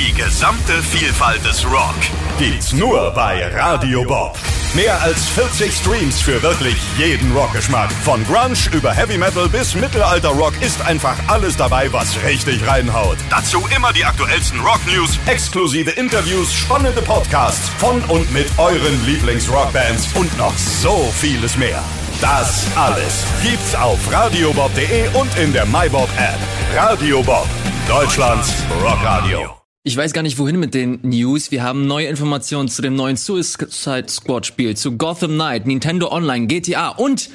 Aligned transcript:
Die 0.00 0.14
gesamte 0.14 0.82
Vielfalt 0.82 1.44
des 1.44 1.62
Rock 1.66 1.94
gibt's 2.38 2.72
nur 2.72 3.10
bei 3.10 3.46
Radio 3.54 4.02
Bob. 4.02 4.34
Mehr 4.74 4.98
als 5.02 5.28
40 5.28 5.74
Streams 5.74 6.22
für 6.22 6.42
wirklich 6.42 6.76
jeden 6.96 7.36
Rockgeschmack. 7.36 7.92
Von 7.92 8.24
Grunge 8.24 8.56
über 8.72 8.92
Heavy 8.92 9.18
Metal 9.18 9.46
bis 9.46 9.74
Mittelalter-Rock 9.74 10.54
ist 10.62 10.80
einfach 10.86 11.16
alles 11.26 11.58
dabei, 11.58 11.92
was 11.92 12.16
richtig 12.24 12.66
reinhaut. 12.66 13.18
Dazu 13.28 13.62
immer 13.76 13.92
die 13.92 14.06
aktuellsten 14.06 14.60
Rock-News, 14.60 15.18
exklusive 15.26 15.90
Interviews, 15.90 16.50
spannende 16.54 17.02
Podcasts 17.02 17.68
von 17.76 18.02
und 18.04 18.32
mit 18.32 18.46
euren 18.56 19.04
Lieblings-Rockbands 19.04 20.14
und 20.14 20.34
noch 20.38 20.56
so 20.56 21.12
vieles 21.14 21.58
mehr. 21.58 21.82
Das 22.22 22.66
alles 22.74 23.26
gibt's 23.42 23.74
auf 23.74 23.98
radiobob.de 24.10 25.08
und 25.08 25.36
in 25.36 25.52
der 25.52 25.66
MyBob-App. 25.66 26.38
Radio 26.74 27.22
Bob, 27.22 27.46
Deutschlands 27.86 28.54
Rockradio. 28.82 29.59
Ich 29.82 29.96
weiß 29.96 30.12
gar 30.12 30.20
nicht, 30.20 30.38
wohin 30.38 30.60
mit 30.60 30.74
den 30.74 31.00
News. 31.02 31.50
Wir 31.50 31.62
haben 31.62 31.86
neue 31.86 32.06
Informationen 32.06 32.68
zu 32.68 32.82
dem 32.82 32.94
neuen 32.96 33.16
Suicide 33.16 34.08
Squad 34.08 34.44
Spiel, 34.44 34.76
zu 34.76 34.98
Gotham 34.98 35.32
Knight, 35.32 35.66
Nintendo 35.66 36.12
Online, 36.12 36.46
GTA 36.48 36.88
und 36.90 37.30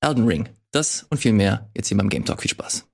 Elden 0.00 0.24
Ring. 0.24 0.48
Das 0.70 1.06
und 1.10 1.18
viel 1.18 1.32
mehr 1.32 1.68
jetzt 1.74 1.88
hier 1.88 1.96
beim 1.96 2.08
Game 2.08 2.24
Talk. 2.24 2.42
Viel 2.42 2.52
Spaß. 2.52 2.86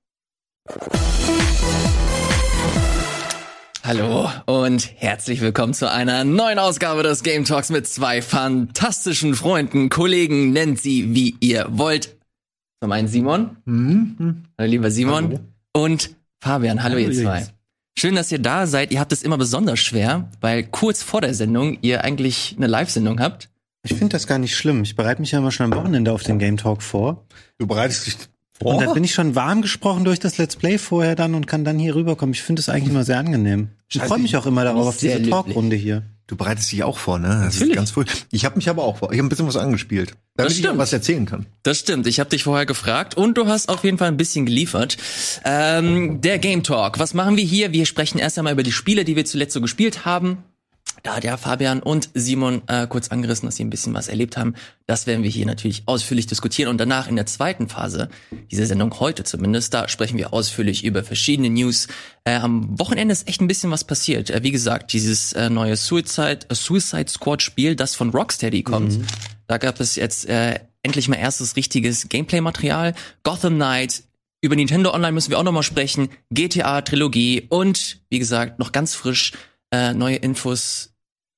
Hallo 3.83 4.27
und 4.47 4.89
herzlich 4.95 5.39
willkommen 5.39 5.75
zu 5.75 5.91
einer 5.91 6.23
neuen 6.23 6.57
Ausgabe 6.57 7.03
des 7.03 7.21
Game 7.21 7.45
Talks 7.45 7.69
mit 7.69 7.85
zwei 7.85 8.23
fantastischen 8.23 9.35
Freunden, 9.35 9.89
Kollegen, 9.89 10.51
nennt 10.51 10.81
sie 10.81 11.13
wie 11.13 11.35
ihr 11.41 11.67
wollt. 11.69 12.17
Zum 12.81 12.91
einen 12.91 13.07
Simon. 13.07 13.57
Mhm. 13.65 14.45
Hallo 14.57 14.67
lieber 14.71 14.89
Simon. 14.89 15.25
Hallo. 15.25 15.39
Und 15.73 16.15
Fabian. 16.41 16.81
Hallo, 16.81 16.95
Hallo 16.95 17.07
ihr 17.07 17.13
zwei. 17.13 17.37
Jungs. 17.41 17.55
Schön, 17.97 18.15
dass 18.15 18.31
ihr 18.31 18.39
da 18.39 18.67
seid. 18.67 18.91
Ihr 18.91 18.99
habt 18.99 19.13
es 19.13 19.23
immer 19.23 19.37
besonders 19.37 19.79
schwer, 19.79 20.29
weil 20.41 20.63
kurz 20.63 21.01
vor 21.01 21.21
der 21.21 21.33
Sendung 21.33 21.77
ihr 21.81 22.03
eigentlich 22.03 22.55
eine 22.57 22.67
Live-Sendung 22.67 23.21
habt. 23.21 23.49
Ich 23.83 23.93
finde 23.93 24.09
das 24.09 24.27
gar 24.27 24.37
nicht 24.37 24.55
schlimm. 24.55 24.83
Ich 24.83 24.95
bereite 24.95 25.21
mich 25.21 25.31
ja 25.31 25.39
immer 25.39 25.51
schon 25.51 25.71
am 25.71 25.79
Wochenende 25.79 26.11
auf 26.11 26.23
den 26.23 26.37
Game 26.37 26.57
Talk 26.57 26.81
vor. 26.81 27.25
Du 27.57 27.67
bereitest 27.67 28.07
dich 28.07 28.17
vor? 28.51 28.75
Und 28.75 28.85
da 28.85 28.93
bin 28.93 29.03
ich 29.03 29.13
schon 29.13 29.35
warm 29.35 29.61
gesprochen 29.61 30.03
durch 30.03 30.19
das 30.19 30.37
Let's 30.37 30.57
Play 30.57 30.77
vorher 30.77 31.15
dann 31.15 31.35
und 31.35 31.47
kann 31.47 31.63
dann 31.63 31.79
hier 31.79 31.95
rüberkommen. 31.95 32.33
Ich 32.33 32.41
finde 32.41 32.59
es 32.59 32.67
eigentlich 32.67 32.89
immer 32.89 33.05
sehr 33.05 33.19
angenehm. 33.19 33.69
Ich 33.87 34.01
freue 34.01 34.19
mich 34.19 34.35
auch 34.35 34.45
immer 34.45 34.65
darauf, 34.65 34.87
auf 34.87 34.97
diese 34.97 35.21
Talkrunde 35.21 35.77
hier. 35.77 36.03
Du 36.27 36.35
bereitest 36.35 36.71
dich 36.71 36.83
auch 36.83 36.97
vor, 36.97 37.19
ne? 37.19 37.27
Das 37.27 37.53
Natürlich. 37.53 37.69
ist 37.71 37.75
ganz 37.75 37.97
cool. 37.97 38.05
Ich 38.31 38.45
habe 38.45 38.55
mich 38.55 38.67
aber 38.67 38.83
auch 38.83 38.97
vor. 38.97 39.11
Ich 39.11 39.19
habe 39.19 39.27
ein 39.27 39.29
bisschen 39.29 39.47
was 39.47 39.57
angespielt, 39.57 40.13
damit 40.35 40.53
ich 40.57 40.65
was 40.65 40.91
erzählen 40.91 41.27
kann. 41.27 41.45
Das 41.61 41.77
stimmt. 41.77 42.07
Ich 42.07 42.19
habe 42.19 42.31
dich 42.31 42.43
vorher 42.43 42.65
gefragt 42.65 43.15
und 43.15 43.37
du 43.37 43.47
hast 43.47 43.69
auf 43.69 43.83
jeden 43.83 43.99
Fall 43.99 44.07
ein 44.07 44.17
bisschen 44.17 44.47
geliefert. 44.47 44.97
Ähm, 45.43 46.21
der 46.21 46.39
Game 46.39 46.63
Talk. 46.63 46.97
Was 46.97 47.13
machen 47.13 47.37
wir 47.37 47.43
hier? 47.43 47.73
Wir 47.73 47.85
sprechen 47.85 48.17
erst 48.17 48.39
einmal 48.39 48.53
über 48.53 48.63
die 48.63 48.71
Spiele, 48.71 49.05
die 49.05 49.15
wir 49.15 49.25
zuletzt 49.25 49.53
so 49.53 49.61
gespielt 49.61 50.05
haben. 50.05 50.43
Da 51.05 51.17
hat 51.17 51.23
ja 51.23 51.37
Fabian 51.37 51.83
und 51.83 52.09
Simon 52.15 52.63
äh, 52.65 52.87
kurz 52.87 53.09
angerissen, 53.09 53.45
dass 53.45 53.57
sie 53.57 53.63
ein 53.63 53.69
bisschen 53.69 53.93
was 53.93 54.07
erlebt 54.07 54.37
haben. 54.37 54.55
Das 54.87 55.05
werden 55.05 55.21
wir 55.21 55.29
hier 55.29 55.45
natürlich 55.45 55.83
ausführlich 55.85 56.25
diskutieren. 56.25 56.67
Und 56.67 56.79
danach 56.79 57.07
in 57.07 57.15
der 57.15 57.27
zweiten 57.27 57.69
Phase, 57.69 58.09
diese 58.49 58.65
Sendung 58.65 58.99
heute 58.99 59.23
zumindest, 59.23 59.71
da 59.75 59.87
sprechen 59.87 60.17
wir 60.17 60.33
ausführlich 60.33 60.83
über 60.83 61.03
verschiedene 61.03 61.51
News. 61.51 61.89
Äh, 62.23 62.37
am 62.37 62.79
Wochenende 62.79 63.11
ist 63.11 63.27
echt 63.27 63.39
ein 63.39 63.47
bisschen 63.47 63.69
was 63.69 63.83
passiert. 63.83 64.31
Äh, 64.31 64.41
wie 64.41 64.49
gesagt, 64.49 64.93
dieses 64.93 65.33
äh, 65.33 65.51
neue 65.51 65.75
Suicide, 65.75 66.39
äh, 66.49 66.55
Suicide 66.55 67.07
Squad 67.07 67.43
Spiel, 67.43 67.75
das 67.75 67.93
von 67.93 68.09
Rocksteady 68.09 68.63
kommt. 68.63 68.97
Mhm. 68.97 69.05
Da 69.45 69.59
gab 69.59 69.79
es 69.79 69.95
jetzt 69.97 70.27
äh, 70.27 70.59
endlich 70.81 71.07
mal 71.07 71.17
erstes 71.17 71.55
richtiges 71.55 72.09
Gameplay-Material. 72.09 72.95
Gotham 73.21 73.57
Knight, 73.57 74.01
über 74.41 74.55
Nintendo 74.55 74.91
Online 74.91 75.11
müssen 75.11 75.29
wir 75.29 75.37
auch 75.37 75.43
nochmal 75.43 75.61
sprechen. 75.61 76.09
GTA 76.31 76.81
Trilogie 76.81 77.45
und, 77.47 77.99
wie 78.09 78.17
gesagt, 78.17 78.57
noch 78.57 78.71
ganz 78.71 78.95
frisch 78.95 79.33
äh, 79.71 79.93
neue 79.93 80.15
Infos 80.15 80.94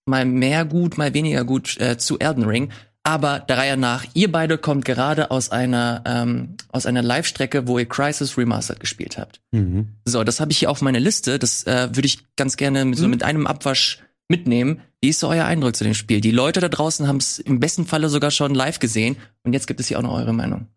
mal 0.08 0.26
mehr 0.26 0.66
gut, 0.66 0.98
mal 0.98 1.14
weniger 1.14 1.44
gut 1.44 1.80
äh, 1.80 1.98
zu 1.98 2.20
Elden 2.20 2.46
Ring. 2.46 2.72
Aber 3.04 3.40
der 3.40 3.58
Reihe 3.58 3.78
nach, 3.78 4.06
ihr 4.16 4.30
beide 4.30 4.58
kommt 4.58 4.84
gerade 4.84 5.32
aus 5.32 5.50
einer 5.50 6.04
ähm, 6.06 6.58
aus 6.74 6.86
einer 6.86 7.02
Live-Strecke, 7.02 7.66
wo 7.66 7.80
ihr 7.80 7.86
Crisis 7.86 8.38
Remastered 8.38 8.82
gespielt 8.82 9.18
habt. 9.18 9.40
Mhm. 9.52 9.94
So, 10.04 10.26
das 10.26 10.42
habe 10.42 10.52
ich 10.52 10.58
hier 10.58 10.70
auf 10.70 10.82
meiner 10.82 11.00
Liste. 11.00 11.40
Das 11.40 11.64
äh, 11.66 11.88
würde 11.94 12.06
ich 12.06 12.26
ganz 12.36 12.58
gerne 12.58 12.84
mit, 12.84 12.98
so 12.98 13.06
mhm. 13.06 13.12
mit 13.12 13.24
einem 13.24 13.48
Abwasch 13.48 14.00
mitnehmen. 14.28 14.82
Wie 15.00 15.10
ist 15.10 15.22
so 15.22 15.30
euer 15.30 15.46
Eindruck 15.46 15.76
zu 15.76 15.86
dem 15.86 15.94
Spiel? 15.94 16.20
Die 16.20 16.32
Leute 16.32 16.60
da 16.60 16.68
draußen 16.68 17.08
haben 17.08 17.18
es 17.18 17.40
im 17.40 17.62
besten 17.62 17.86
Falle 17.86 18.10
sogar 18.10 18.32
schon 18.32 18.54
live 18.54 18.80
gesehen 18.80 19.16
und 19.44 19.54
jetzt 19.54 19.68
gibt 19.68 19.80
es 19.80 19.88
hier 19.88 20.00
auch 20.00 20.04
noch 20.04 20.14
eure 20.14 20.34
Meinung. 20.34 20.68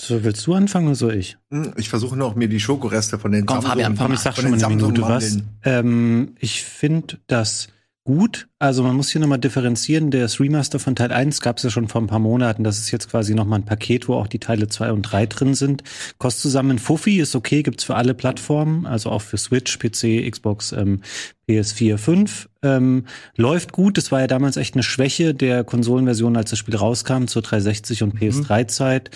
So, 0.00 0.22
willst 0.22 0.46
du 0.46 0.54
anfangen 0.54 0.86
oder 0.86 0.94
soll 0.94 1.14
ich? 1.16 1.38
Hm, 1.50 1.72
ich 1.76 1.88
versuche 1.88 2.16
noch 2.16 2.36
mir 2.36 2.48
die 2.48 2.60
Schokoreste 2.60 3.18
von 3.18 3.32
den 3.32 3.46
Komm, 3.46 3.56
Samsung, 3.56 3.70
Fabian, 3.70 3.96
komm, 3.96 4.12
ich 4.12 4.20
sag 4.20 4.36
schon 4.36 4.50
mal 4.50 4.64
eine 4.64 4.76
Minute 4.76 5.02
was. 5.02 5.38
Ähm, 5.64 6.36
ich 6.38 6.62
finde, 6.62 7.18
dass 7.26 7.68
gut. 8.08 8.48
Also 8.58 8.82
man 8.82 8.96
muss 8.96 9.10
hier 9.10 9.20
nochmal 9.20 9.38
differenzieren. 9.38 10.10
Das 10.10 10.40
Remaster 10.40 10.78
von 10.78 10.96
Teil 10.96 11.12
1 11.12 11.42
gab 11.42 11.58
es 11.58 11.64
ja 11.64 11.68
schon 11.68 11.88
vor 11.88 12.00
ein 12.00 12.06
paar 12.06 12.18
Monaten. 12.18 12.64
Das 12.64 12.78
ist 12.78 12.90
jetzt 12.90 13.10
quasi 13.10 13.34
nochmal 13.34 13.58
ein 13.58 13.66
Paket, 13.66 14.08
wo 14.08 14.14
auch 14.14 14.28
die 14.28 14.38
Teile 14.38 14.66
2 14.66 14.92
und 14.92 15.02
3 15.02 15.26
drin 15.26 15.52
sind. 15.52 15.82
Kostet 16.16 16.40
zusammen 16.40 16.70
ein 16.70 16.78
Fuffi, 16.78 17.20
ist 17.20 17.36
okay, 17.36 17.62
gibt's 17.62 17.84
für 17.84 17.96
alle 17.96 18.14
Plattformen, 18.14 18.86
also 18.86 19.10
auch 19.10 19.20
für 19.20 19.36
Switch, 19.36 19.78
PC, 19.78 20.26
Xbox, 20.30 20.72
ähm, 20.72 21.02
PS4, 21.50 21.98
5. 21.98 22.48
Ähm, 22.62 23.04
läuft 23.36 23.72
gut. 23.72 23.98
Das 23.98 24.10
war 24.10 24.20
ja 24.20 24.26
damals 24.26 24.56
echt 24.56 24.74
eine 24.74 24.84
Schwäche 24.84 25.34
der 25.34 25.62
Konsolenversion, 25.62 26.38
als 26.38 26.48
das 26.48 26.58
Spiel 26.58 26.76
rauskam, 26.76 27.26
zur 27.26 27.42
360 27.42 28.04
und 28.04 28.14
PS3-Zeit. 28.18 29.10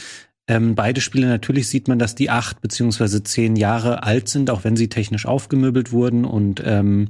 Ähm, 0.48 0.74
beide 0.74 1.00
Spiele 1.00 1.28
natürlich 1.28 1.66
sieht 1.66 1.88
man, 1.88 1.98
dass 1.98 2.14
die 2.14 2.28
acht 2.28 2.60
beziehungsweise 2.60 3.22
zehn 3.22 3.56
Jahre 3.56 4.02
alt 4.02 4.28
sind, 4.28 4.50
auch 4.50 4.64
wenn 4.64 4.76
sie 4.76 4.90
technisch 4.90 5.24
aufgemöbelt 5.24 5.92
wurden 5.92 6.26
und 6.26 6.62
ähm, 6.66 7.08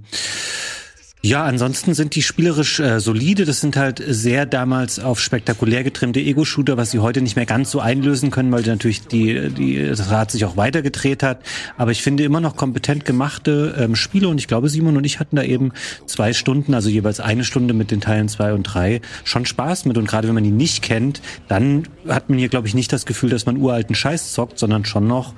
ja, 1.25 1.44
ansonsten 1.44 1.94
sind 1.94 2.16
die 2.16 2.22
spielerisch 2.22 2.81
äh, 2.81 2.99
solide. 2.99 3.44
Das 3.44 3.60
sind 3.60 3.77
halt 3.77 4.03
sehr 4.05 4.44
damals 4.44 4.99
auf 4.99 5.21
spektakulär 5.21 5.84
getrimmte 5.84 6.19
Ego-Shooter, 6.19 6.77
was 6.77 6.91
sie 6.91 6.99
heute 6.99 7.22
nicht 7.22 7.37
mehr 7.37 7.47
ganz 7.47 7.71
so 7.71 7.78
einlösen 7.78 8.33
können, 8.33 8.50
weil 8.50 8.62
natürlich 8.62 9.06
die, 9.06 9.50
die, 9.50 9.87
das 9.87 10.10
Rad 10.10 10.33
sich 10.33 10.44
auch 10.44 10.56
weitergedreht 10.56 11.22
hat. 11.22 11.43
Aber 11.77 11.93
ich 11.93 12.03
finde 12.03 12.25
immer 12.25 12.41
noch 12.41 12.56
kompetent 12.56 13.05
gemachte 13.05 13.77
ähm, 13.78 13.94
Spiele 13.94 14.27
und 14.27 14.38
ich 14.38 14.49
glaube, 14.49 14.69
Simon 14.69 14.97
und 14.97 15.05
ich 15.05 15.21
hatten 15.21 15.37
da 15.37 15.44
eben 15.44 15.71
zwei 16.06 16.33
Stunden, 16.33 16.75
also 16.75 16.88
jeweils 16.88 17.21
eine 17.21 17.44
Stunde 17.44 17.72
mit 17.72 17.93
den 17.93 18.00
Teilen 18.00 18.28
zwei 18.28 18.53
und 18.53 18.65
drei, 18.65 19.00
schon 19.22 19.47
Spaß 19.47 19.84
mit. 19.84 19.99
Und 19.99 20.09
gerade 20.09 20.27
wenn 20.27 20.34
man 20.34 20.43
die 20.43 20.50
nicht 20.50 20.83
kennt, 20.83 21.22
dann 21.47 21.84
hat 22.09 22.31
man 22.31 22.39
hier, 22.41 22.49
glaube 22.49 22.66
ich, 22.66 22.75
nicht 22.75 22.93
das 22.93 23.06
Gefühl, 23.06 23.31
dass 23.31 23.47
man 23.47 23.59
uralten 23.59 23.94
Scheiß 23.94 24.33
zockt, 24.33 24.59
sondern 24.59 24.84
schon 24.84 25.06
noch 25.06 25.34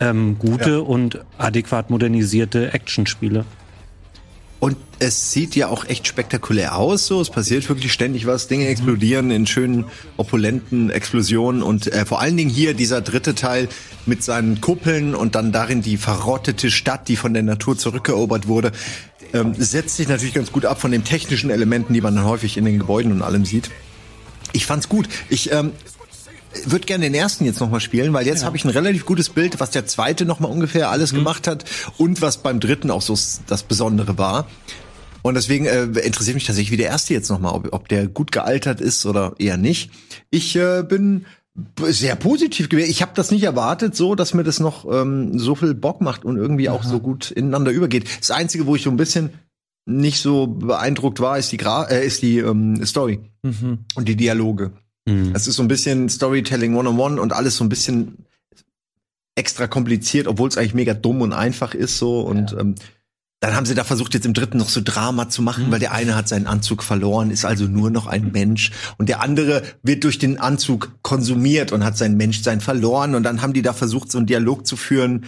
ähm, 0.00 0.38
gute 0.38 0.70
ja. 0.70 0.78
und 0.78 1.20
adäquat 1.36 1.90
modernisierte 1.90 2.72
Actionspiele. 2.72 3.44
Und 4.66 4.76
es 4.98 5.30
sieht 5.30 5.54
ja 5.54 5.68
auch 5.68 5.84
echt 5.84 6.08
spektakulär 6.08 6.74
aus. 6.74 7.06
So, 7.06 7.20
es 7.20 7.30
passiert 7.30 7.68
wirklich 7.68 7.92
ständig 7.92 8.26
was. 8.26 8.48
Dinge 8.48 8.66
explodieren 8.66 9.30
in 9.30 9.46
schönen, 9.46 9.84
opulenten 10.16 10.90
Explosionen 10.90 11.62
und 11.62 11.86
äh, 11.86 12.04
vor 12.04 12.20
allen 12.20 12.36
Dingen 12.36 12.50
hier 12.50 12.74
dieser 12.74 13.00
dritte 13.00 13.36
Teil 13.36 13.68
mit 14.06 14.24
seinen 14.24 14.60
Kuppeln 14.60 15.14
und 15.14 15.36
dann 15.36 15.52
darin 15.52 15.82
die 15.82 15.96
verrottete 15.96 16.72
Stadt, 16.72 17.06
die 17.06 17.14
von 17.14 17.32
der 17.32 17.44
Natur 17.44 17.78
zurückerobert 17.78 18.48
wurde, 18.48 18.72
ähm, 19.32 19.54
setzt 19.56 19.98
sich 19.98 20.08
natürlich 20.08 20.34
ganz 20.34 20.50
gut 20.50 20.64
ab 20.64 20.80
von 20.80 20.90
den 20.90 21.04
technischen 21.04 21.50
Elementen, 21.50 21.94
die 21.94 22.00
man 22.00 22.16
dann 22.16 22.24
häufig 22.24 22.56
in 22.56 22.64
den 22.64 22.80
Gebäuden 22.80 23.12
und 23.12 23.22
allem 23.22 23.44
sieht. 23.44 23.70
Ich 24.52 24.66
fand's 24.66 24.88
gut. 24.88 25.08
Ich 25.28 25.52
ähm, 25.52 25.70
würde 26.64 26.86
gerne 26.86 27.04
den 27.04 27.14
ersten 27.14 27.44
jetzt 27.44 27.60
nochmal 27.60 27.80
spielen, 27.80 28.12
weil 28.12 28.26
jetzt 28.26 28.40
ja. 28.40 28.46
habe 28.46 28.56
ich 28.56 28.64
ein 28.64 28.70
relativ 28.70 29.04
gutes 29.04 29.30
Bild, 29.30 29.60
was 29.60 29.70
der 29.70 29.86
zweite 29.86 30.24
nochmal 30.24 30.50
ungefähr 30.50 30.90
alles 30.90 31.12
mhm. 31.12 31.18
gemacht 31.18 31.46
hat 31.46 31.64
und 31.98 32.22
was 32.22 32.38
beim 32.38 32.60
dritten 32.60 32.90
auch 32.90 33.02
so 33.02 33.16
das 33.46 33.62
Besondere 33.62 34.18
war. 34.18 34.46
Und 35.22 35.34
deswegen 35.34 35.66
äh, 35.66 35.82
interessiert 35.82 36.34
mich 36.34 36.46
tatsächlich 36.46 36.70
wie 36.70 36.76
der 36.76 36.86
erste 36.86 37.12
jetzt 37.12 37.30
nochmal, 37.30 37.52
ob, 37.52 37.72
ob 37.72 37.88
der 37.88 38.06
gut 38.06 38.30
gealtert 38.30 38.80
ist 38.80 39.06
oder 39.06 39.34
eher 39.38 39.56
nicht. 39.56 39.90
Ich 40.30 40.54
äh, 40.54 40.84
bin 40.84 41.26
sehr 41.82 42.14
positiv 42.16 42.68
gewesen. 42.68 42.90
Ich 42.90 43.02
habe 43.02 43.12
das 43.14 43.30
nicht 43.30 43.42
erwartet, 43.42 43.96
so 43.96 44.14
dass 44.14 44.34
mir 44.34 44.44
das 44.44 44.60
noch 44.60 44.84
ähm, 44.90 45.38
so 45.38 45.54
viel 45.54 45.74
Bock 45.74 46.00
macht 46.00 46.24
und 46.24 46.36
irgendwie 46.36 46.68
Aha. 46.68 46.76
auch 46.76 46.84
so 46.84 47.00
gut 47.00 47.30
ineinander 47.30 47.72
übergeht. 47.72 48.04
Das 48.20 48.30
Einzige, 48.30 48.66
wo 48.66 48.76
ich 48.76 48.82
so 48.82 48.90
ein 48.90 48.96
bisschen 48.96 49.30
nicht 49.84 50.20
so 50.20 50.46
beeindruckt 50.46 51.20
war, 51.20 51.38
ist 51.38 51.52
die 51.52 51.56
Gra 51.56 51.84
äh, 51.84 52.06
ist 52.06 52.22
die 52.22 52.38
ähm, 52.38 52.84
Story 52.84 53.20
mhm. 53.42 53.78
und 53.94 54.08
die 54.08 54.16
Dialoge. 54.16 54.72
Mhm. 55.06 55.32
Es 55.34 55.46
ist 55.46 55.56
so 55.56 55.62
ein 55.62 55.68
bisschen 55.68 56.08
Storytelling 56.08 56.74
one-on-one 56.74 57.20
und 57.20 57.32
alles 57.32 57.56
so 57.56 57.64
ein 57.64 57.68
bisschen 57.68 58.26
extra 59.34 59.66
kompliziert, 59.66 60.26
obwohl 60.26 60.48
es 60.48 60.56
eigentlich 60.56 60.74
mega 60.74 60.94
dumm 60.94 61.22
und 61.22 61.32
einfach 61.32 61.74
ist 61.74 61.98
so 61.98 62.20
und 62.20 62.52
ja. 62.52 62.60
ähm, 62.60 62.74
dann 63.40 63.54
haben 63.54 63.66
sie 63.66 63.74
da 63.74 63.84
versucht, 63.84 64.14
jetzt 64.14 64.24
im 64.24 64.32
dritten 64.32 64.56
noch 64.56 64.70
so 64.70 64.80
Drama 64.82 65.28
zu 65.28 65.42
machen, 65.42 65.66
mhm. 65.66 65.72
weil 65.72 65.78
der 65.78 65.92
eine 65.92 66.16
hat 66.16 66.26
seinen 66.26 66.46
Anzug 66.46 66.82
verloren, 66.82 67.30
ist 67.30 67.44
also 67.44 67.66
nur 67.66 67.90
noch 67.90 68.06
ein 68.06 68.32
Mensch. 68.32 68.72
Und 68.96 69.10
der 69.10 69.20
andere 69.20 69.62
wird 69.82 70.04
durch 70.04 70.18
den 70.18 70.40
Anzug 70.40 70.90
konsumiert 71.02 71.70
und 71.70 71.84
hat 71.84 71.98
sein 71.98 72.16
Menschsein 72.16 72.62
verloren. 72.62 73.14
Und 73.14 73.24
dann 73.24 73.42
haben 73.42 73.52
die 73.52 73.60
da 73.60 73.74
versucht, 73.74 74.10
so 74.10 74.16
einen 74.16 74.26
Dialog 74.26 74.66
zu 74.66 74.76
führen. 74.76 75.26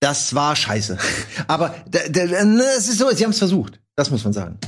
Das 0.00 0.34
war 0.34 0.56
scheiße. 0.56 0.98
Aber 1.46 1.76
es 1.92 2.88
ist 2.88 2.98
so, 2.98 3.08
sie 3.14 3.22
haben 3.22 3.30
es 3.30 3.38
versucht. 3.38 3.80
Das 3.94 4.10
muss 4.10 4.24
man 4.24 4.32
sagen. 4.32 4.58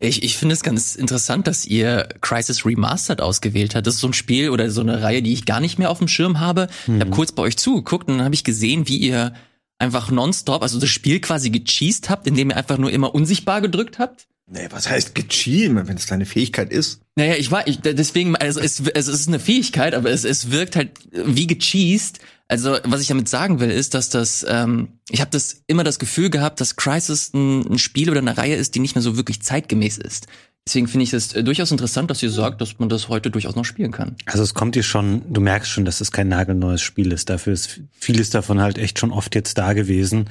Ich, 0.00 0.22
ich 0.22 0.36
finde 0.36 0.52
es 0.52 0.62
ganz 0.62 0.94
interessant, 0.94 1.48
dass 1.48 1.66
ihr 1.66 2.08
Crisis 2.20 2.64
Remastered 2.64 3.20
ausgewählt 3.20 3.74
habt. 3.74 3.86
Das 3.86 3.94
ist 3.94 4.00
so 4.00 4.06
ein 4.06 4.12
Spiel 4.12 4.50
oder 4.50 4.70
so 4.70 4.80
eine 4.80 5.02
Reihe, 5.02 5.22
die 5.22 5.32
ich 5.32 5.44
gar 5.44 5.60
nicht 5.60 5.78
mehr 5.78 5.90
auf 5.90 5.98
dem 5.98 6.06
Schirm 6.06 6.38
habe. 6.38 6.68
Mhm. 6.86 6.94
Ich 6.94 7.00
habe 7.00 7.10
kurz 7.10 7.32
bei 7.32 7.42
euch 7.42 7.56
zugeguckt 7.56 8.08
und 8.08 8.18
dann 8.18 8.24
habe 8.24 8.34
ich 8.34 8.44
gesehen, 8.44 8.86
wie 8.86 8.98
ihr 8.98 9.34
einfach 9.78 10.10
nonstop, 10.10 10.62
also 10.62 10.78
das 10.78 10.90
Spiel 10.90 11.20
quasi 11.20 11.50
gecheased 11.50 12.10
habt, 12.10 12.26
indem 12.26 12.50
ihr 12.50 12.56
einfach 12.56 12.78
nur 12.78 12.90
immer 12.90 13.14
unsichtbar 13.14 13.60
gedrückt 13.60 13.98
habt? 13.98 14.28
Nee, 14.50 14.68
was 14.70 14.88
heißt 14.88 15.14
gecheat, 15.14 15.74
wenn 15.74 15.96
es 15.96 16.06
deine 16.06 16.26
Fähigkeit 16.26 16.72
ist? 16.72 17.02
Naja, 17.16 17.34
ich 17.34 17.50
war, 17.50 17.66
ich, 17.66 17.80
deswegen, 17.80 18.34
also 18.34 18.60
es, 18.60 18.80
es 18.80 19.08
ist 19.08 19.28
eine 19.28 19.40
Fähigkeit, 19.40 19.94
aber 19.94 20.10
es, 20.10 20.24
es 20.24 20.50
wirkt 20.50 20.74
halt 20.74 20.92
wie 21.12 21.46
gecheased. 21.46 22.20
Also 22.48 22.78
was 22.82 23.02
ich 23.02 23.08
damit 23.08 23.28
sagen 23.28 23.60
will, 23.60 23.70
ist, 23.70 23.92
dass 23.92 24.08
das, 24.08 24.44
ähm, 24.48 24.88
ich 25.10 25.20
habe 25.20 25.30
das 25.30 25.62
immer 25.66 25.84
das 25.84 25.98
Gefühl 25.98 26.30
gehabt, 26.30 26.60
dass 26.60 26.76
Crisis 26.76 27.32
ein, 27.34 27.72
ein 27.72 27.78
Spiel 27.78 28.10
oder 28.10 28.20
eine 28.20 28.38
Reihe 28.38 28.56
ist, 28.56 28.74
die 28.74 28.80
nicht 28.80 28.94
mehr 28.94 29.02
so 29.02 29.16
wirklich 29.16 29.42
zeitgemäß 29.42 29.98
ist. 29.98 30.26
Deswegen 30.66 30.88
finde 30.88 31.04
ich 31.04 31.12
es 31.12 31.34
äh, 31.34 31.44
durchaus 31.44 31.70
interessant, 31.70 32.10
dass 32.10 32.22
ihr 32.22 32.30
sagt, 32.30 32.60
dass 32.62 32.78
man 32.78 32.88
das 32.88 33.08
heute 33.10 33.30
durchaus 33.30 33.54
noch 33.54 33.64
spielen 33.66 33.92
kann. 33.92 34.16
Also 34.26 34.42
es 34.42 34.54
kommt 34.54 34.74
dir 34.74 34.82
schon, 34.82 35.22
du 35.32 35.40
merkst 35.42 35.70
schon, 35.70 35.84
dass 35.84 36.00
es 36.00 36.10
kein 36.10 36.28
nagelneues 36.28 36.80
Spiel 36.80 37.12
ist. 37.12 37.28
Dafür 37.28 37.52
ist 37.52 37.80
vieles 37.92 38.30
davon 38.30 38.60
halt 38.60 38.78
echt 38.78 38.98
schon 38.98 39.12
oft 39.12 39.34
jetzt 39.34 39.58
da 39.58 39.74
gewesen. 39.74 40.28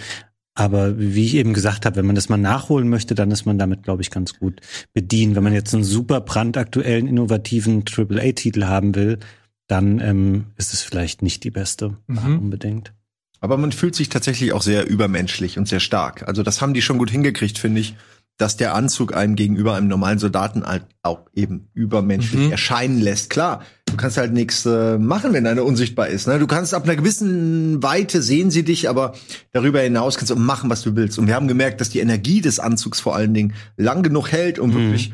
Aber 0.56 0.98
wie 1.00 1.24
ich 1.24 1.36
eben 1.36 1.54
gesagt 1.54 1.86
habe, 1.86 1.98
wenn 1.98 2.08
man 2.08 2.16
das 2.16 2.30
mal 2.30 2.38
nachholen 2.38 2.90
möchte, 2.90 3.14
dann 3.14 3.30
ist 3.30 3.46
man 3.46 3.60
damit, 3.60 3.84
glaube 3.84 4.02
ich, 4.02 4.10
ganz 4.10 4.40
gut 4.40 4.60
bedient. 4.92 5.36
Wenn 5.36 5.44
man 5.44 5.54
jetzt 5.54 5.74
einen 5.76 5.84
super 5.84 6.20
brandaktuellen, 6.20 7.08
innovativen 7.08 7.84
AAA-Titel 7.88 8.66
haben 8.66 8.96
will, 8.96 9.20
dann 9.68 10.00
ähm, 10.00 10.46
ist 10.58 10.74
es 10.74 10.82
vielleicht 10.82 11.22
nicht 11.22 11.44
die 11.44 11.52
beste 11.52 11.98
mhm. 12.08 12.40
unbedingt. 12.40 12.94
Aber 13.40 13.58
man 13.58 13.72
fühlt 13.72 13.96
sich 13.96 14.10
tatsächlich 14.10 14.54
auch 14.54 14.64
sehr 14.64 14.88
übermenschlich 14.88 15.58
und 15.58 15.68
sehr 15.68 15.80
stark. 15.80 16.28
Also 16.28 16.42
das 16.42 16.62
haben 16.62 16.74
die 16.74 16.82
schon 16.82 16.98
gut 16.98 17.12
hingekriegt, 17.12 17.60
finde 17.60 17.82
ich 17.82 17.96
dass 18.38 18.56
der 18.56 18.76
Anzug 18.76 19.16
einem 19.16 19.36
gegenüber 19.36 19.74
einem 19.74 19.88
normalen 19.88 20.20
Soldaten 20.20 20.64
halt 20.64 20.84
auch 21.02 21.22
eben 21.34 21.70
übermenschlich 21.74 22.46
mhm. 22.46 22.52
erscheinen 22.52 23.02
lässt. 23.02 23.32
Klar, 23.32 23.64
du 23.88 23.98
kannst 23.98 24.18
halt 24.18 24.32
nichts 24.32 24.66
äh, 24.66 25.00
machen, 25.00 25.34
wenn 25.34 25.48
einer 25.48 25.66
unsichtbar 25.66 26.08
ist. 26.08 26.28
Ne? 26.28 26.38
Du 26.38 26.46
kannst 26.46 26.76
ab 26.76 26.84
einer 26.84 26.96
gewissen 26.96 27.82
Weite 27.82 28.22
sehen 28.22 28.52
sie 28.52 28.64
dich, 28.64 28.90
aber 28.90 29.16
darüber 29.54 29.82
hinaus 29.82 30.18
kannst 30.18 30.30
du 30.30 30.36
machen, 30.36 30.70
was 30.70 30.84
du 30.84 30.96
willst. 30.96 31.18
Und 31.18 31.26
wir 31.26 31.34
haben 31.34 31.48
gemerkt, 31.48 31.82
dass 31.82 31.90
die 31.90 32.00
Energie 32.00 32.42
des 32.42 32.60
Anzugs 32.60 33.00
vor 33.00 33.16
allen 33.16 33.34
Dingen 33.34 33.54
lang 33.76 34.04
genug 34.04 34.32
hält, 34.32 34.60
um 34.60 34.70
mhm. 34.70 34.76
wirklich 34.76 35.14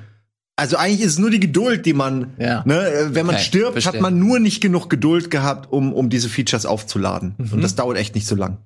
also 0.56 0.78
eigentlich 0.78 1.02
ist 1.02 1.14
es 1.14 1.20
nur 1.20 1.32
die 1.32 1.40
Geduld, 1.40 1.86
die 1.86 1.94
man, 1.94 2.34
ja. 2.38 2.64
ne, 2.66 2.88
äh, 2.88 3.16
wenn 3.16 3.26
man 3.26 3.36
okay, 3.36 3.44
stirbt, 3.44 3.74
verstehe. 3.74 3.94
hat 3.94 4.02
man 4.02 4.20
nur 4.20 4.40
nicht 4.40 4.62
genug 4.62 4.90
Geduld 4.90 5.32
gehabt, 5.32 5.72
um, 5.72 5.94
um 5.94 6.10
diese 6.10 6.30
Features 6.30 6.66
aufzuladen. 6.66 7.36
Mhm. 7.38 7.54
Und 7.54 7.62
das 7.62 7.76
dauert 7.76 7.98
echt 7.98 8.16
nicht 8.16 8.28
so 8.28 8.36
lang. 8.36 8.58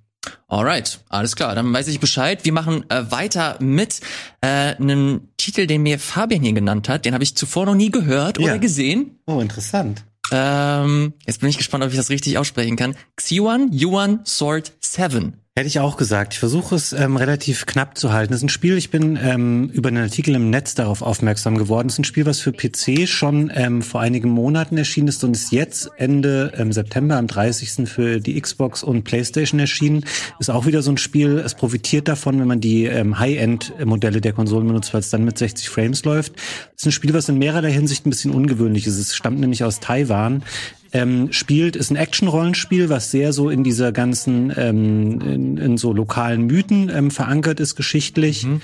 Alright, 0.49 0.99
alles 1.09 1.35
klar, 1.35 1.55
dann 1.55 1.71
weiß 1.71 1.87
ich 1.87 1.99
Bescheid. 1.99 2.43
Wir 2.43 2.51
machen 2.51 2.89
äh, 2.89 3.09
weiter 3.09 3.57
mit 3.61 4.01
äh, 4.41 4.75
einem 4.75 5.29
Titel, 5.37 5.67
den 5.67 5.83
mir 5.83 5.99
Fabian 5.99 6.41
hier 6.41 6.53
genannt 6.53 6.89
hat. 6.89 7.05
Den 7.05 7.13
habe 7.13 7.23
ich 7.23 7.35
zuvor 7.35 7.65
noch 7.65 7.75
nie 7.75 7.91
gehört 7.91 8.37
ja. 8.37 8.45
oder 8.45 8.59
gesehen. 8.59 9.19
Oh, 9.25 9.39
interessant. 9.39 10.03
Ähm, 10.31 11.13
jetzt 11.25 11.39
bin 11.39 11.49
ich 11.49 11.57
gespannt, 11.57 11.83
ob 11.83 11.91
ich 11.91 11.95
das 11.95 12.09
richtig 12.09 12.37
aussprechen 12.37 12.75
kann. 12.75 12.95
Xiwan 13.15 13.71
Yuan 13.71 14.21
Sword 14.25 14.73
7. 14.81 15.39
Hätte 15.57 15.69
ich 15.69 15.79
auch 15.79 15.97
gesagt. 15.97 16.35
Ich 16.35 16.39
versuche 16.39 16.75
es 16.75 16.93
ähm, 16.93 17.17
relativ 17.17 17.65
knapp 17.65 17.97
zu 17.97 18.13
halten. 18.13 18.31
Das 18.31 18.41
ist 18.41 18.45
ein 18.45 18.49
Spiel, 18.49 18.77
ich 18.77 18.91
bin 18.91 19.17
ähm, 19.19 19.71
über 19.73 19.89
einen 19.89 20.03
Artikel 20.03 20.35
im 20.35 20.51
Netz 20.51 20.75
darauf 20.75 21.01
aufmerksam 21.01 21.57
geworden. 21.57 21.87
Es 21.87 21.95
ist 21.95 21.99
ein 22.01 22.03
Spiel, 22.03 22.27
was 22.27 22.39
für 22.39 22.51
PC 22.51 23.07
schon 23.09 23.51
ähm, 23.55 23.81
vor 23.81 23.99
einigen 24.01 24.29
Monaten 24.29 24.77
erschienen 24.77 25.07
ist 25.07 25.23
und 25.23 25.35
ist 25.35 25.51
jetzt 25.51 25.89
Ende 25.97 26.53
ähm, 26.55 26.71
September 26.71 27.17
am 27.17 27.25
30. 27.25 27.89
für 27.89 28.19
die 28.19 28.39
Xbox 28.39 28.83
und 28.83 29.01
Playstation 29.01 29.59
erschienen. 29.59 30.05
Ist 30.37 30.51
auch 30.51 30.67
wieder 30.67 30.83
so 30.83 30.91
ein 30.91 30.97
Spiel, 30.97 31.39
es 31.39 31.55
profitiert 31.55 32.07
davon, 32.07 32.39
wenn 32.39 32.47
man 32.47 32.61
die 32.61 32.85
ähm, 32.85 33.17
High-End-Modelle 33.17 34.21
der 34.21 34.33
Konsolen 34.33 34.67
benutzt, 34.67 34.93
weil 34.93 34.99
es 34.99 35.09
dann 35.09 35.25
mit 35.25 35.39
60 35.39 35.69
Frames 35.69 36.05
läuft. 36.05 36.33
Es 36.75 36.83
ist 36.83 36.85
ein 36.85 36.91
Spiel, 36.91 37.15
was 37.15 37.29
in 37.29 37.39
mehrerlei 37.39 37.71
Hinsicht 37.71 38.05
ein 38.05 38.11
bisschen 38.11 38.29
ungewöhnlich 38.29 38.85
ist. 38.85 38.99
Es 38.99 39.15
stammt 39.15 39.39
nämlich 39.39 39.63
aus 39.63 39.79
Taiwan 39.79 40.43
ähm, 40.93 41.31
spielt, 41.31 41.75
ist 41.75 41.91
ein 41.91 41.95
Action-Rollenspiel, 41.95 42.89
was 42.89 43.11
sehr 43.11 43.33
so 43.33 43.49
in 43.49 43.63
dieser 43.63 43.91
ganzen, 43.91 44.53
ähm, 44.55 45.21
in, 45.21 45.57
in 45.57 45.77
so 45.77 45.93
lokalen 45.93 46.45
Mythen 46.45 46.89
ähm, 46.93 47.11
verankert 47.11 47.59
ist, 47.59 47.75
geschichtlich. 47.75 48.45
Mhm. 48.45 48.61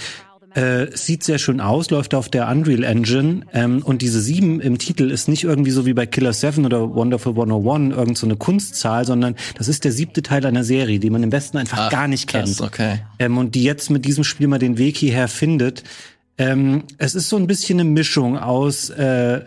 Äh, 0.56 0.96
sieht 0.96 1.24
sehr 1.24 1.40
schön 1.40 1.60
aus, 1.60 1.90
läuft 1.90 2.14
auf 2.14 2.30
der 2.30 2.48
Unreal 2.48 2.84
Engine 2.84 3.42
ähm, 3.54 3.82
und 3.82 4.04
diese 4.04 4.22
sieben 4.22 4.62
im 4.62 4.78
Titel 4.78 5.10
ist 5.10 5.28
nicht 5.28 5.44
irgendwie 5.46 5.72
so 5.72 5.88
wie 5.88 5.94
bei 5.94 6.06
Killer 6.06 6.32
7 6.32 6.64
oder 6.64 6.94
Wonderful 6.94 7.32
101 7.32 7.96
irgend 7.96 8.18
so 8.20 8.28
eine 8.28 8.36
Kunstzahl, 8.36 9.04
sondern 9.04 9.36
das 9.58 9.68
ist 9.68 9.84
der 9.84 9.92
siebte 9.92 10.22
Teil 10.22 10.46
einer 10.46 10.64
Serie, 10.64 11.00
die 11.00 11.10
man 11.10 11.24
im 11.24 11.32
Westen 11.32 11.58
einfach 11.58 11.80
ah, 11.80 11.90
gar 11.90 12.08
nicht 12.08 12.30
krass, 12.30 12.58
kennt. 12.58 12.62
Okay. 12.62 13.00
Ähm, 13.18 13.40
und 13.40 13.56
die 13.56 13.64
jetzt 13.64 13.90
mit 13.90 14.06
diesem 14.06 14.24
Spiel 14.24 14.48
mal 14.48 14.60
den 14.60 14.78
Weg 14.78 14.96
hierher 14.96 15.28
findet. 15.28 15.84
Ähm, 16.38 16.84
es 17.00 17.16
ist 17.16 17.30
so 17.30 17.38
ein 17.38 17.48
bisschen 17.48 17.80
eine 17.80 17.90
Mischung 17.90 18.38
aus 18.38 18.92
äh, 18.92 19.42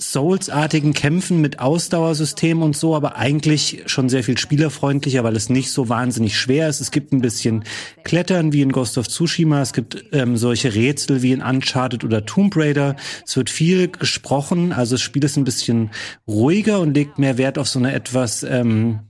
Souls-artigen 0.00 0.94
Kämpfen 0.94 1.40
mit 1.40 1.60
Ausdauersystem 1.60 2.62
und 2.62 2.76
so, 2.76 2.96
aber 2.96 3.16
eigentlich 3.16 3.82
schon 3.86 4.08
sehr 4.08 4.24
viel 4.24 4.38
spielerfreundlicher, 4.38 5.22
weil 5.24 5.36
es 5.36 5.50
nicht 5.50 5.70
so 5.70 5.88
wahnsinnig 5.88 6.38
schwer 6.38 6.68
ist. 6.68 6.80
Es 6.80 6.90
gibt 6.90 7.12
ein 7.12 7.20
bisschen 7.20 7.64
Klettern 8.02 8.52
wie 8.52 8.62
in 8.62 8.72
Ghost 8.72 8.96
of 8.96 9.08
Tsushima, 9.08 9.60
es 9.60 9.72
gibt 9.72 10.04
ähm, 10.12 10.36
solche 10.36 10.74
Rätsel 10.74 11.22
wie 11.22 11.32
in 11.32 11.42
Uncharted 11.42 12.02
oder 12.02 12.24
Tomb 12.24 12.56
Raider. 12.56 12.96
Es 13.26 13.36
wird 13.36 13.50
viel 13.50 13.88
gesprochen, 13.88 14.72
also 14.72 14.94
das 14.94 15.02
Spiel 15.02 15.24
ist 15.24 15.36
ein 15.36 15.44
bisschen 15.44 15.90
ruhiger 16.26 16.80
und 16.80 16.94
legt 16.94 17.18
mehr 17.18 17.36
Wert 17.36 17.58
auf 17.58 17.68
so 17.68 17.78
eine 17.78 17.92
etwas 17.92 18.42
ähm, 18.42 19.00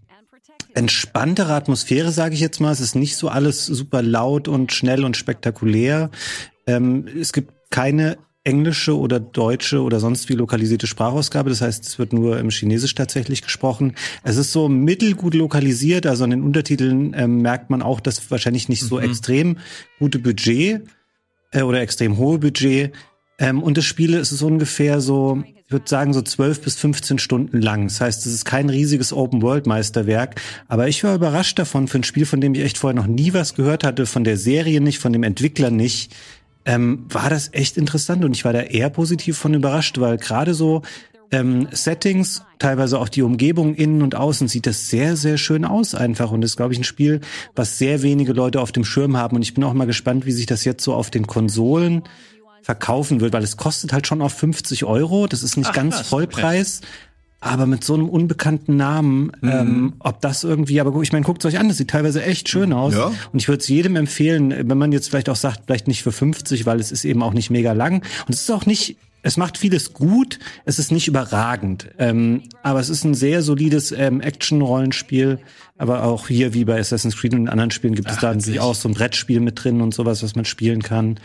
entspanntere 0.74 1.52
Atmosphäre, 1.52 2.10
sage 2.10 2.34
ich 2.34 2.40
jetzt 2.40 2.60
mal. 2.60 2.72
Es 2.72 2.80
ist 2.80 2.96
nicht 2.96 3.16
so 3.16 3.28
alles 3.28 3.64
super 3.66 4.02
laut 4.02 4.48
und 4.48 4.72
schnell 4.72 5.04
und 5.04 5.16
spektakulär. 5.16 6.10
Ähm, 6.66 7.06
es 7.18 7.32
gibt 7.32 7.52
keine 7.70 8.18
englische 8.44 8.96
oder 8.96 9.20
deutsche 9.20 9.82
oder 9.82 10.00
sonst 10.00 10.28
wie 10.28 10.34
lokalisierte 10.34 10.86
Sprachausgabe. 10.86 11.50
Das 11.50 11.60
heißt, 11.60 11.86
es 11.86 11.98
wird 11.98 12.12
nur 12.12 12.38
im 12.38 12.50
Chinesisch 12.50 12.94
tatsächlich 12.94 13.42
gesprochen. 13.42 13.94
Es 14.22 14.36
ist 14.36 14.52
so 14.52 14.68
mittelgut 14.68 15.34
lokalisiert, 15.34 16.06
also 16.06 16.24
an 16.24 16.30
den 16.30 16.42
Untertiteln 16.42 17.14
ähm, 17.14 17.42
merkt 17.42 17.68
man 17.68 17.82
auch, 17.82 18.00
dass 18.00 18.30
wahrscheinlich 18.30 18.68
nicht 18.68 18.82
so 18.82 18.96
mhm. 18.96 19.04
extrem 19.04 19.58
gute 19.98 20.18
Budget 20.18 20.82
äh, 21.50 21.62
oder 21.62 21.80
extrem 21.80 22.16
hohe 22.16 22.38
Budget. 22.38 22.92
Ähm, 23.38 23.62
und 23.62 23.76
das 23.76 23.84
Spiel 23.84 24.14
ist 24.14 24.32
es 24.32 24.40
ungefähr 24.40 25.02
so, 25.02 25.42
ich 25.66 25.72
würde 25.72 25.88
sagen, 25.88 26.14
so 26.14 26.22
12 26.22 26.62
bis 26.62 26.76
15 26.76 27.18
Stunden 27.18 27.60
lang. 27.60 27.88
Das 27.88 28.00
heißt, 28.00 28.24
es 28.26 28.32
ist 28.32 28.44
kein 28.46 28.70
riesiges 28.70 29.12
Open-World-Meisterwerk. 29.12 30.40
Aber 30.66 30.88
ich 30.88 31.04
war 31.04 31.14
überrascht 31.14 31.58
davon, 31.58 31.88
für 31.88 31.98
ein 31.98 32.04
Spiel, 32.04 32.24
von 32.24 32.40
dem 32.40 32.54
ich 32.54 32.62
echt 32.62 32.78
vorher 32.78 32.98
noch 32.98 33.06
nie 33.06 33.34
was 33.34 33.54
gehört 33.54 33.84
hatte, 33.84 34.06
von 34.06 34.24
der 34.24 34.38
Serie 34.38 34.80
nicht, 34.80 34.98
von 34.98 35.12
dem 35.12 35.22
Entwickler 35.22 35.70
nicht 35.70 36.14
ähm, 36.64 37.06
war 37.08 37.30
das 37.30 37.50
echt 37.52 37.76
interessant 37.76 38.24
und 38.24 38.36
ich 38.36 38.44
war 38.44 38.52
da 38.52 38.60
eher 38.60 38.90
positiv 38.90 39.38
von 39.38 39.54
überrascht, 39.54 39.98
weil 39.98 40.16
gerade 40.18 40.54
so 40.54 40.82
ähm, 41.32 41.68
Settings, 41.70 42.42
teilweise 42.58 42.98
auch 42.98 43.08
die 43.08 43.22
Umgebung 43.22 43.74
innen 43.74 44.02
und 44.02 44.14
außen, 44.14 44.48
sieht 44.48 44.66
das 44.66 44.88
sehr, 44.88 45.16
sehr 45.16 45.38
schön 45.38 45.64
aus 45.64 45.94
einfach. 45.94 46.32
Und 46.32 46.40
das 46.40 46.52
ist, 46.52 46.56
glaube 46.56 46.72
ich, 46.72 46.80
ein 46.80 46.84
Spiel, 46.84 47.20
was 47.54 47.78
sehr 47.78 48.02
wenige 48.02 48.32
Leute 48.32 48.60
auf 48.60 48.72
dem 48.72 48.84
Schirm 48.84 49.16
haben. 49.16 49.36
Und 49.36 49.42
ich 49.42 49.54
bin 49.54 49.62
auch 49.64 49.72
mal 49.72 49.86
gespannt, 49.86 50.26
wie 50.26 50.32
sich 50.32 50.46
das 50.46 50.64
jetzt 50.64 50.82
so 50.82 50.92
auf 50.92 51.10
den 51.10 51.26
Konsolen 51.26 52.02
verkaufen 52.62 53.20
wird, 53.20 53.32
weil 53.32 53.44
es 53.44 53.56
kostet 53.56 53.92
halt 53.92 54.06
schon 54.06 54.22
auf 54.22 54.32
50 54.34 54.84
Euro. 54.84 55.26
Das 55.26 55.42
ist 55.42 55.56
nicht 55.56 55.70
Ach, 55.70 55.74
ganz 55.74 56.00
Vollpreis. 56.00 56.80
Okay. 56.82 56.88
Aber 57.40 57.64
mit 57.64 57.84
so 57.84 57.94
einem 57.94 58.08
unbekannten 58.08 58.76
Namen, 58.76 59.32
mhm. 59.40 59.48
ähm, 59.48 59.92
ob 59.98 60.20
das 60.20 60.44
irgendwie, 60.44 60.78
aber 60.80 61.00
ich 61.00 61.12
meine, 61.12 61.24
guckt 61.24 61.42
es 61.42 61.52
euch 61.52 61.58
an, 61.58 61.68
das 61.68 61.78
sieht 61.78 61.88
teilweise 61.88 62.22
echt 62.22 62.50
schön 62.50 62.74
aus. 62.74 62.94
Ja. 62.94 63.12
Und 63.32 63.38
ich 63.38 63.48
würde 63.48 63.60
es 63.60 63.68
jedem 63.68 63.96
empfehlen, 63.96 64.68
wenn 64.68 64.76
man 64.76 64.92
jetzt 64.92 65.08
vielleicht 65.08 65.30
auch 65.30 65.36
sagt, 65.36 65.62
vielleicht 65.66 65.88
nicht 65.88 66.02
für 66.02 66.12
50, 66.12 66.66
weil 66.66 66.78
es 66.80 66.92
ist 66.92 67.04
eben 67.04 67.22
auch 67.22 67.32
nicht 67.32 67.50
mega 67.50 67.72
lang. 67.72 68.02
Und 68.26 68.34
es 68.34 68.42
ist 68.42 68.50
auch 68.50 68.66
nicht, 68.66 68.98
es 69.22 69.38
macht 69.38 69.56
vieles 69.56 69.94
gut, 69.94 70.38
es 70.66 70.78
ist 70.78 70.92
nicht 70.92 71.08
überragend. 71.08 71.88
Ähm, 71.98 72.42
aber 72.62 72.80
es 72.80 72.90
ist 72.90 73.04
ein 73.04 73.14
sehr 73.14 73.40
solides 73.40 73.92
ähm, 73.92 74.20
Action-Rollenspiel. 74.20 75.38
Aber 75.78 76.04
auch 76.04 76.28
hier, 76.28 76.52
wie 76.52 76.66
bei 76.66 76.78
Assassin's 76.78 77.16
Creed 77.16 77.32
und 77.32 77.48
anderen 77.48 77.70
Spielen, 77.70 77.94
gibt 77.94 78.08
Ach, 78.08 78.14
es 78.14 78.20
da 78.20 78.34
natürlich 78.34 78.60
auch 78.60 78.74
so 78.74 78.86
ein 78.86 78.94
Brettspiel 78.94 79.40
mit 79.40 79.64
drin 79.64 79.80
und 79.80 79.94
sowas, 79.94 80.22
was 80.22 80.36
man 80.36 80.44
spielen 80.44 80.82
kann. 80.82 81.18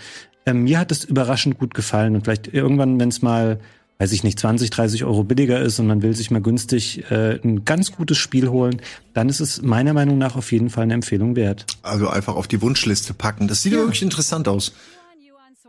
Ähm, 0.45 0.63
mir 0.63 0.79
hat 0.79 0.93
es 0.93 1.03
überraschend 1.03 1.57
gut 1.57 1.73
gefallen. 1.73 2.15
Und 2.15 2.23
vielleicht 2.23 2.53
irgendwann, 2.53 2.99
wenn 3.01 3.09
es 3.09 3.21
mal 3.21 3.59
weiß 3.97 4.11
ich 4.11 4.23
nicht, 4.23 4.39
20, 4.39 4.69
30 4.69 5.05
Euro 5.05 5.23
billiger 5.23 5.61
ist 5.61 5.79
und 5.79 5.87
man 5.87 6.01
will 6.01 6.15
sich 6.15 6.29
mal 6.29 6.41
günstig 6.41 7.09
äh, 7.09 7.39
ein 7.43 7.63
ganz 7.63 7.93
gutes 7.93 8.17
Spiel 8.17 8.49
holen, 8.49 8.81
dann 9.13 9.29
ist 9.29 9.39
es 9.39 9.61
meiner 9.61 9.93
Meinung 9.93 10.17
nach 10.17 10.35
auf 10.35 10.51
jeden 10.51 10.69
Fall 10.69 10.83
eine 10.83 10.93
Empfehlung 10.93 11.35
wert. 11.35 11.65
Also 11.81 12.09
einfach 12.09 12.35
auf 12.35 12.47
die 12.47 12.61
Wunschliste 12.61 13.13
packen. 13.13 13.47
Das 13.47 13.63
sieht 13.63 13.73
ja 13.73 13.79
wirklich 13.79 14.01
interessant 14.01 14.47
aus. 14.47 14.73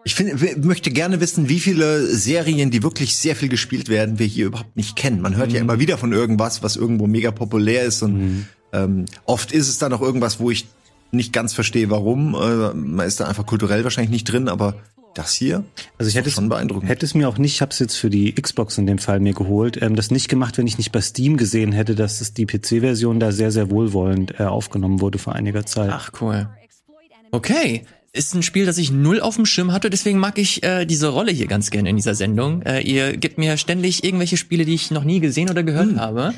Ich 0.04 0.14
finde, 0.14 0.37
möchte 0.59 0.90
gerne 0.92 1.21
wissen, 1.21 1.49
wie 1.49 1.59
viele 1.59 2.06
Serien, 2.06 2.71
die 2.71 2.85
wirklich 2.85 3.16
sehr 3.16 3.35
viel 3.35 3.49
gespielt 3.49 3.88
werden, 3.88 4.21
wir 4.21 4.26
hier 4.26 4.47
überhaupt 4.47 4.76
nicht 4.76 4.95
kennen. 4.95 5.21
Man 5.21 5.37
hört 5.37 5.49
mhm. 5.49 5.54
ja 5.54 5.61
immer 5.61 5.80
wieder 5.80 5.99
von 5.99 6.12
irgendwas, 6.12 6.62
was 6.62 6.76
irgendwo 6.76 7.09
mega 7.09 7.33
populär 7.33 7.85
ist 7.85 8.02
und 8.02 8.18
mhm. 8.18 8.47
ähm, 8.73 9.04
oft 9.25 9.50
ist 9.50 9.68
es 9.68 9.78
dann 9.78 9.92
auch 9.92 10.02
irgendwas, 10.02 10.38
wo 10.38 10.50
ich 10.50 10.68
nicht 11.11 11.33
ganz 11.33 11.54
verstehe, 11.54 11.90
warum. 11.90 12.35
Äh, 12.35 12.75
man 12.75 13.06
ist 13.06 13.18
da 13.18 13.26
einfach 13.26 13.47
kulturell 13.47 13.83
wahrscheinlich 13.83 14.11
nicht 14.11 14.25
drin, 14.25 14.49
aber 14.49 14.76
das 15.18 15.32
hier? 15.32 15.64
Also 15.99 16.08
ich 16.08 16.16
hätte 16.16 16.28
es, 16.28 16.38
hätte 16.38 17.06
es 17.06 17.14
mir 17.14 17.28
auch 17.28 17.38
nicht, 17.38 17.54
ich 17.54 17.61
habe 17.61 17.70
es 17.70 17.78
jetzt 17.78 17.96
für 17.96 18.11
die 18.11 18.35
Xbox 18.35 18.78
in 18.78 18.87
dem 18.87 18.99
Fall 18.99 19.20
mir 19.20 19.32
geholt, 19.32 19.80
ähm, 19.82 19.96
das 19.96 20.11
nicht 20.11 20.28
gemacht, 20.28 20.58
wenn 20.58 20.66
ich 20.66 20.78
nicht 20.78 20.92
bei 20.92 21.00
Steam 21.00 21.37
gesehen 21.37 21.73
hätte, 21.73 21.94
dass 21.94 22.20
es 22.20 22.35
die 22.35 22.46
PC-Version 22.46 23.20
da 23.20 23.32
sehr, 23.32 23.50
sehr 23.50 23.70
wohlwollend 23.70 24.38
äh, 24.38 24.44
aufgenommen 24.44 25.00
wurde 25.00 25.18
vor 25.18 25.35
einiger 25.35 25.66
Zeit. 25.66 25.90
Ach 25.92 26.11
cool. 26.20 26.49
Okay. 27.30 27.85
Ist 28.12 28.35
ein 28.35 28.42
Spiel, 28.42 28.64
das 28.64 28.78
ich 28.78 28.90
null 28.90 29.20
auf 29.20 29.37
dem 29.37 29.44
Schirm 29.44 29.73
hatte, 29.73 29.90
deswegen 29.90 30.18
mag 30.18 30.38
ich 30.38 30.62
äh, 30.62 30.87
diese 30.87 31.08
Rolle 31.08 31.32
hier 31.32 31.46
ganz 31.46 31.70
gerne 31.70 31.90
in 31.90 31.96
dieser 31.96 32.14
Sendung. 32.14 32.62
Äh, 32.62 32.80
ihr 32.80 33.16
gebt 33.16 33.37
mir 33.37 33.58
ständig 33.58 34.04
irgendwelche 34.04 34.38
Spiele, 34.38 34.64
die 34.64 34.75
ich 34.75 34.90
noch 34.90 35.04
nie 35.04 35.20
gesehen 35.20 35.50
oder 35.50 35.62
gehört 35.62 35.90
hm. 35.90 36.00
habe. 36.00 36.35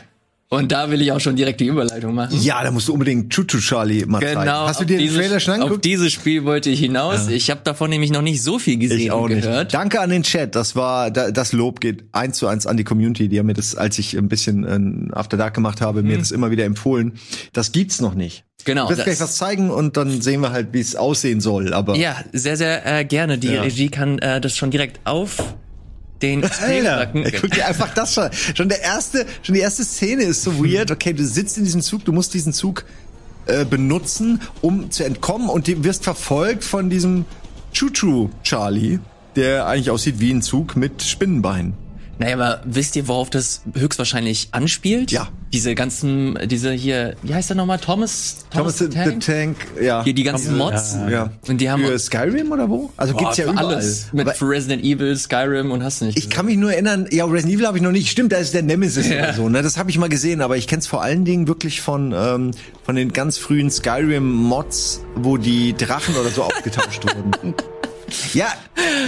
Und 0.50 0.72
da 0.72 0.90
will 0.90 1.02
ich 1.02 1.12
auch 1.12 1.20
schon 1.20 1.36
direkt 1.36 1.60
die 1.60 1.66
Überleitung 1.66 2.14
machen. 2.14 2.40
Ja, 2.40 2.62
da 2.64 2.70
musst 2.70 2.88
du 2.88 2.94
unbedingt 2.94 3.30
Chuchu 3.30 3.58
Charlie 3.58 4.06
mal 4.06 4.22
zeigen. 4.22 4.40
Genau. 4.40 4.66
Hast 4.66 4.80
du 4.80 4.84
auf 4.84 4.86
dir 4.86 4.96
den 4.96 5.00
dieses- 5.06 5.18
Trailer 5.18 5.40
schon 5.40 5.54
Auf 5.54 5.60
angeguckt? 5.60 5.84
dieses 5.84 6.10
Spiel 6.10 6.44
wollte 6.44 6.70
ich 6.70 6.80
hinaus. 6.80 7.28
Ich 7.28 7.50
habe 7.50 7.60
davon 7.64 7.90
nämlich 7.90 8.10
noch 8.10 8.22
nicht 8.22 8.42
so 8.42 8.58
viel 8.58 8.78
gesehen 8.78 8.98
Ich 8.98 9.10
auch 9.10 9.24
und 9.24 9.32
nicht. 9.34 9.42
gehört. 9.42 9.74
Danke 9.74 10.00
an 10.00 10.08
den 10.08 10.22
Chat. 10.22 10.54
Das 10.54 10.74
war 10.74 11.10
da, 11.10 11.30
das 11.30 11.52
Lob 11.52 11.80
geht 11.82 12.04
eins 12.12 12.38
zu 12.38 12.46
eins 12.46 12.66
an 12.66 12.78
die 12.78 12.84
Community. 12.84 13.28
Die 13.28 13.38
haben 13.38 13.44
mir 13.46 13.52
das, 13.52 13.74
als 13.74 13.98
ich 13.98 14.16
ein 14.16 14.28
bisschen 14.28 15.10
äh, 15.12 15.14
After 15.14 15.36
Dark 15.36 15.52
gemacht 15.52 15.82
habe, 15.82 16.02
mir 16.02 16.16
das 16.16 16.30
immer 16.30 16.50
wieder 16.50 16.64
empfohlen. 16.64 17.12
Das 17.52 17.72
gibt's 17.72 18.00
noch 18.00 18.14
nicht. 18.14 18.44
Genau, 18.64 18.84
Du 18.88 18.96
wirst 18.96 19.04
gleich 19.04 19.20
was 19.20 19.36
zeigen 19.36 19.70
und 19.70 19.98
dann 19.98 20.22
sehen 20.22 20.40
wir 20.40 20.50
halt, 20.52 20.68
wie 20.72 20.80
es 20.80 20.96
aussehen 20.96 21.40
soll. 21.42 21.74
Aber 21.74 21.94
Ja, 21.94 22.16
sehr, 22.32 22.56
sehr 22.56 22.86
äh, 23.00 23.04
gerne. 23.04 23.36
Die 23.36 23.48
Ja. 23.48 23.60
Regie 23.62 23.90
kann 23.90 24.18
äh, 24.18 24.40
das 24.40 24.56
schon 24.56 24.70
direkt 24.70 25.00
auf 25.04 25.54
den. 26.22 26.42
Ey, 26.66 26.82
guck 27.40 27.50
dir 27.50 27.66
einfach 27.66 27.92
das 27.94 28.14
schon. 28.14 28.30
Schon 28.54 28.68
der 28.68 28.82
erste, 28.82 29.26
schon 29.42 29.54
die 29.54 29.60
erste 29.60 29.84
Szene 29.84 30.24
ist 30.24 30.42
so 30.42 30.58
weird. 30.58 30.90
Okay, 30.90 31.12
du 31.12 31.24
sitzt 31.24 31.58
in 31.58 31.64
diesem 31.64 31.82
Zug, 31.82 32.04
du 32.04 32.12
musst 32.12 32.34
diesen 32.34 32.52
Zug 32.52 32.84
äh, 33.46 33.64
benutzen, 33.64 34.40
um 34.60 34.90
zu 34.90 35.04
entkommen 35.04 35.48
und 35.48 35.68
du 35.68 35.84
wirst 35.84 36.04
verfolgt 36.04 36.64
von 36.64 36.90
diesem 36.90 37.24
Choo-Choo 37.72 38.30
Charlie, 38.42 38.98
der 39.36 39.66
eigentlich 39.66 39.90
aussieht 39.90 40.20
wie 40.20 40.32
ein 40.32 40.42
Zug 40.42 40.76
mit 40.76 41.02
Spinnenbeinen. 41.02 41.87
Naja, 42.20 42.34
aber 42.34 42.60
wisst 42.64 42.96
ihr, 42.96 43.06
worauf 43.06 43.30
das 43.30 43.62
höchstwahrscheinlich 43.74 44.48
anspielt? 44.52 45.12
Ja. 45.12 45.28
Diese 45.52 45.74
ganzen, 45.74 46.36
diese 46.46 46.72
hier, 46.72 47.14
wie 47.22 47.32
heißt 47.34 47.48
der 47.48 47.56
nochmal? 47.56 47.78
Thomas? 47.78 48.44
Thomas 48.50 48.78
the, 48.78 48.88
Tank? 48.88 49.22
the 49.22 49.32
Tank, 49.32 49.56
ja. 49.80 50.02
Hier 50.04 50.12
die 50.12 50.24
ganzen 50.24 50.58
Mods. 50.58 50.96
ja. 51.10 51.30
Und 51.48 51.60
die 51.60 51.70
haben 51.70 51.84
Für 51.84 51.98
Skyrim 51.98 52.50
oder 52.52 52.68
wo? 52.68 52.90
Also 52.96 53.14
Boah, 53.14 53.20
gibt's 53.20 53.36
ja 53.38 53.44
überall. 53.50 53.66
alles. 53.74 54.08
Mit 54.12 54.28
Aber 54.28 54.48
Resident 54.50 54.84
Evil, 54.84 55.16
Skyrim 55.16 55.70
und 55.70 55.82
hast 55.82 56.00
du 56.00 56.06
nicht. 56.06 56.18
ich 56.18 56.28
kann 56.28 56.46
mich 56.46 56.56
nur 56.58 56.72
erinnern, 56.72 57.06
ja, 57.10 57.24
Resident 57.24 57.54
Evil 57.54 57.66
habe 57.66 57.78
ich 57.78 57.82
noch 57.84 57.92
nicht. 57.92 58.10
Stimmt, 58.10 58.32
da 58.32 58.36
ist 58.38 58.52
der 58.52 58.62
Nemesis 58.62 59.08
Ja. 59.08 59.18
oder 59.22 59.34
so. 59.34 59.48
Ne? 59.48 59.62
Das 59.62 59.78
habe 59.78 59.88
ich 59.90 59.96
mal 59.98 60.08
gesehen, 60.10 60.42
aber 60.42 60.56
ich 60.56 60.66
kenne 60.66 60.80
es 60.80 60.86
vor 60.86 61.02
allen 61.02 61.24
Dingen 61.24 61.46
wirklich 61.48 61.80
von 61.80 62.12
ähm, 62.14 62.50
von 62.84 62.96
den 62.96 63.12
ganz 63.12 63.38
frühen 63.38 63.70
Skyrim-Mods, 63.70 65.02
wo 65.14 65.36
die 65.38 65.72
Drachen 65.74 66.14
oder 66.16 66.30
so 66.30 66.42
aufgetauscht 66.44 67.04
wurden. 67.04 67.54
Ja, 68.34 68.52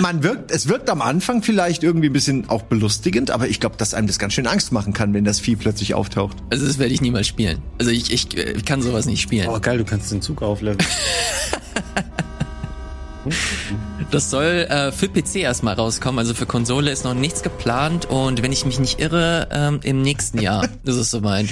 man 0.00 0.22
wirkt, 0.22 0.50
es 0.50 0.68
wirkt 0.68 0.90
am 0.90 1.02
Anfang 1.02 1.42
vielleicht 1.42 1.82
irgendwie 1.82 2.08
ein 2.08 2.12
bisschen 2.12 2.48
auch 2.48 2.62
belustigend, 2.62 3.30
aber 3.30 3.48
ich 3.48 3.60
glaube, 3.60 3.76
dass 3.76 3.94
einem 3.94 4.06
das 4.06 4.18
ganz 4.18 4.34
schön 4.34 4.46
Angst 4.46 4.72
machen 4.72 4.92
kann, 4.92 5.14
wenn 5.14 5.24
das 5.24 5.40
Vieh 5.40 5.56
plötzlich 5.56 5.94
auftaucht. 5.94 6.36
Also 6.50 6.66
das 6.66 6.78
werde 6.78 6.92
ich 6.92 7.00
niemals 7.00 7.26
spielen. 7.26 7.62
Also 7.78 7.90
ich, 7.90 8.12
ich, 8.12 8.36
äh, 8.36 8.54
kann 8.64 8.82
sowas 8.82 9.06
nicht 9.06 9.20
spielen. 9.20 9.48
Oh, 9.48 9.58
geil, 9.60 9.78
du 9.78 9.84
kannst 9.84 10.12
den 10.12 10.22
Zug 10.22 10.42
aufleveln. 10.42 10.78
Das 14.10 14.30
soll 14.30 14.66
äh, 14.68 14.92
für 14.92 15.08
PC 15.08 15.36
erstmal 15.36 15.74
rauskommen, 15.74 16.18
also 16.18 16.34
für 16.34 16.46
Konsole 16.46 16.90
ist 16.90 17.04
noch 17.04 17.14
nichts 17.14 17.42
geplant 17.42 18.06
und 18.06 18.42
wenn 18.42 18.52
ich 18.52 18.64
mich 18.64 18.78
nicht 18.78 18.98
irre, 18.98 19.48
ähm, 19.52 19.80
im 19.82 20.02
nächsten 20.02 20.40
Jahr 20.40 20.64
ist 20.84 20.96
es 20.96 21.10
soweit. 21.10 21.46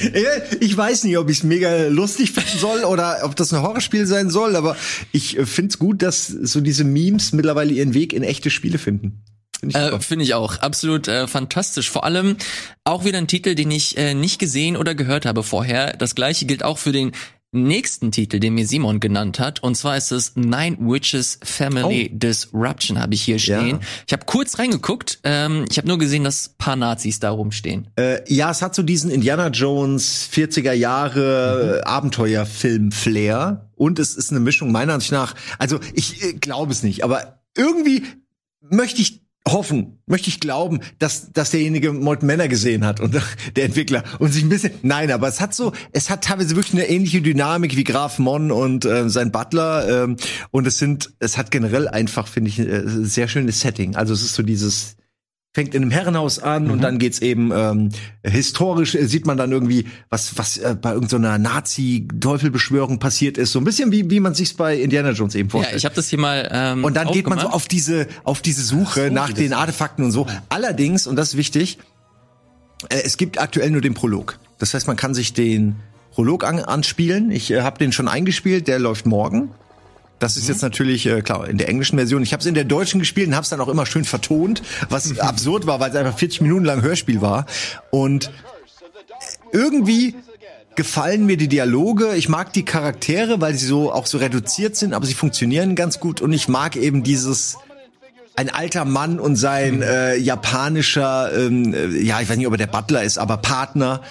Ich 0.61 0.77
weiß 0.77 1.05
nicht, 1.05 1.19
ob 1.19 1.29
ich 1.29 1.39
es 1.39 1.45
mega 1.45 1.89
lustig 1.89 2.33
finden 2.33 2.59
soll 2.59 2.85
oder 2.85 3.19
ob 3.23 3.37
das 3.37 3.53
ein 3.53 3.63
Horrorspiel 3.63 4.07
sein 4.07 4.31
soll, 4.31 4.57
aber 4.57 4.77
ich 5.13 5.39
äh, 5.39 5.47
find's 5.47 5.79
gut, 5.79 6.03
dass 6.03 6.27
so 6.27 6.61
diese 6.61 6.85
Memes 6.85 7.33
mittlerweile 7.33 7.73
ihren 7.73 7.95
Weg 7.95 8.13
in 8.13 8.23
echte 8.23 8.51
Spiele 8.51 8.79
finden. 8.79 9.23
Find 9.61 9.75
ich 9.75 9.81
Äh. 9.81 10.01
Finde 10.01 10.25
ich 10.25 10.35
auch 10.35 10.59
absolut 10.59 11.09
äh, 11.09 11.27
fantastisch. 11.27 11.91
Vor 11.91 12.05
allem 12.05 12.37
auch 12.85 13.05
wieder 13.05 13.19
ein 13.19 13.27
Titel, 13.27 13.55
den 13.55 13.71
ich 13.71 13.97
äh, 13.99 14.15
nicht 14.15 14.39
gesehen 14.39 14.77
oder 14.77 14.95
gehört 14.95 15.27
habe 15.27 15.43
vorher. 15.43 15.97
Das 15.97 16.15
gleiche 16.15 16.47
gilt 16.47 16.63
auch 16.63 16.79
für 16.79 16.93
den 16.93 17.13
nächsten 17.53 18.13
Titel, 18.13 18.41
den 18.41 18.55
mir 18.55 18.67
Simon 18.67 19.01
genannt 19.01 19.39
hat. 19.39 19.63
Und 19.63 19.75
zwar 19.75 19.97
ist 19.97 20.11
es 20.11 20.37
Nine 20.37 20.77
Witches 20.81 21.39
Family 21.43 22.11
Disruption, 22.13 23.01
habe 23.01 23.15
ich 23.15 23.23
hier 23.23 23.39
stehen. 23.39 23.81
Ja. 23.81 23.81
Ich 24.07 24.13
habe 24.13 24.25
kurz 24.27 24.59
reingeguckt. 24.59 25.21
Ähm, 25.25 25.65
ich 25.71 25.79
habe 25.79 25.89
nur 25.89 25.99
gesehen, 25.99 26.25
dass 26.25 26.51
paar 26.51 26.77
Nazis 26.77 27.21
da 27.21 27.31
rumstehen. 27.31 27.89
Äh, 27.97 28.21
ja, 28.33 28.51
es 28.51 28.61
hat 28.61 28.75
so 28.75 28.83
diesen 28.83 29.11
Indiana 29.11 29.49
Jones 29.49 30.29
40er 30.33 30.73
Jahre 30.73 31.81
äh, 31.83 31.89
Abenteuerfilm-Flair 31.89 33.71
und 33.77 33.99
es 33.99 34.15
ist 34.15 34.31
eine 34.31 34.41
Mischung 34.41 34.71
meiner 34.71 34.95
Ansicht 34.95 35.13
nach. 35.13 35.35
Also 35.59 35.81
ich 35.95 36.23
äh, 36.23 36.33
glaube 36.35 36.73
es 36.73 36.83
nicht, 36.83 37.03
aber 37.03 37.41
irgendwie 37.57 38.05
möchte 38.61 39.01
ich 39.01 39.28
hoffen, 39.53 39.99
möchte 40.07 40.29
ich 40.29 40.41
glauben, 40.41 40.81
dass, 40.99 41.33
dass 41.33 41.51
derjenige 41.51 41.93
Molten 41.93 42.27
Männer 42.27 42.49
gesehen 42.49 42.85
hat 42.85 43.01
und 43.01 43.15
der 43.57 43.65
Entwickler 43.65 44.05
und 44.19 44.33
sich 44.33 44.43
ein 44.43 44.49
bisschen, 44.49 44.73
nein, 44.83 45.11
aber 45.11 45.29
es 45.29 45.41
hat 45.41 45.55
so, 45.55 45.73
es 45.93 46.11
hat 46.11 46.25
teilweise 46.25 46.57
wirklich 46.57 46.75
eine 46.75 46.89
ähnliche 46.89 47.21
Dynamik 47.21 47.77
wie 47.77 47.85
Graf 47.85 48.19
Mon 48.19 48.51
und 48.51 48.85
äh, 48.85 49.09
sein 49.09 49.33
Butler 49.33 50.05
ähm, 50.05 50.17
und 50.51 50.67
es 50.67 50.79
sind, 50.79 51.13
es 51.19 51.37
hat 51.37 51.51
generell 51.51 51.89
einfach, 51.89 52.27
finde 52.27 52.51
ich, 52.51 52.59
äh, 52.59 52.83
sehr 52.85 53.29
schönes 53.29 53.61
Setting. 53.61 53.97
Also 53.97 54.15
es 54.15 54.23
ist 54.23 54.35
so 54.35 54.43
dieses, 54.43 54.97
fängt 55.55 55.75
in 55.75 55.83
einem 55.83 55.91
Herrenhaus 55.91 56.39
an 56.39 56.71
und 56.71 56.83
dann 56.83 56.99
geht's 56.99 57.21
eben 57.21 57.51
ähm, 57.55 57.89
historisch 58.23 58.95
äh, 58.95 59.07
sieht 59.07 59.27
man 59.27 59.37
dann 59.39 59.51
irgendwie 59.51 59.87
was 60.11 60.37
was 60.39 60.59
äh, 60.59 60.77
bei 60.81 60.93
irgendeiner 60.93 61.39
Nazi-Teufelbeschwörung 61.39 62.99
passiert 62.99 63.39
ist 63.39 63.53
so 63.53 63.59
ein 63.59 63.65
bisschen 63.65 63.91
wie 63.91 64.11
wie 64.11 64.21
man 64.21 64.35
sich's 64.35 64.53
bei 64.55 64.77
Indiana 64.77 65.11
Jones 65.11 65.35
eben 65.35 65.49
Ja, 65.49 65.53
vorstellt. 65.53 65.79
ich 65.79 65.85
habe 65.85 65.95
das 65.95 66.09
hier 66.09 66.19
mal. 66.19 66.49
Ähm, 66.53 66.85
und 66.85 66.95
dann 66.95 67.09
geht 67.13 67.29
man 67.29 67.39
so 67.39 67.49
auf 67.49 67.67
diese 67.67 68.07
auf 68.25 68.43
diese 68.43 68.63
Suche 68.63 69.11
nach 69.11 69.33
den 69.33 69.53
Artefakten 69.53 70.05
und 70.05 70.13
so. 70.13 70.27
Allerdings 70.49 71.07
und 71.07 71.17
das 71.17 71.31
ist 71.31 71.37
wichtig, 71.37 71.79
äh, 72.91 73.01
es 73.05 73.17
gibt 73.17 73.41
aktuell 73.41 73.71
nur 73.71 73.81
den 73.81 73.95
Prolog. 73.95 74.39
Das 74.59 74.75
heißt, 74.75 74.87
man 74.87 74.97
kann 74.97 75.15
sich 75.15 75.33
den 75.33 75.77
Prolog 76.13 76.45
an, 76.45 76.59
anspielen. 76.59 77.31
Ich 77.31 77.51
äh, 77.51 77.63
habe 77.63 77.79
den 77.79 77.93
schon 77.93 78.07
eingespielt, 78.09 78.69
der 78.69 78.79
läuft 78.79 79.07
morgen. 79.07 79.51
Das 80.19 80.37
ist 80.37 80.49
jetzt 80.49 80.63
natürlich 80.63 81.07
äh, 81.07 81.23
klar 81.23 81.49
in 81.49 81.59
der 81.59 81.69
englischen 81.69 81.97
Version. 81.97 82.23
Ich 82.23 82.33
habe 82.33 82.41
es 82.41 82.47
in 82.47 82.55
der 82.55 82.65
deutschen 82.65 82.99
gespielt 82.99 83.29
und 83.29 83.35
habe 83.35 83.45
es 83.45 83.51
dann 83.51 83.61
auch 83.61 83.69
immer 83.69 83.87
schön 83.87 84.05
vertont, 84.05 84.63
was 84.89 85.19
absurd 85.21 85.67
war, 85.67 85.81
weil 85.81 85.91
es 85.91 85.97
einfach 85.97 86.19
40 86.19 86.41
Minuten 86.41 86.65
lang 86.65 86.83
Hörspiel 86.83 87.21
war. 87.21 87.47
Und 87.91 88.31
irgendwie 89.53 90.15
gefallen 90.75 91.27
mir 91.27 91.37
die 91.37 91.49
Dialoge. 91.49 92.15
Ich 92.15 92.29
mag 92.29 92.53
die 92.53 92.65
Charaktere, 92.65 93.41
weil 93.41 93.55
sie 93.55 93.67
so 93.67 93.93
auch 93.93 94.07
so 94.07 94.19
reduziert 94.19 94.77
sind, 94.77 94.93
aber 94.93 95.07
sie 95.07 95.15
funktionieren 95.15 95.75
ganz 95.75 95.99
gut. 95.99 96.21
Und 96.21 96.33
ich 96.33 96.49
mag 96.49 96.77
eben 96.77 97.03
dieses 97.03 97.57
ein 98.37 98.49
alter 98.49 98.85
Mann 98.85 99.19
und 99.19 99.35
sein 99.35 99.83
äh, 99.83 100.15
japanischer, 100.15 101.37
ähm, 101.37 101.75
äh, 101.75 101.89
ja, 101.99 102.21
ich 102.21 102.29
weiß 102.31 102.37
nicht, 102.37 102.47
ob 102.47 102.55
er 102.55 102.59
der 102.59 102.69
Butler 102.69 103.03
ist, 103.03 103.19
aber 103.19 103.39
Partner 103.39 104.03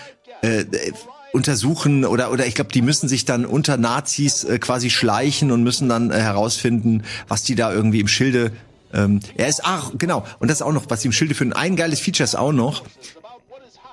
äh, 0.44 0.60
äh, 0.60 0.92
untersuchen 1.34 2.05
oder 2.05 2.31
oder 2.31 2.46
ich 2.46 2.55
glaube, 2.55 2.72
die 2.72 2.81
müssen 2.81 3.07
sich 3.07 3.25
dann 3.25 3.46
unter 3.46 3.77
Nazis 3.77 4.43
äh, 4.43 4.60
quasi 4.60 4.89
schleichen 4.89 5.51
und 5.51 5.63
müssen 5.63 5.89
dann 5.89 6.12
äh, 6.12 6.19
herausfinden, 6.19 7.03
was 7.27 7.43
die 7.43 7.55
da 7.55 7.72
irgendwie 7.72 8.00
im 8.00 8.07
Schilde. 8.07 8.51
Ähm, 8.93 9.19
er 9.36 9.48
ist 9.48 9.62
ach 9.63 9.91
genau 9.98 10.25
und 10.39 10.50
das 10.50 10.60
ist 10.60 10.62
auch 10.62 10.72
noch, 10.72 10.86
was 10.89 11.03
im 11.05 11.12
Schilde 11.12 11.36
finden. 11.36 11.53
Ein 11.53 11.75
geiles 11.75 12.00
Feature 12.00 12.24
ist 12.24 12.36
auch 12.36 12.53
noch. 12.53 12.84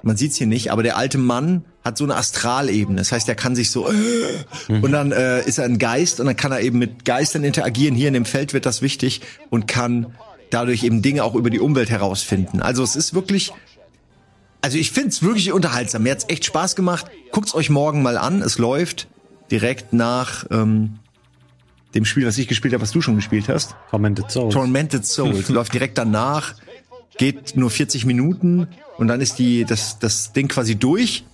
Man 0.02 0.18
sieht's 0.18 0.36
hier 0.36 0.46
nicht, 0.46 0.70
aber 0.70 0.82
der 0.82 0.98
alte 0.98 1.16
Mann 1.16 1.64
hat 1.82 1.96
so 1.96 2.04
eine 2.04 2.16
Astralebene. 2.16 2.98
Das 2.98 3.10
heißt, 3.10 3.26
er 3.26 3.34
kann 3.34 3.56
sich 3.56 3.70
so 3.70 3.90
und 4.68 4.92
dann 4.92 5.12
äh, 5.12 5.42
ist 5.44 5.58
er 5.58 5.64
ein 5.64 5.78
Geist 5.78 6.20
und 6.20 6.26
dann 6.26 6.36
kann 6.36 6.52
er 6.52 6.60
eben 6.60 6.78
mit 6.78 7.06
Geistern 7.06 7.42
interagieren. 7.42 7.94
Hier 7.94 8.08
in 8.08 8.14
dem 8.14 8.26
Feld 8.26 8.52
wird 8.52 8.66
das 8.66 8.82
wichtig 8.82 9.22
und 9.48 9.66
kann 9.66 10.14
dadurch 10.50 10.84
eben 10.84 11.00
Dinge 11.00 11.24
auch 11.24 11.34
über 11.34 11.48
die 11.48 11.58
Umwelt 11.58 11.88
herausfinden. 11.88 12.60
Also 12.60 12.82
es 12.82 12.96
ist 12.96 13.14
wirklich 13.14 13.52
also 14.64 14.78
ich 14.78 14.92
find's 14.92 15.22
wirklich 15.22 15.52
unterhaltsam. 15.52 16.04
Mir 16.04 16.12
hat's 16.12 16.24
echt 16.28 16.46
Spaß 16.46 16.74
gemacht. 16.74 17.04
Guckt's 17.32 17.54
euch 17.54 17.68
morgen 17.68 18.00
mal 18.02 18.16
an. 18.16 18.40
Es 18.40 18.56
läuft 18.56 19.08
direkt 19.50 19.92
nach 19.92 20.46
ähm, 20.50 21.00
dem 21.94 22.06
Spiel, 22.06 22.26
was 22.26 22.38
ich 22.38 22.48
gespielt 22.48 22.72
habe, 22.72 22.82
was 22.82 22.90
du 22.90 23.02
schon 23.02 23.14
gespielt 23.14 23.50
hast. 23.50 23.76
Tormented 23.90 24.30
Souls. 24.30 24.54
Tormented 24.54 25.04
Souls 25.04 25.50
läuft 25.50 25.74
direkt 25.74 25.98
danach, 25.98 26.54
geht 27.18 27.58
nur 27.58 27.68
40 27.68 28.06
Minuten 28.06 28.66
und 28.96 29.08
dann 29.08 29.20
ist 29.20 29.38
die 29.38 29.66
das 29.66 29.98
das 29.98 30.32
Ding 30.32 30.48
quasi 30.48 30.76
durch. 30.76 31.26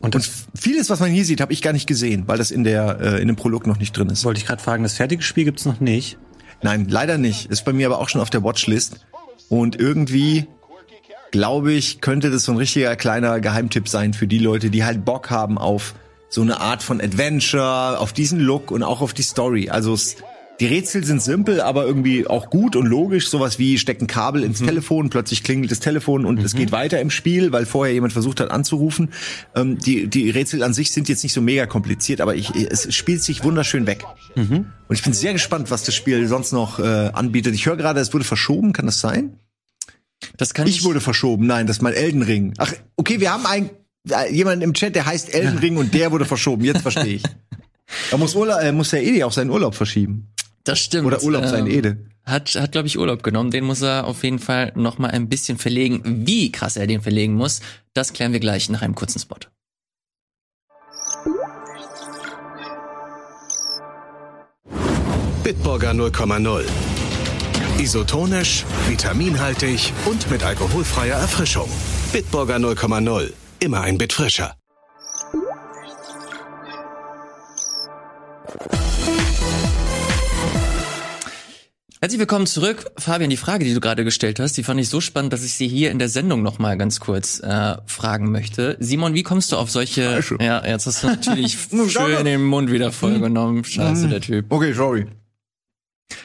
Und 0.00 0.16
Und 0.16 0.28
vieles, 0.56 0.90
was 0.90 0.98
man 0.98 1.12
hier 1.12 1.24
sieht, 1.24 1.40
habe 1.40 1.52
ich 1.52 1.62
gar 1.62 1.72
nicht 1.72 1.86
gesehen, 1.86 2.24
weil 2.26 2.36
das 2.36 2.50
in 2.50 2.64
der 2.64 2.98
äh, 3.00 3.22
in 3.22 3.28
dem 3.28 3.36
Prolog 3.36 3.64
noch 3.68 3.78
nicht 3.78 3.96
drin 3.96 4.10
ist. 4.10 4.24
wollte 4.24 4.38
ich 4.38 4.46
gerade 4.46 4.60
fragen, 4.60 4.82
das 4.82 4.94
fertige 4.94 5.22
Spiel 5.22 5.44
gibt's 5.44 5.66
noch 5.66 5.78
nicht. 5.78 6.18
Nein, 6.62 6.88
leider 6.88 7.16
nicht. 7.16 7.46
Ist 7.46 7.64
bei 7.64 7.72
mir 7.72 7.86
aber 7.86 8.00
auch 8.00 8.08
schon 8.08 8.20
auf 8.20 8.30
der 8.30 8.42
Watchlist 8.42 9.06
und 9.48 9.78
irgendwie 9.78 10.48
glaube 11.34 11.72
ich, 11.72 12.00
könnte 12.00 12.30
das 12.30 12.44
so 12.44 12.52
ein 12.52 12.58
richtiger 12.58 12.94
kleiner 12.94 13.40
Geheimtipp 13.40 13.88
sein 13.88 14.14
für 14.14 14.28
die 14.28 14.38
Leute, 14.38 14.70
die 14.70 14.84
halt 14.84 15.04
Bock 15.04 15.30
haben 15.30 15.58
auf 15.58 15.96
so 16.28 16.42
eine 16.42 16.60
Art 16.60 16.80
von 16.84 17.00
Adventure, 17.00 17.98
auf 17.98 18.12
diesen 18.12 18.38
Look 18.38 18.70
und 18.70 18.84
auch 18.84 19.00
auf 19.00 19.14
die 19.14 19.22
Story. 19.22 19.68
Also 19.68 19.98
die 20.60 20.66
Rätsel 20.66 21.02
sind 21.02 21.20
simpel, 21.20 21.60
aber 21.60 21.86
irgendwie 21.86 22.28
auch 22.28 22.50
gut 22.50 22.76
und 22.76 22.86
logisch. 22.86 23.30
Sowas 23.30 23.58
wie 23.58 23.78
steckt 23.78 24.00
ein 24.00 24.06
Kabel 24.06 24.44
ins 24.44 24.60
Telefon, 24.60 25.10
plötzlich 25.10 25.42
klingelt 25.42 25.72
das 25.72 25.80
Telefon 25.80 26.24
und 26.24 26.38
es 26.38 26.54
geht 26.54 26.70
weiter 26.70 27.00
im 27.00 27.10
Spiel, 27.10 27.50
weil 27.50 27.66
vorher 27.66 27.92
jemand 27.92 28.12
versucht 28.12 28.38
hat 28.38 28.52
anzurufen. 28.52 29.10
Ähm, 29.56 29.76
die, 29.80 30.06
die 30.06 30.30
Rätsel 30.30 30.62
an 30.62 30.72
sich 30.72 30.92
sind 30.92 31.08
jetzt 31.08 31.24
nicht 31.24 31.32
so 31.32 31.40
mega 31.40 31.66
kompliziert, 31.66 32.20
aber 32.20 32.36
ich, 32.36 32.54
es 32.54 32.94
spielt 32.94 33.24
sich 33.24 33.42
wunderschön 33.42 33.88
weg. 33.88 34.04
Und 34.86 34.94
ich 34.94 35.02
bin 35.02 35.12
sehr 35.12 35.32
gespannt, 35.32 35.72
was 35.72 35.82
das 35.82 35.96
Spiel 35.96 36.28
sonst 36.28 36.52
noch 36.52 36.78
äh, 36.78 37.10
anbietet. 37.12 37.56
Ich 37.56 37.66
höre 37.66 37.76
gerade, 37.76 37.98
es 37.98 38.14
wurde 38.14 38.24
verschoben, 38.24 38.72
kann 38.72 38.86
das 38.86 39.00
sein? 39.00 39.36
Das 40.36 40.54
kann 40.54 40.66
Ich 40.66 40.84
wurde 40.84 41.00
verschoben. 41.00 41.46
Nein, 41.46 41.66
das 41.66 41.76
ist 41.78 41.82
mein 41.82 41.94
Elden 41.94 42.22
Ring. 42.22 42.54
Ach, 42.58 42.72
okay, 42.96 43.20
wir 43.20 43.32
haben 43.32 43.46
einen 43.46 43.70
äh, 44.10 44.32
jemanden 44.32 44.62
im 44.62 44.74
Chat, 44.74 44.94
der 44.94 45.06
heißt 45.06 45.32
Elden 45.34 45.58
Ring 45.58 45.76
und 45.76 45.94
der 45.94 46.12
wurde 46.12 46.24
verschoben. 46.24 46.64
Jetzt 46.64 46.82
verstehe 46.82 47.14
ich. 47.16 47.22
Da 48.10 48.16
muss, 48.16 48.34
Urla 48.34 48.60
äh, 48.60 48.72
muss 48.72 48.90
der 48.90 49.02
Edi 49.02 49.24
auch 49.24 49.32
seinen 49.32 49.50
Urlaub 49.50 49.74
verschieben. 49.74 50.28
Das 50.64 50.78
stimmt. 50.78 51.06
Oder 51.06 51.22
Urlaub 51.22 51.44
sein 51.46 51.66
Ähm, 51.66 51.72
Ede. 51.72 51.96
hat, 52.24 52.54
hat 52.54 52.72
glaube 52.72 52.88
ich, 52.88 52.98
Urlaub 52.98 53.22
genommen. 53.22 53.50
Den 53.50 53.64
muss 53.64 53.82
er 53.82 54.06
auf 54.06 54.24
jeden 54.24 54.38
Fall 54.38 54.72
noch 54.74 54.98
mal 54.98 55.10
ein 55.10 55.28
bisschen 55.28 55.58
verlegen. 55.58 56.26
Wie 56.26 56.50
krass 56.50 56.76
er 56.76 56.86
den 56.86 57.02
verlegen 57.02 57.34
muss, 57.34 57.60
das 57.92 58.12
klären 58.14 58.32
wir 58.32 58.40
gleich 58.40 58.70
nach 58.70 58.80
einem 58.82 58.94
kurzen 58.94 59.18
Spot. 59.20 59.36
Bitburger 65.42 65.90
0,0. 65.92 66.64
Isotonisch, 67.78 68.64
vitaminhaltig 68.88 69.92
und 70.06 70.30
mit 70.30 70.44
alkoholfreier 70.44 71.16
Erfrischung. 71.16 71.68
Bitburger 72.12 72.56
0,0. 72.56 73.32
Immer 73.58 73.80
ein 73.80 73.98
Bit 73.98 74.12
frischer. 74.12 74.54
Herzlich 82.00 82.20
willkommen 82.20 82.46
zurück. 82.46 82.92
Fabian, 82.96 83.30
die 83.30 83.36
Frage, 83.36 83.64
die 83.64 83.74
du 83.74 83.80
gerade 83.80 84.04
gestellt 84.04 84.38
hast, 84.38 84.56
die 84.56 84.62
fand 84.62 84.78
ich 84.78 84.88
so 84.88 85.00
spannend, 85.00 85.32
dass 85.32 85.42
ich 85.42 85.54
sie 85.54 85.66
hier 85.66 85.90
in 85.90 85.98
der 85.98 86.08
Sendung 86.08 86.42
noch 86.42 86.60
mal 86.60 86.76
ganz 86.76 87.00
kurz 87.00 87.40
äh, 87.40 87.76
fragen 87.86 88.30
möchte. 88.30 88.76
Simon, 88.78 89.14
wie 89.14 89.24
kommst 89.24 89.50
du 89.50 89.56
auf 89.56 89.70
solche... 89.70 90.22
Ja, 90.38 90.64
jetzt 90.64 90.86
hast 90.86 91.02
du 91.02 91.08
natürlich 91.08 91.58
schön 91.88 92.24
den 92.24 92.44
Mund 92.44 92.70
wieder 92.70 92.92
vollgenommen. 92.92 93.64
Scheiße, 93.64 94.08
der 94.08 94.20
Typ. 94.20 94.46
Okay, 94.50 94.72
sorry. 94.74 95.06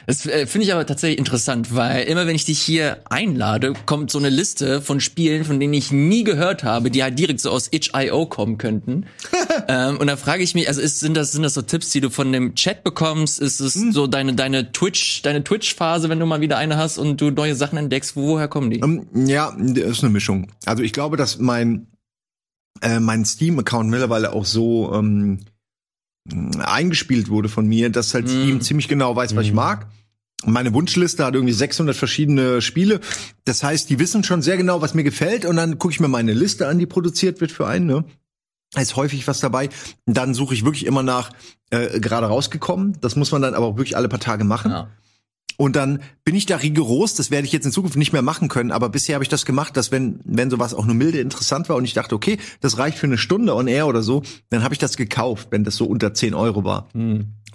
Das 0.06 0.26
äh, 0.26 0.46
finde 0.46 0.66
ich 0.66 0.72
aber 0.72 0.86
tatsächlich 0.86 1.18
interessant, 1.18 1.74
weil 1.74 2.04
immer 2.04 2.26
wenn 2.26 2.34
ich 2.34 2.44
dich 2.44 2.60
hier 2.60 2.98
einlade, 3.08 3.72
kommt 3.86 4.10
so 4.10 4.18
eine 4.18 4.28
Liste 4.28 4.82
von 4.82 5.00
Spielen, 5.00 5.44
von 5.44 5.60
denen 5.60 5.74
ich 5.74 5.92
nie 5.92 6.24
gehört 6.24 6.64
habe, 6.64 6.90
die 6.90 7.02
halt 7.02 7.18
direkt 7.18 7.40
so 7.40 7.50
aus 7.50 7.68
itch.io 7.70 8.26
kommen 8.26 8.58
könnten. 8.58 9.06
ähm, 9.68 9.98
und 9.98 10.06
da 10.06 10.16
frage 10.16 10.42
ich 10.42 10.54
mich, 10.54 10.68
also 10.68 10.80
ist, 10.80 11.00
sind 11.00 11.16
das 11.16 11.32
sind 11.32 11.42
das 11.42 11.54
so 11.54 11.62
Tipps, 11.62 11.90
die 11.90 12.00
du 12.00 12.10
von 12.10 12.32
dem 12.32 12.54
Chat 12.54 12.84
bekommst? 12.84 13.40
Ist 13.40 13.60
es 13.60 13.74
so 13.74 14.06
deine 14.06 14.34
deine 14.34 14.72
Twitch 14.72 15.22
deine 15.22 15.44
Twitch 15.44 15.74
Phase, 15.74 16.08
wenn 16.08 16.20
du 16.20 16.26
mal 16.26 16.40
wieder 16.40 16.58
eine 16.58 16.76
hast 16.76 16.98
und 16.98 17.20
du 17.20 17.30
neue 17.30 17.54
Sachen 17.54 17.78
entdeckst? 17.78 18.16
Woher 18.16 18.48
kommen 18.48 18.70
die? 18.70 18.80
Ähm, 18.80 19.06
ja, 19.14 19.56
das 19.58 19.84
ist 19.84 20.04
eine 20.04 20.12
Mischung. 20.12 20.50
Also 20.66 20.82
ich 20.82 20.92
glaube, 20.92 21.16
dass 21.16 21.38
mein 21.38 21.86
äh, 22.82 23.00
mein 23.00 23.24
Steam-Account 23.24 23.90
mittlerweile 23.90 24.32
auch 24.32 24.44
so 24.44 24.92
ähm, 24.94 25.40
eingespielt 26.58 27.28
wurde 27.28 27.48
von 27.48 27.66
mir, 27.66 27.90
dass 27.90 28.14
halt 28.14 28.28
Steam 28.28 28.60
ziemlich 28.60 28.88
genau 28.88 29.16
weiß, 29.16 29.34
was 29.36 29.46
ich 29.46 29.52
mag. 29.52 29.88
Und 30.42 30.52
Meine 30.52 30.72
Wunschliste 30.72 31.24
hat 31.24 31.34
irgendwie 31.34 31.52
600 31.52 31.94
verschiedene 31.94 32.62
Spiele. 32.62 33.00
Das 33.44 33.62
heißt, 33.62 33.90
die 33.90 33.98
wissen 33.98 34.24
schon 34.24 34.42
sehr 34.42 34.56
genau, 34.56 34.80
was 34.80 34.94
mir 34.94 35.04
gefällt. 35.04 35.44
Und 35.44 35.56
dann 35.56 35.78
gucke 35.78 35.92
ich 35.92 36.00
mir 36.00 36.08
meine 36.08 36.32
Liste 36.32 36.66
an, 36.66 36.78
die 36.78 36.86
produziert 36.86 37.40
wird 37.40 37.52
für 37.52 37.66
einen. 37.66 37.86
Ne? 37.86 38.04
Da 38.72 38.80
ist 38.80 38.96
häufig 38.96 39.26
was 39.28 39.40
dabei. 39.40 39.68
Und 40.06 40.16
dann 40.16 40.32
suche 40.32 40.54
ich 40.54 40.64
wirklich 40.64 40.86
immer 40.86 41.02
nach 41.02 41.30
äh, 41.70 42.00
gerade 42.00 42.26
rausgekommen. 42.26 42.98
Das 43.00 43.16
muss 43.16 43.32
man 43.32 43.42
dann 43.42 43.54
aber 43.54 43.66
auch 43.66 43.76
wirklich 43.76 43.96
alle 43.96 44.08
paar 44.08 44.20
Tage 44.20 44.44
machen. 44.44 44.70
Ja. 44.70 44.88
Und 45.60 45.76
dann 45.76 46.00
bin 46.24 46.36
ich 46.36 46.46
da 46.46 46.56
rigoros, 46.56 47.12
das 47.16 47.30
werde 47.30 47.46
ich 47.46 47.52
jetzt 47.52 47.66
in 47.66 47.70
Zukunft 47.70 47.98
nicht 47.98 48.14
mehr 48.14 48.22
machen 48.22 48.48
können, 48.48 48.72
aber 48.72 48.88
bisher 48.88 49.14
habe 49.14 49.24
ich 49.24 49.28
das 49.28 49.44
gemacht, 49.44 49.76
dass 49.76 49.92
wenn, 49.92 50.18
wenn 50.24 50.48
sowas 50.48 50.72
auch 50.72 50.86
nur 50.86 50.94
milde 50.94 51.20
interessant 51.20 51.68
war 51.68 51.76
und 51.76 51.84
ich 51.84 51.92
dachte, 51.92 52.14
okay, 52.14 52.38
das 52.62 52.78
reicht 52.78 52.96
für 52.96 53.06
eine 53.06 53.18
Stunde 53.18 53.54
on 53.54 53.68
air 53.68 53.86
oder 53.86 54.00
so, 54.00 54.22
dann 54.48 54.62
habe 54.62 54.72
ich 54.72 54.78
das 54.78 54.96
gekauft, 54.96 55.48
wenn 55.50 55.62
das 55.62 55.76
so 55.76 55.84
unter 55.84 56.14
10 56.14 56.32
Euro 56.32 56.64
war. 56.64 56.88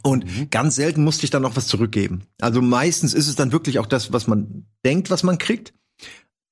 Und 0.03 0.51
ganz 0.51 0.75
selten 0.75 1.03
musste 1.03 1.23
ich 1.23 1.31
dann 1.31 1.41
noch 1.41 1.55
was 1.55 1.65
zurückgeben. 1.65 2.21
Also 2.39 2.61
meistens 2.61 3.15
ist 3.15 3.27
es 3.27 3.35
dann 3.35 3.51
wirklich 3.51 3.79
auch 3.79 3.87
das, 3.87 4.13
was 4.13 4.27
man 4.27 4.67
denkt, 4.85 5.09
was 5.09 5.23
man 5.23 5.39
kriegt. 5.39 5.73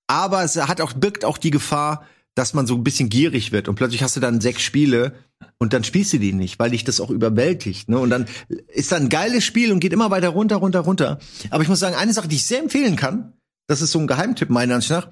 Aber 0.07 0.43
es 0.43 0.55
hat 0.55 0.81
auch, 0.81 0.93
birgt 0.93 1.24
auch 1.24 1.38
die 1.38 1.51
Gefahr, 1.51 2.03
dass 2.33 2.55
man 2.55 2.65
so 2.65 2.74
ein 2.74 2.83
bisschen 2.83 3.10
gierig 3.10 3.51
wird 3.51 3.67
und 3.67 3.75
plötzlich 3.75 4.01
hast 4.01 4.15
du 4.15 4.19
dann 4.19 4.41
sechs 4.41 4.63
Spiele 4.63 5.13
und 5.57 5.73
dann 5.73 5.83
spielst 5.83 6.13
du 6.13 6.19
die 6.19 6.33
nicht, 6.33 6.59
weil 6.59 6.71
dich 6.71 6.83
das 6.83 7.00
auch 7.00 7.09
überwältigt. 7.09 7.89
Ne? 7.89 7.97
Und 7.97 8.09
dann 8.09 8.25
ist 8.67 8.91
da 8.91 8.97
ein 8.97 9.09
geiles 9.09 9.43
Spiel 9.43 9.71
und 9.71 9.79
geht 9.79 9.93
immer 9.93 10.12
weiter 10.12 10.29
runter, 10.29 10.57
runter, 10.57 10.81
runter. 10.81 11.19
Aber 11.50 11.63
ich 11.63 11.69
muss 11.69 11.79
sagen, 11.79 11.95
eine 11.95 12.13
Sache, 12.13 12.27
die 12.27 12.35
ich 12.35 12.43
sehr 12.43 12.59
empfehlen 12.59 12.95
kann, 12.95 13.33
das 13.67 13.81
ist 13.81 13.91
so 13.91 14.00
ein 14.00 14.07
Geheimtipp 14.07 14.50
meiner 14.50 14.75
Ansicht 14.75 14.91
nach, 14.91 15.07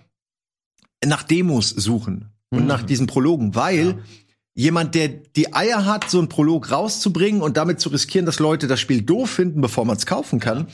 nach 1.05 1.23
Demos 1.23 1.69
suchen 1.69 2.29
und 2.49 2.67
nach 2.67 2.83
diesen 2.83 3.07
Prologen, 3.07 3.55
weil 3.55 4.03
jemand, 4.53 4.95
der 4.95 5.07
die 5.07 5.53
Eier 5.53 5.85
hat, 5.85 6.09
so 6.09 6.19
einen 6.19 6.29
Prolog 6.29 6.71
rauszubringen 6.71 7.41
und 7.41 7.57
damit 7.57 7.79
zu 7.79 7.89
riskieren, 7.89 8.25
dass 8.25 8.39
Leute 8.39 8.67
das 8.67 8.79
Spiel 8.79 9.01
doof 9.01 9.29
finden, 9.29 9.61
bevor 9.61 9.85
man 9.85 9.97
es 9.97 10.05
kaufen 10.05 10.39
kann, 10.39 10.67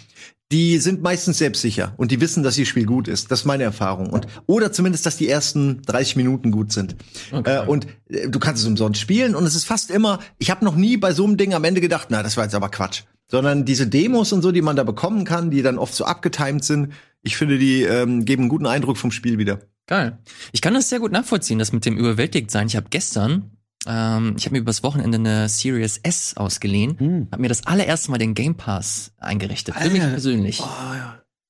die 0.51 0.77
sind 0.77 1.01
meistens 1.01 1.39
selbstsicher 1.39 1.93
und 1.97 2.11
die 2.11 2.21
wissen, 2.21 2.41
dass 2.41 2.57
ihr 2.57 2.65
Spiel 2.65 2.85
gut 2.85 3.07
ist. 3.07 3.31
Das 3.31 3.41
ist 3.41 3.45
meine 3.45 3.63
Erfahrung. 3.63 4.09
Und 4.09 4.27
oder 4.45 4.71
zumindest, 4.71 5.05
dass 5.05 5.17
die 5.17 5.27
ersten 5.27 5.81
30 5.81 6.15
Minuten 6.15 6.51
gut 6.51 6.71
sind. 6.71 6.95
Äh, 7.31 7.65
und 7.65 7.87
äh, 8.09 8.29
du 8.29 8.39
kannst 8.39 8.61
es 8.61 8.67
umsonst 8.67 9.01
spielen 9.01 9.35
und 9.35 9.43
es 9.45 9.55
ist 9.55 9.65
fast 9.65 9.91
immer. 9.91 10.19
Ich 10.37 10.49
habe 10.49 10.63
noch 10.63 10.75
nie 10.75 10.95
bei 10.95 11.13
so 11.13 11.25
einem 11.25 11.35
Ding 11.35 11.53
am 11.53 11.65
Ende 11.65 11.81
gedacht, 11.81 12.07
na, 12.11 12.23
das 12.23 12.37
war 12.37 12.45
jetzt 12.45 12.55
aber 12.55 12.69
Quatsch. 12.69 13.03
Sondern 13.29 13.65
diese 13.65 13.87
Demos 13.87 14.31
und 14.31 14.41
so, 14.41 14.53
die 14.53 14.61
man 14.61 14.77
da 14.77 14.85
bekommen 14.85 15.25
kann, 15.25 15.51
die 15.51 15.61
dann 15.61 15.77
oft 15.77 15.93
so 15.93 16.05
abgetimed 16.05 16.63
sind. 16.63 16.93
Ich 17.23 17.35
finde, 17.35 17.57
die 17.57 17.83
ähm, 17.83 18.23
geben 18.23 18.43
einen 18.43 18.49
guten 18.49 18.67
Eindruck 18.67 18.95
vom 18.95 19.11
Spiel 19.11 19.37
wieder. 19.37 19.59
Geil. 19.85 20.17
Ich 20.53 20.61
kann 20.61 20.73
das 20.73 20.87
sehr 20.87 20.99
gut 20.99 21.11
nachvollziehen, 21.11 21.59
das 21.59 21.73
mit 21.73 21.85
dem 21.85 21.97
überwältigt 21.97 22.51
sein. 22.51 22.67
Ich 22.67 22.77
habe 22.77 22.87
gestern, 22.89 23.56
ähm, 23.85 24.35
ich 24.37 24.45
habe 24.45 24.53
mir 24.55 24.59
übers 24.61 24.83
Wochenende 24.83 25.17
eine 25.17 25.49
Series 25.49 25.97
S 26.03 26.35
ausgeliehen, 26.37 26.97
Hm. 26.99 27.27
habe 27.31 27.41
mir 27.41 27.49
das 27.49 27.65
allererste 27.67 28.11
Mal 28.11 28.17
den 28.17 28.33
Game 28.33 28.55
Pass 28.55 29.11
eingerichtet, 29.17 29.75
für 29.75 29.89
mich 29.89 30.01
Alter. 30.01 30.11
persönlich. 30.13 30.61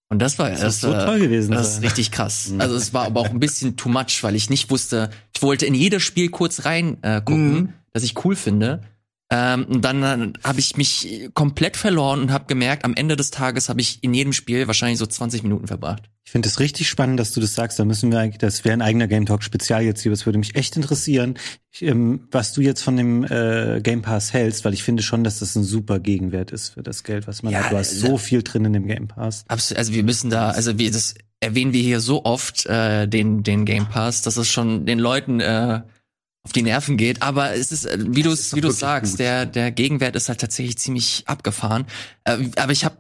Und 0.09 0.19
das 0.21 0.39
war 0.39 0.49
Das 0.49 0.61
das, 0.61 0.81
so 0.81 0.91
toll 0.93 1.19
gewesen 1.19 1.51
Das 1.51 1.73
ist 1.77 1.81
richtig 1.83 2.11
krass. 2.11 2.51
Also 2.59 2.75
es 2.75 2.93
war 2.93 3.05
aber 3.05 3.19
auch 3.21 3.29
ein 3.29 3.39
bisschen 3.41 3.75
too 3.75 3.89
much, 3.89 4.19
weil 4.23 4.35
ich 4.35 4.49
nicht 4.49 4.69
wusste, 4.71 5.09
ich 5.35 5.41
wollte 5.41 5.65
in 5.65 5.73
jedes 5.73 6.01
Spiel 6.03 6.29
kurz 6.29 6.63
rein 6.65 6.97
äh, 7.03 7.19
gucken, 7.21 7.53
Mhm. 7.53 7.73
das 7.93 8.03
ich 8.03 8.23
cool 8.23 8.35
finde. 8.35 8.81
Ähm, 9.29 9.65
und 9.65 9.81
dann 9.83 10.03
äh, 10.03 10.33
habe 10.45 10.59
ich 10.61 10.77
mich 10.77 11.29
komplett 11.33 11.75
verloren 11.75 12.21
und 12.21 12.31
habe 12.31 12.45
gemerkt, 12.45 12.85
am 12.85 12.93
Ende 12.93 13.17
des 13.17 13.31
Tages 13.31 13.67
habe 13.67 13.81
ich 13.81 14.01
in 14.01 14.13
jedem 14.13 14.31
Spiel 14.31 14.67
wahrscheinlich 14.67 14.99
so 14.99 15.05
20 15.05 15.43
Minuten 15.43 15.67
verbracht. 15.67 16.03
Ich 16.27 16.31
finde 16.31 16.49
es 16.49 16.59
richtig 16.59 16.89
spannend, 16.89 17.21
dass 17.21 17.31
du 17.31 17.39
das 17.39 17.53
sagst. 17.53 17.79
Da 17.79 17.85
müssen 17.85 18.11
wir 18.11 18.19
eigentlich, 18.19 18.37
das 18.37 18.65
wäre 18.65 18.73
ein 18.73 18.81
eigener 18.81 19.07
Game 19.07 19.25
Talk 19.25 19.43
Spezial 19.43 19.83
jetzt 19.83 20.01
hier. 20.01 20.11
Das 20.11 20.25
würde 20.25 20.37
mich 20.37 20.55
echt 20.55 20.75
interessieren, 20.75 21.35
ich, 21.71 21.83
ähm, 21.83 22.27
was 22.31 22.51
du 22.51 22.59
jetzt 22.59 22.81
von 22.81 22.97
dem 22.97 23.23
äh, 23.23 23.79
Game 23.81 24.01
Pass 24.01 24.33
hältst, 24.33 24.65
weil 24.65 24.73
ich 24.73 24.83
finde 24.83 25.03
schon, 25.03 25.23
dass 25.23 25.39
das 25.39 25.55
ein 25.55 25.63
super 25.63 25.99
Gegenwert 25.99 26.51
ist 26.51 26.73
für 26.73 26.83
das 26.83 27.05
Geld, 27.05 27.27
was 27.27 27.43
man 27.43 27.53
Ja, 27.53 27.63
hat. 27.63 27.71
Du 27.71 27.77
hast 27.77 27.93
äh, 27.93 27.95
so 27.95 28.17
viel 28.17 28.43
drin 28.43 28.65
in 28.65 28.73
dem 28.73 28.87
Game 28.87 29.07
Pass. 29.07 29.45
Absolut, 29.47 29.79
also 29.79 29.93
wir 29.93 30.03
müssen 30.03 30.29
da, 30.29 30.49
also 30.49 30.77
wir, 30.77 30.91
das 30.91 31.15
erwähnen 31.39 31.71
wir 31.71 31.81
hier 31.81 32.01
so 32.01 32.25
oft, 32.25 32.65
äh, 32.65 33.07
den, 33.07 33.43
den 33.43 33.63
Game 33.63 33.87
Pass, 33.87 34.21
dass 34.21 34.35
es 34.35 34.49
schon 34.49 34.85
den 34.85 34.99
Leuten 34.99 35.39
äh, 35.39 35.79
auf 36.47 36.53
die 36.53 36.63
Nerven 36.63 36.95
geht. 36.95 37.21
Aber 37.21 37.53
es 37.53 37.73
ist, 37.73 37.85
äh, 37.85 37.97
wie 38.07 38.23
du 38.23 38.31
es 38.31 38.55
wie 38.55 38.61
du 38.61 38.71
sagst, 38.71 39.13
gut. 39.13 39.19
der, 39.19 39.45
der 39.45 39.71
Gegenwert 39.71 40.15
ist 40.15 40.29
halt 40.29 40.39
tatsächlich 40.39 40.77
ziemlich 40.77 41.23
abgefahren. 41.27 41.85
Äh, 42.23 42.37
aber 42.55 42.71
ich 42.71 42.85
habe 42.85 42.95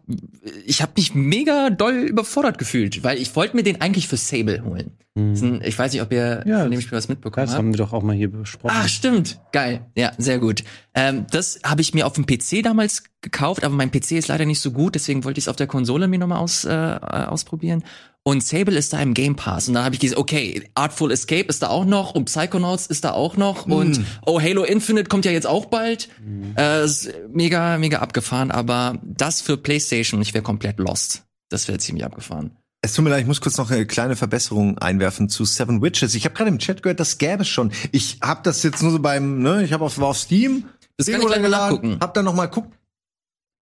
ich 0.65 0.81
hab 0.81 0.97
mich 0.97 1.15
mega 1.15 1.69
doll 1.69 1.93
überfordert 1.93 2.57
gefühlt, 2.57 3.03
weil 3.03 3.17
ich 3.17 3.33
wollte 3.37 3.55
mir 3.55 3.63
den 3.63 3.79
eigentlich 3.79 4.07
für 4.09 4.17
Sable 4.17 4.63
holen. 4.65 4.91
Das 5.15 5.41
ein, 5.41 5.61
ich 5.63 5.79
weiß 5.79 5.93
nicht, 5.93 6.03
ob 6.03 6.11
ihr 6.13 6.43
Ja, 6.45 6.61
von 6.61 6.69
dem 6.69 6.79
Spiel 6.79 6.95
was 6.95 7.07
mitbekommen 7.07 7.45
Das 7.47 7.53
habt. 7.53 7.57
haben 7.57 7.73
wir 7.73 7.77
doch 7.77 7.91
auch 7.91 8.03
mal 8.03 8.15
hier 8.15 8.29
besprochen. 8.31 8.75
Ach, 8.77 8.87
stimmt. 8.87 9.39
Geil. 9.51 9.81
Ja, 9.95 10.11
sehr 10.19 10.37
gut. 10.37 10.63
Ähm, 10.93 11.25
das 11.31 11.59
habe 11.65 11.81
ich 11.81 11.95
mir 11.95 12.05
auf 12.05 12.13
dem 12.13 12.27
PC 12.27 12.61
damals 12.61 13.01
gekauft, 13.21 13.63
aber 13.63 13.73
mein 13.73 13.89
PC 13.89 14.11
ist 14.11 14.27
leider 14.27 14.45
nicht 14.45 14.59
so 14.59 14.69
gut, 14.71 14.93
deswegen 14.93 15.23
wollte 15.23 15.39
ich 15.39 15.45
es 15.45 15.47
auf 15.47 15.55
der 15.55 15.65
Konsole 15.65 16.07
mir 16.07 16.19
nochmal 16.19 16.37
aus, 16.37 16.65
äh, 16.65 16.69
ausprobieren. 16.69 17.83
Und 18.27 18.43
Sable 18.43 18.77
ist 18.77 18.91
da 18.91 18.99
im 18.99 19.13
Game 19.13 19.37
Pass. 19.37 19.69
Und 19.69 19.75
dann 19.75 19.85
habe 19.85 19.95
ich 19.95 20.01
gesagt, 20.01 20.19
okay, 20.19 20.69
Artful 20.75 21.13
Escape 21.13 21.45
ist 21.47 21.63
da 21.63 21.69
auch 21.69 21.85
noch 21.85 22.13
und 22.13 22.25
Psychonauts 22.25 22.85
ist 22.85 23.05
da 23.05 23.11
auch 23.13 23.37
noch. 23.37 23.67
Und 23.67 24.01
oh, 24.25 24.41
Halo 24.41 24.65
Infinite 24.65 25.07
kommt 25.07 25.23
ja 25.23 25.31
jetzt 25.31 25.47
auch 25.47 25.67
bald. 25.67 26.09
Äh, 26.57 26.83
ist 26.83 27.09
mega, 27.31 27.77
mega 27.77 27.99
abgefahren, 27.99 28.51
aber 28.51 28.99
das 29.01 29.39
für 29.39 29.55
PlayStation, 29.55 30.21
ich 30.21 30.33
wäre 30.33 30.43
komplett 30.43 30.77
lost. 30.77 31.23
Das 31.47 31.69
wäre 31.69 31.77
ziemlich 31.77 32.03
abgefahren. 32.03 32.51
Es 32.81 32.91
tut 32.91 33.05
mir 33.05 33.11
leid, 33.11 33.21
ich 33.21 33.27
muss 33.27 33.39
kurz 33.39 33.57
noch 33.57 33.71
eine 33.71 33.85
kleine 33.85 34.17
Verbesserung 34.17 34.77
einwerfen 34.77 35.29
zu 35.29 35.45
Seven 35.45 35.81
Witches. 35.81 36.13
Ich 36.13 36.25
habe 36.25 36.35
gerade 36.35 36.49
im 36.49 36.59
Chat 36.59 36.83
gehört, 36.83 36.99
das 36.99 37.19
gäbe 37.19 37.43
es 37.43 37.47
schon. 37.47 37.71
Ich 37.93 38.17
habe 38.21 38.41
das 38.43 38.61
jetzt 38.61 38.83
nur 38.83 38.91
so 38.91 38.99
beim, 38.99 39.41
ne, 39.41 39.63
ich 39.63 39.71
habe 39.71 39.85
auf, 39.85 39.99
war 39.99 40.09
auf 40.09 40.17
Steam. 40.17 40.65
Das 40.97 41.07
kann 41.07 41.21
Ding 41.21 41.21
ich 41.21 41.27
gleich 41.27 41.49
mal 41.49 41.59
runtergeladen, 41.59 41.75
nachgucken. 41.75 41.97
Hab 42.01 42.13
dann 42.13 42.25
noch 42.25 42.35
mal 42.35 42.47
guckt. 42.47 42.76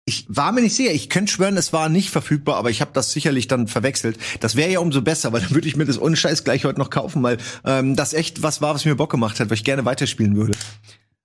Ich 0.06 0.26
war 0.28 0.52
mir 0.52 0.60
nicht 0.60 0.76
sicher. 0.76 0.92
Ich 0.92 1.08
könnte 1.08 1.32
schwören, 1.32 1.56
es 1.56 1.72
war 1.72 1.88
nicht 1.88 2.10
verfügbar, 2.10 2.56
aber 2.56 2.68
ich 2.68 2.82
habe 2.82 2.90
das 2.92 3.12
sicherlich 3.12 3.48
dann 3.48 3.68
verwechselt. 3.68 4.18
Das 4.40 4.54
wäre 4.54 4.70
ja 4.70 4.80
umso 4.80 5.00
besser, 5.00 5.32
weil 5.32 5.40
dann 5.40 5.52
würde 5.52 5.66
ich 5.66 5.76
mir 5.76 5.86
das 5.86 5.98
ohne 5.98 6.14
Scheiß 6.14 6.44
gleich 6.44 6.66
heute 6.66 6.78
noch 6.78 6.90
kaufen, 6.90 7.22
weil 7.22 7.38
ähm, 7.64 7.96
das 7.96 8.12
echt 8.12 8.42
was 8.42 8.60
war, 8.60 8.74
was 8.74 8.84
mir 8.84 8.96
Bock 8.96 9.10
gemacht 9.10 9.40
hat, 9.40 9.48
weil 9.48 9.56
ich 9.56 9.64
gerne 9.64 9.86
weiterspielen 9.86 10.36
würde. 10.36 10.52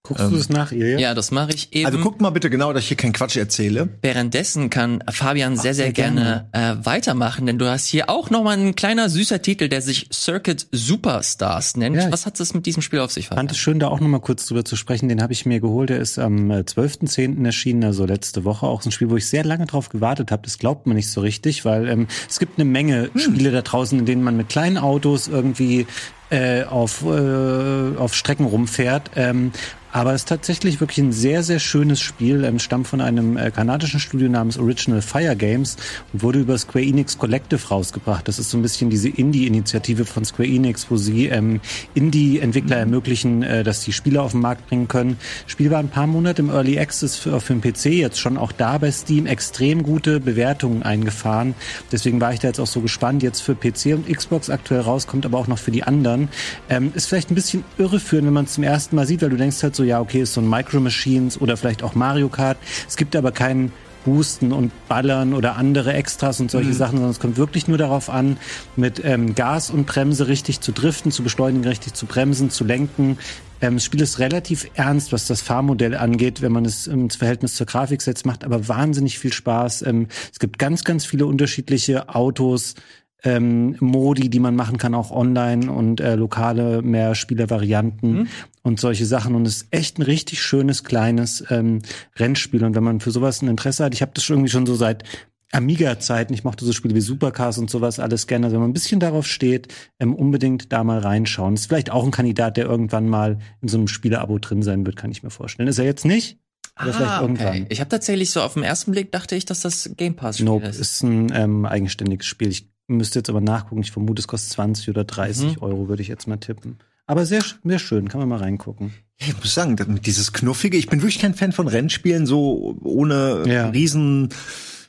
Guckst 0.10 0.32
du 0.32 0.38
das 0.38 0.50
nach, 0.50 0.72
ihr? 0.72 1.00
Ja, 1.00 1.14
das 1.14 1.30
mache 1.30 1.52
ich 1.54 1.72
eben. 1.72 1.86
Also 1.86 2.00
guckt 2.00 2.20
mal 2.20 2.32
bitte 2.32 2.50
genau, 2.50 2.74
dass 2.74 2.82
ich 2.82 2.88
hier 2.88 2.98
keinen 2.98 3.14
Quatsch 3.14 3.38
erzähle. 3.38 3.90
Währenddessen 4.02 4.72
kann 4.72 5.04
Fabian 5.08 5.56
sehr, 5.56 5.76
sehr, 5.76 5.86
sehr 5.86 5.94
gerne, 5.94 6.48
äh, 6.52 6.76
weitermachen, 6.84 7.46
denn 7.46 7.60
du 7.60 7.70
hast 7.70 7.86
hier 7.86 8.10
auch 8.10 8.32
noch 8.32 8.44
mal 8.44 8.58
ein 8.58 8.76
kleiner 8.76 9.08
süßer 9.08 9.44
Titel, 9.44 9.70
der 9.70 9.84
sich 9.84 10.10
Circuit 10.12 10.66
Superstars 10.72 11.78
nennt. 11.78 11.98
Ja. 11.98 12.12
Was 12.12 12.26
hat 12.26 12.40
es 12.40 12.56
mit 12.56 12.66
diesem 12.66 12.82
Spiel 12.82 13.00
auf 13.00 13.12
sich? 13.12 13.26
Ich 13.26 13.30
fand 13.30 13.52
es 13.52 13.60
schön, 13.60 13.78
da 13.78 13.90
auch 13.90 14.00
noch 14.00 14.08
mal 14.08 14.20
kurz 14.20 14.48
drüber 14.48 14.66
zu 14.66 14.76
sprechen. 14.76 15.10
Den 15.10 15.22
habe 15.22 15.34
ich 15.34 15.46
mir 15.46 15.60
geholt. 15.60 15.92
Der 15.92 16.00
ist 16.00 16.18
am 16.18 16.50
äh, 16.50 16.62
12.10. 16.62 17.46
erschienen, 17.46 17.84
also 17.84 18.06
letzte 18.06 18.46
Woche. 18.46 18.66
Auch 18.66 18.82
so 18.82 18.90
ein 18.90 18.92
Spiel, 18.92 19.12
wo 19.12 19.18
ich 19.18 19.28
sehr 19.28 19.44
lange 19.44 19.68
drauf 19.68 19.90
gewartet 19.90 20.32
habe. 20.32 20.42
Das 20.44 20.58
glaubt 20.58 20.88
man 20.88 20.96
nicht 20.96 21.12
so 21.12 21.22
richtig, 21.22 21.66
weil 21.66 21.88
ähm, 21.88 22.08
es 22.28 22.40
gibt 22.40 22.58
eine 22.58 22.66
Menge 22.66 23.12
Spiele 23.16 23.52
da 23.52 23.62
draußen, 23.62 24.00
in 24.00 24.06
denen 24.08 24.24
man 24.24 24.36
mit 24.36 24.50
kleinen 24.50 24.80
Autos 24.80 25.28
irgendwie 25.28 25.86
äh, 26.30 26.64
auf, 26.64 27.04
äh, 27.04 27.98
auf 27.98 28.16
Strecken 28.16 28.46
rumfährt. 28.46 29.12
Ähm, 29.16 29.52
Aber 29.92 30.14
es 30.14 30.22
ist 30.22 30.30
tatsächlich 30.30 30.80
wirklich 30.80 31.00
ein 31.00 31.12
sehr, 31.12 31.42
sehr 31.44 31.60
schönes 31.60 32.00
Spiel. 32.00 32.44
Ähm, 32.44 32.60
stammt 32.60 32.88
von 32.88 33.02
einem 33.02 33.38
äh, 33.38 33.52
kanadischen 33.52 34.00
Studio 34.00 34.30
namens 34.30 34.58
Original 34.58 35.02
Fire 35.02 35.36
Games 35.36 35.78
und 36.14 36.22
wurde 36.22 36.40
über 36.40 36.58
Square 36.58 36.86
Enix 36.86 37.18
Collective 37.18 37.68
rausgebracht. 37.68 38.28
Das 38.28 38.38
ist 38.38 38.52
so 38.52 38.58
ein 38.58 38.62
bisschen 38.62 38.90
diese 38.90 39.10
Indie-Initiative 39.10 40.06
von 40.06 40.26
Square 40.26 40.48
Enix, 40.48 40.90
wo 40.90 40.98
sie 40.98 41.28
ähm, 41.28 41.60
Indie-Entwickler 41.96 42.76
mhm. 42.76 42.82
ermöglichen, 42.82 43.44
äh, 43.44 43.64
dass 43.64 43.84
die 43.84 43.94
Spiele 43.94 44.22
auf 44.22 44.32
den 44.32 44.42
Markt 44.42 44.68
bringen 44.68 44.88
können. 44.88 45.18
Spiel 45.48 45.72
war 45.72 45.80
ein 45.80 45.90
paar 45.90 46.08
Monate 46.08 46.42
im 46.44 46.50
Early 46.50 46.80
Access 46.80 47.16
für, 47.16 47.40
für 47.42 47.56
den 47.56 47.62
PC, 47.62 47.86
jetzt 47.86 48.20
schon 48.20 48.38
auch 48.38 48.52
da 48.52 48.78
bei 48.78 48.92
Steam 48.92 49.26
extrem 49.26 49.82
gute 49.84 50.20
Bewertungen 50.20 50.84
eingefahren. 50.84 51.56
Deswegen 51.92 52.22
war 52.22 52.34
ich 52.34 52.40
da 52.40 52.50
jetzt 52.50 52.60
auch 52.60 52.68
so 52.68 52.82
gespannt. 52.82 53.24
Jetzt 53.24 53.42
für 53.42 53.56
PC 53.56 53.96
und 53.96 54.08
Xbox 54.08 54.50
aktuell 54.50 54.82
rauskommt, 54.82 55.26
aber 55.26 55.40
auch 55.40 55.48
noch 55.48 55.58
für 55.58 55.72
die 55.72 55.84
anderen. 55.84 56.30
Ähm, 56.70 56.92
ist 56.94 57.08
vielleicht 57.08 57.32
ein 57.32 57.36
bisschen 57.36 57.64
irreführend, 57.78 58.28
wenn 58.28 58.34
man 58.34 58.46
es 58.46 58.54
zum 58.54 58.64
ersten 58.64 58.96
Mal 58.96 59.08
sieht, 59.08 59.22
weil 59.22 59.30
du 59.30 59.38
denkst 59.38 59.64
halt 59.64 59.76
so, 59.80 59.86
ja, 59.86 60.02
okay, 60.02 60.22
ist 60.22 60.34
so 60.34 60.42
ein 60.42 60.50
Micro 60.50 60.82
Machines 60.82 61.40
oder 61.40 61.56
vielleicht 61.56 61.84
auch 61.84 61.96
Mario 61.96 62.28
Kart. 62.28 62.58
Es 62.88 62.98
gibt 62.98 63.16
aber 63.16 63.32
keinen 63.32 63.72
Boosten 64.04 64.52
und 64.52 64.72
Ballern 64.90 65.34
oder 65.34 65.56
andere 65.56 65.94
Extras 65.94 66.42
und 66.42 66.52
solche 66.52 66.70
mhm. 66.72 66.74
Sachen, 66.74 66.98
sondern 66.98 67.12
es 67.12 67.20
kommt 67.20 67.38
wirklich 67.38 67.68
nur 67.68 67.78
darauf 67.78 68.10
an, 68.10 68.38
mit 68.76 69.02
ähm, 69.06 69.36
Gas 69.36 69.70
und 69.70 69.86
Bremse 69.86 70.28
richtig 70.28 70.60
zu 70.60 70.74
driften, 70.74 71.12
zu 71.12 71.24
beschleunigen, 71.24 71.66
richtig 71.66 71.94
zu 71.94 72.06
bremsen, 72.06 72.50
zu 72.50 72.66
lenken. 72.66 73.18
Ähm, 73.62 73.76
das 73.76 73.86
Spiel 73.86 74.02
ist 74.02 74.20
relativ 74.20 74.70
ernst, 74.74 75.14
was 75.14 75.28
das 75.28 75.42
Fahrmodell 75.42 75.96
angeht, 75.96 76.42
wenn 76.42 76.52
man 76.52 76.66
es 76.66 76.88
ins 76.88 77.16
Verhältnis 77.16 77.56
zur 77.56 77.68
Grafik 77.68 78.02
setzt, 78.02 78.26
macht 78.26 78.44
aber 78.44 78.68
wahnsinnig 78.68 79.18
viel 79.18 79.32
Spaß. 79.32 79.84
Ähm, 79.84 80.08
es 80.32 80.40
gibt 80.40 80.60
ganz, 80.60 80.84
ganz 80.84 81.06
viele 81.06 81.26
unterschiedliche 81.26 82.10
Autos, 82.14 82.76
ähm, 83.24 83.76
Modi, 83.80 84.30
die 84.30 84.40
man 84.40 84.56
machen 84.56 84.78
kann, 84.78 84.94
auch 84.94 85.12
online 85.12 85.72
und 85.72 86.00
äh, 86.00 86.16
lokale 86.16 86.82
Mehrspielervarianten 86.82 88.12
mhm. 88.12 88.28
Und 88.70 88.80
solche 88.80 89.06
Sachen. 89.06 89.36
Und 89.36 89.46
es 89.46 89.58
ist 89.58 89.68
echt 89.72 90.00
ein 90.00 90.04
richtig 90.04 90.42
schönes, 90.42 90.86
kleines 90.86 91.44
ähm, 91.50 91.82
Rennspiel. 92.16 92.64
Und 92.64 92.76
wenn 92.76 92.84
man 92.84 93.02
für 93.02 93.12
sowas 93.12 93.42
ein 93.42 93.50
Interesse 93.50 93.84
hat, 93.84 93.94
ich 93.94 94.02
habe 94.02 94.12
das 94.14 94.24
schon 94.24 94.38
irgendwie 94.38 94.52
schon 94.52 94.66
so 94.66 94.76
seit 94.76 95.04
Amiga-Zeiten, 95.52 96.34
ich 96.34 96.44
mochte 96.44 96.64
so 96.64 96.72
Spiele 96.72 96.96
wie 96.96 97.02
Supercars 97.02 97.58
und 97.58 97.70
sowas 97.70 98.00
alles 98.00 98.28
gerne. 98.28 98.46
Also 98.46 98.56
wenn 98.56 98.62
man 98.62 98.70
ein 98.70 98.74
bisschen 98.74 99.00
darauf 99.00 99.28
steht, 99.28 99.74
ähm, 100.00 100.16
unbedingt 100.16 100.72
da 100.72 100.84
mal 100.84 101.00
reinschauen. 101.00 101.56
ist 101.56 101.66
vielleicht 101.66 101.92
auch 101.92 102.06
ein 102.06 102.12
Kandidat, 102.12 102.56
der 102.56 102.66
irgendwann 102.66 103.10
mal 103.10 103.40
in 103.62 103.68
so 103.68 103.78
einem 103.78 103.88
Spieleabo 103.88 104.38
drin 104.38 104.62
sein 104.62 104.86
wird, 104.86 104.96
kann 104.96 105.12
ich 105.12 105.24
mir 105.24 105.32
vorstellen. 105.32 105.68
Ist 105.68 105.80
er 105.80 105.86
jetzt 105.86 106.06
nicht? 106.06 106.38
Oder 106.82 106.92
ah, 106.92 106.94
vielleicht 106.94 107.22
irgendwann. 107.22 107.48
Okay. 107.48 107.66
Ich 107.70 107.80
habe 107.80 107.90
tatsächlich 107.90 108.32
so 108.32 108.42
auf 108.42 108.54
den 108.54 108.64
ersten 108.64 108.92
Blick 108.92 109.12
dachte 109.12 109.36
ich, 109.36 109.46
dass 109.46 109.62
das 109.62 109.92
Game 109.98 110.16
Pass 110.16 110.38
Spiel 110.38 110.46
nope, 110.46 110.68
ist. 110.68 110.80
ist 110.80 111.04
ein 111.04 111.32
ähm, 111.34 111.66
eigenständiges 111.66 112.28
Spiel. 112.28 112.50
Ich 112.50 112.70
müsste 112.88 113.20
jetzt 113.20 113.30
aber 113.30 113.42
nachgucken. 113.42 113.82
Ich 113.82 113.92
vermute, 113.92 114.20
es 114.20 114.28
kostet 114.28 114.52
20 114.54 114.90
oder 114.90 115.04
30 115.04 115.58
mhm. 115.58 115.64
Euro, 115.64 115.90
würde 115.90 116.02
ich 116.04 116.08
jetzt 116.08 116.28
mal 116.28 116.38
tippen. 116.38 116.78
Aber 117.10 117.26
sehr, 117.26 117.44
sehr 117.64 117.80
schön, 117.80 118.08
kann 118.08 118.20
man 118.20 118.30
mal 118.30 118.38
reingucken. 118.38 118.94
Ich 119.18 119.36
muss 119.36 119.56
sagen, 119.56 119.76
dieses 120.06 120.32
Knuffige, 120.32 120.78
ich 120.78 120.90
bin 120.90 121.02
wirklich 121.02 121.18
kein 121.18 121.34
Fan 121.34 121.52
von 121.54 121.68
Rennspielen, 121.68 122.28
so 122.28 122.78
ohne 122.84 123.46
ja. 123.48 123.70
riesen 123.70 124.30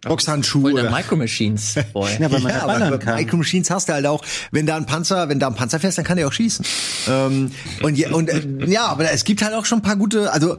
Boxhandschuhe. 0.03 0.73
Voll 0.73 0.83
der 0.83 0.91
Micro 0.91 1.17
Machines 1.17 1.77
Boy. 1.95 2.11
ja, 2.21 2.31
weil 2.31 2.41
man 2.41 2.53
ja, 2.53 2.69
aber 2.69 2.99
kann. 2.99 3.17
Micro 3.17 3.39
Machines 3.39 3.71
hast 3.71 3.89
du 3.89 3.95
halt 3.95 4.05
auch, 4.05 4.23
wenn 4.53 4.67
da 4.67 4.77
ein 4.77 4.85
Panzer, 4.85 5.31
wenn 5.31 5.39
da 5.39 5.47
ein 5.47 5.55
Panzer 5.55 5.81
fährst, 5.81 5.97
dann 5.97 6.05
kann 6.05 6.19
der 6.19 6.29
auch 6.29 6.33
schießen. 6.35 6.63
ähm, 7.09 7.53
und, 7.83 7.97
ja, 7.97 8.11
und 8.11 8.29
äh, 8.29 8.67
ja, 8.67 8.89
aber 8.89 9.11
es 9.11 9.25
gibt 9.25 9.41
halt 9.41 9.55
auch 9.55 9.65
schon 9.65 9.79
ein 9.79 9.83
paar 9.83 9.97
gute, 9.97 10.31
also 10.31 10.59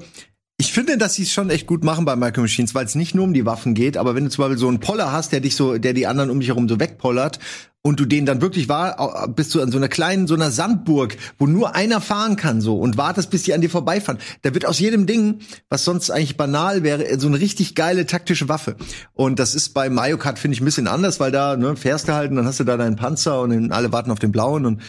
ich 0.61 0.73
finde, 0.73 0.95
dass 0.95 1.15
sie 1.15 1.23
es 1.23 1.31
schon 1.31 1.49
echt 1.49 1.65
gut 1.65 1.83
machen 1.83 2.05
bei 2.05 2.15
Micro 2.15 2.41
Machines, 2.41 2.75
weil 2.75 2.85
es 2.85 2.93
nicht 2.93 3.15
nur 3.15 3.23
um 3.23 3.33
die 3.33 3.47
Waffen 3.47 3.73
geht, 3.73 3.97
aber 3.97 4.13
wenn 4.13 4.25
du 4.25 4.29
zum 4.29 4.43
Beispiel 4.43 4.59
so 4.59 4.67
einen 4.67 4.79
Poller 4.79 5.11
hast, 5.11 5.31
der 5.31 5.39
dich 5.39 5.55
so, 5.55 5.79
der 5.79 5.93
die 5.93 6.05
anderen 6.05 6.29
um 6.29 6.39
dich 6.39 6.49
herum 6.49 6.69
so 6.69 6.79
wegpollert 6.79 7.39
und 7.81 7.99
du 7.99 8.05
den 8.05 8.27
dann 8.27 8.41
wirklich 8.41 8.69
war, 8.69 9.27
bist 9.29 9.55
du 9.55 9.61
an 9.63 9.71
so 9.71 9.79
einer 9.79 9.87
kleinen, 9.87 10.27
so 10.27 10.35
einer 10.35 10.51
Sandburg, 10.51 11.17
wo 11.39 11.47
nur 11.47 11.73
einer 11.73 11.99
fahren 11.99 12.35
kann 12.35 12.61
so 12.61 12.77
und 12.77 12.95
wartest, 12.95 13.31
bis 13.31 13.41
die 13.41 13.55
an 13.55 13.61
dir 13.61 13.71
vorbeifahren. 13.71 14.21
Da 14.43 14.53
wird 14.53 14.67
aus 14.67 14.77
jedem 14.77 15.07
Ding, 15.07 15.39
was 15.69 15.83
sonst 15.83 16.11
eigentlich 16.11 16.37
banal 16.37 16.83
wäre, 16.83 17.19
so 17.19 17.25
eine 17.25 17.39
richtig 17.39 17.73
geile 17.73 18.05
taktische 18.05 18.47
Waffe. 18.47 18.75
Und 19.13 19.39
das 19.39 19.55
ist 19.55 19.69
bei 19.69 19.89
Mario 19.89 20.19
Kart, 20.19 20.37
finde 20.37 20.53
ich, 20.53 20.61
ein 20.61 20.65
bisschen 20.65 20.87
anders, 20.87 21.19
weil 21.19 21.31
da 21.31 21.57
ne, 21.57 21.75
fährst 21.75 22.07
du 22.07 22.13
halt 22.13 22.29
und 22.29 22.35
dann 22.35 22.45
hast 22.45 22.59
du 22.59 22.65
da 22.65 22.77
deinen 22.77 22.97
Panzer 22.97 23.41
und 23.41 23.71
alle 23.71 23.91
warten 23.91 24.11
auf 24.11 24.19
den 24.19 24.31
blauen 24.31 24.67
und 24.67 24.83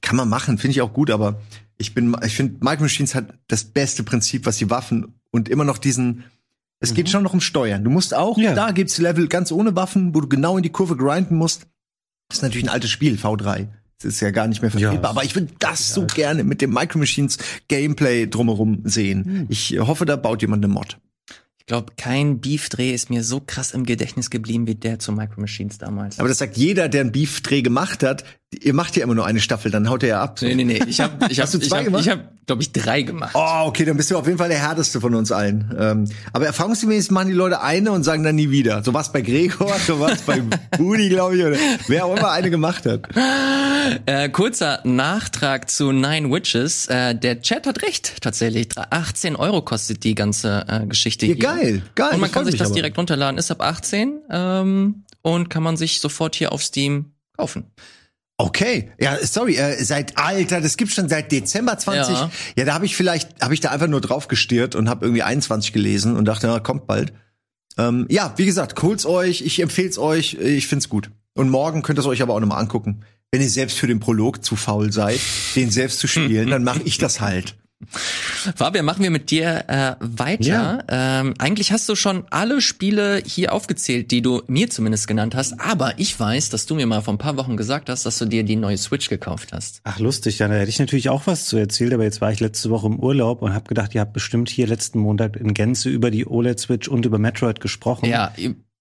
kann 0.00 0.16
man 0.16 0.30
machen, 0.30 0.56
finde 0.56 0.72
ich 0.72 0.80
auch 0.80 0.94
gut, 0.94 1.10
aber 1.10 1.38
ich 1.78 1.94
bin, 1.94 2.14
ich 2.24 2.34
finde, 2.34 2.56
Micro 2.60 2.82
Machines 2.82 3.14
hat 3.14 3.34
das 3.46 3.64
beste 3.64 4.02
Prinzip, 4.02 4.46
was 4.46 4.58
die 4.58 4.68
Waffen 4.68 5.14
und 5.30 5.48
immer 5.48 5.64
noch 5.64 5.78
diesen, 5.78 6.24
es 6.80 6.90
mhm. 6.90 6.94
geht 6.96 7.08
schon 7.08 7.22
noch 7.22 7.32
um 7.32 7.40
Steuern. 7.40 7.84
Du 7.84 7.90
musst 7.90 8.14
auch, 8.14 8.36
ja. 8.36 8.54
da 8.54 8.72
gibt's 8.72 8.98
Level 8.98 9.28
ganz 9.28 9.52
ohne 9.52 9.76
Waffen, 9.76 10.14
wo 10.14 10.20
du 10.20 10.28
genau 10.28 10.56
in 10.56 10.62
die 10.62 10.70
Kurve 10.70 10.96
grinden 10.96 11.36
musst. 11.36 11.66
Das 12.28 12.38
ist 12.38 12.42
natürlich 12.42 12.66
ein 12.66 12.72
altes 12.72 12.90
Spiel, 12.90 13.14
V3. 13.14 13.68
Das 14.00 14.14
ist 14.14 14.20
ja 14.20 14.30
gar 14.30 14.46
nicht 14.46 14.60
mehr 14.60 14.70
verfügbar. 14.70 15.02
Ja. 15.02 15.10
Aber 15.10 15.24
ich 15.24 15.34
würde 15.34 15.48
das 15.58 15.92
so 15.92 16.06
gerne 16.06 16.44
mit 16.44 16.60
dem 16.60 16.72
Micro 16.72 16.98
Machines 16.98 17.38
Gameplay 17.68 18.26
drumherum 18.28 18.82
sehen. 18.84 19.24
Mhm. 19.26 19.46
Ich 19.48 19.78
hoffe, 19.78 20.04
da 20.04 20.16
baut 20.16 20.42
jemand 20.42 20.64
eine 20.64 20.72
Mod 20.72 20.98
glaube, 21.68 21.92
kein 21.96 22.40
Beef-Dreh 22.40 22.92
ist 22.92 23.10
mir 23.10 23.22
so 23.22 23.40
krass 23.40 23.72
im 23.72 23.84
Gedächtnis 23.84 24.30
geblieben 24.30 24.66
wie 24.66 24.74
der 24.74 24.98
zu 24.98 25.12
Micro 25.12 25.40
Machines 25.40 25.78
damals. 25.78 26.18
Aber 26.18 26.28
das 26.28 26.38
sagt 26.38 26.56
jeder, 26.56 26.88
der 26.88 27.02
einen 27.02 27.12
Beef-Dreh 27.12 27.62
gemacht 27.62 28.02
hat. 28.02 28.24
Ihr 28.50 28.72
macht 28.72 28.96
ja 28.96 29.02
immer 29.02 29.14
nur 29.14 29.26
eine 29.26 29.40
Staffel, 29.40 29.70
dann 29.70 29.90
haut 29.90 30.02
er 30.02 30.08
ja 30.08 30.22
ab. 30.22 30.38
So. 30.38 30.46
Nee, 30.46 30.54
nee, 30.54 30.64
nee. 30.64 30.80
Ich 30.86 31.00
habe 31.00 31.26
ich 31.30 31.38
hab, 31.38 31.52
ich 31.52 31.70
hab, 31.70 32.00
ich 32.00 32.08
hab, 32.08 32.46
glaube 32.46 32.62
ich, 32.62 32.72
drei 32.72 33.02
gemacht. 33.02 33.32
Oh, 33.34 33.66
okay, 33.66 33.84
dann 33.84 33.98
bist 33.98 34.10
du 34.10 34.16
auf 34.16 34.26
jeden 34.26 34.38
Fall 34.38 34.48
der 34.48 34.58
härteste 34.58 35.02
von 35.02 35.14
uns 35.14 35.30
allen. 35.30 35.74
Ähm, 35.78 36.04
aber 36.32 36.46
erfahrungsgemäß 36.46 37.10
machen 37.10 37.28
die 37.28 37.34
Leute 37.34 37.60
eine 37.60 37.92
und 37.92 38.04
sagen 38.04 38.22
dann 38.24 38.36
nie 38.36 38.48
wieder. 38.50 38.82
So 38.82 38.94
was 38.94 39.12
bei 39.12 39.20
Gregor, 39.20 39.78
so 39.86 40.00
was 40.00 40.22
bei 40.22 40.40
Budi, 40.78 41.10
glaube 41.10 41.36
ich, 41.36 41.44
oder 41.44 41.56
wer 41.88 42.06
auch 42.06 42.16
immer 42.16 42.30
eine 42.30 42.48
gemacht 42.48 42.86
hat. 42.86 43.06
Äh, 44.06 44.30
kurzer 44.30 44.80
Nachtrag 44.84 45.68
zu 45.68 45.92
Nine 45.92 46.30
Witches. 46.30 46.86
Äh, 46.86 47.14
der 47.16 47.42
Chat 47.42 47.66
hat 47.66 47.82
recht, 47.82 48.22
tatsächlich. 48.22 48.68
18 48.76 49.36
Euro 49.36 49.60
kostet 49.60 50.04
die 50.04 50.14
ganze 50.14 50.64
äh, 50.68 50.86
Geschichte 50.86 51.26
ja, 51.26 51.34
hier. 51.34 51.42
Geil, 51.42 51.82
geil. 51.94 52.14
Und 52.14 52.20
man 52.20 52.32
kann 52.32 52.46
sich 52.46 52.56
das 52.56 52.68
aber. 52.68 52.76
direkt 52.76 52.96
runterladen. 52.96 53.36
Ist 53.36 53.50
ab 53.50 53.60
18 53.60 54.20
ähm, 54.30 55.04
und 55.20 55.50
kann 55.50 55.62
man 55.62 55.76
sich 55.76 56.00
sofort 56.00 56.34
hier 56.34 56.50
auf 56.52 56.62
Steam 56.62 57.12
kaufen. 57.36 57.66
Okay, 58.40 58.92
ja, 59.00 59.18
sorry, 59.26 59.56
äh, 59.56 59.82
seit 59.82 60.16
Alter, 60.16 60.60
das 60.60 60.76
gibt's 60.76 60.94
schon 60.94 61.08
seit 61.08 61.32
Dezember 61.32 61.76
20. 61.76 62.14
Ja, 62.14 62.30
ja 62.56 62.64
da 62.64 62.74
habe 62.74 62.86
ich 62.86 62.96
vielleicht, 62.96 63.42
habe 63.42 63.52
ich 63.52 63.58
da 63.58 63.70
einfach 63.70 63.88
nur 63.88 64.00
drauf 64.00 64.28
gestirrt 64.28 64.76
und 64.76 64.88
habe 64.88 65.04
irgendwie 65.04 65.24
21 65.24 65.72
gelesen 65.72 66.16
und 66.16 66.24
dachte, 66.24 66.46
na, 66.46 66.60
kommt 66.60 66.86
bald. 66.86 67.12
Ähm, 67.76 68.06
ja, 68.08 68.32
wie 68.36 68.46
gesagt, 68.46 68.80
holt's 68.80 69.06
euch, 69.06 69.42
ich 69.42 69.60
empfehl's 69.60 69.98
euch, 69.98 70.34
ich 70.34 70.68
find's 70.68 70.88
gut. 70.88 71.10
Und 71.34 71.50
morgen 71.50 71.82
könnt 71.82 71.98
ihr 71.98 72.02
es 72.02 72.06
euch 72.06 72.22
aber 72.22 72.34
auch 72.34 72.40
nochmal 72.40 72.60
angucken. 72.60 73.04
Wenn 73.32 73.42
ihr 73.42 73.50
selbst 73.50 73.76
für 73.76 73.88
den 73.88 73.98
Prolog 73.98 74.44
zu 74.44 74.54
faul 74.54 74.92
seid, 74.92 75.20
den 75.56 75.70
selbst 75.70 75.98
zu 75.98 76.06
spielen, 76.06 76.48
dann 76.50 76.62
mache 76.62 76.82
ich 76.84 76.98
das 76.98 77.20
halt. 77.20 77.56
Fabian, 77.86 78.84
machen 78.84 79.04
wir 79.04 79.10
mit 79.10 79.30
dir 79.30 79.64
äh, 79.68 79.94
weiter. 80.00 80.84
Ja. 80.88 81.20
Ähm, 81.20 81.34
eigentlich 81.38 81.70
hast 81.70 81.88
du 81.88 81.94
schon 81.94 82.24
alle 82.30 82.60
Spiele 82.60 83.22
hier 83.24 83.52
aufgezählt, 83.52 84.10
die 84.10 84.20
du 84.20 84.42
mir 84.48 84.68
zumindest 84.68 85.06
genannt 85.06 85.36
hast. 85.36 85.60
Aber 85.60 85.98
ich 85.98 86.18
weiß, 86.18 86.50
dass 86.50 86.66
du 86.66 86.74
mir 86.74 86.86
mal 86.86 87.02
vor 87.02 87.14
ein 87.14 87.18
paar 87.18 87.36
Wochen 87.36 87.56
gesagt 87.56 87.88
hast, 87.88 88.04
dass 88.04 88.18
du 88.18 88.26
dir 88.26 88.42
die 88.42 88.56
neue 88.56 88.76
Switch 88.78 89.08
gekauft 89.08 89.52
hast. 89.52 89.80
Ach 89.84 90.00
lustig, 90.00 90.40
ja, 90.40 90.48
da 90.48 90.54
hätte 90.54 90.70
ich 90.70 90.80
natürlich 90.80 91.08
auch 91.08 91.26
was 91.26 91.46
zu 91.46 91.56
erzählen. 91.56 91.94
Aber 91.94 92.04
jetzt 92.04 92.20
war 92.20 92.32
ich 92.32 92.40
letzte 92.40 92.70
Woche 92.70 92.88
im 92.88 92.98
Urlaub 92.98 93.42
und 93.42 93.54
habe 93.54 93.68
gedacht, 93.68 93.94
ihr 93.94 94.00
habt 94.00 94.12
bestimmt 94.12 94.48
hier 94.48 94.66
letzten 94.66 94.98
Montag 94.98 95.36
in 95.36 95.54
Gänze 95.54 95.88
über 95.88 96.10
die 96.10 96.26
OLED-Switch 96.26 96.88
und 96.88 97.06
über 97.06 97.18
Metroid 97.18 97.60
gesprochen. 97.60 98.06
Ja, 98.06 98.32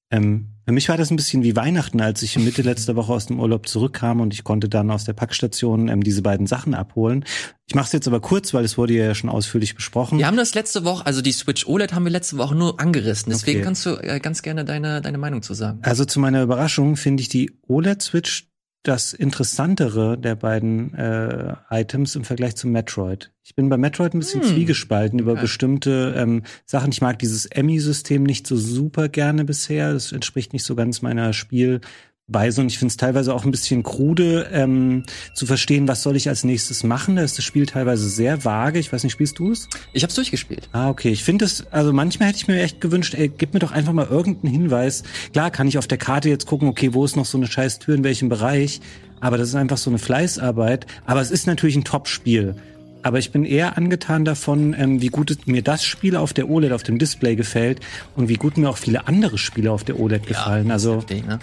ähm, 0.09 0.56
für 0.67 0.73
mich 0.73 0.89
war 0.89 0.97
das 0.97 1.11
ein 1.11 1.15
bisschen 1.15 1.43
wie 1.43 1.55
Weihnachten, 1.55 2.01
als 2.01 2.21
ich 2.23 2.37
Mitte 2.37 2.61
letzter 2.61 2.97
Woche 2.97 3.13
aus 3.13 3.27
dem 3.27 3.39
Urlaub 3.39 3.69
zurückkam 3.69 4.19
und 4.19 4.33
ich 4.33 4.43
konnte 4.43 4.67
dann 4.67 4.91
aus 4.91 5.05
der 5.05 5.13
Packstation 5.13 5.87
ähm, 5.87 6.03
diese 6.03 6.21
beiden 6.21 6.45
Sachen 6.45 6.73
abholen. 6.73 7.23
Ich 7.67 7.73
mache 7.73 7.85
es 7.85 7.93
jetzt 7.93 8.05
aber 8.05 8.19
kurz, 8.19 8.53
weil 8.53 8.65
es 8.65 8.77
wurde 8.77 8.91
ja 8.91 9.15
schon 9.15 9.29
ausführlich 9.29 9.75
besprochen. 9.75 10.19
Wir 10.19 10.27
haben 10.27 10.35
das 10.35 10.55
letzte 10.55 10.83
Woche, 10.83 11.05
also 11.05 11.21
die 11.21 11.31
Switch 11.31 11.65
OLED 11.67 11.93
haben 11.93 12.03
wir 12.03 12.11
letzte 12.11 12.37
Woche 12.37 12.53
nur 12.53 12.81
angerissen. 12.81 13.31
Deswegen 13.31 13.59
okay. 13.59 13.63
kannst 13.63 13.85
du 13.85 13.91
äh, 13.91 14.19
ganz 14.19 14.41
gerne 14.41 14.65
deine, 14.65 14.99
deine 14.99 15.17
Meinung 15.17 15.41
zu 15.41 15.53
sagen. 15.53 15.79
Also 15.83 16.03
zu 16.03 16.19
meiner 16.19 16.43
Überraschung 16.43 16.97
finde 16.97 17.21
ich 17.21 17.29
die 17.29 17.49
OLED-Switch 17.69 18.49
das 18.83 19.13
Interessantere 19.13 20.17
der 20.17 20.35
beiden 20.35 20.93
äh, 20.93 21.55
Items 21.69 22.15
im 22.15 22.23
Vergleich 22.23 22.55
zu 22.55 22.67
Metroid. 22.67 23.31
Ich 23.43 23.55
bin 23.55 23.69
bei 23.69 23.77
Metroid 23.77 24.13
ein 24.13 24.19
bisschen 24.19 24.41
hm. 24.41 24.49
zwiegespalten 24.49 25.19
über 25.19 25.35
bestimmte 25.35 26.13
ähm, 26.17 26.43
Sachen. 26.65 26.91
Ich 26.91 27.01
mag 27.01 27.19
dieses 27.19 27.45
Emmy-System 27.45 28.23
nicht 28.23 28.47
so 28.47 28.55
super 28.55 29.09
gerne 29.09 29.43
bisher. 29.45 29.93
Das 29.93 30.11
entspricht 30.11 30.53
nicht 30.53 30.63
so 30.63 30.75
ganz 30.75 31.01
meiner 31.01 31.33
Spiel 31.33 31.81
Weise 32.29 32.59
und 32.59 32.67
ich 32.67 32.77
finde 32.77 32.91
es 32.91 32.97
teilweise 32.97 33.33
auch 33.33 33.45
ein 33.45 33.51
bisschen 33.51 33.83
krude 33.83 34.49
ähm, 34.51 35.03
zu 35.33 35.45
verstehen, 35.45 35.87
was 35.87 36.03
soll 36.03 36.17
ich 36.17 36.27
als 36.27 36.43
nächstes 36.43 36.83
machen. 36.83 37.15
Da 37.15 37.21
ist 37.21 37.37
das 37.37 37.45
Spiel 37.45 37.65
teilweise 37.65 38.09
sehr 38.09 38.43
vage. 38.43 38.79
Ich 38.79 38.91
weiß 38.91 39.03
nicht, 39.03 39.13
spielst 39.13 39.39
du 39.39 39.53
es? 39.53 39.69
Ich 39.93 40.03
habe 40.03 40.09
es 40.09 40.15
durchgespielt. 40.15 40.67
Ah, 40.73 40.89
okay. 40.89 41.09
Ich 41.09 41.23
finde 41.23 41.45
es, 41.45 41.65
also 41.71 41.93
manchmal 41.93 42.27
hätte 42.27 42.39
ich 42.39 42.49
mir 42.49 42.61
echt 42.61 42.81
gewünscht, 42.81 43.13
ey, 43.13 43.29
gib 43.29 43.53
mir 43.53 43.61
doch 43.61 43.71
einfach 43.71 43.93
mal 43.93 44.07
irgendeinen 44.07 44.51
Hinweis. 44.51 45.03
Klar 45.31 45.51
kann 45.51 45.69
ich 45.69 45.77
auf 45.77 45.87
der 45.87 45.97
Karte 45.97 46.27
jetzt 46.27 46.47
gucken, 46.47 46.67
okay, 46.67 46.93
wo 46.93 47.05
ist 47.05 47.15
noch 47.15 47.23
so 47.23 47.37
eine 47.37 47.47
scheiß 47.47 47.79
Tür, 47.79 47.95
in 47.95 48.03
welchem 48.03 48.27
Bereich. 48.27 48.81
Aber 49.21 49.37
das 49.37 49.47
ist 49.47 49.55
einfach 49.55 49.77
so 49.77 49.89
eine 49.89 49.97
Fleißarbeit. 49.97 50.85
Aber 51.05 51.21
es 51.21 51.31
ist 51.31 51.47
natürlich 51.47 51.77
ein 51.77 51.85
Top-Spiel. 51.85 52.55
Aber 53.03 53.19
ich 53.19 53.31
bin 53.31 53.45
eher 53.45 53.77
angetan 53.77 54.25
davon, 54.25 54.75
ähm, 54.77 55.01
wie 55.01 55.07
gut 55.07 55.33
mir 55.45 55.61
das 55.61 55.85
Spiel 55.85 56.17
auf 56.17 56.33
der 56.33 56.49
OLED 56.49 56.73
auf 56.73 56.83
dem 56.83 56.99
Display 56.99 57.37
gefällt 57.37 57.79
und 58.17 58.27
wie 58.27 58.35
gut 58.35 58.57
mir 58.57 58.69
auch 58.69 58.77
viele 58.77 59.07
andere 59.07 59.37
Spiele 59.37 59.71
auf 59.71 59.85
der 59.85 59.97
OLED 59.97 60.27
gefallen. 60.27 60.71
also 60.71 60.97
heftig, 60.97 61.25
ne? 61.25 61.39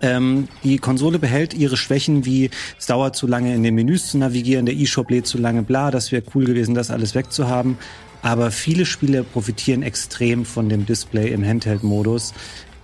Ähm, 0.00 0.48
die 0.62 0.78
Konsole 0.78 1.18
behält 1.18 1.54
ihre 1.54 1.76
Schwächen 1.76 2.24
wie 2.24 2.50
es 2.78 2.86
dauert 2.86 3.16
zu 3.16 3.26
lange 3.26 3.54
in 3.54 3.62
den 3.62 3.74
Menüs 3.74 4.10
zu 4.10 4.18
navigieren, 4.18 4.66
der 4.66 4.74
E-Shop 4.74 5.10
lädt 5.10 5.26
zu 5.26 5.38
lange, 5.38 5.62
bla, 5.62 5.90
das 5.90 6.12
wäre 6.12 6.22
cool 6.34 6.44
gewesen, 6.44 6.74
das 6.74 6.90
alles 6.90 7.14
wegzuhaben. 7.14 7.78
Aber 8.22 8.50
viele 8.50 8.86
Spiele 8.86 9.22
profitieren 9.22 9.82
extrem 9.82 10.46
von 10.46 10.68
dem 10.68 10.86
Display 10.86 11.30
im 11.30 11.44
Handheld-Modus. 11.44 12.32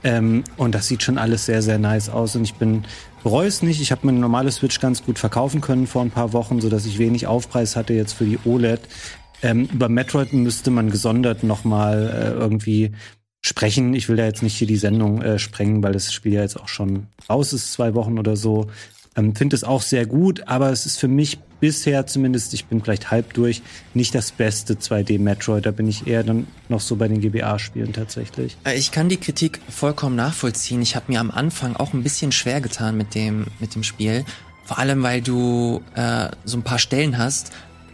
Ähm, 0.03 0.45
und 0.57 0.75
das 0.75 0.87
sieht 0.89 1.03
schon 1.03 1.19
alles 1.19 1.47
sehr, 1.47 1.63
sehr 1.63 1.79
nice 1.79 2.11
aus. 2.11 2.37
Und 2.37 2.45
ich 2.45 2.55
bin 2.55 2.85
bereue 3.23 3.49
es 3.49 3.63
nicht. 3.63 3.81
Ich 3.81 3.91
habe 3.91 4.07
meine 4.07 4.19
normale 4.19 4.51
Switch 4.51 4.81
ganz 4.81 5.03
gut 5.03 5.19
verkaufen 5.19 5.61
können 5.61 5.87
vor 5.87 6.03
ein 6.03 6.11
paar 6.11 6.33
Wochen, 6.33 6.61
so 6.61 6.69
dass 6.69 6.87
ich 6.87 6.99
wenig 6.99 7.27
Aufpreis 7.27 7.77
hatte 7.77 7.95
jetzt 7.95 8.13
für 8.13 8.25
die 8.25 8.39
OLED. 8.45 8.81
Ähm, 9.43 9.69
über 9.73 9.89
Metroid 9.89 10.33
müsste 10.33 10.71
man 10.71 10.91
gesondert 10.91 11.43
nochmal 11.43 12.35
äh, 12.37 12.39
irgendwie 12.39 12.93
sprechen. 13.41 13.95
Ich 13.95 14.09
will 14.09 14.17
da 14.17 14.25
jetzt 14.25 14.43
nicht 14.43 14.57
hier 14.57 14.67
die 14.67 14.77
Sendung 14.77 15.23
äh, 15.23 15.39
sprengen, 15.39 15.83
weil 15.83 15.93
das 15.93 16.13
Spiel 16.13 16.35
ja 16.35 16.43
jetzt 16.43 16.59
auch 16.59 16.69
schon 16.69 17.07
raus 17.29 17.53
ist, 17.53 17.73
zwei 17.73 17.95
Wochen 17.95 18.19
oder 18.19 18.37
so. 18.37 18.69
Ähm, 19.17 19.35
Finde 19.35 19.57
es 19.57 19.65
auch 19.65 19.83
sehr 19.83 20.07
gut, 20.07 20.47
aber 20.47 20.71
es 20.71 20.87
ist 20.87 20.99
für 20.99 21.09
mich 21.09 21.39
bisher 21.59 22.07
zumindest, 22.07 22.55
ich 22.55 22.67
bin 22.67 22.81
vielleicht 22.83 23.11
halb 23.11 23.35
durch, 23.35 23.63
nicht 23.93 24.15
das 24.15 24.33
beste 24.33 24.75
2D-Metroid. 24.75 25.67
Da 25.67 25.71
bin 25.71 25.89
ich 25.89 26.07
eher 26.07 26.23
dann 26.23 26.47
noch 26.69 26.81
so 26.81 26.97
bei 26.97 27.09
den 27.09 27.21
GBA-Spielen 27.21 27.93
tatsächlich. 27.93 28.57
Äh, 28.65 28.79
ich 28.79 28.93
kann 28.93 29.09
die 29.09 29.19
Kritik 29.19 29.61
vollkommen 29.69 30.17
nachvollziehen. 30.17 30.81
Ich 30.83 30.97
habe 30.97 31.13
mir 31.13 31.21
am 31.21 31.31
Anfang 31.31 31.77
auch 31.77 31.93
ein 31.93 32.03
bisschen 32.03 32.33
schwer 32.33 32.61
getan 32.61 32.97
mit 32.97 33.15
dem, 33.15 33.47
mit 33.59 33.75
dem 33.75 33.83
Spiel. 33.83 34.25
Vor 34.65 34.79
allem, 34.79 35.03
weil 35.03 35.21
du 35.21 35.83
äh, 35.95 36.29
so 36.45 36.57
ein 36.57 36.63
paar 36.63 36.79
Stellen 36.79 37.19
hast, 37.19 37.51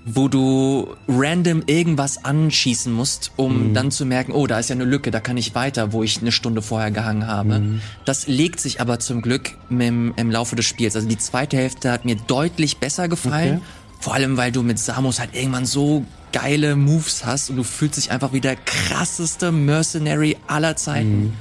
wo 0.08 0.28
du 0.28 0.94
random 1.08 1.64
irgendwas 1.66 2.24
anschießen 2.24 2.92
musst, 2.92 3.32
um 3.34 3.70
mhm. 3.70 3.74
dann 3.74 3.90
zu 3.90 4.06
merken, 4.06 4.30
oh, 4.30 4.46
da 4.46 4.60
ist 4.60 4.70
ja 4.70 4.76
eine 4.76 4.84
Lücke, 4.84 5.10
da 5.10 5.18
kann 5.18 5.36
ich 5.36 5.56
weiter, 5.56 5.92
wo 5.92 6.04
ich 6.04 6.20
eine 6.20 6.30
Stunde 6.30 6.62
vorher 6.62 6.92
gehangen 6.92 7.26
habe. 7.26 7.58
Mhm. 7.58 7.80
Das 8.04 8.28
legt 8.28 8.60
sich 8.60 8.80
aber 8.80 9.00
zum 9.00 9.20
Glück 9.20 9.54
im, 9.68 10.14
im 10.14 10.30
Laufe 10.30 10.54
des 10.54 10.64
Spiels. 10.64 10.94
Also 10.94 11.08
die 11.08 11.18
zweite 11.18 11.56
Hälfte 11.56 11.90
hat 11.90 12.04
mir 12.04 12.14
deutlich 12.14 12.76
besser 12.76 13.08
gefallen. 13.08 13.56
Okay. 13.56 13.66
Vor 13.98 14.14
allem, 14.14 14.36
weil 14.36 14.52
du 14.52 14.62
mit 14.62 14.78
Samus 14.78 15.18
halt 15.18 15.34
irgendwann 15.34 15.66
so 15.66 16.04
geile 16.30 16.76
Moves 16.76 17.26
hast 17.26 17.50
und 17.50 17.56
du 17.56 17.64
fühlst 17.64 17.96
dich 17.96 18.12
einfach 18.12 18.32
wie 18.32 18.40
der 18.40 18.54
krasseste 18.54 19.50
Mercenary 19.50 20.36
aller 20.46 20.76
Zeiten. 20.76 21.24
Mhm. 21.24 21.32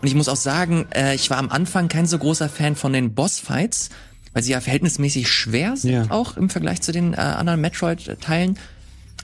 Und 0.00 0.08
ich 0.08 0.14
muss 0.14 0.28
auch 0.28 0.36
sagen, 0.36 0.86
äh, 0.94 1.14
ich 1.14 1.28
war 1.28 1.36
am 1.36 1.50
Anfang 1.50 1.88
kein 1.88 2.06
so 2.06 2.16
großer 2.18 2.48
Fan 2.48 2.76
von 2.76 2.94
den 2.94 3.12
Bossfights, 3.12 3.90
weil 4.36 4.42
sie 4.42 4.52
ja 4.52 4.60
verhältnismäßig 4.60 5.30
schwer 5.30 5.78
sind, 5.78 5.92
ja. 5.92 6.10
auch 6.10 6.36
im 6.36 6.50
Vergleich 6.50 6.82
zu 6.82 6.92
den 6.92 7.14
äh, 7.14 7.16
anderen 7.16 7.58
Metroid-Teilen. 7.62 8.58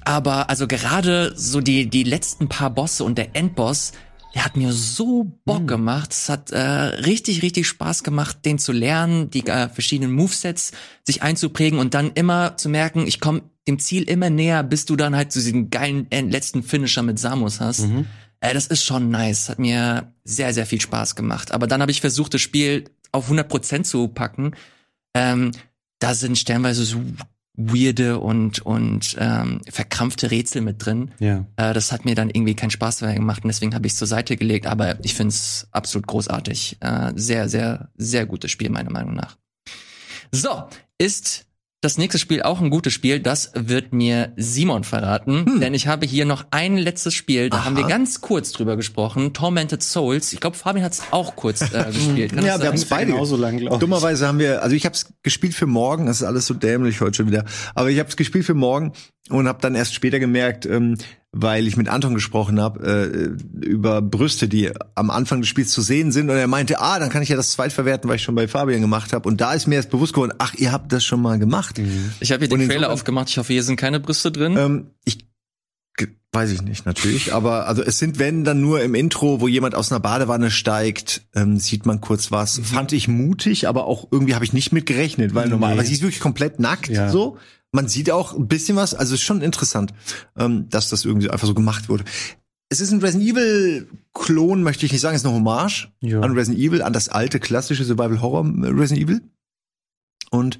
Aber 0.06 0.48
also 0.48 0.66
gerade 0.66 1.34
so 1.36 1.60
die, 1.60 1.90
die 1.90 2.02
letzten 2.02 2.48
paar 2.48 2.70
Bosse 2.70 3.04
und 3.04 3.18
der 3.18 3.36
Endboss, 3.36 3.92
der 4.34 4.46
hat 4.46 4.56
mir 4.56 4.72
so 4.72 5.38
Bock 5.44 5.64
mhm. 5.64 5.66
gemacht. 5.66 6.12
Es 6.12 6.30
hat 6.30 6.50
äh, 6.50 6.58
richtig, 6.58 7.42
richtig 7.42 7.68
Spaß 7.68 8.04
gemacht, 8.04 8.38
den 8.46 8.58
zu 8.58 8.72
lernen, 8.72 9.28
die 9.28 9.46
äh, 9.46 9.68
verschiedenen 9.68 10.12
Movesets 10.12 10.72
sich 11.04 11.22
einzuprägen 11.22 11.78
und 11.78 11.92
dann 11.92 12.12
immer 12.14 12.56
zu 12.56 12.70
merken, 12.70 13.06
ich 13.06 13.20
komme 13.20 13.42
dem 13.68 13.78
Ziel 13.78 14.04
immer 14.04 14.30
näher, 14.30 14.62
bis 14.62 14.86
du 14.86 14.96
dann 14.96 15.14
halt 15.14 15.30
zu 15.30 15.40
so 15.40 15.44
diesem 15.44 15.68
geilen 15.68 16.06
letzten 16.10 16.62
Finisher 16.62 17.02
mit 17.02 17.18
Samus 17.18 17.60
hast. 17.60 17.80
Mhm. 17.80 18.06
Äh, 18.40 18.54
das 18.54 18.66
ist 18.66 18.82
schon 18.82 19.10
nice. 19.10 19.50
Hat 19.50 19.58
mir 19.58 20.10
sehr, 20.24 20.54
sehr 20.54 20.64
viel 20.64 20.80
Spaß 20.80 21.16
gemacht. 21.16 21.52
Aber 21.52 21.66
dann 21.66 21.82
habe 21.82 21.90
ich 21.90 22.00
versucht, 22.00 22.32
das 22.32 22.40
Spiel 22.40 22.84
auf 23.12 23.30
100% 23.30 23.82
zu 23.82 24.08
packen 24.08 24.54
ähm, 25.14 25.52
da 25.98 26.14
sind 26.14 26.38
stellenweise 26.38 26.84
so 26.84 27.00
weirde 27.54 28.18
und 28.18 28.60
und 28.60 29.14
ähm, 29.18 29.60
verkrampfte 29.68 30.30
Rätsel 30.30 30.62
mit 30.62 30.84
drin. 30.84 31.10
Ja. 31.18 31.46
Äh, 31.56 31.74
das 31.74 31.92
hat 31.92 32.04
mir 32.04 32.14
dann 32.14 32.30
irgendwie 32.30 32.54
keinen 32.54 32.70
Spaß 32.70 33.02
mehr 33.02 33.14
gemacht 33.14 33.44
und 33.44 33.48
deswegen 33.48 33.74
habe 33.74 33.86
ich 33.86 33.92
es 33.92 33.98
zur 33.98 34.08
Seite 34.08 34.36
gelegt. 34.36 34.66
Aber 34.66 35.02
ich 35.04 35.14
finde 35.14 35.30
es 35.30 35.68
absolut 35.70 36.06
großartig. 36.06 36.78
Äh, 36.80 37.12
sehr, 37.14 37.48
sehr, 37.48 37.90
sehr 37.96 38.26
gutes 38.26 38.50
Spiel 38.50 38.70
meiner 38.70 38.90
Meinung 38.90 39.14
nach. 39.14 39.36
So, 40.32 40.64
ist 40.96 41.44
das 41.82 41.98
nächste 41.98 42.20
Spiel 42.20 42.42
auch 42.42 42.60
ein 42.60 42.70
gutes 42.70 42.92
Spiel, 42.92 43.18
das 43.18 43.50
wird 43.54 43.92
mir 43.92 44.32
Simon 44.36 44.84
verraten, 44.84 45.44
hm. 45.44 45.60
denn 45.60 45.74
ich 45.74 45.88
habe 45.88 46.06
hier 46.06 46.24
noch 46.24 46.46
ein 46.52 46.76
letztes 46.76 47.12
Spiel, 47.12 47.50
da 47.50 47.58
Aha. 47.58 47.64
haben 47.64 47.76
wir 47.76 47.84
ganz 47.88 48.20
kurz 48.20 48.52
drüber 48.52 48.76
gesprochen, 48.76 49.32
Tormented 49.32 49.82
Souls. 49.82 50.32
Ich 50.32 50.38
glaube, 50.38 50.56
Fabian 50.56 50.84
hat 50.84 50.92
es 50.92 51.02
auch 51.10 51.34
kurz 51.34 51.60
äh, 51.60 51.84
gespielt. 51.92 52.34
Kann 52.34 52.46
ja, 52.46 52.60
wir 52.60 52.68
haben 52.68 52.76
es 52.76 52.84
beide 52.84 53.10
genauso 53.10 53.36
lang, 53.36 53.58
glaube 53.58 53.78
Dummerweise 53.78 54.28
haben 54.28 54.38
wir, 54.38 54.62
also 54.62 54.76
ich 54.76 54.86
habe 54.86 54.94
es 54.94 55.12
gespielt 55.24 55.54
für 55.54 55.66
morgen, 55.66 56.06
das 56.06 56.20
ist 56.20 56.22
alles 56.22 56.46
so 56.46 56.54
dämlich 56.54 57.00
heute 57.00 57.16
schon 57.16 57.26
wieder, 57.26 57.44
aber 57.74 57.90
ich 57.90 57.98
habe 57.98 58.08
es 58.08 58.16
gespielt 58.16 58.44
für 58.44 58.54
morgen 58.54 58.92
und 59.28 59.48
habe 59.48 59.58
dann 59.60 59.74
erst 59.74 59.92
später 59.92 60.20
gemerkt, 60.20 60.66
ähm, 60.66 60.96
weil 61.32 61.66
ich 61.66 61.78
mit 61.78 61.88
Anton 61.88 62.12
gesprochen 62.12 62.60
habe 62.60 62.86
äh, 62.86 63.64
über 63.64 64.02
Brüste, 64.02 64.48
die 64.48 64.70
am 64.94 65.10
Anfang 65.10 65.40
des 65.40 65.48
Spiels 65.48 65.70
zu 65.70 65.80
sehen 65.80 66.12
sind 66.12 66.28
und 66.28 66.36
er 66.36 66.46
meinte, 66.46 66.78
ah, 66.78 66.98
dann 66.98 67.08
kann 67.08 67.22
ich 67.22 67.30
ja 67.30 67.36
das 67.36 67.52
zweitverwerten, 67.52 68.08
weil 68.08 68.16
ich 68.16 68.22
schon 68.22 68.34
bei 68.34 68.46
Fabian 68.46 68.82
gemacht 68.82 69.14
habe 69.14 69.28
und 69.28 69.40
da 69.40 69.54
ist 69.54 69.66
mir 69.66 69.76
erst 69.76 69.90
bewusst 69.90 70.12
geworden, 70.12 70.34
ach, 70.38 70.54
ihr 70.54 70.72
habt 70.72 70.92
das 70.92 71.04
schon 71.04 71.22
mal 71.22 71.38
gemacht. 71.38 71.78
Mhm. 71.78 72.12
Ich 72.20 72.32
habe 72.32 72.46
hier 72.46 72.56
den 72.56 72.68
Trailer 72.68 72.90
aufgemacht, 72.90 73.30
ich 73.30 73.38
hoffe, 73.38 73.54
hier 73.54 73.62
sind 73.62 73.76
keine 73.76 73.98
Brüste 73.98 74.30
drin. 74.30 74.56
Ähm, 74.58 74.90
ich 75.04 75.26
weiß 76.34 76.50
ich 76.50 76.62
nicht 76.62 76.86
natürlich, 76.86 77.34
aber 77.34 77.66
also 77.66 77.82
es 77.82 77.98
sind 77.98 78.18
wenn 78.18 78.44
dann 78.44 78.60
nur 78.60 78.82
im 78.82 78.94
Intro, 78.94 79.40
wo 79.40 79.48
jemand 79.48 79.74
aus 79.74 79.90
einer 79.90 80.00
Badewanne 80.00 80.50
steigt, 80.50 81.22
ähm, 81.34 81.58
sieht 81.58 81.84
man 81.84 82.00
kurz 82.00 82.30
was. 82.30 82.58
Mhm. 82.58 82.64
Fand 82.64 82.92
ich 82.92 83.08
mutig, 83.08 83.68
aber 83.68 83.86
auch 83.86 84.08
irgendwie 84.10 84.34
habe 84.34 84.44
ich 84.44 84.52
nicht 84.52 84.72
mit 84.72 84.86
gerechnet, 84.86 85.34
weil 85.34 85.46
nee. 85.46 85.50
normal, 85.50 85.82
sie 85.84 85.92
ist 85.94 86.02
wirklich 86.02 86.20
komplett 86.20 86.58
nackt 86.58 86.88
ja. 86.88 87.10
so 87.10 87.38
man 87.72 87.88
sieht 87.88 88.10
auch 88.10 88.34
ein 88.36 88.46
bisschen 88.46 88.76
was, 88.76 88.94
also 88.94 89.14
ist 89.14 89.22
schon 89.22 89.40
interessant, 89.40 89.92
ähm, 90.36 90.68
dass 90.68 90.90
das 90.90 91.04
irgendwie 91.04 91.30
einfach 91.30 91.46
so 91.46 91.54
gemacht 91.54 91.88
wurde. 91.88 92.04
Es 92.68 92.80
ist 92.80 92.92
ein 92.92 93.00
Resident 93.00 93.30
Evil 93.30 93.88
Klon, 94.14 94.62
möchte 94.62 94.86
ich 94.86 94.92
nicht 94.92 95.00
sagen, 95.00 95.16
es 95.16 95.22
ist 95.22 95.26
eine 95.26 95.34
Hommage 95.34 95.90
ja. 96.00 96.20
an 96.20 96.32
Resident 96.32 96.62
Evil, 96.62 96.82
an 96.82 96.92
das 96.92 97.08
alte 97.08 97.40
klassische 97.40 97.84
Survival 97.84 98.20
Horror 98.20 98.46
äh, 98.46 98.68
Resident 98.68 99.08
Evil. 99.08 99.20
Und 100.30 100.58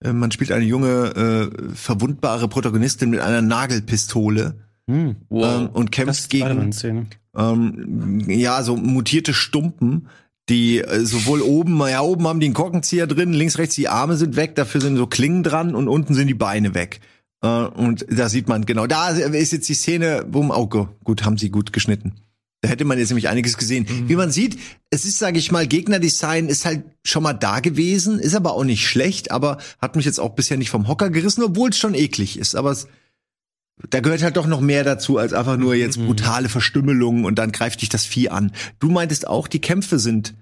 äh, 0.00 0.12
man 0.12 0.30
spielt 0.30 0.50
eine 0.50 0.64
junge, 0.64 1.50
äh, 1.50 1.74
verwundbare 1.74 2.48
Protagonistin 2.48 3.10
mit 3.10 3.20
einer 3.20 3.42
Nagelpistole. 3.42 4.56
Hm, 4.88 5.16
wow. 5.28 5.60
ähm, 5.60 5.68
und 5.68 5.92
kämpft 5.92 6.28
gegen 6.28 6.74
ähm, 7.36 8.20
ja 8.28 8.62
so 8.64 8.76
mutierte 8.76 9.32
Stumpen, 9.32 10.08
die 10.52 10.80
äh, 10.80 11.04
sowohl 11.04 11.40
oben, 11.40 11.80
ja, 11.88 12.02
oben 12.02 12.28
haben 12.28 12.38
die 12.38 12.46
einen 12.46 12.54
Korkenzieher 12.54 13.06
drin, 13.06 13.32
links, 13.32 13.58
rechts 13.58 13.74
die 13.74 13.88
Arme 13.88 14.16
sind 14.16 14.36
weg, 14.36 14.54
dafür 14.54 14.80
sind 14.80 14.96
so 14.96 15.06
Klingen 15.06 15.42
dran 15.42 15.74
und 15.74 15.88
unten 15.88 16.14
sind 16.14 16.28
die 16.28 16.34
Beine 16.34 16.74
weg. 16.74 17.00
Äh, 17.42 17.48
und 17.48 18.04
da 18.10 18.28
sieht 18.28 18.48
man, 18.48 18.66
genau, 18.66 18.86
da 18.86 19.08
ist 19.08 19.52
jetzt 19.52 19.68
die 19.68 19.74
Szene, 19.74 20.26
wo 20.28 20.42
man, 20.42 20.58
oh 20.58 20.66
gut, 20.66 21.24
haben 21.24 21.38
sie 21.38 21.50
gut 21.50 21.72
geschnitten. 21.72 22.12
Da 22.60 22.68
hätte 22.68 22.84
man 22.84 22.98
jetzt 22.98 23.08
nämlich 23.08 23.28
einiges 23.28 23.56
gesehen. 23.56 23.86
Mhm. 23.88 24.08
Wie 24.08 24.14
man 24.14 24.30
sieht, 24.30 24.56
es 24.90 25.04
ist, 25.04 25.18
sage 25.18 25.38
ich 25.38 25.50
mal, 25.50 25.66
Gegnerdesign 25.66 26.48
ist 26.48 26.64
halt 26.64 26.84
schon 27.02 27.24
mal 27.24 27.32
da 27.32 27.58
gewesen, 27.58 28.20
ist 28.20 28.36
aber 28.36 28.52
auch 28.52 28.62
nicht 28.62 28.86
schlecht, 28.86 29.32
aber 29.32 29.58
hat 29.80 29.96
mich 29.96 30.04
jetzt 30.04 30.20
auch 30.20 30.34
bisher 30.34 30.58
nicht 30.58 30.70
vom 30.70 30.86
Hocker 30.86 31.10
gerissen, 31.10 31.42
obwohl 31.42 31.70
es 31.70 31.78
schon 31.78 31.94
eklig 31.94 32.38
ist. 32.38 32.54
Aber 32.54 32.70
es, 32.70 32.86
da 33.90 34.00
gehört 34.00 34.22
halt 34.22 34.36
doch 34.36 34.46
noch 34.46 34.60
mehr 34.60 34.84
dazu 34.84 35.16
als 35.16 35.32
einfach 35.32 35.56
nur 35.56 35.74
jetzt 35.74 35.98
mhm. 35.98 36.06
brutale 36.06 36.48
Verstümmelung 36.48 37.24
und 37.24 37.36
dann 37.36 37.50
greift 37.52 37.80
dich 37.80 37.88
das 37.88 38.04
Vieh 38.04 38.28
an. 38.28 38.52
Du 38.78 38.90
meintest 38.90 39.26
auch, 39.26 39.48
die 39.48 39.60
Kämpfe 39.60 39.98
sind 39.98 40.34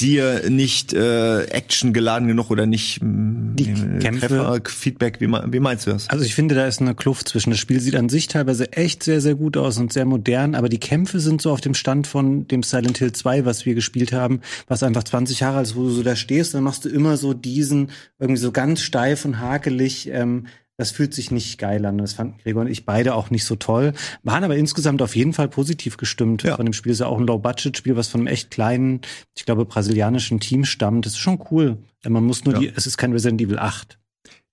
dir 0.00 0.50
nicht 0.50 0.92
äh, 0.92 1.44
Action 1.44 1.92
geladen 1.92 2.28
genug 2.28 2.50
oder 2.50 2.66
nicht 2.66 3.00
die 3.02 3.70
äh, 3.70 3.98
Kämpfe 3.98 4.28
Treffer, 4.28 4.60
Feedback 4.64 5.20
wie, 5.20 5.28
wie 5.28 5.60
meinst 5.60 5.86
du 5.86 5.90
das? 5.90 6.08
Also 6.08 6.24
ich 6.24 6.34
finde 6.34 6.54
da 6.54 6.66
ist 6.66 6.80
eine 6.80 6.94
Kluft 6.94 7.28
zwischen 7.28 7.50
das 7.50 7.58
Spiel 7.58 7.80
sieht 7.80 7.96
an 7.96 8.08
sich 8.08 8.28
teilweise 8.28 8.72
echt 8.72 9.02
sehr 9.02 9.20
sehr 9.20 9.34
gut 9.34 9.56
aus 9.56 9.78
und 9.78 9.92
sehr 9.92 10.04
modern, 10.04 10.54
aber 10.54 10.68
die 10.68 10.80
Kämpfe 10.80 11.20
sind 11.20 11.40
so 11.42 11.50
auf 11.50 11.60
dem 11.60 11.74
Stand 11.74 12.06
von 12.06 12.46
dem 12.48 12.62
Silent 12.62 12.98
Hill 12.98 13.12
2, 13.12 13.44
was 13.44 13.66
wir 13.66 13.74
gespielt 13.74 14.12
haben, 14.12 14.40
was 14.68 14.82
einfach 14.82 15.04
20 15.04 15.40
Jahre 15.40 15.58
alt 15.58 15.66
ist, 15.66 15.76
wo 15.76 15.82
du 15.82 15.90
so 15.90 16.02
da 16.02 16.16
stehst, 16.16 16.54
dann 16.54 16.64
machst 16.64 16.84
du 16.84 16.88
immer 16.88 17.16
so 17.16 17.34
diesen 17.34 17.90
irgendwie 18.18 18.40
so 18.40 18.52
ganz 18.52 18.82
steif 18.82 19.24
und 19.24 19.40
hakelig 19.40 20.08
ähm, 20.08 20.46
das 20.76 20.90
fühlt 20.90 21.14
sich 21.14 21.30
nicht 21.30 21.58
geil 21.58 21.84
an. 21.86 21.98
Das 21.98 22.14
fanden 22.14 22.38
Gregor 22.42 22.62
und 22.62 22.68
ich 22.68 22.84
beide 22.84 23.14
auch 23.14 23.30
nicht 23.30 23.44
so 23.44 23.56
toll. 23.56 23.92
Waren 24.22 24.44
aber 24.44 24.56
insgesamt 24.56 25.00
auf 25.02 25.16
jeden 25.16 25.32
Fall 25.32 25.48
positiv 25.48 25.96
gestimmt 25.96 26.42
ja. 26.42 26.56
von 26.56 26.66
dem 26.66 26.72
Spiel. 26.72 26.92
Ist 26.92 27.00
ja 27.00 27.06
auch 27.06 27.18
ein 27.18 27.26
Low-Budget-Spiel, 27.26 27.96
was 27.96 28.08
von 28.08 28.20
einem 28.20 28.28
echt 28.28 28.50
kleinen, 28.50 29.00
ich 29.34 29.46
glaube, 29.46 29.64
brasilianischen 29.64 30.40
Team 30.40 30.64
stammt. 30.64 31.06
Das 31.06 31.14
ist 31.14 31.18
schon 31.18 31.42
cool. 31.50 31.78
Man 32.06 32.24
muss 32.24 32.44
nur 32.44 32.54
ja. 32.54 32.60
die, 32.60 32.72
es 32.74 32.86
ist 32.86 32.98
kein 32.98 33.12
Resident 33.12 33.40
Evil 33.40 33.58
8 33.58 33.98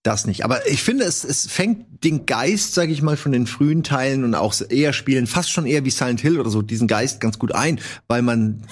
das 0.03 0.27
nicht. 0.27 0.43
Aber 0.43 0.67
ich 0.67 0.83
finde, 0.83 1.05
es, 1.05 1.23
es 1.23 1.47
fängt 1.47 2.03
den 2.03 2.25
Geist, 2.25 2.73
sage 2.73 2.91
ich 2.91 3.01
mal, 3.01 3.15
von 3.15 3.31
den 3.31 3.47
frühen 3.47 3.83
Teilen 3.83 4.25
und 4.25 4.35
auch 4.35 4.53
eher 4.69 4.91
Spielen, 4.91 5.27
fast 5.27 5.49
schon 5.49 5.65
eher 5.65 5.85
wie 5.85 5.89
Silent 5.89 6.19
Hill 6.19 6.39
oder 6.39 6.49
so, 6.49 6.61
diesen 6.61 6.89
Geist 6.89 7.21
ganz 7.21 7.39
gut 7.39 7.55
ein, 7.55 7.79
weil 8.09 8.21
man, 8.21 8.63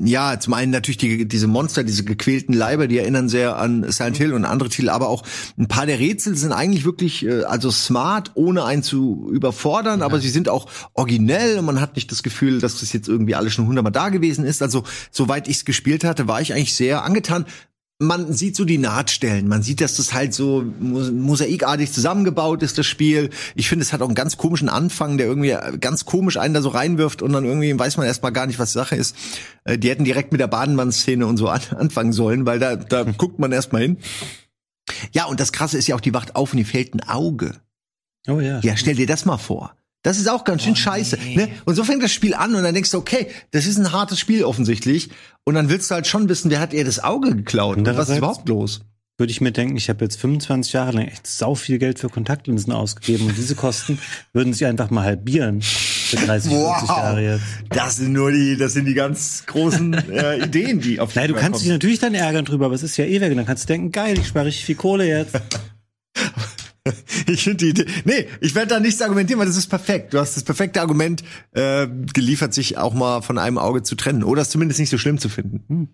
ja, 0.00 0.38
zum 0.38 0.54
einen 0.54 0.70
natürlich 0.70 0.98
die, 0.98 1.26
diese 1.26 1.48
Monster, 1.48 1.82
diese 1.82 2.04
gequälten 2.04 2.54
Leiber, 2.54 2.86
die 2.86 2.98
erinnern 2.98 3.28
sehr 3.28 3.56
an 3.56 3.90
Silent 3.90 4.16
Hill 4.18 4.32
und 4.32 4.44
andere 4.44 4.68
Titel, 4.68 4.88
aber 4.90 5.08
auch 5.08 5.24
ein 5.58 5.66
paar 5.66 5.86
der 5.86 5.98
Rätsel 5.98 6.36
sind 6.36 6.52
eigentlich 6.52 6.84
wirklich, 6.84 7.26
äh, 7.26 7.42
also 7.42 7.72
smart, 7.72 8.30
ohne 8.34 8.64
einen 8.64 8.84
zu 8.84 9.28
überfordern, 9.32 10.00
ja. 10.00 10.06
aber 10.06 10.20
sie 10.20 10.30
sind 10.30 10.48
auch 10.48 10.66
originell 10.94 11.58
und 11.58 11.64
man 11.64 11.80
hat 11.80 11.96
nicht 11.96 12.12
das 12.12 12.22
Gefühl, 12.22 12.60
dass 12.60 12.78
das 12.78 12.92
jetzt 12.92 13.08
irgendwie 13.08 13.34
alles 13.34 13.52
schon 13.52 13.66
hundertmal 13.66 13.92
da 13.92 14.10
gewesen 14.10 14.44
ist. 14.44 14.62
Also, 14.62 14.84
soweit 15.10 15.48
ich 15.48 15.56
es 15.56 15.64
gespielt 15.64 16.04
hatte, 16.04 16.28
war 16.28 16.40
ich 16.40 16.54
eigentlich 16.54 16.74
sehr 16.74 17.04
angetan 17.04 17.46
man 18.00 18.32
sieht 18.32 18.54
so 18.54 18.64
die 18.64 18.78
Nahtstellen. 18.78 19.48
Man 19.48 19.62
sieht, 19.62 19.80
dass 19.80 19.96
das 19.96 20.12
halt 20.12 20.32
so 20.32 20.64
mosaikartig 20.80 21.92
zusammengebaut 21.92 22.62
ist, 22.62 22.78
das 22.78 22.86
Spiel. 22.86 23.30
Ich 23.56 23.68
finde, 23.68 23.82
es 23.84 23.92
hat 23.92 24.02
auch 24.02 24.06
einen 24.06 24.14
ganz 24.14 24.36
komischen 24.36 24.68
Anfang, 24.68 25.18
der 25.18 25.26
irgendwie 25.26 25.56
ganz 25.80 26.04
komisch 26.04 26.36
einen 26.36 26.54
da 26.54 26.62
so 26.62 26.68
reinwirft 26.68 27.22
und 27.22 27.32
dann 27.32 27.44
irgendwie 27.44 27.76
weiß 27.76 27.96
man 27.96 28.06
erstmal 28.06 28.32
gar 28.32 28.46
nicht, 28.46 28.60
was 28.60 28.72
Sache 28.72 28.94
ist. 28.94 29.16
Äh, 29.64 29.78
die 29.78 29.90
hätten 29.90 30.04
direkt 30.04 30.30
mit 30.30 30.40
der 30.40 30.46
Badenmann-Szene 30.46 31.26
und 31.26 31.38
so 31.38 31.48
an, 31.48 31.60
anfangen 31.76 32.12
sollen, 32.12 32.46
weil 32.46 32.60
da, 32.60 32.76
da 32.76 33.02
guckt 33.02 33.40
man 33.40 33.50
erstmal 33.50 33.82
hin. 33.82 33.98
Ja, 35.12 35.26
und 35.26 35.40
das 35.40 35.52
Krasse 35.52 35.76
ist 35.76 35.88
ja 35.88 35.96
auch, 35.96 36.00
die 36.00 36.14
wacht 36.14 36.36
auf 36.36 36.52
und 36.52 36.58
die 36.58 36.64
fällt 36.64 36.94
ein 36.94 37.00
Auge. 37.00 37.56
Oh 38.28 38.40
ja. 38.40 38.60
Ja, 38.60 38.76
stell 38.76 38.94
dir 38.94 39.06
das 39.06 39.24
mal 39.24 39.38
vor 39.38 39.74
Das 40.02 40.18
ist 40.18 40.28
auch 40.28 40.44
ganz 40.44 40.62
schön 40.62 40.76
scheiße. 40.76 41.18
Ne? 41.34 41.48
Und 41.64 41.74
so 41.74 41.82
fängt 41.84 42.02
das 42.02 42.12
Spiel 42.12 42.34
an 42.34 42.54
und 42.54 42.62
dann 42.62 42.74
denkst 42.74 42.90
du, 42.92 42.98
okay, 42.98 43.28
das 43.50 43.66
ist 43.66 43.78
ein 43.78 43.92
hartes 43.92 44.18
Spiel 44.20 44.44
offensichtlich. 44.44 45.10
Und 45.44 45.54
dann 45.54 45.68
willst 45.68 45.90
du 45.90 45.94
halt 45.94 46.06
schon 46.06 46.28
wissen, 46.28 46.50
wer 46.50 46.60
hat 46.60 46.72
ihr 46.72 46.84
das 46.84 47.02
Auge 47.02 47.34
geklaut 47.34 47.78
und 47.78 47.86
was 47.86 48.08
ist 48.08 48.18
überhaupt 48.18 48.48
los? 48.48 48.80
Würde 49.20 49.32
ich 49.32 49.40
mir 49.40 49.50
denken, 49.50 49.76
ich 49.76 49.88
habe 49.88 50.04
jetzt 50.04 50.20
25 50.20 50.72
Jahre 50.74 50.92
lang 50.92 51.08
echt 51.08 51.26
sau 51.26 51.56
viel 51.56 51.78
Geld 51.78 51.98
für 51.98 52.08
Kontaktlinsen 52.08 52.72
ausgegeben 52.72 53.26
und 53.26 53.36
diese 53.36 53.56
Kosten 53.56 53.98
würden 54.32 54.52
sich 54.52 54.64
einfach 54.64 54.90
mal 54.90 55.02
halbieren 55.02 55.60
für 55.60 56.16
30, 56.18 56.52
40 56.52 56.88
Jahre 56.88 57.24
jetzt. 57.24 57.42
Das 57.70 57.96
sind 57.96 58.12
nur 58.12 58.30
die, 58.30 58.56
das 58.56 58.74
sind 58.74 58.84
die 58.84 58.94
ganz 58.94 59.42
großen 59.46 59.94
äh, 60.12 60.38
Ideen, 60.44 60.80
die 60.80 61.00
auf 61.00 61.16
Nein, 61.16 61.28
du 61.28 61.34
kannst 61.34 61.60
dich 61.60 61.66
kommen. 61.66 61.74
natürlich 61.74 61.98
dann 61.98 62.14
ärgern 62.14 62.44
drüber, 62.44 62.66
aber 62.66 62.76
es 62.76 62.84
ist 62.84 62.96
ja 62.96 63.06
eh 63.06 63.20
weg. 63.20 63.32
Und 63.32 63.38
dann 63.38 63.46
kannst 63.46 63.64
du 63.64 63.66
denken, 63.66 63.90
geil, 63.90 64.16
ich 64.16 64.28
spare 64.28 64.46
richtig 64.46 64.64
viel 64.64 64.76
Kohle 64.76 65.08
jetzt. 65.08 65.34
Ich 67.26 67.44
finde 67.44 67.56
die 67.58 67.68
Idee. 67.70 67.86
Nee, 68.04 68.26
ich 68.40 68.54
werde 68.54 68.68
da 68.74 68.80
nichts 68.80 69.00
argumentieren, 69.02 69.38
weil 69.40 69.46
das 69.46 69.56
ist 69.56 69.68
perfekt. 69.68 70.14
Du 70.14 70.18
hast 70.18 70.36
das 70.36 70.42
perfekte 70.44 70.80
Argument 70.80 71.22
äh, 71.52 71.86
geliefert, 72.12 72.54
sich 72.54 72.78
auch 72.78 72.94
mal 72.94 73.22
von 73.22 73.38
einem 73.38 73.58
Auge 73.58 73.82
zu 73.82 73.94
trennen. 73.94 74.22
Oder 74.24 74.42
es 74.42 74.50
zumindest 74.50 74.80
nicht 74.80 74.90
so 74.90 74.98
schlimm 74.98 75.18
zu 75.18 75.28
finden. 75.28 75.88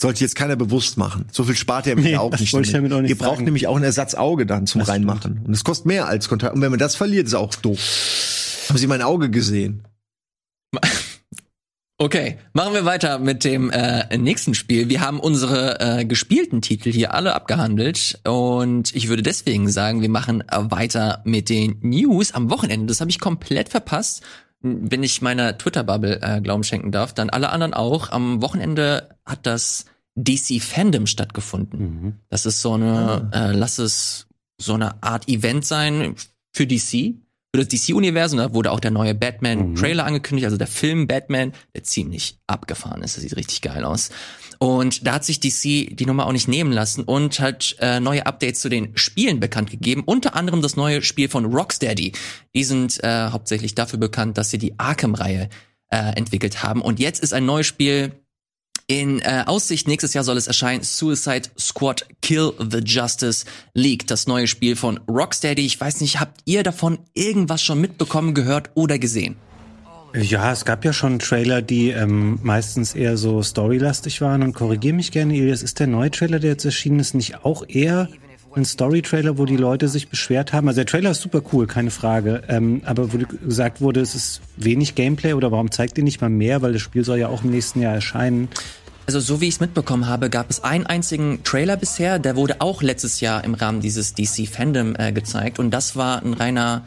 Sollte 0.00 0.20
jetzt 0.22 0.34
keiner 0.34 0.56
bewusst 0.56 0.96
machen. 0.96 1.26
So 1.30 1.44
viel 1.44 1.54
spart 1.54 1.86
ihr 1.86 1.94
Nee, 1.94 2.02
nee, 2.02 2.16
auch 2.16 2.36
nicht. 2.36 2.52
wollte 2.52 2.66
ich 2.66 2.72
damit 2.72 2.92
auch 2.92 3.00
nicht 3.00 3.10
Ihr 3.10 3.18
braucht 3.18 3.40
nämlich 3.42 3.66
auch 3.68 3.76
ein 3.76 3.84
Ersatzauge 3.84 4.46
dann 4.46 4.66
zum 4.66 4.80
Das 4.80 4.88
Reinmachen. 4.88 5.42
Und 5.44 5.52
es 5.52 5.62
kostet 5.62 5.86
mehr 5.86 6.08
als 6.08 6.28
Kontakt. 6.28 6.54
Und 6.56 6.60
wenn 6.62 6.70
man 6.70 6.78
das 6.80 6.96
verliert, 6.96 7.26
ist 7.26 7.34
auch 7.34 7.54
doof. 7.54 7.78
Haben 8.68 8.78
Sie 8.78 8.86
mein 8.86 9.02
Auge 9.02 9.30
gesehen? 9.30 9.86
Okay, 12.02 12.36
machen 12.52 12.74
wir 12.74 12.84
weiter 12.84 13.20
mit 13.20 13.44
dem 13.44 13.70
äh, 13.70 14.18
nächsten 14.18 14.54
Spiel. 14.54 14.88
Wir 14.88 15.02
haben 15.02 15.20
unsere 15.20 15.78
äh, 15.78 16.04
gespielten 16.04 16.60
Titel 16.60 16.90
hier 16.90 17.14
alle 17.14 17.32
abgehandelt 17.32 18.18
und 18.26 18.92
ich 18.96 19.06
würde 19.06 19.22
deswegen 19.22 19.68
sagen, 19.70 20.02
wir 20.02 20.08
machen 20.08 20.40
äh, 20.40 20.68
weiter 20.68 21.22
mit 21.24 21.48
den 21.48 21.78
News 21.80 22.32
am 22.32 22.50
Wochenende. 22.50 22.86
Das 22.86 23.00
habe 23.00 23.08
ich 23.08 23.20
komplett 23.20 23.68
verpasst. 23.68 24.24
Wenn 24.62 25.04
ich 25.04 25.22
meiner 25.22 25.56
Twitter-Bubble 25.56 26.20
äh, 26.22 26.40
Glauben 26.40 26.64
schenken 26.64 26.90
darf, 26.90 27.14
dann 27.14 27.30
alle 27.30 27.50
anderen 27.50 27.72
auch. 27.72 28.10
Am 28.10 28.42
Wochenende 28.42 29.10
hat 29.24 29.46
das 29.46 29.84
DC 30.16 30.60
Fandom 30.60 31.06
stattgefunden. 31.06 31.80
Mhm. 31.80 32.14
Das 32.30 32.46
ist 32.46 32.62
so 32.62 32.72
eine, 32.72 33.30
äh, 33.32 33.52
lass 33.52 33.78
es 33.78 34.26
so 34.58 34.74
eine 34.74 35.00
Art 35.04 35.28
Event 35.28 35.64
sein 35.64 36.16
für 36.50 36.66
DC, 36.66 37.14
für 37.54 37.62
das 37.62 37.68
DC-Universum. 37.68 38.38
Da 38.38 38.54
wurde 38.54 38.70
auch 38.70 38.80
der 38.80 38.90
neue 38.90 39.14
Batman-Trailer 39.14 40.04
angekündigt, 40.06 40.46
also 40.46 40.56
der 40.56 40.66
Film 40.66 41.06
Batman, 41.06 41.52
der 41.74 41.84
ziemlich 41.84 42.38
abgefahren 42.46 43.02
ist. 43.02 43.16
Das 43.16 43.22
sieht 43.22 43.36
richtig 43.36 43.60
geil 43.60 43.84
aus. 43.84 44.10
Und 44.58 45.06
da 45.06 45.14
hat 45.14 45.24
sich 45.24 45.40
DC 45.40 45.96
die 45.96 46.06
Nummer 46.06 46.26
auch 46.26 46.32
nicht 46.32 46.48
nehmen 46.48 46.72
lassen 46.72 47.02
und 47.02 47.40
hat 47.40 47.76
äh, 47.80 48.00
neue 48.00 48.26
Updates 48.26 48.60
zu 48.60 48.68
den 48.68 48.96
Spielen 48.96 49.40
bekannt 49.40 49.70
gegeben. 49.70 50.02
Unter 50.06 50.34
anderem 50.34 50.62
das 50.62 50.76
neue 50.76 51.02
Spiel 51.02 51.28
von 51.28 51.46
Rocksteady. 51.46 52.12
Die 52.54 52.64
sind 52.64 53.02
äh, 53.02 53.28
hauptsächlich 53.30 53.74
dafür 53.74 53.98
bekannt, 53.98 54.38
dass 54.38 54.50
sie 54.50 54.58
die 54.58 54.78
Arkham-Reihe 54.78 55.48
äh, 55.90 56.16
entwickelt 56.16 56.62
haben. 56.62 56.80
Und 56.80 57.00
jetzt 57.00 57.22
ist 57.22 57.34
ein 57.34 57.44
neues 57.44 57.66
Spiel 57.66 58.12
in 58.92 59.20
äh, 59.20 59.44
Aussicht, 59.46 59.88
nächstes 59.88 60.12
Jahr 60.12 60.22
soll 60.22 60.36
es 60.36 60.46
erscheinen, 60.46 60.82
Suicide 60.82 61.48
Squad 61.58 62.06
Kill 62.20 62.52
the 62.58 62.80
Justice 62.84 63.46
League, 63.72 64.06
das 64.06 64.26
neue 64.26 64.46
Spiel 64.46 64.76
von 64.76 65.00
Rocksteady. 65.08 65.64
Ich 65.64 65.80
weiß 65.80 66.02
nicht, 66.02 66.20
habt 66.20 66.42
ihr 66.44 66.62
davon 66.62 66.98
irgendwas 67.14 67.62
schon 67.62 67.80
mitbekommen, 67.80 68.34
gehört 68.34 68.70
oder 68.74 68.98
gesehen? 68.98 69.36
Ja, 70.14 70.52
es 70.52 70.66
gab 70.66 70.84
ja 70.84 70.92
schon 70.92 71.18
Trailer, 71.18 71.62
die 71.62 71.88
ähm, 71.88 72.38
meistens 72.42 72.94
eher 72.94 73.16
so 73.16 73.42
storylastig 73.42 74.20
waren. 74.20 74.42
Und 74.42 74.52
korrigier 74.52 74.92
mich 74.92 75.10
gerne, 75.10 75.34
Elias, 75.34 75.62
ist 75.62 75.80
der 75.80 75.86
neue 75.86 76.10
Trailer, 76.10 76.38
der 76.38 76.50
jetzt 76.50 76.66
erschienen 76.66 77.00
ist, 77.00 77.14
nicht 77.14 77.46
auch 77.46 77.64
eher 77.66 78.08
ein 78.54 78.66
Story-Trailer, 78.66 79.38
wo 79.38 79.46
die 79.46 79.56
Leute 79.56 79.88
sich 79.88 80.08
beschwert 80.08 80.52
haben? 80.52 80.68
Also 80.68 80.80
der 80.80 80.86
Trailer 80.86 81.12
ist 81.12 81.22
super 81.22 81.40
cool, 81.52 81.66
keine 81.66 81.90
Frage. 81.90 82.42
Ähm, 82.48 82.82
aber 82.84 83.10
wo 83.12 83.18
gesagt 83.18 83.80
wurde, 83.80 84.00
es 84.00 84.14
ist 84.14 84.42
wenig 84.56 84.94
Gameplay 84.94 85.32
oder 85.32 85.50
warum 85.50 85.70
zeigt 85.70 85.96
ihr 85.96 86.04
nicht 86.04 86.20
mal 86.20 86.28
mehr? 86.28 86.60
Weil 86.60 86.74
das 86.74 86.82
Spiel 86.82 87.04
soll 87.04 87.18
ja 87.18 87.28
auch 87.28 87.44
im 87.44 87.50
nächsten 87.50 87.80
Jahr 87.80 87.94
erscheinen. 87.94 88.48
Also 89.06 89.18
so 89.20 89.40
wie 89.40 89.48
ich 89.48 89.54
es 89.54 89.60
mitbekommen 89.60 90.06
habe, 90.06 90.30
gab 90.30 90.48
es 90.48 90.62
einen 90.62 90.86
einzigen 90.86 91.42
Trailer 91.44 91.76
bisher, 91.76 92.18
der 92.18 92.36
wurde 92.36 92.60
auch 92.60 92.82
letztes 92.82 93.20
Jahr 93.20 93.42
im 93.44 93.54
Rahmen 93.54 93.80
dieses 93.80 94.14
DC 94.14 94.46
Fandom 94.48 94.94
äh, 94.96 95.12
gezeigt 95.12 95.58
und 95.58 95.70
das 95.72 95.96
war 95.96 96.22
ein 96.22 96.34
reiner 96.34 96.84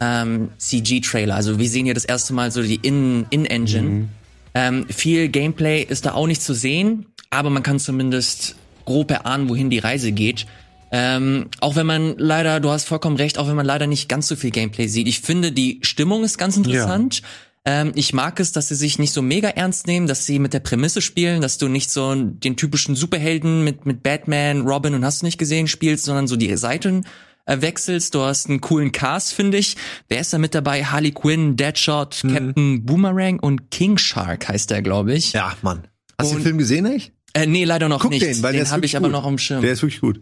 ähm, 0.00 0.50
CG-Trailer. 0.58 1.34
Also 1.34 1.58
wir 1.58 1.68
sehen 1.68 1.86
hier 1.86 1.94
das 1.94 2.04
erste 2.04 2.34
Mal 2.34 2.50
so 2.50 2.62
die 2.62 2.76
In- 2.76 3.26
In-Engine. 3.30 4.08
Ähm, 4.54 4.86
viel 4.88 5.28
Gameplay 5.28 5.82
ist 5.82 6.04
da 6.06 6.12
auch 6.12 6.26
nicht 6.26 6.42
zu 6.42 6.54
sehen, 6.54 7.06
aber 7.30 7.50
man 7.50 7.62
kann 7.62 7.78
zumindest 7.80 8.56
grob 8.84 9.10
erahnen, 9.10 9.48
wohin 9.48 9.70
die 9.70 9.78
Reise 9.78 10.12
geht. 10.12 10.46
Ähm, 10.92 11.46
auch 11.60 11.74
wenn 11.74 11.86
man 11.86 12.14
leider, 12.18 12.60
du 12.60 12.70
hast 12.70 12.84
vollkommen 12.84 13.16
recht, 13.16 13.38
auch 13.38 13.48
wenn 13.48 13.56
man 13.56 13.66
leider 13.66 13.86
nicht 13.88 14.08
ganz 14.08 14.28
so 14.28 14.36
viel 14.36 14.50
Gameplay 14.50 14.86
sieht. 14.86 15.08
Ich 15.08 15.20
finde, 15.22 15.50
die 15.50 15.80
Stimmung 15.82 16.22
ist 16.22 16.38
ganz 16.38 16.56
interessant. 16.56 17.22
Ähm, 17.66 17.92
ich 17.94 18.12
mag 18.12 18.40
es, 18.40 18.52
dass 18.52 18.68
sie 18.68 18.74
sich 18.74 18.98
nicht 18.98 19.12
so 19.12 19.22
mega 19.22 19.48
ernst 19.48 19.86
nehmen, 19.86 20.06
dass 20.06 20.26
sie 20.26 20.38
mit 20.38 20.52
der 20.52 20.60
Prämisse 20.60 21.00
spielen, 21.00 21.40
dass 21.40 21.56
du 21.56 21.68
nicht 21.68 21.90
so 21.90 22.14
den 22.14 22.56
typischen 22.56 22.94
Superhelden 22.94 23.64
mit, 23.64 23.86
mit 23.86 24.02
Batman, 24.02 24.62
Robin 24.62 24.94
und 24.94 25.04
hast 25.04 25.22
du 25.22 25.26
nicht 25.26 25.38
gesehen 25.38 25.66
spielst, 25.66 26.04
sondern 26.04 26.26
so 26.26 26.36
die 26.36 26.54
Seiten 26.56 27.06
äh, 27.46 27.60
wechselst. 27.60 28.14
Du 28.14 28.20
hast 28.20 28.48
einen 28.48 28.60
coolen 28.60 28.92
Cast, 28.92 29.32
finde 29.32 29.56
ich. 29.56 29.76
Wer 30.08 30.20
ist 30.20 30.32
da 30.32 30.38
mit 30.38 30.54
dabei? 30.54 30.84
Harley 30.84 31.12
Quinn, 31.12 31.56
Deadshot, 31.56 32.22
Captain 32.22 32.84
Boomerang 32.84 33.40
und 33.40 33.70
King 33.70 33.96
Shark 33.96 34.48
heißt 34.48 34.70
der, 34.70 34.82
glaube 34.82 35.14
ich. 35.14 35.32
Ja, 35.32 35.56
Mann. 35.62 35.88
Hast 36.18 36.32
du 36.32 36.36
den 36.36 36.42
Film 36.42 36.58
gesehen, 36.58 36.86
echt? 36.86 37.12
Äh, 37.32 37.46
nee, 37.46 37.64
leider 37.64 37.88
noch 37.88 38.02
Guck 38.02 38.12
nicht. 38.12 38.22
den, 38.24 38.42
weil 38.42 38.52
den 38.52 38.70
habe 38.70 38.84
ich 38.86 38.96
aber 38.96 39.08
gut. 39.08 39.12
noch 39.12 39.24
am 39.24 39.38
Schirm. 39.38 39.62
Der 39.62 39.72
ist 39.72 39.82
wirklich 39.82 40.00
gut. 40.00 40.20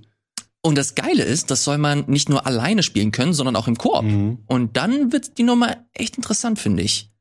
Und 0.62 0.78
das 0.78 0.94
Geile 0.94 1.24
ist, 1.24 1.50
das 1.50 1.64
soll 1.64 1.76
man 1.76 2.05
nicht 2.07 2.28
nur 2.28 2.46
alleine 2.46 2.85
spielen 2.85 3.11
können, 3.11 3.35
sondern 3.35 3.57
auch 3.57 3.66
im 3.66 3.76
Koop. 3.76 4.05
Mhm. 4.05 4.38
Und 4.46 4.76
dann 4.76 5.12
wird 5.12 5.37
die 5.37 5.42
Nummer 5.42 5.85
echt 5.92 6.16
interessant, 6.16 6.61
finde 6.61 6.85
ich. 6.85 7.12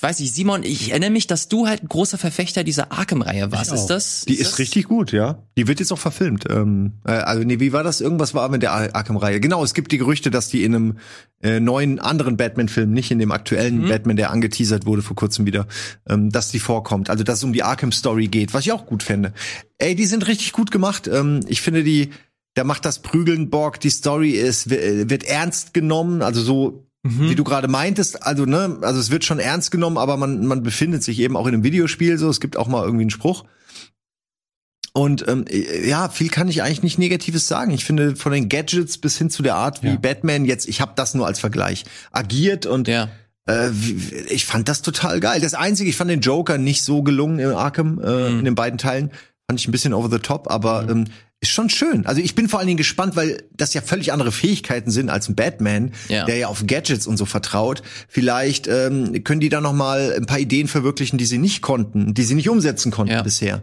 Ich 0.00 0.02
weiß 0.02 0.18
nicht, 0.20 0.34
Simon, 0.34 0.62
ich 0.62 0.92
erinnere 0.92 1.10
mich, 1.10 1.26
dass 1.26 1.48
du 1.48 1.66
halt 1.66 1.82
ein 1.82 1.88
großer 1.88 2.16
Verfechter 2.16 2.64
dieser 2.64 2.90
Arkham-Reihe 2.90 3.52
warst. 3.52 3.70
Ist 3.70 3.88
das? 3.88 4.24
Die 4.26 4.32
ist, 4.32 4.52
das? 4.52 4.58
richtig 4.58 4.84
gut, 4.86 5.12
ja. 5.12 5.42
Die 5.58 5.68
wird 5.68 5.78
jetzt 5.78 5.92
auch 5.92 5.98
verfilmt. 5.98 6.46
Ähm, 6.48 6.92
äh, 7.04 7.10
also 7.10 7.42
nee, 7.44 7.60
wie 7.60 7.74
war 7.74 7.82
das? 7.82 8.00
Irgendwas 8.00 8.32
war 8.32 8.48
mit 8.48 8.62
der 8.62 8.72
Ar- 8.72 8.94
Arkham-Reihe. 8.94 9.40
Genau, 9.40 9.62
es 9.62 9.74
gibt 9.74 9.92
die 9.92 9.98
Gerüchte, 9.98 10.30
dass 10.30 10.48
die 10.48 10.64
in 10.64 10.74
einem 10.74 10.98
äh, 11.42 11.60
neuen 11.60 11.98
anderen 11.98 12.38
Batman-Film, 12.38 12.90
nicht 12.92 13.10
in 13.10 13.18
dem 13.18 13.30
aktuellen 13.30 13.86
Batman, 13.88 14.16
der 14.16 14.30
angeteasert 14.30 14.86
wurde 14.86 15.02
vor 15.02 15.16
kurzem 15.16 15.44
wieder, 15.44 15.66
ähm, 16.08 16.30
dass 16.30 16.50
die 16.50 16.60
vorkommt. 16.60 17.10
Also 17.10 17.22
dass 17.22 17.36
es 17.36 17.44
um 17.44 17.52
die 17.52 17.62
Arkham-Story 17.62 18.28
geht, 18.28 18.54
was 18.54 18.64
ich 18.64 18.72
auch 18.72 18.86
gut 18.86 19.02
fände. 19.02 19.34
Ey, 19.76 19.94
die 19.94 20.06
sind 20.06 20.26
richtig 20.28 20.52
gut 20.52 20.70
gemacht. 20.70 21.08
Ähm, 21.12 21.40
ich 21.46 21.60
finde 21.60 21.84
die, 21.84 22.08
da 22.54 22.64
macht 22.64 22.86
das 22.86 23.00
Prügeln 23.02 23.50
Bock. 23.50 23.78
Die 23.80 23.90
Story 23.90 24.30
ist 24.30 24.70
wi- 24.70 25.10
wird 25.10 25.24
ernst 25.24 25.74
genommen, 25.74 26.22
also 26.22 26.40
so 26.40 26.86
wie 27.02 27.34
du 27.34 27.44
gerade 27.44 27.66
meintest, 27.68 28.22
also 28.24 28.44
ne, 28.44 28.78
also 28.82 29.00
es 29.00 29.10
wird 29.10 29.24
schon 29.24 29.38
ernst 29.38 29.70
genommen, 29.70 29.96
aber 29.96 30.16
man 30.18 30.46
man 30.46 30.62
befindet 30.62 31.02
sich 31.02 31.18
eben 31.20 31.36
auch 31.36 31.46
in 31.46 31.54
einem 31.54 31.64
Videospiel 31.64 32.18
so. 32.18 32.28
Es 32.28 32.40
gibt 32.40 32.56
auch 32.58 32.68
mal 32.68 32.84
irgendwie 32.84 33.04
einen 33.04 33.10
Spruch. 33.10 33.44
Und 34.92 35.26
ähm, 35.28 35.44
ja, 35.84 36.08
viel 36.08 36.28
kann 36.30 36.48
ich 36.48 36.62
eigentlich 36.62 36.82
nicht 36.82 36.98
Negatives 36.98 37.46
sagen. 37.46 37.70
Ich 37.70 37.84
finde 37.84 38.16
von 38.16 38.32
den 38.32 38.48
Gadgets 38.48 38.98
bis 38.98 39.16
hin 39.16 39.30
zu 39.30 39.42
der 39.42 39.54
Art, 39.54 39.82
wie 39.84 39.88
Ja. 39.88 39.96
Batman 39.96 40.44
jetzt, 40.44 40.68
ich 40.68 40.80
habe 40.80 40.92
das 40.96 41.14
nur 41.14 41.26
als 41.26 41.38
Vergleich, 41.38 41.84
agiert 42.10 42.66
und 42.66 42.88
Ja. 42.88 43.08
äh, 43.48 43.70
ich 44.28 44.46
fand 44.46 44.68
das 44.68 44.82
total 44.82 45.20
geil. 45.20 45.40
Das 45.40 45.54
Einzige, 45.54 45.88
ich 45.88 45.96
fand 45.96 46.10
den 46.10 46.20
Joker 46.20 46.58
nicht 46.58 46.82
so 46.82 47.02
gelungen 47.02 47.38
in 47.38 47.50
Arkham, 47.50 48.00
äh, 48.02 48.30
Mhm. 48.30 48.38
in 48.40 48.44
den 48.46 48.54
beiden 48.56 48.78
Teilen. 48.78 49.10
Fand 49.48 49.60
ich 49.60 49.68
ein 49.68 49.72
bisschen 49.72 49.94
over 49.94 50.10
the 50.10 50.18
top, 50.18 50.50
aber 50.50 50.86
ähm, 50.90 51.06
ist 51.42 51.50
schon 51.50 51.70
schön. 51.70 52.04
Also 52.06 52.20
ich 52.20 52.34
bin 52.34 52.48
vor 52.48 52.58
allen 52.58 52.66
Dingen 52.68 52.76
gespannt, 52.76 53.16
weil 53.16 53.44
das 53.56 53.72
ja 53.72 53.80
völlig 53.80 54.12
andere 54.12 54.30
Fähigkeiten 54.30 54.90
sind 54.90 55.08
als 55.08 55.28
ein 55.28 55.34
Batman, 55.36 55.92
Ja. 56.08 56.26
der 56.26 56.36
ja 56.36 56.48
auf 56.48 56.66
Gadgets 56.66 57.06
und 57.06 57.16
so 57.16 57.24
vertraut. 57.24 57.82
Vielleicht 58.08 58.66
ähm, 58.68 59.24
können 59.24 59.40
die 59.40 59.48
da 59.48 59.60
noch 59.62 59.72
mal 59.72 60.12
ein 60.16 60.26
paar 60.26 60.38
Ideen 60.38 60.68
verwirklichen, 60.68 61.16
die 61.18 61.24
sie 61.24 61.38
nicht 61.38 61.62
konnten, 61.62 62.12
die 62.12 62.24
sie 62.24 62.34
nicht 62.34 62.48
umsetzen 62.50 62.90
konnten 62.92 63.14
Ja. 63.14 63.22
bisher. 63.22 63.62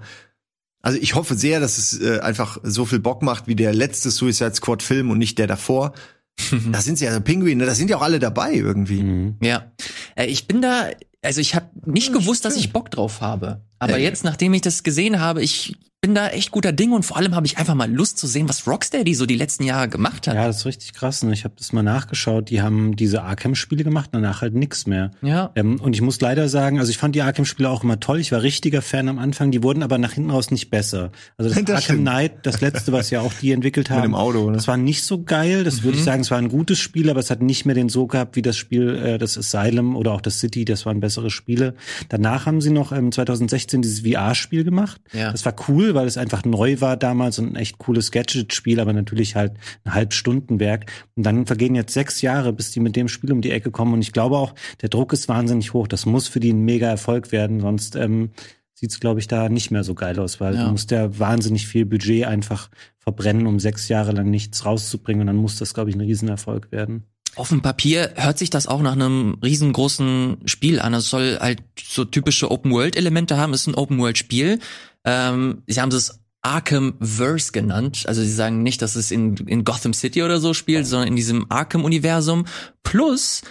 Also 0.82 0.98
ich 1.02 1.16
hoffe 1.16 1.36
sehr, 1.36 1.60
dass 1.60 1.78
es 1.78 2.00
äh, 2.02 2.20
einfach 2.20 2.58
so 2.64 2.86
viel 2.86 3.00
Bock 3.00 3.22
macht 3.22 3.48
wie 3.48 3.56
der 3.56 3.74
letzte 3.74 4.10
Suicide 4.10 4.56
Squad 4.56 4.82
Film 4.82 5.12
und 5.12 5.18
nicht 5.20 5.38
der 5.38 5.48
davor. 5.48 5.94
da 6.72 6.82
sind 6.82 6.98
sie 6.98 7.06
ja 7.06 7.14
so 7.14 7.22
Pinguine, 7.22 7.66
da 7.66 7.74
sind 7.76 7.90
ja 7.90 7.98
auch 7.98 8.02
alle 8.04 8.20
dabei 8.20 8.54
irgendwie. 8.54 9.04
Mhm. 9.04 9.36
Ja. 9.42 9.72
Äh, 10.16 10.26
ich 10.28 10.48
bin 10.48 10.62
da, 10.62 10.90
also 11.22 11.42
ich 11.42 11.54
habe 11.56 11.68
nicht 11.86 12.14
gewusst, 12.14 12.46
dass 12.46 12.56
ich 12.56 12.72
Bock 12.74 12.90
drauf 12.90 13.22
habe. 13.22 13.62
Aber 13.80 13.98
Äh. 14.00 14.04
jetzt, 14.04 14.24
nachdem 14.24 14.54
ich 14.54 14.62
das 14.62 14.82
gesehen 14.84 15.20
habe, 15.20 15.42
ich 15.44 15.76
bin 16.02 16.14
da 16.14 16.28
echt 16.30 16.52
guter 16.52 16.72
Ding 16.72 16.92
und 16.92 17.04
vor 17.04 17.18
allem 17.18 17.36
habe 17.36 17.48
ich 17.48 17.58
einfach 17.58 17.74
mal 17.74 17.92
Lust 17.92 18.20
zu 18.20 18.28
sehen, 18.28 18.48
was 18.48 18.68
Rocksteady 18.68 19.16
so 19.16 19.26
die 19.26 19.36
letzten 19.36 19.64
Jahre 19.64 19.90
gemacht 19.90 20.28
hat. 20.28 20.36
Ja, 20.36 20.46
das 20.46 20.58
ist 20.58 20.66
richtig 20.68 20.94
krass. 20.94 21.24
Und 21.24 21.34
ich 21.34 21.44
habe 21.44 21.56
das 21.58 21.74
mal 21.74 21.82
nachgeschaut. 21.82 22.52
Die 22.52 22.62
haben 22.62 22.96
diese 22.96 23.24
Arkham-Spiele 23.24 23.84
gemacht, 23.84 24.12
danach 24.14 24.42
halt 24.42 24.54
nix 24.54 24.86
mehr. 24.86 25.10
Ja. 25.24 25.52
Ähm, 25.56 25.80
und 25.82 25.96
ich 25.96 26.02
muss 26.02 26.22
leider 26.22 26.50
sagen, 26.50 26.78
also 26.80 26.92
ich 26.92 27.00
fand 27.00 27.16
die 27.16 27.24
Arkham-Spiele 27.24 27.68
auch 27.68 27.84
immer 27.84 28.00
toll. 28.00 28.20
Ich 28.20 28.32
war 28.32 28.44
richtiger 28.44 28.84
Fan 28.84 29.10
am 29.10 29.18
Anfang. 29.18 29.50
Die 29.50 29.64
wurden 29.64 29.82
aber 29.82 29.98
nach 29.98 30.14
hinten 30.14 30.30
raus 30.30 30.52
nicht 30.52 30.70
besser. 30.70 31.12
Also 31.36 31.50
das, 31.54 31.58
Das 31.66 31.76
Arkham 31.78 31.82
stimmt. 31.82 32.02
Knight, 32.02 32.32
das 32.44 32.62
letzte, 32.62 32.92
was 32.94 33.10
ja 33.10 33.22
auch 33.22 33.34
die 33.34 33.52
entwickelt 33.52 33.90
haben, 33.90 34.04
dem 34.04 34.16
Auto, 34.16 34.48
ne? 34.52 34.56
das 34.56 34.68
war 34.68 34.78
nicht 34.78 35.04
so 35.04 35.24
geil. 35.24 35.64
Das 35.64 35.80
Mhm. 35.80 35.84
würde 35.86 35.98
ich 35.98 36.04
sagen, 36.04 36.22
es 36.22 36.30
war 36.30 36.38
ein 36.38 36.50
gutes 36.50 36.78
Spiel, 36.78 37.10
aber 37.10 37.20
es 37.22 37.32
hat 37.32 37.42
nicht 37.42 37.66
mehr 37.66 37.76
den 37.76 37.90
so 37.90 38.06
gehabt 38.06 38.36
wie 38.36 38.44
das 38.44 38.56
Spiel, 38.56 38.96
äh, 38.96 39.18
das 39.18 39.36
Asylum 39.38 39.96
oder 39.96 40.12
auch 40.14 40.22
das 40.22 40.40
City. 40.40 40.64
Das 40.64 40.86
waren 40.86 41.00
bessere 41.00 41.32
Spiele. 41.32 41.74
Danach 42.10 42.46
haben 42.46 42.62
sie 42.62 42.70
noch 42.70 42.92
ähm, 42.92 43.12
2016 43.12 43.82
dieses 43.82 44.02
VR-Spiel 44.08 44.64
gemacht. 44.64 45.02
Ja. 45.12 45.32
Das 45.32 45.44
war 45.44 45.54
cool, 45.88 45.96
weil 45.96 46.08
es 46.08 46.18
einfach 46.18 46.44
neu 46.46 46.82
war 46.82 46.98
damals 46.98 47.40
und 47.40 47.54
ein 47.54 47.56
echt 47.56 47.78
cooles 47.78 48.12
Gadget-Spiel, 48.12 48.80
aber 48.80 48.94
natürlich 48.94 49.36
halt 49.36 49.54
ein 49.84 49.94
Halbstundenwerk. 49.94 50.92
Und 51.16 51.24
dann 51.24 51.46
vergehen 51.46 51.76
jetzt 51.76 51.94
sechs 51.94 52.22
Jahre, 52.22 52.54
bis 52.54 52.72
die 52.72 52.80
mit 52.80 52.96
dem 52.96 53.08
Spiel 53.08 53.32
um 53.32 53.42
die 53.42 53.52
Ecke 53.52 53.72
kommen. 53.72 53.94
Und 53.94 54.02
ich 54.02 54.14
glaube 54.14 54.38
auch, 54.38 54.54
der 54.82 54.90
Druck 54.90 55.14
ist 55.14 55.28
wahnsinnig 55.30 55.74
hoch. 55.74 55.88
Das 55.88 56.06
muss 56.06 56.28
für 56.28 56.40
die 56.40 56.52
ein 56.54 56.62
mega 56.66 56.88
Erfolg 56.88 57.32
werden, 57.32 57.60
sonst 57.60 57.96
ähm, 57.96 58.32
sieht 58.74 58.92
es, 58.92 59.00
glaube 59.00 59.20
ich, 59.20 59.28
da 59.28 59.50
nicht 59.50 59.72
mehr 59.72 59.84
so 59.84 59.96
geil 59.96 60.20
aus, 60.20 60.40
weil 60.40 60.56
Ja. 60.56 60.66
du 60.66 60.72
musst 60.72 60.92
ja 60.92 61.18
wahnsinnig 61.18 61.68
viel 61.68 61.86
Budget 61.86 62.26
einfach 62.26 62.70
verbrennen, 63.00 63.48
um 63.48 63.60
sechs 63.60 63.88
Jahre 63.88 64.12
lang 64.12 64.30
nichts 64.30 64.66
rauszubringen. 64.66 65.22
Und 65.22 65.28
dann 65.28 65.36
muss 65.38 65.58
das, 65.58 65.74
glaube 65.74 65.90
ich, 65.90 65.96
ein 65.96 66.02
Riesenerfolg 66.02 66.72
werden. 66.72 67.04
Auf 67.36 67.50
dem 67.50 67.62
Papier 67.62 68.14
hört 68.16 68.40
sich 68.40 68.50
das 68.50 68.66
auch 68.66 68.82
nach 68.82 68.94
einem 68.94 69.38
riesengroßen 69.44 70.38
Spiel 70.46 70.80
an. 70.80 70.96
Es 70.96 71.10
soll 71.12 71.38
halt 71.40 71.62
so 71.80 72.04
typische 72.04 72.50
Open-World-Elemente 72.50 73.38
haben. 73.38 73.54
Es 73.54 73.62
ist 73.62 73.68
ein 73.68 73.76
Open-World-Spiel. 73.76 74.60
Ähm, 75.08 75.64
sie 75.68 75.80
haben 75.80 75.90
es 75.90 76.20
Arkham-Verse 76.42 77.54
genannt. 77.54 78.04
Also 78.08 78.22
sie 78.22 78.32
sagen 78.32 78.62
nicht, 78.62 78.82
dass 78.82 78.96
es 78.96 79.10
in, 79.10 79.38
in 79.38 79.64
Gotham 79.64 79.94
City 79.94 80.22
oder 80.22 80.40
so 80.40 80.54
spielt, 80.54 80.86
sondern 80.86 81.08
in 81.08 81.16
diesem 81.16 81.50
Arkham-Universum. 81.50 82.46
Plus 82.84 83.42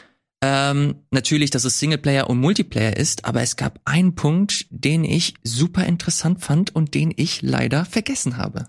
ähm, 0.43 0.97
natürlich, 1.11 1.51
dass 1.51 1.65
es 1.65 1.79
Singleplayer 1.79 2.29
und 2.29 2.39
Multiplayer 2.39 2.97
ist, 2.97 3.25
aber 3.25 3.41
es 3.41 3.57
gab 3.57 3.81
einen 3.87 4.15
Punkt, 4.15 4.67
den 4.69 5.03
ich 5.05 5.35
super 5.45 5.85
interessant 5.87 6.43
fand 6.43 6.75
und 6.75 6.95
den 6.95 7.13
ich 7.17 7.41
leider 7.41 7.87
vergessen 7.87 8.37
habe. 8.37 8.69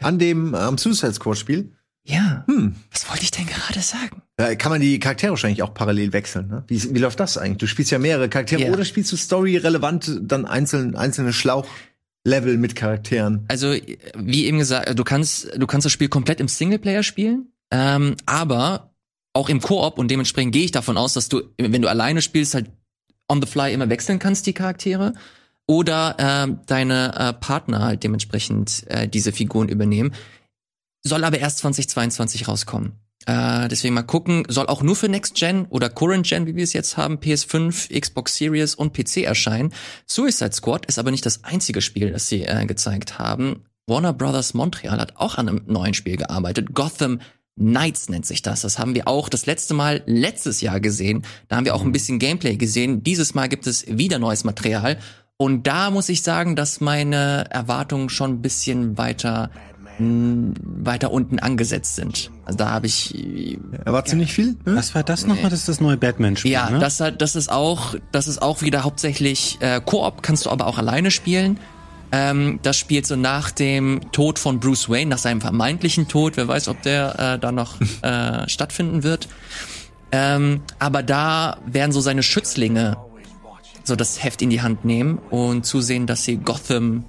An 0.00 0.18
dem 0.20 0.54
am 0.54 0.78
Suicide 0.78 1.14
Squad 1.14 1.38
Spiel 1.38 1.75
Ja, 2.08 2.44
hm, 2.46 2.76
was 2.92 3.08
wollte 3.10 3.24
ich 3.24 3.32
denn 3.32 3.46
gerade 3.46 3.80
sagen? 3.80 4.22
da 4.36 4.54
kann 4.54 4.70
man 4.70 4.80
die 4.80 4.98
Charaktere 5.00 5.30
wahrscheinlich 5.30 5.62
auch 5.62 5.72
parallel 5.74 6.12
wechseln. 6.12 6.48
Ne? 6.48 6.62
Wie, 6.68 6.94
wie 6.94 6.98
läuft 6.98 7.18
das 7.20 7.38
eigentlich? 7.38 7.58
Du 7.58 7.66
spielst 7.66 7.90
ja 7.90 7.98
mehrere 7.98 8.28
Charaktere 8.28 8.62
Ja. 8.62 8.70
oder 8.72 8.84
spielst 8.84 9.10
du 9.10 9.16
Story 9.16 9.56
relevant 9.56 10.20
dann 10.22 10.44
einzeln, 10.44 10.94
einzelne 10.94 11.32
Schlauchlevel 11.32 12.58
mit 12.58 12.76
Charakteren? 12.76 13.44
Also, 13.48 13.74
wie 14.14 14.44
eben 14.44 14.58
gesagt, 14.58 14.96
du 14.96 15.04
kannst, 15.04 15.50
du 15.56 15.66
kannst 15.66 15.86
das 15.86 15.92
Spiel 15.92 16.08
komplett 16.08 16.38
im 16.40 16.48
Singleplayer 16.48 17.02
spielen, 17.02 17.46
ähm, 17.70 18.16
aber 18.26 18.90
auch 19.32 19.48
im 19.48 19.60
Koop 19.60 19.98
und 19.98 20.10
dementsprechend 20.10 20.52
gehe 20.52 20.64
ich 20.64 20.72
davon 20.72 20.96
aus, 20.96 21.14
dass 21.14 21.28
du, 21.28 21.42
wenn 21.58 21.82
du 21.82 21.88
alleine 21.88 22.22
spielst, 22.22 22.54
halt 22.54 22.70
on 23.28 23.40
the 23.42 23.48
fly 23.48 23.72
immer 23.72 23.88
wechseln 23.90 24.18
kannst, 24.18 24.46
die 24.46 24.52
Charaktere. 24.52 25.14
Oder 25.66 26.14
ähm, 26.18 26.60
deine 26.66 27.12
äh, 27.18 27.32
Partner 27.32 27.80
halt 27.82 28.04
dementsprechend 28.04 28.84
äh, 28.88 29.08
diese 29.08 29.32
Figuren 29.32 29.68
übernehmen. 29.68 30.12
Soll 31.06 31.22
aber 31.22 31.38
erst 31.38 31.58
2022 31.58 32.48
rauskommen. 32.48 32.94
Äh, 33.26 33.68
deswegen 33.68 33.94
mal 33.94 34.02
gucken, 34.02 34.44
soll 34.48 34.66
auch 34.66 34.82
nur 34.82 34.96
für 34.96 35.08
Next 35.08 35.34
Gen 35.34 35.66
oder 35.66 35.88
Current 35.88 36.26
Gen, 36.26 36.46
wie 36.46 36.56
wir 36.56 36.64
es 36.64 36.72
jetzt 36.72 36.96
haben, 36.96 37.18
PS5, 37.18 37.98
Xbox 37.98 38.36
Series 38.36 38.74
und 38.74 38.92
PC 38.92 39.18
erscheinen. 39.18 39.72
Suicide 40.06 40.52
Squad 40.52 40.86
ist 40.86 40.98
aber 40.98 41.12
nicht 41.12 41.24
das 41.24 41.44
einzige 41.44 41.80
Spiel, 41.80 42.10
das 42.10 42.28
sie 42.28 42.42
äh, 42.42 42.66
gezeigt 42.66 43.18
haben. 43.20 43.64
Warner 43.86 44.12
Brothers 44.12 44.54
Montreal 44.54 44.98
hat 44.98 45.16
auch 45.16 45.38
an 45.38 45.48
einem 45.48 45.62
neuen 45.66 45.94
Spiel 45.94 46.16
gearbeitet. 46.16 46.74
Gotham 46.74 47.20
Knights 47.56 48.08
nennt 48.08 48.26
sich 48.26 48.42
das. 48.42 48.62
Das 48.62 48.78
haben 48.80 48.96
wir 48.96 49.06
auch 49.06 49.28
das 49.28 49.46
letzte 49.46 49.74
Mal 49.74 50.02
letztes 50.06 50.60
Jahr 50.60 50.80
gesehen. 50.80 51.22
Da 51.46 51.56
haben 51.56 51.64
wir 51.64 51.74
auch 51.76 51.84
ein 51.84 51.92
bisschen 51.92 52.18
Gameplay 52.18 52.56
gesehen. 52.56 53.04
Dieses 53.04 53.34
Mal 53.34 53.48
gibt 53.48 53.68
es 53.68 53.86
wieder 53.86 54.18
neues 54.18 54.42
Material. 54.42 54.98
Und 55.38 55.66
da 55.66 55.90
muss 55.90 56.08
ich 56.08 56.22
sagen, 56.22 56.56
dass 56.56 56.80
meine 56.80 57.46
Erwartungen 57.50 58.08
schon 58.08 58.32
ein 58.32 58.42
bisschen 58.42 58.98
weiter 58.98 59.50
weiter 59.98 61.10
unten 61.10 61.38
angesetzt 61.38 61.96
sind. 61.96 62.30
Also 62.44 62.58
da 62.58 62.70
habe 62.70 62.86
ich 62.86 63.58
Erwartest 63.84 64.12
du 64.12 64.18
nicht 64.18 64.32
viel? 64.32 64.56
Ne? 64.64 64.76
Was 64.76 64.94
war 64.94 65.02
das 65.02 65.26
nochmal? 65.26 65.50
Das 65.50 65.60
ist 65.60 65.68
das 65.68 65.80
neue 65.80 65.96
Batman-Spiel, 65.96 66.50
ja, 66.50 66.70
ne? 66.70 66.78
das 66.78 67.00
hat, 67.00 67.22
das 67.22 67.36
ist 67.36 67.50
auch, 67.50 67.94
das 68.12 68.28
ist 68.28 68.42
auch 68.42 68.62
wieder 68.62 68.84
hauptsächlich 68.84 69.58
äh, 69.60 69.80
Koop, 69.84 70.22
kannst 70.22 70.46
du 70.46 70.50
aber 70.50 70.66
auch 70.66 70.78
alleine 70.78 71.10
spielen. 71.10 71.58
Ähm, 72.12 72.60
das 72.62 72.76
spielt 72.76 73.06
so 73.06 73.16
nach 73.16 73.50
dem 73.50 74.00
Tod 74.12 74.38
von 74.38 74.60
Bruce 74.60 74.88
Wayne, 74.88 75.10
nach 75.10 75.18
seinem 75.18 75.40
vermeintlichen 75.40 76.08
Tod. 76.08 76.36
Wer 76.36 76.46
weiß, 76.46 76.68
ob 76.68 76.80
der 76.82 77.34
äh, 77.34 77.38
da 77.38 77.52
noch 77.52 77.80
äh, 78.02 78.48
stattfinden 78.48 79.02
wird. 79.02 79.28
Ähm, 80.12 80.60
aber 80.78 81.02
da 81.02 81.58
werden 81.66 81.92
so 81.92 82.00
seine 82.00 82.22
Schützlinge 82.22 82.96
so 83.82 83.96
das 83.96 84.22
Heft 84.22 84.42
in 84.42 84.50
die 84.50 84.62
Hand 84.62 84.84
nehmen 84.84 85.18
und 85.30 85.64
zusehen, 85.64 86.06
dass 86.06 86.24
sie 86.24 86.36
Gotham 86.36 87.04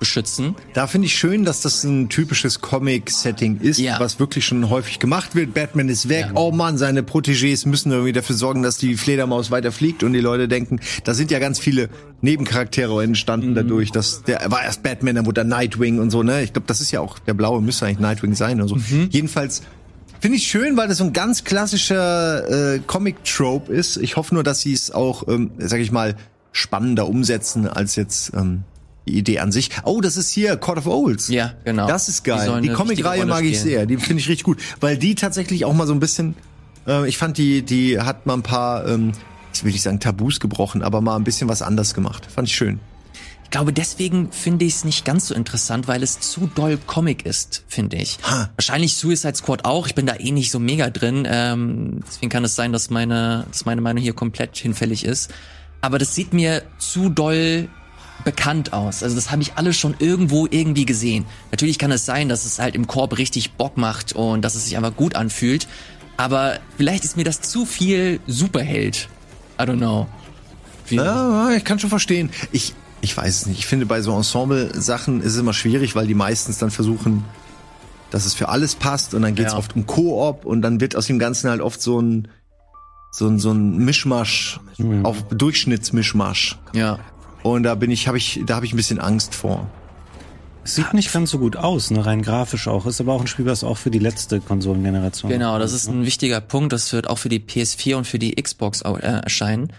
beschützen. 0.00 0.56
Da 0.74 0.88
finde 0.88 1.06
ich 1.06 1.14
schön, 1.14 1.44
dass 1.44 1.60
das 1.60 1.84
ein 1.84 2.08
typisches 2.08 2.60
Comic-Setting 2.60 3.60
ist, 3.60 3.78
Ja. 3.78 4.00
was 4.00 4.18
wirklich 4.18 4.44
schon 4.44 4.68
häufig 4.68 4.98
gemacht 4.98 5.36
wird. 5.36 5.54
Batman 5.54 5.88
ist 5.88 6.08
weg. 6.08 6.26
Ja. 6.28 6.32
Oh 6.34 6.50
Mann, 6.50 6.76
seine 6.78 7.02
Protégés 7.02 7.68
müssen 7.68 7.92
irgendwie 7.92 8.12
dafür 8.12 8.34
sorgen, 8.34 8.62
dass 8.62 8.76
die 8.78 8.96
Fledermaus 8.96 9.50
weiter 9.52 9.70
fliegt 9.70 10.02
und 10.02 10.12
die 10.12 10.20
Leute 10.20 10.48
denken, 10.48 10.80
da 11.04 11.14
sind 11.14 11.30
ja 11.30 11.38
ganz 11.38 11.60
viele 11.60 11.88
Nebencharaktere 12.22 13.02
entstanden 13.04 13.54
dadurch, 13.54 13.92
dass 13.92 14.22
der 14.24 14.40
er 14.40 14.50
war 14.50 14.62
erst 14.64 14.82
Batman, 14.82 15.14
dann 15.14 15.26
wurde 15.26 15.42
er 15.42 15.44
Nightwing 15.44 15.98
und 16.00 16.10
so, 16.10 16.22
ne? 16.22 16.42
Ich 16.42 16.52
glaube, 16.52 16.66
das 16.66 16.80
ist 16.80 16.90
ja 16.90 17.00
auch 17.00 17.18
der 17.20 17.34
blaue 17.34 17.62
müsste 17.62 17.86
eigentlich 17.86 18.00
Nightwing 18.00 18.34
sein 18.34 18.60
oder 18.60 18.68
so. 18.68 18.76
Jedenfalls 19.10 19.62
Finde 20.22 20.36
ich 20.36 20.46
schön, 20.48 20.76
weil 20.76 20.86
das 20.86 20.98
so 20.98 21.04
ein 21.04 21.14
ganz 21.14 21.44
klassischer 21.44 22.74
äh, 22.74 22.78
Comic-Trope 22.86 23.72
ist. 23.72 23.96
Ich 23.96 24.16
hoffe 24.16 24.34
nur, 24.34 24.42
dass 24.44 24.60
sie 24.60 24.74
es 24.74 24.90
auch, 24.90 25.26
ähm, 25.28 25.50
sag 25.56 25.80
ich 25.80 25.92
mal, 25.92 26.14
spannender 26.52 27.08
umsetzen 27.08 27.66
als 27.66 27.96
jetzt 27.96 28.32
ähm, 28.34 28.64
Idee 29.04 29.38
an 29.38 29.52
sich. 29.52 29.70
Oh, 29.84 30.00
das 30.00 30.16
ist 30.16 30.30
hier 30.30 30.56
Court 30.56 30.78
of 30.78 30.86
Owls. 30.86 31.28
Ja, 31.28 31.54
genau. 31.64 31.86
Das 31.86 32.08
ist 32.08 32.26
Die 32.26 32.30
geil. 32.30 32.46
Die, 32.46 32.68
eine 32.68 32.72
Comic-Reihe 32.72 33.26
mag 33.26 33.44
ich 33.44 33.60
sehr. 33.60 33.86
Die 33.86 33.96
finde 33.96 34.20
ich 34.20 34.28
richtig 34.28 34.44
gut, 34.44 34.58
weil 34.80 34.96
die 34.96 35.14
tatsächlich 35.14 35.64
auch 35.64 35.72
mal 35.72 35.86
so 35.86 35.92
ein 35.92 36.00
bisschen. 36.00 36.34
Äh, 36.86 37.08
ich 37.08 37.18
fand 37.18 37.38
die, 37.38 37.62
die 37.62 38.00
hat 38.00 38.26
mal 38.26 38.34
ein 38.34 38.42
paar, 38.42 38.86
ähm, 38.86 39.12
ich 39.54 39.64
will 39.64 39.72
nicht 39.72 39.82
sagen 39.82 40.00
Tabus 40.00 40.40
gebrochen, 40.40 40.82
aber 40.82 41.00
mal 41.00 41.16
ein 41.16 41.24
bisschen 41.24 41.48
was 41.48 41.62
anders 41.62 41.94
gemacht. 41.94 42.26
Fand 42.30 42.48
ich 42.48 42.54
schön. 42.54 42.80
Ich 43.44 43.50
glaube, 43.50 43.72
deswegen 43.72 44.30
finde 44.30 44.64
ich 44.64 44.74
es 44.76 44.84
nicht 44.84 45.04
ganz 45.04 45.26
so 45.26 45.34
interessant, 45.34 45.88
weil 45.88 46.04
es 46.04 46.20
zu 46.20 46.48
doll 46.54 46.78
Comic 46.86 47.26
ist, 47.26 47.64
finde 47.66 47.96
ich. 47.96 48.18
Wahrscheinlich 48.54 48.94
Suicide 48.94 49.34
Squad 49.34 49.64
auch. 49.64 49.88
Ich 49.88 49.96
bin 49.96 50.06
da 50.06 50.14
eh 50.14 50.30
nicht 50.30 50.52
so 50.52 50.60
mega 50.60 50.88
drin. 50.88 51.26
Ähm, 51.28 51.98
deswegen 52.06 52.30
kann 52.30 52.44
es 52.44 52.54
sein, 52.54 52.72
dass 52.72 52.90
meine, 52.90 53.46
dass 53.50 53.64
meine 53.64 53.80
Meinung 53.80 54.00
hier 54.00 54.12
komplett 54.12 54.56
hinfällig 54.56 55.04
ist. 55.04 55.32
Aber 55.80 55.98
das 55.98 56.14
sieht 56.14 56.32
mir 56.32 56.62
zu 56.78 57.08
doll 57.08 57.68
bekannt 58.24 58.72
aus. 58.72 59.02
Also 59.02 59.16
das 59.16 59.30
habe 59.30 59.42
ich 59.42 59.54
alles 59.54 59.76
schon 59.76 59.94
irgendwo 59.98 60.46
irgendwie 60.50 60.84
gesehen. 60.86 61.24
Natürlich 61.50 61.78
kann 61.78 61.90
es 61.92 62.04
sein, 62.06 62.28
dass 62.28 62.44
es 62.44 62.58
halt 62.58 62.74
im 62.74 62.86
Korb 62.86 63.18
richtig 63.18 63.52
Bock 63.52 63.76
macht 63.76 64.12
und 64.12 64.42
dass 64.42 64.54
es 64.54 64.64
sich 64.64 64.76
einfach 64.76 64.94
gut 64.96 65.14
anfühlt. 65.16 65.66
Aber 66.16 66.58
vielleicht 66.76 67.04
ist 67.04 67.16
mir 67.16 67.24
das 67.24 67.40
zu 67.40 67.64
viel 67.66 68.20
Superheld. 68.26 69.08
I 69.58 69.64
don't 69.64 69.78
know. 69.78 70.06
Wie- 70.86 70.96
Ja, 70.96 71.50
ich 71.52 71.64
kann 71.64 71.78
schon 71.78 71.90
verstehen. 71.90 72.30
Ich, 72.52 72.74
ich 73.00 73.16
weiß 73.16 73.34
es 73.42 73.46
nicht. 73.46 73.58
Ich 73.60 73.66
finde, 73.66 73.86
bei 73.86 74.02
so 74.02 74.14
Ensemble-Sachen 74.16 75.20
ist 75.22 75.32
es 75.34 75.38
immer 75.38 75.54
schwierig, 75.54 75.94
weil 75.94 76.06
die 76.06 76.14
meistens 76.14 76.58
dann 76.58 76.70
versuchen, 76.70 77.24
dass 78.10 78.26
es 78.26 78.34
für 78.34 78.48
alles 78.48 78.74
passt 78.74 79.14
und 79.14 79.22
dann 79.22 79.34
geht 79.34 79.46
es 79.46 79.52
Ja. 79.52 79.58
oft 79.58 79.76
um 79.76 79.86
Koop 79.86 80.44
und 80.44 80.62
dann 80.62 80.80
wird 80.80 80.96
aus 80.96 81.06
dem 81.06 81.18
Ganzen 81.18 81.48
halt 81.48 81.60
oft 81.60 81.80
so 81.80 82.00
ein 82.00 82.28
so 83.12 83.26
ein, 83.26 83.40
so 83.40 83.50
ein 83.50 83.78
Mischmasch, 83.78 84.60
auf 85.02 85.24
Durchschnittsmischmasch. 85.30 86.58
Ja. 86.74 87.00
Und 87.42 87.62
da 87.62 87.74
bin 87.74 87.90
ich, 87.90 88.06
habe 88.06 88.18
ich, 88.18 88.40
da 88.44 88.56
habe 88.56 88.66
ich 88.66 88.72
ein 88.72 88.76
bisschen 88.76 88.98
Angst 88.98 89.34
vor. 89.34 89.68
Es 90.62 90.74
sieht 90.74 90.92
nicht 90.92 91.12
ganz 91.12 91.30
so 91.30 91.38
gut 91.38 91.56
aus, 91.56 91.90
ne, 91.90 92.04
rein 92.04 92.20
grafisch 92.20 92.68
auch. 92.68 92.84
Ist 92.84 93.00
aber 93.00 93.14
auch 93.14 93.22
ein 93.22 93.26
Spiel, 93.26 93.46
was 93.46 93.64
auch 93.64 93.78
für 93.78 93.90
die 93.90 93.98
letzte 93.98 94.40
Konsolengeneration. 94.40 95.30
Genau, 95.30 95.58
das 95.58 95.72
ist 95.72 95.88
ein 95.88 96.04
wichtiger 96.04 96.40
Punkt. 96.40 96.72
Das 96.72 96.92
wird 96.92 97.08
auch 97.08 97.18
für 97.18 97.30
die 97.30 97.40
PS4 97.40 97.96
und 97.96 98.06
für 98.06 98.18
die 98.18 98.34
Xbox 98.34 98.82
äh, 98.82 98.98
erscheinen. 98.98 99.72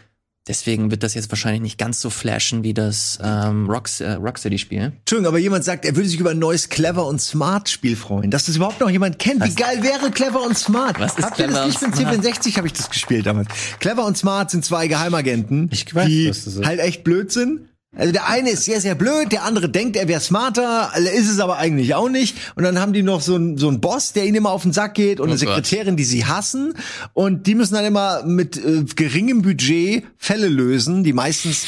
Deswegen 0.48 0.90
wird 0.90 1.04
das 1.04 1.14
jetzt 1.14 1.30
wahrscheinlich 1.30 1.62
nicht 1.62 1.78
ganz 1.78 2.02
so 2.02 2.10
flashen 2.10 2.64
wie 2.64 2.74
das 2.74 3.20
ähm, 3.22 3.70
Rocks, 3.70 4.02
äh, 4.02 4.14
Rocksteady-Spiel. 4.14 4.92
Entschuldigung, 5.00 5.28
aber 5.28 5.38
jemand 5.38 5.64
sagt, 5.64 5.86
er 5.86 5.96
würde 5.96 6.10
sich 6.10 6.20
über 6.20 6.32
ein 6.32 6.40
neues 6.40 6.70
Clever 6.70 7.06
und 7.06 7.22
Smart 7.22 7.70
Spiel 7.70 7.96
freuen. 7.96 8.32
Dass 8.32 8.46
das 8.48 8.56
überhaupt 8.56 8.80
noch 8.80 8.90
jemand 8.90 9.20
kennt. 9.20 9.46
Wie 9.46 9.54
geil 9.54 9.84
wäre 9.84 10.10
Clever 10.10 10.42
und 10.42 10.58
Smart? 10.58 11.00
Was 11.00 11.16
ist 11.18 11.26
Habt 11.26 11.38
ihr 11.40 11.48
das 11.48 11.68
nicht 11.68 11.82
mit 11.84 11.96
Smart? 11.96 12.16
C64 12.26 12.58
habe 12.58 12.68
ich 12.68 12.74
das 12.74 12.90
gespielt 12.90 13.28
damals. 13.28 13.50
Clever 13.80 14.04
und 14.06 14.18
Smart 14.18 14.50
sind 14.50 14.66
zwei 14.66 14.88
Geheimagenten, 14.88 15.70
Ich 15.72 15.94
weiß, 15.94 16.08
die 16.08 16.30
was 16.30 16.46
das 16.46 16.56
ist. 16.56 16.66
halt 16.66 16.80
echt 16.80 17.04
blöd 17.04 17.32
sind. 17.32 17.62
Also 17.94 18.14
der 18.14 18.30
eine 18.30 18.52
ist 18.52 18.64
sehr, 18.64 18.80
sehr 18.80 18.96
blöd, 18.96 19.34
der 19.34 19.44
andere 19.44 19.68
denkt, 19.68 19.98
er 19.98 20.08
wäre 20.08 20.22
smarter, 20.22 20.92
er 20.94 21.12
ist 21.12 21.30
es 21.30 21.40
aber 21.42 21.58
eigentlich 21.58 21.94
auch 21.94 22.08
nicht. 22.08 22.38
Und 22.56 22.64
dann 22.64 22.80
haben 22.80 22.94
die 22.94 23.04
noch 23.04 23.20
so 23.20 23.36
einen 23.36 23.58
so 23.58 23.68
einen 23.68 23.82
Boss, 23.82 24.14
der 24.14 24.26
ihnen 24.26 24.36
immer 24.36 24.52
auf 24.52 24.62
den 24.62 24.72
Sack 24.72 24.94
geht 24.94 25.20
und 25.20 25.28
Oh 25.28 25.32
eine 25.32 25.38
Sekretärin, 25.38 25.98
die 25.98 26.06
sie 26.06 26.26
hassen. 26.26 26.74
Und 27.12 27.48
die 27.48 27.56
müssen 27.56 27.74
dann 27.74 27.84
immer 27.84 28.24
mit 28.24 28.56
äh, 28.56 28.86
geringem 28.96 29.42
Budget 29.42 30.06
Fälle 30.18 30.48
lösen, 30.48 31.04
die 31.04 31.12
meistens 31.12 31.66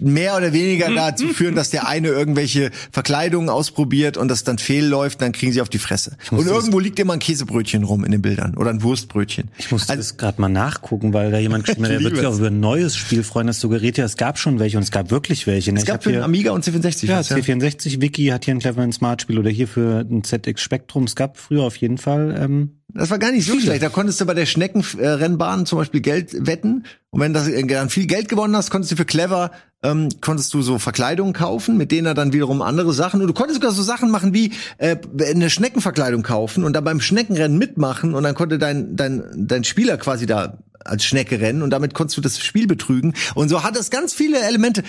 mehr 0.00 0.36
oder 0.36 0.52
weniger 0.52 0.90
dazu 0.94 1.28
führen, 1.28 1.54
dass 1.54 1.70
der 1.70 1.86
eine 1.88 2.08
irgendwelche 2.08 2.70
Verkleidungen 2.92 3.48
ausprobiert 3.48 4.16
und 4.16 4.28
das 4.28 4.44
dann 4.44 4.58
fehlläuft, 4.58 5.20
dann 5.22 5.32
kriegen 5.32 5.52
sie 5.52 5.60
auf 5.60 5.68
die 5.68 5.78
Fresse. 5.78 6.16
Und 6.30 6.46
irgendwo 6.46 6.78
liegt 6.78 6.98
immer 6.98 7.14
ein 7.14 7.18
Käsebrötchen 7.18 7.84
rum 7.84 8.04
in 8.04 8.12
den 8.12 8.22
Bildern 8.22 8.54
oder 8.56 8.70
ein 8.70 8.82
Wurstbrötchen. 8.82 9.50
Ich 9.58 9.70
musste 9.70 9.90
Also- 9.92 10.00
das 10.02 10.16
gerade 10.16 10.40
mal 10.40 10.48
nachgucken, 10.48 11.12
weil 11.12 11.30
da 11.30 11.38
jemand 11.38 11.64
geschrieben 11.64 11.84
hat, 11.84 11.90
er 11.92 11.98
Ich 11.98 12.04
wird 12.04 12.16
sich 12.16 12.24
über 12.38 12.46
ein 12.48 12.60
neues 12.60 12.96
Spiel 12.96 13.22
freuen. 13.22 13.46
Das 13.46 13.60
suggeriert 13.60 13.96
ja, 13.98 14.04
es 14.04 14.16
gab 14.16 14.38
schon 14.38 14.58
welche 14.58 14.76
und 14.76 14.82
es 14.82 14.90
gab 14.90 15.10
wirklich 15.10 15.46
welche. 15.46 15.72
ne? 15.72 15.78
es 15.80 15.86
gab 15.86 16.04
für 16.04 16.10
hier- 16.10 16.24
Amiga 16.24 16.52
und 16.52 16.64
C64 16.64 17.06
Ja, 17.06 17.18
was, 17.18 17.28
ja. 17.28 17.36
C64 17.36 18.00
Wiki 18.00 18.26
hat 18.26 18.44
hier 18.44 18.54
ein 18.54 18.60
cleveren 18.60 18.92
Smart-Spiel 18.92 19.38
oder 19.38 19.50
hier 19.50 19.68
für 19.68 20.00
ein 20.00 20.24
ZX 20.24 20.60
Spectrum. 20.60 21.04
Es 21.04 21.16
gab 21.16 21.36
früher 21.38 21.62
auf 21.62 21.76
jeden 21.76 21.98
Fall. 21.98 22.36
Ähm, 22.38 22.70
Das 22.92 23.10
war 23.10 23.18
gar 23.18 23.32
nicht 23.32 23.46
so 23.46 23.58
schlecht. 23.58 23.82
Da 23.82 23.88
konntest 23.88 24.20
du 24.20 24.26
bei 24.26 24.34
der 24.34 24.46
Schneckenrennbahn 24.46 25.66
zum 25.66 25.78
Beispiel 25.78 26.00
Geld 26.00 26.34
wetten. 26.46 26.84
Und 27.10 27.20
wenn 27.20 27.32
du 27.32 27.66
dann 27.68 27.90
viel 27.90 28.06
Geld 28.06 28.28
gewonnen 28.28 28.56
hast, 28.56 28.70
konntest 28.70 28.92
du 28.92 28.96
für 28.96 29.04
clever 29.04 29.50
ähm, 29.82 30.08
konntest 30.20 30.52
du 30.54 30.62
so 30.62 30.78
Verkleidungen 30.78 31.32
kaufen, 31.32 31.76
mit 31.76 31.92
denen 31.92 32.06
er 32.06 32.14
dann 32.14 32.32
wiederum 32.32 32.62
andere 32.62 32.92
Sachen. 32.92 33.20
Und 33.20 33.28
du 33.28 33.34
konntest 33.34 33.60
sogar 33.60 33.72
so 33.72 33.82
Sachen 33.82 34.10
machen 34.10 34.34
wie 34.34 34.52
äh, 34.78 34.96
eine 35.20 35.50
Schneckenverkleidung 35.50 36.22
kaufen 36.22 36.64
und 36.64 36.72
dann 36.72 36.84
beim 36.84 37.00
Schneckenrennen 37.00 37.58
mitmachen 37.58 38.14
und 38.14 38.22
dann 38.22 38.34
konnte 38.34 38.58
dein, 38.58 38.96
dein, 38.96 39.22
dein 39.34 39.64
Spieler 39.64 39.96
quasi 39.98 40.26
da 40.26 40.58
als 40.84 41.04
Schnecke 41.04 41.40
rennen 41.40 41.62
und 41.62 41.70
damit 41.70 41.94
konntest 41.94 42.16
du 42.16 42.20
das 42.20 42.38
Spiel 42.38 42.66
betrügen. 42.66 43.14
Und 43.34 43.48
so 43.48 43.62
hat 43.62 43.76
es 43.76 43.90
ganz 43.90 44.14
viele 44.14 44.40
Elemente. 44.40 44.82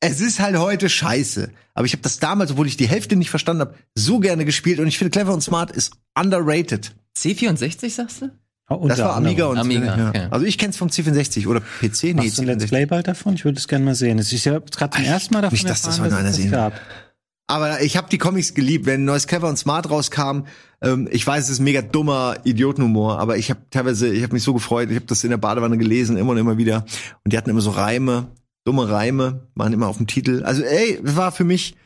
Es 0.00 0.20
ist 0.20 0.40
halt 0.40 0.56
heute 0.58 0.88
scheiße. 0.88 1.50
Aber 1.74 1.86
ich 1.86 1.92
habe 1.92 2.02
das 2.02 2.18
damals, 2.18 2.52
obwohl 2.52 2.66
ich 2.66 2.76
die 2.76 2.88
Hälfte 2.88 3.16
nicht 3.16 3.30
verstanden 3.30 3.60
habe, 3.60 3.74
so 3.94 4.18
gerne 4.18 4.44
gespielt. 4.44 4.80
Und 4.80 4.86
ich 4.86 4.98
finde, 4.98 5.10
Clever 5.10 5.32
und 5.32 5.42
Smart 5.42 5.70
ist 5.70 5.92
underrated. 6.18 6.94
C64, 7.16 7.90
sagst 7.90 8.22
du? 8.22 8.30
Oh, 8.68 8.88
Das 8.88 8.98
war 8.98 9.14
Amiga 9.16 9.46
und 9.46 9.58
Amiga, 9.58 9.96
ja. 9.96 10.08
okay. 10.08 10.26
Also 10.30 10.44
ich 10.44 10.58
kenn's 10.58 10.76
vom 10.76 10.88
C64 10.88 11.46
oder 11.46 11.60
PC. 11.60 12.02
Nee, 12.04 12.14
Machst 12.14 12.38
du 12.38 12.42
ein 12.42 12.48
Let's 12.48 12.64
C64. 12.64 12.68
Play 12.68 12.86
bald 12.86 13.06
davon? 13.06 13.34
Ich 13.34 13.44
würde 13.44 13.58
es 13.58 13.68
gerne 13.68 13.84
mal 13.84 13.94
sehen. 13.94 14.18
Es 14.18 14.32
ist 14.32 14.44
ja 14.44 14.58
gerade 14.58 14.96
zum 14.96 15.04
ersten 15.04 15.34
Mal 15.34 15.42
davon 15.42 15.54
nicht, 15.54 15.68
dass 15.68 15.82
das 15.82 16.00
heute 16.00 16.16
einer 16.16 16.30
es 16.30 16.36
sehen 16.36 16.50
gab. 16.50 16.72
Aber 17.48 17.80
ich 17.82 17.96
habe 17.96 18.08
die 18.10 18.18
Comics 18.18 18.54
geliebt. 18.54 18.86
Wenn 18.86 19.04
neues 19.04 19.28
Clever 19.28 19.48
und 19.48 19.56
Smart 19.56 19.88
rauskam, 19.88 20.46
ähm, 20.82 21.08
ich 21.12 21.24
weiß, 21.24 21.44
es 21.44 21.50
ist 21.50 21.60
mega 21.60 21.80
dummer 21.80 22.38
Idiotenhumor, 22.42 23.20
aber 23.20 23.36
ich 23.36 23.50
habe 23.50 23.60
teilweise, 23.70 24.08
ich 24.08 24.24
habe 24.24 24.32
mich 24.32 24.42
so 24.42 24.52
gefreut. 24.52 24.90
Ich 24.90 24.96
habe 24.96 25.06
das 25.06 25.22
in 25.22 25.30
der 25.30 25.36
Badewanne 25.36 25.78
gelesen, 25.78 26.16
immer 26.16 26.32
und 26.32 26.38
immer 26.38 26.58
wieder. 26.58 26.84
Und 27.22 27.32
die 27.32 27.38
hatten 27.38 27.48
immer 27.48 27.60
so 27.60 27.70
Reime, 27.70 28.26
dumme 28.64 28.88
Reime, 28.90 29.46
waren 29.54 29.72
immer 29.72 29.86
auf 29.86 29.98
dem 29.98 30.08
Titel. 30.08 30.42
Also 30.44 30.62
ey, 30.64 30.98
war 31.02 31.30
für 31.30 31.44
mich 31.44 31.76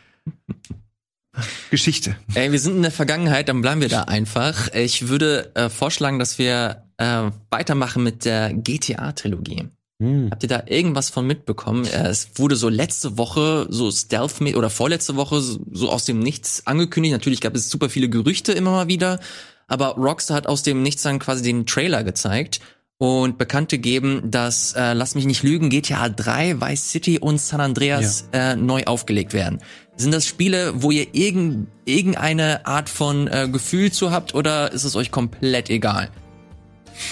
Geschichte. 1.70 2.16
Ey, 2.34 2.52
wir 2.52 2.58
sind 2.58 2.76
in 2.76 2.82
der 2.82 2.90
Vergangenheit, 2.90 3.48
dann 3.48 3.60
bleiben 3.62 3.80
wir 3.80 3.88
da 3.88 4.02
einfach. 4.02 4.72
Ich 4.74 5.08
würde 5.08 5.54
äh, 5.54 5.68
vorschlagen, 5.68 6.18
dass 6.18 6.38
wir 6.38 6.84
äh, 6.98 7.30
weitermachen 7.50 8.02
mit 8.02 8.24
der 8.24 8.52
GTA-Trilogie. 8.52 9.68
Hm. 10.00 10.28
Habt 10.30 10.42
ihr 10.42 10.48
da 10.48 10.62
irgendwas 10.66 11.10
von 11.10 11.26
mitbekommen? 11.26 11.84
Äh, 11.86 12.08
Es 12.08 12.30
wurde 12.36 12.56
so 12.56 12.68
letzte 12.68 13.18
Woche, 13.18 13.66
so 13.68 13.90
stealth 13.90 14.40
oder 14.40 14.70
vorletzte 14.70 15.16
Woche, 15.16 15.40
so 15.40 15.60
so 15.70 15.90
aus 15.90 16.06
dem 16.06 16.18
Nichts 16.18 16.66
angekündigt. 16.66 17.12
Natürlich 17.12 17.40
gab 17.40 17.54
es 17.54 17.70
super 17.70 17.90
viele 17.90 18.08
Gerüchte 18.08 18.52
immer 18.52 18.70
mal 18.70 18.88
wieder, 18.88 19.20
aber 19.68 19.96
Rockstar 19.96 20.36
hat 20.36 20.46
aus 20.46 20.62
dem 20.62 20.82
Nichts 20.82 21.02
dann 21.02 21.18
quasi 21.18 21.42
den 21.42 21.66
Trailer 21.66 22.02
gezeigt 22.02 22.60
und 22.96 23.38
bekannt 23.38 23.70
gegeben, 23.70 24.30
dass, 24.30 24.74
äh, 24.74 24.92
lass 24.92 25.14
mich 25.14 25.24
nicht 25.24 25.42
lügen, 25.42 25.70
GTA 25.70 26.10
3, 26.10 26.60
Vice 26.60 26.90
City 26.90 27.18
und 27.18 27.40
San 27.40 27.60
Andreas 27.60 28.28
äh, 28.32 28.56
neu 28.56 28.84
aufgelegt 28.84 29.32
werden. 29.32 29.60
Sind 30.00 30.14
das 30.14 30.26
Spiele, 30.26 30.72
wo 30.76 30.90
ihr 30.90 31.08
irgend, 31.12 31.68
irgendeine 31.84 32.64
Art 32.64 32.88
von 32.88 33.28
äh, 33.28 33.48
Gefühl 33.52 33.92
zu 33.92 34.10
habt 34.10 34.34
oder 34.34 34.72
ist 34.72 34.84
es 34.84 34.96
euch 34.96 35.10
komplett 35.10 35.68
egal? 35.68 36.08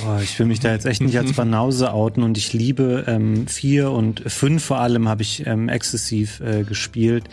Boah, 0.01 0.21
ich 0.23 0.39
will 0.39 0.47
mich 0.47 0.61
da 0.61 0.73
jetzt 0.73 0.87
echt 0.87 1.03
nicht 1.03 1.19
als 1.19 1.33
Banause 1.37 1.93
outen 1.93 2.23
und 2.23 2.39
ich 2.39 2.55
liebe 2.55 3.05
ähm, 3.07 3.47
vier 3.47 3.91
und 3.91 4.23
fünf 4.27 4.65
vor 4.65 4.79
allem 4.79 5.07
habe 5.07 5.21
ich 5.21 5.47
ähm, 5.47 5.69
exzessiv 5.69 6.41
äh, 6.41 6.65
gespielt. 6.65 7.25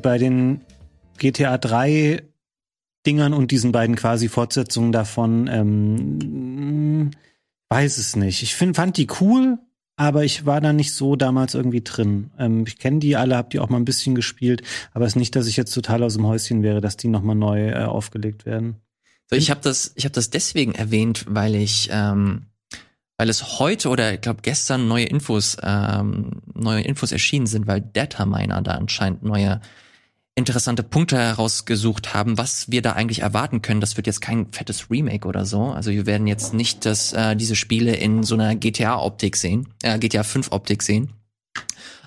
Bei 0.00 0.16
den 0.16 0.60
GTA 1.18 1.58
3 1.58 2.22
Dingern 3.04 3.32
und 3.32 3.50
diesen 3.50 3.72
beiden 3.72 3.96
quasi 3.96 4.28
Fortsetzungen 4.28 4.92
davon, 4.92 5.48
ähm, 5.50 7.10
weiß 7.68 7.98
es 7.98 8.14
nicht. 8.14 8.44
Ich 8.44 8.54
find, 8.54 8.76
fand 8.76 8.96
die 8.96 9.08
cool, 9.20 9.58
aber 9.98 10.24
ich 10.24 10.46
war 10.46 10.60
da 10.60 10.72
nicht 10.72 10.94
so 10.94 11.16
damals 11.16 11.54
irgendwie 11.54 11.82
drin. 11.82 12.30
Ähm, 12.38 12.64
ich 12.66 12.78
kenne 12.78 13.00
die 13.00 13.16
alle, 13.16 13.36
habe 13.36 13.48
die 13.50 13.58
auch 13.58 13.68
mal 13.68 13.78
ein 13.78 13.84
bisschen 13.84 14.14
gespielt, 14.14 14.62
aber 14.94 15.04
es 15.04 15.12
ist 15.12 15.16
nicht, 15.16 15.34
dass 15.34 15.48
ich 15.48 15.56
jetzt 15.56 15.74
total 15.74 16.04
aus 16.04 16.14
dem 16.14 16.24
Häuschen 16.24 16.62
wäre, 16.62 16.80
dass 16.80 16.96
die 16.96 17.08
nochmal 17.08 17.34
neu 17.34 17.70
äh, 17.70 17.84
aufgelegt 17.84 18.46
werden. 18.46 18.76
So, 19.28 19.36
ich 19.36 19.50
habe 19.50 19.60
das, 19.60 19.92
ich 19.96 20.04
habe 20.04 20.14
das 20.14 20.30
deswegen 20.30 20.72
erwähnt, 20.72 21.26
weil 21.28 21.56
ich, 21.56 21.90
ähm, 21.92 22.46
weil 23.16 23.28
es 23.28 23.58
heute 23.58 23.88
oder 23.88 24.14
ich 24.14 24.20
glaube 24.20 24.40
gestern 24.42 24.86
neue 24.86 25.04
Infos, 25.04 25.56
ähm, 25.62 26.42
neue 26.54 26.82
Infos 26.82 27.10
erschienen 27.10 27.46
sind, 27.46 27.66
weil 27.66 27.80
Dataminer 27.80 28.62
da 28.62 28.72
anscheinend 28.72 29.24
neue 29.24 29.60
interessante 30.38 30.82
Punkte 30.82 31.18
herausgesucht 31.18 32.14
haben, 32.14 32.38
was 32.38 32.70
wir 32.70 32.80
da 32.80 32.92
eigentlich 32.92 33.20
erwarten 33.20 33.60
können. 33.60 33.80
Das 33.80 33.96
wird 33.96 34.06
jetzt 34.06 34.20
kein 34.20 34.50
fettes 34.52 34.90
Remake 34.90 35.26
oder 35.26 35.44
so. 35.44 35.64
Also 35.64 35.90
wir 35.90 36.06
werden 36.06 36.26
jetzt 36.26 36.54
nicht 36.54 36.86
das, 36.86 37.12
äh, 37.12 37.36
diese 37.36 37.56
Spiele 37.56 37.94
in 37.94 38.22
so 38.22 38.34
einer 38.34 38.54
GTA-Optik 38.54 39.36
sehen, 39.36 39.68
äh, 39.82 39.98
GTA 39.98 40.22
5-Optik 40.22 40.82
sehen. 40.82 41.12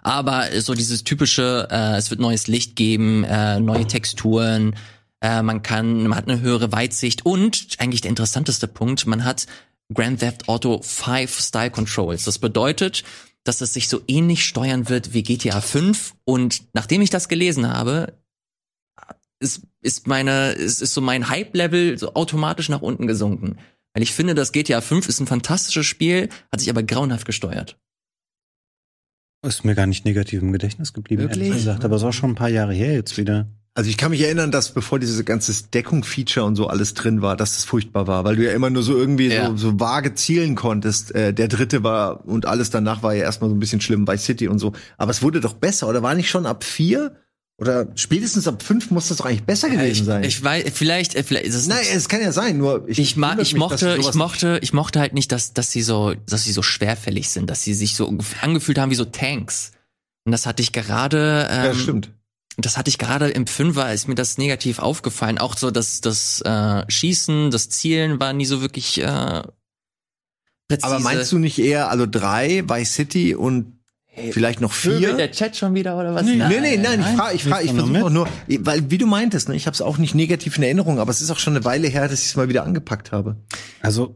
Aber 0.02 0.48
so 0.62 0.74
dieses 0.74 1.04
typische, 1.04 1.68
äh, 1.70 1.98
es 1.98 2.10
wird 2.10 2.20
neues 2.20 2.48
Licht 2.48 2.76
geben, 2.76 3.24
äh, 3.24 3.60
neue 3.60 3.86
Texturen, 3.86 4.76
äh, 5.22 5.44
man 5.44 5.62
kann, 5.62 6.08
man 6.08 6.18
hat 6.18 6.28
eine 6.28 6.42
höhere 6.42 6.72
Weitsicht 6.72 7.26
und 7.26 7.68
eigentlich 7.78 8.02
der 8.02 8.10
interessanteste 8.10 8.68
Punkt, 8.68 9.06
man 9.06 9.24
hat 9.24 9.46
Grand 9.94 10.22
Theft 10.22 10.50
Auto 10.50 10.82
5 10.82 11.40
Style 11.40 11.70
Controls. 11.70 12.24
Das 12.24 12.40
bedeutet, 12.40 13.04
dass 13.44 13.62
es 13.62 13.74
sich 13.74 13.90
so 13.90 14.02
ähnlich 14.08 14.46
steuern 14.46 14.90
wird 14.90 15.14
wie 15.14 15.24
GTA 15.24 15.62
5 15.62 16.14
und 16.26 16.64
nachdem 16.74 17.02
ich 17.02 17.10
das 17.10 17.28
gelesen 17.28 17.68
habe, 17.68 18.14
ist, 19.42 19.62
ist 19.82 20.08
meine, 20.08 20.52
ist, 20.52 20.82
ist 20.82 20.94
so 20.94 21.02
mein 21.02 21.28
Hype-Level 21.30 21.98
so 21.98 22.14
automatisch 22.14 22.70
nach 22.70 22.82
unten 22.82 23.08
gesunken. 23.08 23.58
Weil 23.94 24.04
ich 24.04 24.14
finde, 24.14 24.36
das 24.36 24.52
GTA 24.52 24.80
5 24.82 25.10
ist 25.10 25.20
ein 25.20 25.28
fantastisches 25.28 25.86
Spiel, 25.86 26.30
hat 26.52 26.60
sich 26.62 26.70
aber 26.70 26.84
grauenhaft 26.84 27.26
gesteuert. 27.26 27.78
Ist 29.46 29.66
mir 29.66 29.74
gar 29.76 29.88
nicht 29.88 30.06
negativ 30.06 30.42
im 30.42 30.52
Gedächtnis 30.52 30.94
geblieben, 30.94 31.24
Wirklich? 31.24 31.40
ehrlich 31.48 31.58
gesagt. 31.58 31.84
Aber 31.84 31.96
es 31.96 32.04
war 32.04 32.14
schon 32.14 32.32
ein 32.32 32.36
paar 32.36 32.50
Jahre 32.50 32.74
her 32.74 32.94
jetzt 32.94 33.18
wieder. 33.18 33.48
Also 33.74 33.90
ich 33.90 33.98
kann 33.98 34.12
mich 34.12 34.22
erinnern, 34.22 34.52
dass 34.52 34.74
bevor 34.74 35.00
dieses 35.00 35.24
ganze 35.26 35.52
Deckung-Feature 35.70 36.46
und 36.46 36.56
so 36.58 36.68
alles 36.68 36.94
drin 36.94 37.22
war, 37.22 37.38
dass 37.38 37.56
das 37.56 37.64
furchtbar 37.64 38.06
war, 38.06 38.24
weil 38.26 38.36
du 38.36 38.44
ja 38.46 38.52
immer 38.52 38.70
nur 38.70 38.84
so 38.84 38.96
irgendwie 38.96 39.30
Ja. 39.30 39.48
so, 39.50 39.58
so 39.58 39.80
vage 39.80 40.14
zielen 40.14 40.56
konntest. 40.56 41.16
Äh, 41.16 41.34
der 41.34 41.48
dritte 41.48 41.82
war 41.82 42.26
und 42.28 42.46
alles 42.46 42.70
danach 42.70 43.02
war 43.02 43.16
ja 43.16 43.24
erstmal 43.24 43.50
so 43.50 43.56
ein 43.56 43.60
bisschen 43.60 43.82
schlimm 43.82 44.04
bei 44.06 44.18
City 44.18 44.48
und 44.50 44.60
so. 44.60 44.74
Aber 44.98 45.12
es 45.12 45.24
wurde 45.24 45.40
doch 45.40 45.54
besser, 45.54 45.88
oder 45.88 46.04
war 46.04 46.14
nicht 46.16 46.30
schon 46.30 46.46
ab 46.46 46.64
vier? 46.64 47.16
Oder 47.62 47.90
spätestens 47.94 48.48
ab 48.48 48.64
fünf 48.64 48.90
muss 48.90 49.10
das 49.10 49.18
doch 49.18 49.28
eigentlich 49.28 49.44
besser 49.44 49.70
gewesen 49.70 50.02
ich, 50.02 50.06
sein. 50.06 50.24
ich 50.24 50.44
weiß, 50.44 50.64
vielleicht, 50.74 51.14
äh, 51.14 51.22
vielleicht 51.22 51.46
ist 51.46 51.54
es 51.54 51.68
Nein, 51.68 51.86
es 51.94 52.10
kann 52.10 52.20
ja 52.20 52.32
sein, 52.32 52.58
nur 52.58 52.90
ich, 52.90 52.98
ich, 52.98 53.16
wundert 53.16 53.40
ich 53.42 53.54
mich, 53.54 53.62
dass 53.62 53.84
mochte, 53.84 53.98
ich 54.00 54.14
mochte, 54.16 54.60
ich 54.64 54.74
mochte 54.74 55.00
halt 55.00 55.14
nicht, 55.14 55.32
dass, 55.32 55.54
dass 55.54 55.72
sie 55.72 55.84
so, 55.84 56.16
dass 56.26 56.44
sie 56.44 56.54
so 56.54 56.64
schwerfällig 56.64 57.30
sind, 57.30 57.52
dass 57.52 57.64
sie 57.64 57.76
sich 57.76 57.96
so 57.96 58.12
angefühlt 58.42 58.80
haben 58.80 58.90
wie 58.90 58.96
so 58.96 59.06
Tanks. 59.06 59.74
Und 60.26 60.32
das 60.32 60.48
hatte 60.48 60.64
ich 60.64 60.72
gerade, 60.72 61.48
ähm, 61.52 61.66
Ja, 61.66 61.74
stimmt. 61.76 62.10
das 62.58 62.78
hatte 62.78 62.90
ich 62.90 62.98
gerade 62.98 63.30
im 63.30 63.46
Fünfer, 63.46 63.94
ist 63.94 64.08
mir 64.08 64.16
das 64.16 64.40
negativ 64.40 64.80
aufgefallen. 64.80 65.38
Auch 65.38 65.56
so 65.56 65.70
das, 65.70 66.02
das 66.02 66.42
äh, 66.42 66.84
Schießen, 66.90 67.52
das 67.52 67.70
Zielen 67.70 68.20
war 68.20 68.34
nie 68.34 68.48
so 68.48 68.62
wirklich 68.62 69.00
äh, 69.00 69.44
präzise. 70.68 70.88
Aber 70.88 71.00
meinst 71.00 71.32
du 71.32 71.38
nicht 71.38 71.60
eher, 71.60 71.92
also 71.92 72.08
drei, 72.10 72.64
Vice 72.68 72.92
City 72.92 73.36
und 73.36 73.81
vielleicht 74.16 74.62
noch 74.62 74.74
vier? 74.74 75.14
der 75.14 75.32
Chat 75.32 75.56
schon 75.56 75.74
wieder 75.74 75.98
oder 75.98 76.14
was? 76.14 76.24
Nee, 76.24 76.36
nee, 76.36 76.60
nee, 76.60 76.78
nein, 76.78 77.00
ich 77.00 77.18
frage, 77.18 77.36
ich 77.36 77.44
frage, 77.44 77.66
ich 77.66 77.74
versuche 77.74 78.06
auch 78.06 78.10
nur, 78.10 78.28
weil 78.60 78.90
wie 78.92 78.98
du 78.98 79.08
meintest, 79.08 79.50
ne, 79.50 79.56
ich 79.56 79.66
habe 79.68 79.74
es 79.74 79.82
auch 79.82 79.98
nicht 79.98 80.16
negativ 80.16 80.58
in 80.58 80.64
Erinnerung, 80.64 81.00
aber 81.00 81.12
es 81.12 81.22
ist 81.22 81.32
auch 81.32 81.40
schon 81.40 81.56
eine 81.56 81.66
Weile 81.66 81.88
her, 81.88 82.08
dass 82.08 82.22
ich 82.22 82.30
es 82.30 82.36
mal 82.36 82.50
wieder 82.50 82.64
angepackt 82.64 83.12
habe. 83.12 83.38
Also, 83.82 84.16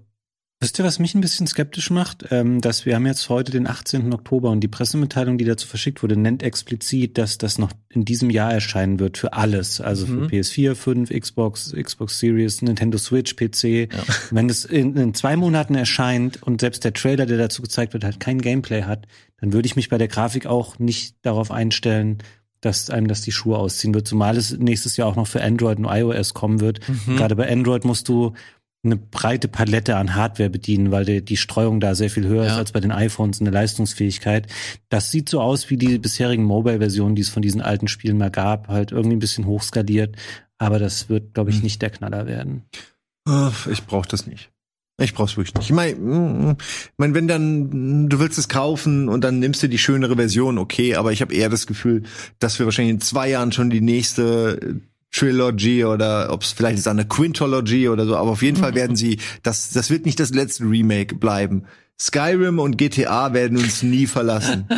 wisst 0.62 0.80
ihr, 0.80 0.86
was 0.86 1.00
mich 1.00 1.14
ein 1.16 1.22
bisschen 1.22 1.48
skeptisch 1.48 1.90
macht? 1.92 2.26
Ähm, 2.32 2.62
dass 2.62 2.86
wir 2.86 2.96
haben 2.96 3.06
jetzt 3.06 3.30
heute 3.30 3.52
den 3.52 3.68
18. 3.68 4.14
Oktober 4.14 4.50
und 4.50 4.62
die 4.62 4.68
Pressemitteilung, 4.68 5.38
die 5.38 5.46
dazu 5.46 5.68
verschickt 5.68 6.02
wurde, 6.02 6.18
nennt 6.18 6.42
explizit, 6.44 7.18
dass 7.18 7.38
das 7.38 7.58
noch 7.58 7.72
in 7.90 8.06
diesem 8.06 8.30
Jahr 8.30 8.52
erscheinen 8.54 9.00
wird 9.00 9.18
für 9.18 9.34
alles. 9.34 9.82
Also 9.82 10.08
Mhm. 10.08 10.30
für 10.30 10.36
PS4, 10.36 10.76
5, 10.76 11.10
Xbox, 11.12 11.74
Xbox 11.74 12.20
Series, 12.20 12.62
Nintendo 12.62 12.98
Switch, 12.98 13.36
PC. 13.36 13.90
Wenn 14.32 14.50
es 14.50 14.66
in, 14.66 14.96
in 14.96 15.14
zwei 15.14 15.36
Monaten 15.36 15.76
erscheint 15.76 16.42
und 16.42 16.62
selbst 16.62 16.84
der 16.84 16.94
Trailer, 16.94 17.26
der 17.26 17.38
dazu 17.38 17.62
gezeigt 17.62 17.94
wird, 17.94 18.04
halt 18.04 18.20
kein 18.20 18.42
Gameplay 18.42 18.84
hat, 18.84 19.08
dann 19.38 19.54
würde 19.54 19.68
ich 19.68 19.76
mich 19.76 19.90
bei 19.90 19.98
der 19.98 20.08
Grafik 20.08 20.46
auch 20.46 20.80
nicht 20.80 21.16
darauf 21.22 21.52
einstellen, 21.52 22.20
dass 22.62 22.90
einem 22.90 23.08
das 23.08 23.22
die 23.22 23.32
Schuhe 23.34 23.58
ausziehen 23.60 23.94
wird, 23.94 24.08
zumal 24.08 24.38
es 24.38 24.58
nächstes 24.58 24.98
Jahr 24.98 25.08
auch 25.08 25.16
noch 25.16 25.28
für 25.28 25.44
Android 25.44 25.78
und 25.78 25.86
iOS 25.86 26.34
kommen 26.34 26.62
wird. 26.62 26.80
Mhm. 26.88 27.18
Gerade 27.18 27.36
bei 27.36 27.52
Android 27.52 27.86
musst 27.86 28.08
du 28.10 28.34
eine 28.86 28.96
breite 28.96 29.48
Palette 29.48 29.98
an 29.98 30.16
Hardware 30.16 30.50
bedienen, 30.50 30.92
weil 30.92 31.06
die, 31.06 31.24
die 31.26 31.38
Streuung 31.38 31.80
da 31.80 31.96
sehr 31.96 32.10
viel 32.10 32.26
höher 32.28 32.46
Ja. 32.46 32.52
ist 32.54 32.58
als 32.58 32.72
bei 32.72 32.80
den 32.80 32.92
iPhones 32.92 33.40
in 33.40 33.46
der 33.46 33.54
Leistungsfähigkeit. 33.54 34.48
Das 34.90 35.12
sieht 35.12 35.28
so 35.30 35.42
aus 35.42 35.70
wie 35.70 35.78
die 35.78 35.98
bisherigen 35.98 36.44
Mobile-Versionen, 36.44 37.16
die 37.16 37.22
es 37.24 37.30
von 37.30 37.42
diesen 37.42 37.62
alten 37.62 37.88
Spielen 37.88 38.18
mal 38.18 38.32
gab, 38.32 38.68
halt 38.68 38.92
irgendwie 38.92 39.16
ein 39.16 39.20
bisschen 39.20 39.46
hochskaliert. 39.46 40.16
Aber 40.58 40.80
das 40.80 41.10
wird, 41.10 41.34
glaube 41.34 41.52
Hm. 41.52 41.58
ich, 41.58 41.64
nicht 41.64 41.82
der 41.82 41.90
Knaller 41.90 42.28
werden. 42.28 42.64
Ich 43.72 43.84
brauche 43.86 44.08
das 44.08 44.28
nicht. 44.28 44.52
Ich 45.02 45.14
brauch's 45.14 45.36
wirklich 45.36 45.56
nicht. 45.56 45.66
Ich 45.66 45.76
meine, 45.76 45.96
mm, 45.96 46.52
ich 46.60 46.92
mein, 46.98 47.14
wenn 47.14 47.28
dann 47.28 48.04
mm, 48.06 48.10
du 48.10 48.20
willst 48.20 48.38
es 48.38 48.48
kaufen 48.48 49.10
und 49.10 49.24
dann 49.26 49.40
nimmst 49.40 49.62
du 49.62 49.68
die 49.68 49.78
schönere 49.78 50.16
Version, 50.16 50.58
okay, 50.58 50.96
aber 50.96 51.12
ich 51.12 51.22
habe 51.22 51.34
eher 51.34 51.50
das 51.50 51.68
Gefühl, 51.68 52.04
dass 52.40 52.60
wir 52.60 52.66
wahrscheinlich 52.66 52.94
in 52.94 53.02
zwei 53.02 53.30
Jahren 53.30 53.52
schon 53.52 53.70
die 53.70 53.82
nächste 53.82 54.58
äh, 54.62 54.74
Trilogy 55.16 55.86
oder 55.86 56.32
ob 56.32 56.44
es 56.44 56.52
vielleicht 56.52 56.78
ist 56.78 56.88
eine 56.88 57.06
Quintology 57.06 57.88
oder 57.88 58.06
so, 58.06 58.18
aber 58.18 58.32
auf 58.32 58.42
jeden 58.42 58.58
Fall 58.58 58.76
werden 58.76 58.96
sie, 58.96 59.20
das, 59.44 59.70
das 59.70 59.90
wird 59.90 60.06
nicht 60.06 60.20
das 60.20 60.32
letzte 60.32 60.64
Remake 60.66 61.16
bleiben. 61.16 61.66
Skyrim 62.00 62.60
und 62.60 62.78
GTA 62.78 63.32
werden 63.32 63.58
uns 63.58 63.82
nie 63.82 64.06
verlassen. 64.06 64.68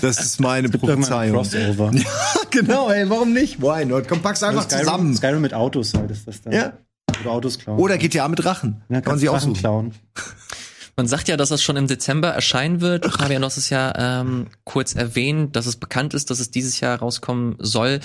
Das 0.00 0.18
ist 0.20 0.40
meine 0.40 0.68
Prophezeiung. 0.68 1.36
Crossover. 1.36 1.92
genau, 2.50 2.90
ey, 2.90 3.08
warum 3.08 3.32
nicht? 3.32 3.62
Why 3.62 3.84
not? 3.84 4.08
Komm, 4.08 4.20
pack's 4.20 4.42
einfach 4.42 4.64
Skyrim, 4.64 4.84
zusammen. 4.84 5.16
Skyrim 5.16 5.40
mit 5.40 5.54
Autos 5.54 5.94
halt 5.94 6.10
ist 6.10 6.26
das 6.26 6.42
dann. 6.42 6.52
Ja. 6.52 6.72
Oder 7.20 7.30
Autos 7.30 7.58
klauen. 7.58 7.78
Oder 7.78 7.98
GTA 7.98 8.26
mit 8.28 8.42
Drachen. 8.42 8.82
ja, 8.88 9.00
Kann 9.00 9.18
Drachen 9.18 9.28
aussuchen. 9.28 9.54
klauen. 9.54 9.94
Man 10.96 11.06
sagt 11.06 11.28
ja, 11.28 11.36
dass 11.36 11.50
es 11.50 11.62
schon 11.62 11.76
im 11.76 11.86
Dezember 11.86 12.28
erscheinen 12.28 12.80
wird. 12.80 13.06
Fabian, 13.06 13.40
du 13.42 13.46
hast 13.46 13.56
es 13.56 13.70
ja 13.70 14.20
ähm, 14.20 14.48
kurz 14.64 14.94
erwähnt, 14.94 15.56
dass 15.56 15.66
es 15.66 15.76
bekannt 15.76 16.12
ist, 16.12 16.30
dass 16.30 16.38
es 16.38 16.50
dieses 16.50 16.80
Jahr 16.80 16.98
rauskommen 16.98 17.56
soll. 17.58 18.00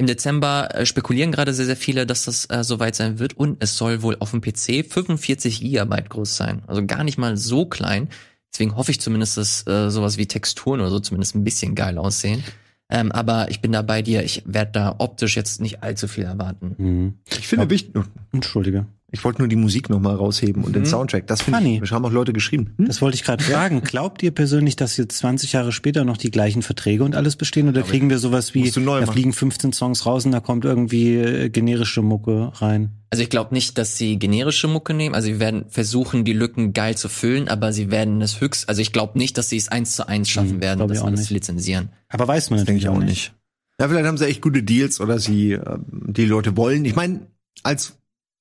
Im 0.00 0.06
Dezember 0.06 0.68
äh, 0.74 0.86
spekulieren 0.86 1.32
gerade 1.32 1.52
sehr, 1.52 1.66
sehr 1.66 1.76
viele, 1.76 2.06
dass 2.06 2.24
das 2.24 2.48
äh, 2.50 2.62
soweit 2.62 2.94
sein 2.94 3.18
wird. 3.18 3.36
Und 3.36 3.56
es 3.60 3.76
soll 3.76 4.02
wohl 4.02 4.16
auf 4.20 4.30
dem 4.30 4.40
PC 4.40 4.86
45 4.88 5.60
Gigabyte 5.60 6.08
groß 6.08 6.36
sein. 6.36 6.62
Also 6.68 6.86
gar 6.86 7.02
nicht 7.02 7.18
mal 7.18 7.36
so 7.36 7.66
klein. 7.66 8.08
Deswegen 8.52 8.76
hoffe 8.76 8.92
ich 8.92 9.00
zumindest, 9.00 9.36
dass 9.36 9.66
äh, 9.66 9.90
sowas 9.90 10.16
wie 10.16 10.26
Texturen 10.26 10.80
oder 10.80 10.90
so 10.90 11.00
zumindest 11.00 11.34
ein 11.34 11.42
bisschen 11.42 11.74
geil 11.74 11.98
aussehen. 11.98 12.44
Ähm, 12.90 13.10
aber 13.10 13.50
ich 13.50 13.60
bin 13.60 13.72
da 13.72 13.82
bei 13.82 14.00
dir. 14.00 14.22
Ich 14.22 14.44
werde 14.46 14.70
da 14.72 14.94
optisch 14.98 15.36
jetzt 15.36 15.60
nicht 15.60 15.82
allzu 15.82 16.06
viel 16.06 16.24
erwarten. 16.24 16.74
Mhm. 16.78 17.14
Ich 17.30 17.48
finde 17.48 17.68
wichtig. 17.68 17.94
Entschuldige. 18.32 18.86
Ich 19.10 19.24
wollte 19.24 19.38
nur 19.40 19.48
die 19.48 19.56
Musik 19.56 19.88
noch 19.88 20.00
mal 20.00 20.14
rausheben 20.14 20.64
und 20.64 20.76
den 20.76 20.84
Soundtrack. 20.84 21.26
Das 21.26 21.40
finde 21.40 21.60
Funny. 21.60 21.74
ich. 21.76 21.80
Das 21.80 21.92
haben 21.92 22.04
auch 22.04 22.12
Leute 22.12 22.34
geschrieben. 22.34 22.74
Hm? 22.76 22.86
Das 22.88 23.00
wollte 23.00 23.14
ich 23.14 23.24
gerade 23.24 23.42
fragen. 23.42 23.80
Glaubt 23.80 24.22
ihr 24.22 24.32
persönlich, 24.32 24.76
dass 24.76 24.98
jetzt 24.98 25.16
20 25.16 25.54
Jahre 25.54 25.72
später 25.72 26.04
noch 26.04 26.18
die 26.18 26.30
gleichen 26.30 26.60
Verträge 26.60 27.04
und 27.04 27.14
alles 27.14 27.36
bestehen? 27.36 27.68
Oder 27.70 27.82
kriegen 27.82 28.10
wir 28.10 28.18
sowas 28.18 28.52
wie, 28.52 28.70
da 28.70 28.80
machen. 28.80 29.06
fliegen 29.06 29.32
15 29.32 29.72
Songs 29.72 30.04
raus 30.04 30.26
und 30.26 30.32
da 30.32 30.40
kommt 30.40 30.66
irgendwie 30.66 31.14
äh, 31.16 31.48
generische 31.48 32.02
Mucke 32.02 32.52
rein? 32.56 32.90
Also 33.08 33.22
ich 33.22 33.30
glaube 33.30 33.54
nicht, 33.54 33.78
dass 33.78 33.96
sie 33.96 34.18
generische 34.18 34.68
Mucke 34.68 34.92
nehmen. 34.92 35.14
Also 35.14 35.28
sie 35.28 35.40
werden 35.40 35.64
versuchen, 35.70 36.24
die 36.26 36.34
Lücken 36.34 36.74
geil 36.74 36.94
zu 36.94 37.08
füllen, 37.08 37.48
aber 37.48 37.72
sie 37.72 37.90
werden 37.90 38.20
es 38.20 38.42
höchst, 38.42 38.68
also 38.68 38.82
ich 38.82 38.92
glaube 38.92 39.18
nicht, 39.18 39.38
dass 39.38 39.48
sie 39.48 39.56
es 39.56 39.68
eins 39.68 39.92
zu 39.96 40.06
eins 40.06 40.28
schaffen 40.28 40.50
Hm, 40.50 40.60
werden, 40.60 40.86
das 40.86 41.02
nicht. 41.02 41.24
zu 41.24 41.32
lizenzieren. 41.32 41.88
Aber 42.10 42.28
weiß 42.28 42.50
man 42.50 42.58
natürlich 42.58 42.88
auch 42.90 42.98
nicht. 42.98 43.32
Ja, 43.80 43.88
vielleicht 43.88 44.06
haben 44.06 44.18
sie 44.18 44.26
echt 44.26 44.42
gute 44.42 44.62
Deals 44.62 45.00
oder 45.00 45.18
sie 45.18 45.52
äh, 45.52 45.78
die 45.90 46.26
Leute 46.26 46.58
wollen. 46.58 46.84
Ich 46.84 46.94
meine, 46.96 47.20
als 47.62 47.94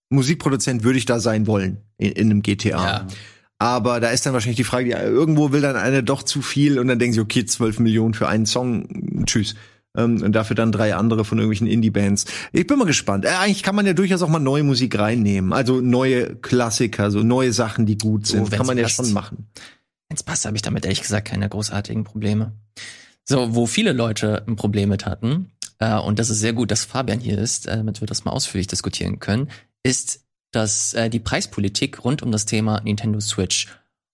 Musikproduzent 0.09 0.83
würde 0.83 0.97
ich 0.97 1.05
da 1.05 1.19
sein 1.19 1.47
wollen 1.47 1.77
in, 1.97 2.11
in 2.11 2.31
einem 2.31 2.41
GTA. 2.41 2.69
Ja. 2.69 3.07
Aber 3.59 3.99
da 3.99 4.09
ist 4.09 4.25
dann 4.25 4.33
wahrscheinlich 4.33 4.57
die 4.57 4.63
Frage, 4.63 4.89
ja, 4.89 5.01
irgendwo 5.01 5.51
will 5.51 5.61
dann 5.61 5.75
einer 5.75 6.03
doch 6.03 6.23
zu 6.23 6.41
viel 6.41 6.77
und 6.77 6.87
dann 6.87 6.99
denken 6.99 7.13
sie, 7.13 7.21
okay, 7.21 7.45
12 7.45 7.79
Millionen 7.79 8.13
für 8.13 8.27
einen 8.27 8.45
Song, 8.45 9.25
tschüss. 9.25 9.55
Ähm, 9.95 10.21
und 10.21 10.33
dafür 10.33 10.55
dann 10.55 10.71
drei 10.71 10.93
andere 10.93 11.25
von 11.25 11.39
irgendwelchen 11.39 11.65
Indie-Bands. 11.65 12.25
Ich 12.53 12.67
bin 12.67 12.77
mal 12.77 12.85
gespannt. 12.85 13.25
Äh, 13.25 13.29
eigentlich 13.29 13.63
kann 13.63 13.75
man 13.75 13.87
ja 13.87 13.93
durchaus 13.93 14.21
auch 14.21 14.29
mal 14.29 14.39
neue 14.39 14.63
Musik 14.63 14.97
reinnehmen. 14.97 15.53
Also 15.53 15.81
neue 15.81 16.35
Klassiker, 16.35 17.09
so 17.09 17.23
neue 17.23 17.51
Sachen, 17.51 17.87
die 17.87 17.97
gut 17.97 18.27
sind. 18.27 18.41
wenn's 18.41 18.51
kann 18.51 18.67
man 18.67 18.77
ja 18.77 18.83
passt. 18.83 18.97
schon 18.97 19.13
machen. 19.13 19.47
Wenn's 20.07 20.23
passt, 20.23 20.45
habe 20.45 20.55
ich 20.55 20.61
damit 20.61 20.85
ehrlich 20.85 21.01
gesagt 21.01 21.27
keine 21.27 21.49
großartigen 21.49 22.03
Probleme. 22.03 22.53
So, 23.23 23.55
wo 23.55 23.65
viele 23.65 23.91
Leute 23.91 24.43
ein 24.47 24.55
Problem 24.55 24.89
mit 24.89 25.05
hatten, 25.05 25.51
äh, 25.79 25.97
und 25.97 26.19
das 26.19 26.29
ist 26.29 26.39
sehr 26.39 26.53
gut, 26.53 26.71
dass 26.71 26.85
Fabian 26.85 27.19
hier 27.19 27.37
ist, 27.37 27.67
äh, 27.67 27.77
damit 27.77 28.01
wir 28.01 28.07
das 28.07 28.25
mal 28.25 28.31
ausführlich 28.31 28.67
diskutieren 28.67 29.19
können, 29.19 29.49
ist, 29.87 30.21
dass 30.51 30.93
äh, 30.93 31.09
die 31.09 31.19
Preispolitik 31.19 32.03
rund 32.03 32.21
um 32.23 32.31
das 32.31 32.45
Thema 32.45 32.81
Nintendo 32.81 33.19
Switch 33.19 33.67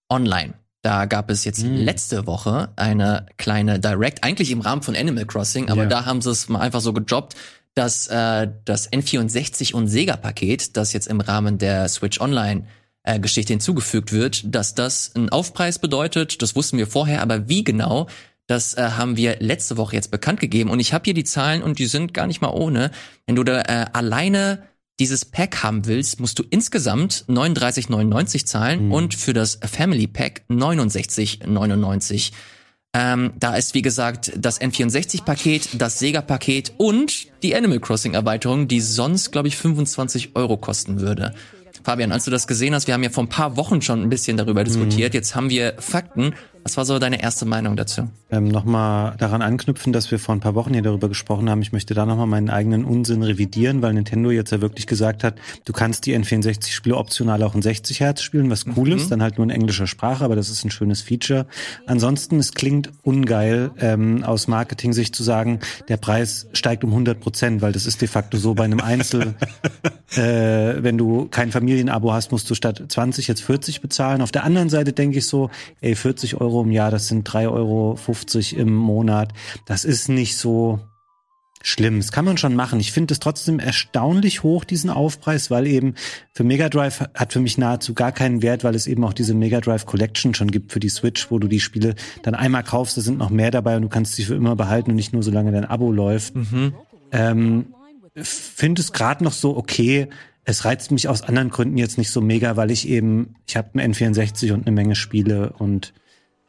Online. 0.10 0.54
Da 0.82 1.06
gab 1.06 1.30
es 1.30 1.46
jetzt 1.46 1.62
Hm. 1.64 1.76
letzte 1.78 2.28
Woche 2.28 2.70
eine 2.76 3.26
kleine 3.38 3.80
Direct, 3.80 4.24
eigentlich 4.24 4.52
im 4.52 4.62
Rahmen 4.62 4.82
von 4.82 4.96
Animal 4.96 5.26
Crossing, 5.26 5.70
aber 5.70 5.84
Ja. 5.84 5.90
da 5.90 6.06
haben 6.06 6.22
sie 6.22 6.30
es 6.32 6.50
mal 6.50 6.60
einfach 6.60 6.82
so 6.82 6.92
gejobbt, 6.94 7.36
dass 7.76 8.08
äh, 8.08 8.50
das 8.66 8.92
N64 8.92 9.74
und 9.74 9.88
Sega-Paket, 9.88 10.76
das 10.78 10.94
jetzt 10.94 11.08
im 11.08 11.22
Rahmen 11.22 11.58
der 11.58 11.88
Switch 11.88 12.20
Online 12.20 12.66
äh, 13.04 13.20
Geschichte 13.20 13.54
hinzugefügt 13.54 14.12
wird, 14.12 14.44
dass 14.54 14.76
das 14.76 15.12
einen 15.16 15.30
Aufpreis 15.30 15.80
bedeutet. 15.80 16.42
Das 16.42 16.56
wussten 16.56 16.78
wir 16.78 16.88
vorher, 16.88 17.22
aber 17.22 17.48
wie 17.50 17.64
genau, 17.64 18.08
das 18.48 18.74
äh, 18.76 18.82
haben 18.82 19.16
wir 19.18 19.38
letzte 19.40 19.78
Woche 19.78 19.96
jetzt 19.96 20.12
bekannt 20.12 20.40
gegeben. 20.42 20.70
Und 20.70 20.80
ich 20.82 20.94
habe 20.94 21.06
hier 21.06 21.14
die 21.14 21.24
Zahlen 21.24 21.64
und 21.64 21.80
die 21.80 21.86
sind 21.86 22.14
gar 22.14 22.28
nicht 22.28 22.42
mal 22.42 22.50
ohne. 22.52 22.92
Wenn 23.26 23.36
du 23.38 23.44
da 23.44 23.62
äh, 23.62 23.86
alleine 23.94 24.64
dieses 25.00 25.26
Pack 25.26 25.64
haben 25.64 25.86
willst, 25.86 26.20
musst 26.20 26.38
du 26.40 26.44
insgesamt 26.50 27.26
39,99 27.28 28.46
zahlen 28.46 28.92
und 28.92 29.16
für 29.16 29.34
das 29.34 29.60
Family 29.64 30.08
Pack 30.08 30.44
69,99. 30.50 32.32
Ähm, 32.96 33.34
da 33.40 33.56
ist, 33.56 33.74
wie 33.74 33.82
gesagt, 33.82 34.32
das 34.38 34.62
N64-Paket, 34.62 35.82
das 35.82 35.98
Sega-Paket 35.98 36.74
und 36.78 37.42
die 37.42 37.56
Animal 37.56 37.80
Crossing-Erweiterung, 37.80 38.68
die 38.68 38.82
sonst, 38.82 39.32
glaube 39.32 39.48
ich, 39.48 39.58
25 39.58 40.36
Euro 40.36 40.58
kosten 40.58 41.00
würde. 41.00 41.34
Fabian, 41.84 42.12
als 42.12 42.26
du 42.26 42.32
das 42.32 42.46
gesehen 42.46 42.76
hast, 42.76 42.86
wir 42.86 42.94
haben 42.94 43.04
ja 43.04 43.10
vor 43.10 43.24
ein 43.24 43.30
paar 43.30 43.58
Wochen 43.58 43.82
schon 43.82 44.04
ein 44.04 44.10
bisschen 44.10 44.38
darüber 44.38 44.64
diskutiert. 44.64 45.16
Jetzt 45.16 45.36
haben 45.36 45.50
wir 45.50 45.74
Fakten. 45.80 46.36
Was 46.64 46.78
war 46.78 46.86
so 46.86 46.98
deine 46.98 47.22
erste 47.22 47.46
Meinung 47.46 47.76
dazu? 47.76 48.08
Ähm, 48.32 48.48
nochmal 48.48 49.16
daran 49.18 49.42
anknüpfen, 49.42 49.92
dass 49.92 50.12
wir 50.12 50.20
vor 50.20 50.34
ein 50.34 50.40
paar 50.40 50.56
Wochen 50.56 50.72
hier 50.72 50.82
darüber 50.82 51.10
gesprochen 51.10 51.50
haben. 51.50 51.62
Ich 51.62 51.74
möchte 51.74 51.94
da 51.94 52.06
nochmal 52.06 52.26
meinen 52.26 52.50
eigenen 52.50 52.86
Unsinn 52.86 53.22
revidieren, 53.22 53.82
weil 53.82 53.94
Nintendo 53.94 54.32
jetzt 54.32 54.52
ja 54.52 54.62
wirklich 54.62 54.88
gesagt 54.88 55.26
hat, 55.26 55.36
du 55.66 55.74
kannst 55.74 56.06
die 56.06 56.18
N64-Spiele 56.18 56.96
optional 56.96 57.44
auch 57.44 57.54
in 57.54 57.62
60 57.62 58.00
Hertz 58.00 58.22
spielen, 58.22 58.50
was 58.50 58.66
cool 58.78 58.94
ist, 58.94 59.12
dann 59.12 59.22
halt 59.22 59.38
nur 59.38 59.44
in 59.44 59.50
englischer 59.50 59.88
Sprache, 59.88 60.24
aber 60.24 60.38
das 60.38 60.50
ist 60.50 60.64
ein 60.64 60.72
schönes 60.72 61.02
Feature. 61.02 61.48
Ansonsten, 61.86 62.40
es 62.40 62.54
klingt 62.54 62.92
ungeil, 63.04 63.72
ähm, 63.80 64.24
aus 64.24 64.48
Marketing-Sicht 64.48 65.14
zu 65.14 65.24
sagen, 65.24 65.60
der 65.90 65.98
Preis 65.98 66.48
steigt 66.54 66.86
um 66.86 66.92
100 66.92 67.20
Prozent, 67.20 67.62
weil 67.62 67.74
das 67.74 67.86
ist 67.86 68.02
de 68.02 68.08
facto 68.08 68.38
so 68.38 68.54
bei 68.54 68.64
einem 68.64 68.80
Einzel, 68.80 69.36
äh, 70.16 70.82
wenn 70.82 70.98
du 70.98 71.28
kein 71.30 71.52
Familienabo 71.52 72.14
hast, 72.14 72.32
musst 72.32 72.50
du 72.50 72.56
statt 72.56 72.82
20 72.88 73.28
jetzt 73.28 73.44
40 73.44 73.82
bezahlen. 73.82 74.22
Auf 74.22 74.32
der 74.32 74.46
anderen 74.46 74.70
Seite 74.70 74.94
denke 74.94 75.18
ich 75.18 75.28
so, 75.28 75.50
ey, 75.82 75.96
40 75.96 76.40
Euro 76.40 76.53
im 76.62 76.72
Jahr, 76.72 76.92
das 76.92 77.08
sind 77.08 77.28
3,50 77.28 77.50
Euro 77.50 77.98
im 78.62 78.76
Monat. 78.76 79.34
Das 79.66 79.84
ist 79.84 80.10
nicht 80.10 80.38
so 80.38 80.80
schlimm. 81.64 81.98
Das 81.98 82.12
kann 82.12 82.26
man 82.26 82.38
schon 82.38 82.56
machen. 82.56 82.80
Ich 82.80 82.92
finde 82.92 83.14
es 83.14 83.20
trotzdem 83.20 83.58
erstaunlich 83.58 84.44
hoch, 84.44 84.66
diesen 84.66 84.90
Aufpreis, 84.90 85.50
weil 85.50 85.66
eben 85.66 85.96
für 86.34 86.44
Mega 86.44 86.70
Drive 86.70 87.00
hat 87.16 87.34
für 87.34 87.40
mich 87.40 87.58
nahezu 87.58 87.94
gar 87.94 88.12
keinen 88.12 88.42
Wert, 88.42 88.64
weil 88.64 88.76
es 88.76 88.86
eben 88.86 89.04
auch 89.04 89.14
diese 89.14 89.34
Mega 89.34 89.62
Drive 89.62 89.86
Collection 89.86 90.34
schon 90.34 90.52
gibt 90.52 90.72
für 90.72 90.80
die 90.82 90.90
Switch, 90.90 91.32
wo 91.32 91.40
du 91.40 91.48
die 91.48 91.62
Spiele 91.62 91.96
dann 92.22 92.36
einmal 92.36 92.64
kaufst, 92.64 92.98
da 92.98 93.02
sind 93.02 93.18
noch 93.18 93.30
mehr 93.30 93.50
dabei 93.50 93.78
und 93.78 93.84
du 93.84 93.90
kannst 93.90 94.16
sie 94.16 94.26
für 94.26 94.36
immer 94.36 94.56
behalten 94.56 94.92
und 94.92 94.98
nicht 94.98 95.14
nur 95.14 95.24
solange 95.24 95.52
dein 95.52 95.66
Abo 95.66 95.92
läuft. 95.92 96.34
Ähm, 97.12 97.68
finde 98.16 98.82
es 98.82 98.92
gerade 98.92 99.24
noch 99.24 99.34
so 99.34 99.56
okay. 99.56 100.10
Es 100.46 100.66
reizt 100.66 100.92
mich 100.92 101.08
aus 101.08 101.22
anderen 101.22 101.50
Gründen 101.50 101.78
jetzt 101.78 101.98
nicht 101.98 102.12
so 102.12 102.20
mega, 102.20 102.58
weil 102.58 102.70
ich 102.70 102.88
eben, 102.90 103.36
ich 103.48 103.56
habe 103.56 103.80
einen 103.80 103.94
N64 103.94 104.52
und 104.52 104.68
eine 104.68 104.76
Menge 104.76 104.96
Spiele 104.96 105.54
und 105.58 105.94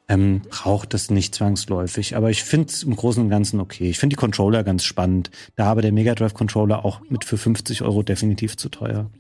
ähm, 0.09 0.43
braucht 0.49 0.95
das 0.95 1.11
nicht 1.11 1.35
zwangsläufig. 1.35 2.17
Aber 2.17 2.31
ich 2.31 2.45
finde 2.45 2.69
es 2.69 2.83
im 2.83 2.95
Großen 2.95 3.23
und 3.23 3.31
Ganzen 3.31 3.61
okay. 3.61 3.89
Ich 3.91 3.99
finde 3.99 4.15
die 4.15 4.21
Controller 4.21 4.63
ganz 4.65 4.85
spannend. 4.85 5.31
Da 5.57 5.67
aber 5.67 5.83
der 5.83 5.93
Mega 5.93 6.15
Drive 6.15 6.35
Controller 6.35 6.85
auch 6.85 7.01
mit 7.09 7.25
für 7.25 7.39
50 7.39 7.83
Euro 7.83 8.03
definitiv 8.03 8.57
zu 8.57 8.69
teuer. 8.69 9.11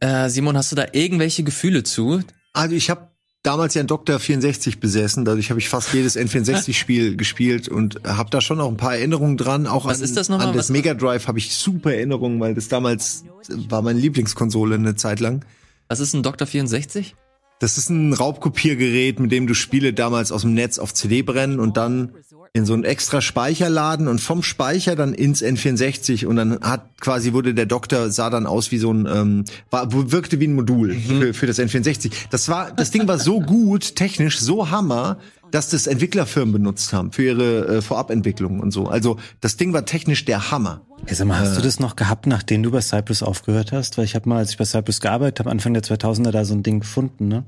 Äh, 0.00 0.28
Simon, 0.28 0.56
hast 0.56 0.72
du 0.72 0.76
da 0.76 0.86
irgendwelche 0.92 1.44
Gefühle 1.44 1.82
zu? 1.82 2.20
Also 2.52 2.74
ich 2.74 2.90
habe 2.90 3.08
damals 3.42 3.74
ja 3.74 3.80
einen 3.80 3.88
Dr. 3.88 4.18
64 4.18 4.80
besessen, 4.80 5.24
dadurch 5.24 5.50
habe 5.50 5.60
ich 5.60 5.68
fast 5.68 5.92
jedes 5.94 6.16
N64-Spiel 6.16 7.16
gespielt 7.16 7.68
und 7.68 8.00
habe 8.04 8.30
da 8.30 8.40
schon 8.40 8.60
auch 8.60 8.68
ein 8.68 8.76
paar 8.76 8.96
Erinnerungen 8.96 9.36
dran. 9.36 9.66
Auch 9.66 9.86
Was 9.86 9.98
an, 9.98 10.04
ist 10.04 10.16
das 10.16 10.28
nochmal? 10.28 10.48
an 10.48 10.56
das 10.56 10.70
Mega 10.70 10.94
Drive 10.94 11.28
habe 11.28 11.38
ich 11.38 11.54
super 11.54 11.94
Erinnerungen, 11.94 12.40
weil 12.40 12.54
das 12.54 12.68
damals 12.68 13.24
war 13.48 13.82
meine 13.82 13.98
Lieblingskonsole 13.98 14.74
eine 14.74 14.96
Zeit 14.96 15.20
lang. 15.20 15.44
Was 15.88 16.00
ist 16.00 16.14
ein 16.14 16.22
Dr. 16.22 16.46
64? 16.46 17.14
Das 17.60 17.78
ist 17.78 17.88
ein 17.88 18.12
Raubkopiergerät, 18.12 19.20
mit 19.20 19.32
dem 19.32 19.46
du 19.46 19.54
Spiele 19.54 19.92
damals 19.92 20.32
aus 20.32 20.42
dem 20.42 20.54
Netz 20.54 20.78
auf 20.78 20.92
CD 20.92 21.22
brennen 21.22 21.60
und 21.60 21.76
dann 21.76 22.12
in 22.52 22.64
so 22.66 22.72
einen 22.72 22.84
extra 22.84 23.20
Speicher 23.20 23.68
laden 23.68 24.06
und 24.06 24.20
vom 24.20 24.42
Speicher 24.42 24.94
dann 24.94 25.12
ins 25.12 25.42
N64 25.42 26.26
und 26.26 26.36
dann 26.36 26.60
hat 26.60 27.00
quasi 27.00 27.32
wurde 27.32 27.52
der 27.52 27.66
Doktor 27.66 28.10
sah 28.10 28.30
dann 28.30 28.46
aus 28.46 28.70
wie 28.70 28.78
so 28.78 28.92
ein 28.92 29.08
ähm, 29.12 29.44
war 29.70 29.92
wirkte 29.92 30.38
wie 30.38 30.46
ein 30.46 30.54
Modul 30.54 30.94
für, 30.94 31.34
für 31.34 31.46
das 31.46 31.58
N64. 31.58 32.12
Das 32.30 32.48
war 32.48 32.70
das 32.70 32.92
Ding 32.92 33.08
war 33.08 33.18
so 33.18 33.40
gut 33.40 33.96
technisch 33.96 34.38
so 34.38 34.70
hammer, 34.70 35.18
dass 35.54 35.68
das 35.68 35.86
Entwicklerfirmen 35.86 36.52
benutzt 36.52 36.92
haben 36.92 37.12
für 37.12 37.22
ihre 37.22 37.76
äh, 37.76 37.80
Vorabentwicklung 37.80 38.58
und 38.58 38.72
so. 38.72 38.88
Also 38.88 39.18
das 39.40 39.56
Ding 39.56 39.72
war 39.72 39.86
technisch 39.86 40.24
der 40.24 40.50
Hammer. 40.50 40.80
Hey, 41.06 41.14
sag 41.14 41.28
mal, 41.28 41.38
hast 41.38 41.56
du 41.56 41.62
das 41.62 41.78
noch 41.78 41.94
gehabt, 41.94 42.26
nachdem 42.26 42.64
du 42.64 42.72
bei 42.72 42.80
Cypress 42.80 43.22
aufgehört 43.22 43.70
hast? 43.70 43.96
Weil 43.96 44.04
ich 44.04 44.16
habe 44.16 44.28
mal, 44.28 44.38
als 44.38 44.50
ich 44.50 44.58
bei 44.58 44.64
Cypress 44.64 45.00
gearbeitet 45.00 45.38
habe, 45.38 45.50
Anfang 45.50 45.72
der 45.72 45.84
2000er 45.84 46.32
da 46.32 46.44
so 46.44 46.54
ein 46.54 46.64
Ding 46.64 46.80
gefunden, 46.80 47.28
ne? 47.28 47.44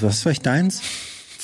Was 0.00 0.24
war 0.24 0.32
ich 0.32 0.40
deins? 0.40 0.80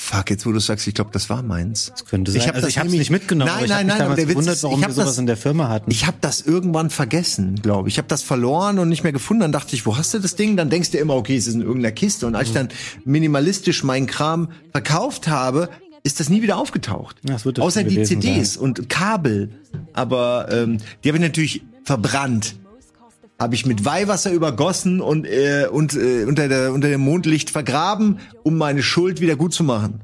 Fuck, 0.03 0.31
jetzt 0.31 0.47
wo 0.47 0.51
du 0.51 0.59
sagst, 0.59 0.87
ich 0.87 0.95
glaube, 0.95 1.11
das 1.13 1.29
war 1.29 1.43
meins. 1.43 1.91
Das 1.91 2.05
könnte 2.05 2.31
sein. 2.31 2.41
Ich 2.41 2.47
hab 2.47 2.55
also 2.55 2.65
das 2.65 2.71
ich 2.71 2.79
habe 2.79 2.89
nicht 2.89 3.11
mitgenommen, 3.11 3.51
Nein, 3.55 3.69
nein, 3.69 3.77
habe 3.77 3.87
nein, 3.87 3.97
damals 3.99 4.15
der 4.15 4.25
gewundert, 4.25 4.63
warum 4.63 4.79
ich 4.79 4.81
wir 4.81 4.87
hab 4.87 4.93
sowas 4.95 5.07
das- 5.09 5.17
in 5.19 5.27
der 5.27 5.37
Firma 5.37 5.69
hatten. 5.69 5.91
Ich 5.91 6.07
habe 6.07 6.17
das 6.21 6.41
irgendwann 6.41 6.89
vergessen, 6.89 7.55
glaube 7.61 7.87
ich. 7.87 7.93
Ich 7.93 7.97
habe 7.99 8.07
das 8.07 8.23
verloren 8.23 8.79
und 8.79 8.89
nicht 8.89 9.03
mehr 9.03 9.11
gefunden. 9.13 9.41
Dann 9.41 9.51
dachte 9.51 9.75
ich, 9.75 9.85
wo 9.85 9.97
hast 9.97 10.13
du 10.15 10.19
das 10.19 10.35
Ding? 10.35 10.57
Dann 10.57 10.71
denkst 10.71 10.89
du 10.89 10.97
immer, 10.97 11.15
okay, 11.15 11.37
es 11.37 11.45
ist 11.45 11.53
in 11.53 11.61
irgendeiner 11.61 11.91
Kiste. 11.91 12.25
Und 12.25 12.33
als 12.35 12.47
ich 12.47 12.53
dann 12.55 12.69
minimalistisch 13.05 13.83
meinen 13.83 14.07
Kram 14.07 14.49
verkauft 14.71 15.27
habe, 15.27 15.69
ist 16.01 16.19
das 16.19 16.29
nie 16.29 16.41
wieder 16.41 16.57
aufgetaucht. 16.57 17.17
Ja, 17.23 17.33
das 17.33 17.45
wird 17.45 17.59
das 17.59 17.65
Außer 17.65 17.83
die 17.83 18.01
CDs 18.01 18.57
und 18.57 18.89
Kabel. 18.89 19.49
Aber 19.93 20.47
ähm, 20.51 20.79
die 21.03 21.09
habe 21.09 21.19
ich 21.19 21.23
natürlich 21.23 21.61
verbrannt. 21.83 22.55
Habe 23.41 23.55
ich 23.55 23.65
mit 23.65 23.85
Weihwasser 23.85 24.31
übergossen 24.31 25.01
und, 25.01 25.25
äh, 25.25 25.65
und 25.65 25.95
äh, 25.95 26.25
unter, 26.25 26.47
der, 26.47 26.71
unter 26.73 26.89
dem 26.89 27.01
Mondlicht 27.01 27.49
vergraben, 27.49 28.19
um 28.43 28.55
meine 28.55 28.83
Schuld 28.83 29.19
wieder 29.19 29.35
gut 29.35 29.51
zu 29.51 29.63
machen. 29.63 30.01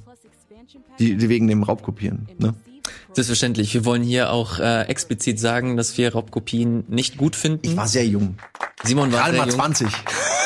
Die, 0.97 1.15
die 1.15 1.29
wegen 1.29 1.47
dem 1.47 1.61
Raubkopieren. 1.61 2.27
Ne? 2.39 2.55
Selbstverständlich. 3.13 3.73
Wir 3.73 3.85
wollen 3.85 4.03
hier 4.03 4.31
auch 4.31 4.59
äh, 4.59 4.83
explizit 4.83 5.39
sagen, 5.39 5.77
dass 5.77 5.97
wir 5.97 6.13
Raubkopien 6.13 6.83
nicht 6.88 7.17
gut 7.17 7.35
finden. 7.35 7.67
Ich 7.69 7.75
war 7.75 7.88
sehr 7.88 8.05
jung. 8.05 8.38
Simon 8.83 9.11
war 9.11 9.29
Gerade 9.31 9.31
sehr 9.31 9.41
mal 9.41 9.49
jung. 9.49 9.59
20. 9.59 9.88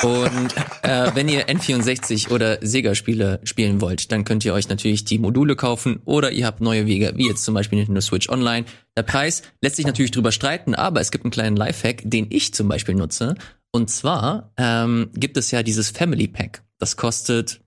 Und 0.03 0.55
äh, 0.83 1.11
wenn 1.13 1.29
ihr 1.29 1.47
N64 1.47 2.31
oder 2.31 2.57
Sega-Spiele 2.61 3.39
spielen 3.43 3.81
wollt, 3.81 4.11
dann 4.11 4.23
könnt 4.23 4.45
ihr 4.45 4.53
euch 4.53 4.69
natürlich 4.69 5.05
die 5.05 5.19
Module 5.19 5.55
kaufen 5.55 6.01
oder 6.05 6.31
ihr 6.31 6.45
habt 6.45 6.61
neue 6.61 6.85
Wege, 6.85 7.13
wie 7.15 7.27
jetzt 7.27 7.43
zum 7.43 7.53
Beispiel 7.53 7.77
Nintendo 7.77 8.01
Switch 8.01 8.29
Online. 8.29 8.65
Der 8.97 9.03
Preis 9.03 9.43
lässt 9.61 9.75
sich 9.75 9.85
natürlich 9.85 10.11
drüber 10.11 10.31
streiten, 10.31 10.75
aber 10.75 11.01
es 11.01 11.11
gibt 11.11 11.25
einen 11.25 11.31
kleinen 11.31 11.55
Lifehack, 11.55 12.01
den 12.03 12.27
ich 12.29 12.53
zum 12.53 12.67
Beispiel 12.67 12.95
nutze. 12.95 13.35
Und 13.71 13.89
zwar 13.89 14.51
ähm, 14.57 15.09
gibt 15.13 15.37
es 15.37 15.51
ja 15.51 15.63
dieses 15.63 15.89
Family 15.91 16.27
Pack. 16.27 16.63
Das 16.79 16.97
kostet 16.97 17.61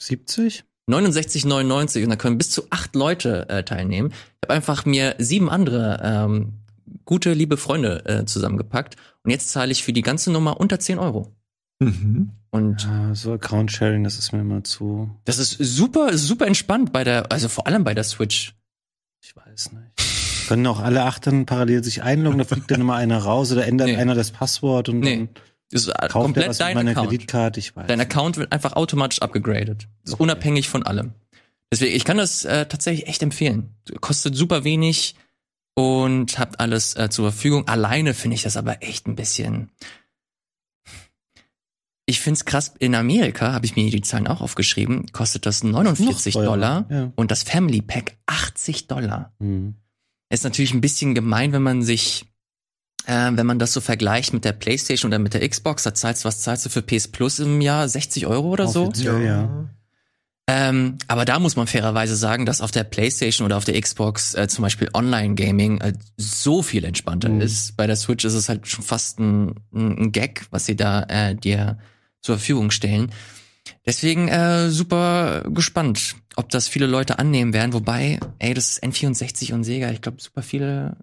70? 0.00 0.64
69,99 0.90 2.04
und 2.04 2.10
da 2.10 2.16
können 2.16 2.38
bis 2.38 2.50
zu 2.50 2.62
acht 2.70 2.94
Leute 2.94 3.48
äh, 3.48 3.62
teilnehmen. 3.64 4.10
Ich 4.12 4.46
habe 4.48 4.54
einfach 4.54 4.84
mir 4.84 5.14
sieben 5.18 5.48
andere 5.50 6.00
ähm, 6.02 6.54
gute, 7.04 7.32
liebe 7.32 7.56
Freunde 7.56 8.04
äh, 8.06 8.24
zusammengepackt 8.24 8.96
und 9.24 9.30
jetzt 9.30 9.50
zahle 9.50 9.72
ich 9.72 9.84
für 9.84 9.92
die 9.92 10.02
ganze 10.02 10.32
Nummer 10.32 10.60
unter 10.60 10.78
10 10.78 10.98
Euro. 10.98 11.32
Mhm. 11.80 12.30
Und 12.50 12.82
Ja, 12.82 13.14
so 13.14 13.32
Account-Sharing, 13.32 14.04
das 14.04 14.18
ist 14.18 14.32
mir 14.32 14.40
immer 14.40 14.62
zu. 14.64 15.10
das 15.24 15.38
ist 15.38 15.56
super, 15.58 16.16
super 16.18 16.46
entspannt 16.46 16.92
bei 16.92 17.02
der, 17.04 17.32
also 17.32 17.48
vor 17.48 17.66
allem 17.66 17.84
bei 17.84 17.94
der 17.94 18.04
Switch. 18.04 18.54
Ich 19.22 19.34
weiß 19.36 19.72
nicht. 19.72 20.48
Können 20.48 20.66
auch 20.66 20.80
alle 20.80 21.04
acht 21.04 21.26
dann 21.26 21.46
parallel 21.46 21.82
sich 21.84 22.02
einloggen, 22.02 22.38
da 22.38 22.44
fliegt 22.44 22.70
dann 22.70 22.80
immer 22.80 22.96
einer 22.96 23.18
raus 23.18 23.52
oder 23.52 23.66
ändert 23.66 23.88
Nee. 23.88 23.96
einer 23.96 24.14
das 24.14 24.32
Passwort 24.32 24.88
und 24.88 25.00
Nee. 25.00 25.16
dann 25.16 25.28
Das 25.72 25.86
ist 25.86 25.94
kauft 25.94 26.12
komplett 26.12 26.60
dein 26.60 26.76
Account. 26.88 27.08
Kreditkarte. 27.08 27.58
Ich 27.58 27.74
weiß. 27.74 27.86
Dein. 27.86 28.00
Account 28.00 28.36
wird 28.36 28.52
einfach 28.52 28.74
automatisch 28.74 29.22
abgegradet. 29.22 29.88
Das 30.04 30.14
ist 30.14 30.20
unabhängig 30.20 30.68
von 30.68 30.82
allem. 30.82 31.14
Deswegen, 31.72 31.96
ich 31.96 32.04
kann 32.04 32.18
das 32.18 32.44
äh, 32.44 32.66
tatsächlich 32.66 33.08
echt 33.08 33.22
empfehlen. 33.22 33.74
Kostet 34.00 34.36
super 34.36 34.64
wenig 34.64 35.14
und 35.74 36.38
habt 36.38 36.60
alles 36.60 36.94
äh, 36.96 37.08
zur 37.08 37.32
Verfügung. 37.32 37.66
Alleine 37.68 38.12
finde 38.12 38.34
ich 38.34 38.42
das 38.42 38.58
aber 38.58 38.82
echt 38.82 39.06
ein 39.06 39.16
bisschen. 39.16 39.70
Ich 42.04 42.20
find's 42.20 42.44
krass. 42.44 42.74
In 42.78 42.94
Amerika 42.94 43.52
habe 43.52 43.64
ich 43.64 43.74
mir 43.74 43.88
die 43.90 44.02
Zahlen 44.02 44.26
auch 44.26 44.42
aufgeschrieben. 44.42 45.06
Kostet 45.12 45.46
das 45.46 45.64
49 45.64 46.34
teurer, 46.34 46.44
Dollar 46.44 46.86
ja. 46.90 47.12
und 47.16 47.30
das 47.30 47.42
Family 47.42 47.80
Pack 47.80 48.18
80 48.26 48.88
Dollar. 48.88 49.32
Hm. 49.40 49.76
Ist 50.28 50.44
natürlich 50.44 50.74
ein 50.74 50.80
bisschen 50.82 51.14
gemein, 51.14 51.52
wenn 51.52 51.62
man 51.62 51.82
sich, 51.82 52.26
äh, 53.06 53.30
wenn 53.32 53.46
man 53.46 53.58
das 53.58 53.72
so 53.72 53.80
vergleicht 53.80 54.32
mit 54.32 54.44
der 54.44 54.52
PlayStation 54.52 55.10
oder 55.10 55.18
mit 55.18 55.34
der 55.34 55.48
Xbox. 55.48 55.82
Da 55.82 55.94
zahlst 55.94 56.24
du, 56.24 56.28
was 56.28 56.40
zahlst 56.40 56.66
du 56.66 56.70
für 56.70 56.82
PS 56.82 57.08
Plus 57.08 57.38
im 57.38 57.60
Jahr? 57.60 57.88
60 57.88 58.26
Euro 58.26 58.48
oder 58.50 58.68
so? 58.68 58.84
Offiziell, 58.84 59.24
ja. 59.24 59.68
Ähm, 60.48 60.98
aber 61.06 61.24
da 61.24 61.38
muss 61.38 61.54
man 61.54 61.68
fairerweise 61.68 62.16
sagen, 62.16 62.46
dass 62.46 62.60
auf 62.60 62.72
der 62.72 62.82
PlayStation 62.82 63.44
oder 63.46 63.56
auf 63.56 63.64
der 63.64 63.80
Xbox 63.80 64.34
äh, 64.34 64.48
zum 64.48 64.62
Beispiel 64.62 64.90
Online-Gaming 64.92 65.80
äh, 65.80 65.92
so 66.16 66.62
viel 66.62 66.84
entspannter 66.84 67.28
Mhm. 67.28 67.40
ist. 67.40 67.76
Bei 67.76 67.86
der 67.86 67.94
Switch 67.96 68.24
ist 68.24 68.34
es 68.34 68.48
halt 68.48 68.66
schon 68.66 68.84
fast 68.84 69.20
ein, 69.20 69.54
ein 69.72 69.98
ein 69.98 70.12
Gag, 70.12 70.46
was 70.50 70.66
sie 70.66 70.74
da 70.74 71.04
äh, 71.04 71.36
dir 71.36 71.78
zur 72.20 72.36
Verfügung 72.38 72.72
stellen. 72.72 73.12
Deswegen 73.86 74.26
äh, 74.28 74.68
super 74.70 75.44
gespannt, 75.48 76.16
ob 76.34 76.50
das 76.50 76.66
viele 76.66 76.86
Leute 76.86 77.20
annehmen 77.20 77.52
werden. 77.52 77.72
Wobei, 77.72 78.18
ey, 78.40 78.52
das 78.54 78.68
ist 78.70 78.82
N64 78.84 79.52
und 79.54 79.62
Sega. 79.62 79.90
Ich 79.90 80.00
glaube, 80.00 80.20
super 80.20 80.42
viele 80.42 80.96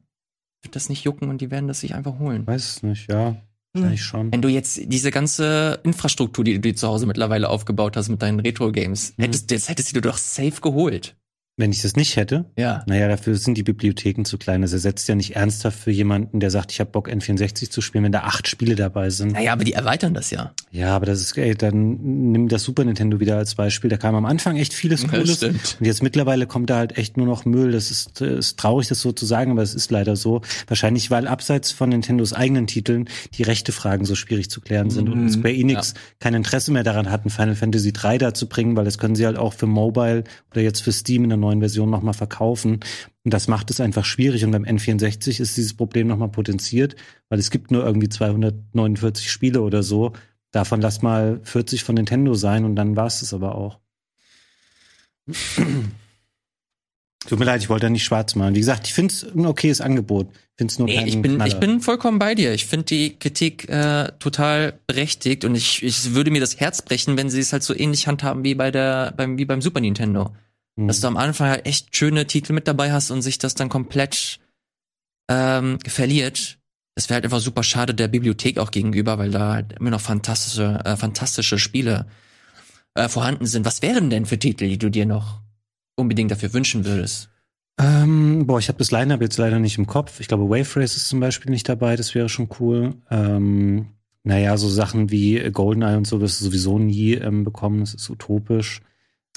wird 0.64 0.76
das 0.76 0.90
nicht 0.90 1.04
jucken 1.04 1.30
und 1.30 1.42
die 1.42 1.52
werden 1.52 1.68
das 1.68 1.80
sich 1.82 1.96
einfach 1.96 2.20
holen. 2.20 2.46
Weiß 2.46 2.70
es 2.78 2.84
nicht, 2.84 3.10
ja. 3.10 3.36
Wahrscheinlich 3.74 4.04
schon. 4.04 4.32
Wenn 4.32 4.42
du 4.42 4.48
jetzt 4.48 4.80
diese 4.86 5.12
ganze 5.12 5.80
Infrastruktur, 5.84 6.44
die 6.44 6.54
du 6.56 6.60
dir 6.60 6.76
zu 6.76 6.88
Hause 6.88 7.06
mittlerweile 7.06 7.50
aufgebaut 7.50 7.96
hast 7.98 8.10
mit 8.10 8.22
deinen 8.22 8.40
Retro-Games, 8.40 9.14
Mhm. 9.18 9.24
hättest, 9.24 9.52
das 9.52 9.70
hättest 9.70 9.96
du 9.96 10.02
doch 10.02 10.18
safe 10.18 10.60
geholt. 10.62 11.16
Wenn 11.60 11.72
ich 11.72 11.82
das 11.82 11.96
nicht 11.98 12.16
hätte, 12.16 12.46
Ja. 12.58 12.84
naja, 12.88 13.08
dafür 13.10 13.36
sind 13.36 13.56
die 13.58 13.64
Bibliotheken 13.64 14.24
zu 14.24 14.38
klein. 14.38 14.62
Das 14.62 14.72
ersetzt 14.74 15.08
ja 15.10 15.16
nicht 15.16 15.36
ernsthaft 15.36 15.78
für 15.78 15.92
jemanden, 15.92 16.40
der 16.40 16.50
sagt, 16.52 16.72
ich 16.72 16.80
habe 16.80 16.90
Bock, 16.90 17.10
N64 17.10 17.70
zu 17.70 17.82
spielen, 17.82 18.06
wenn 18.06 18.12
da 18.14 18.22
acht 18.22 18.48
Spiele 18.48 18.76
dabei 18.76 19.10
sind. 19.10 19.34
Naja, 19.34 19.52
aber 19.54 19.66
die 19.66 19.74
erweitern 19.74 20.14
das 20.14 20.32
ja. 20.32 20.54
Ja, 20.72 20.96
aber 20.96 21.06
das 21.06 21.20
ist, 21.20 21.38
ey, 21.38 21.54
dann 21.56 22.32
nimm 22.32 22.48
das 22.48 22.64
Super 22.64 22.86
Nintendo 22.86 23.20
wieder 23.20 23.36
als 23.38 23.56
Beispiel. 23.56 23.90
Da 23.90 23.98
kam 23.98 24.16
am 24.16 24.26
Anfang 24.26 24.56
echt 24.56 24.74
vieles 24.74 25.02
Ja, 25.04 25.10
Cooles. 25.10 25.36
stimmt. 25.36 25.76
Und 25.80 25.86
jetzt 25.86 26.02
mittlerweile 26.02 26.48
kommt 26.48 26.70
da 26.70 26.78
halt 26.78 26.98
echt 26.98 27.18
nur 27.18 27.26
noch 27.26 27.44
Müll. 27.44 27.72
Das 27.74 27.92
ist, 27.92 28.22
äh, 28.22 28.38
ist 28.38 28.58
traurig, 28.58 28.88
das 28.88 29.02
so 29.02 29.12
zu 29.12 29.26
sagen, 29.26 29.52
aber 29.52 29.62
es 29.62 29.76
ist 29.76 29.92
leider 29.92 30.16
so. 30.16 30.42
Wahrscheinlich, 30.68 31.12
weil 31.12 31.28
abseits 31.28 31.72
von 31.74 31.90
Nintendos 31.90 32.32
eigenen 32.32 32.68
Titeln 32.68 33.10
die 33.34 33.44
rechte 33.44 33.74
Fragen 33.74 34.06
so 34.06 34.16
schwierig 34.16 34.50
zu 34.50 34.62
klären 34.62 34.90
sind 34.92 35.10
und 35.10 35.30
Square 35.30 35.54
Enix 35.54 35.94
kein 36.22 36.36
Interesse 36.36 36.72
mehr 36.72 36.84
daran 36.84 37.12
hatten, 37.12 37.30
Final 37.30 37.56
Fantasy 37.56 37.92
3 37.92 38.18
da 38.18 38.34
zu 38.34 38.48
bringen, 38.48 38.78
weil 38.78 38.86
das 38.86 38.98
können 38.98 39.16
sie 39.16 39.26
halt 39.26 39.38
auch 39.38 39.54
für 39.54 39.68
Mobile 39.68 40.24
oder 40.52 40.62
jetzt 40.62 40.82
für 40.82 40.94
Steam 40.94 41.24
in 41.24 41.30
der 41.30 41.38
neuen 41.38 41.49
Version 41.58 41.90
nochmal 41.90 42.14
verkaufen. 42.14 42.80
Und 43.24 43.34
das 43.34 43.48
macht 43.48 43.72
es 43.72 43.82
einfach 43.82 44.06
schwierig. 44.06 44.46
Und 44.46 44.52
beim 44.52 44.64
N64 44.64 45.42
ist 45.42 45.58
dieses 45.58 45.74
Problem 45.74 46.08
nochmal 46.08 46.30
potenziert, 46.30 46.96
weil 47.30 47.40
es 47.40 47.50
gibt 47.50 47.72
nur 47.72 47.84
irgendwie 47.84 48.10
249 48.10 49.32
Spiele 49.32 49.62
oder 49.62 49.82
so. 49.82 50.14
Davon 50.52 50.82
lass 50.82 51.02
mal 51.02 51.40
40 51.44 51.84
von 51.84 51.96
Nintendo 51.96 52.34
sein 52.36 52.66
und 52.66 52.76
dann 52.76 52.96
war 52.96 53.08
es 53.08 53.22
es 53.22 53.34
aber 53.34 53.56
auch. 53.56 53.80
Tut 57.28 57.38
mir 57.38 57.46
leid, 57.46 57.62
ich 57.62 57.70
wollte 57.70 57.86
da 57.86 57.90
nicht 57.90 58.04
schwarz 58.04 58.36
malen. 58.36 58.56
Wie 58.56 58.60
gesagt, 58.60 58.88
ich 58.88 58.94
finde 58.94 59.14
es 59.14 59.24
ein 59.24 59.46
okayes 59.46 59.82
Angebot. 59.82 60.30
Finde 60.56 60.72
es 60.72 60.80
nur 60.80 60.88
Nee, 60.88 61.04
ich 61.06 61.22
bin, 61.22 61.36
Knaller. 61.36 61.48
ich 61.48 61.60
bin 61.60 61.82
vollkommen 61.82 62.18
bei 62.18 62.34
dir. 62.34 62.54
Ich 62.54 62.66
finde 62.66 62.86
die 62.86 63.20
Kritik 63.20 63.70
äh, 63.70 64.12
total 64.20 64.80
berechtigt 64.88 65.46
und 65.46 65.54
ich, 65.54 65.84
ich 65.84 66.14
würde 66.16 66.32
mir 66.32 66.40
das 66.42 66.60
Herz 66.60 66.82
brechen, 66.82 67.18
wenn 67.18 67.30
sie 67.30 67.40
es 67.40 67.54
halt 67.54 67.64
so 67.64 67.76
ähnlich 67.76 68.08
handhaben 68.08 68.44
wie 68.44 68.56
bei 68.56 68.72
der, 68.72 69.14
beim, 69.16 69.38
wie 69.38 69.46
beim 69.46 69.62
Super 69.62 69.82
Nintendo. 69.82 70.34
Hm. 70.80 70.88
Dass 70.88 71.02
du 71.02 71.08
am 71.08 71.18
Anfang 71.18 71.50
halt 71.50 71.66
echt 71.66 71.96
schöne 71.96 72.26
Titel 72.26 72.54
mit 72.54 72.68
dabei 72.68 72.92
hast 72.92 73.12
und 73.12 73.22
sich 73.22 73.38
das 73.38 73.54
dann 73.54 73.68
komplett 73.68 74.40
ähm, 75.30 75.78
verliert. 75.86 76.58
Das 76.96 77.10
wäre 77.10 77.16
halt 77.16 77.26
einfach 77.26 77.40
super 77.40 77.64
schade 77.64 77.94
der 77.94 78.08
Bibliothek 78.08 78.58
auch 78.58 78.72
gegenüber, 78.72 79.18
weil 79.18 79.32
da 79.32 79.54
halt 79.54 79.74
immer 79.74 79.90
noch 79.90 80.02
fantastische, 80.02 80.80
äh, 80.86 80.96
fantastische 80.96 81.60
Spiele 81.60 82.08
äh, 82.94 83.10
vorhanden 83.10 83.46
sind. 83.46 83.66
Was 83.66 83.82
wären 83.82 84.10
denn 84.10 84.26
für 84.26 84.40
Titel, 84.40 84.68
die 84.68 84.78
du 84.78 84.90
dir 84.90 85.06
noch 85.06 85.42
unbedingt 85.96 86.32
dafür 86.32 86.54
wünschen 86.54 86.86
würdest? 86.86 87.30
Ähm, 87.78 88.48
boah, 88.48 88.60
ich 88.60 88.68
habe 88.68 88.80
das 88.80 88.92
Line-Up 88.92 89.22
jetzt 89.22 89.38
leider 89.38 89.60
nicht 89.60 89.78
im 89.78 89.88
Kopf. 89.88 90.20
Ich 90.20 90.28
glaube, 90.28 90.50
Wave 90.50 90.80
Race 90.80 90.98
ist 90.98 91.08
zum 91.08 91.20
Beispiel 91.20 91.52
nicht 91.52 91.68
dabei, 91.68 91.96
das 91.96 92.16
wäre 92.16 92.30
schon 92.30 92.50
cool. 92.60 92.96
Ähm, 93.10 93.88
naja, 94.24 94.58
so 94.58 94.68
Sachen 94.70 95.12
wie 95.12 95.40
GoldenEye 95.52 95.98
und 95.98 96.08
so 96.08 96.20
wirst 96.20 96.42
du 96.42 96.46
sowieso 96.46 96.80
nie 96.80 97.14
ähm, 97.14 97.44
bekommen, 97.44 97.80
das 97.80 97.94
ist 97.94 98.10
utopisch. 98.10 98.82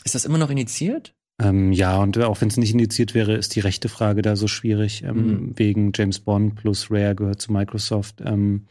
Ist 0.05 0.15
das 0.15 0.25
immer 0.25 0.39
noch 0.39 0.51
initiiert? 0.51 1.15
Ähm, 1.41 1.73
ja, 1.73 1.97
und 1.99 2.19
auch 2.19 2.41
wenn 2.41 2.49
es 2.49 2.57
nicht 2.57 2.73
indiziert 2.73 3.15
wäre, 3.15 3.35
ist 3.35 3.55
die 3.57 3.61
rechte 3.61 3.89
Frage 3.89 4.23
da 4.23 4.37
so 4.37 4.49
schwierig, 4.49 5.03
ähm, 5.03 5.27
Mhm. 5.27 5.59
wegen 5.59 5.93
James 5.95 6.21
Bond 6.21 6.55
plus 6.57 6.91
Rare 6.91 7.15
gehört 7.15 7.41
zu 7.41 7.53
Microsoft. 7.53 8.21
Ähm, 8.25 8.67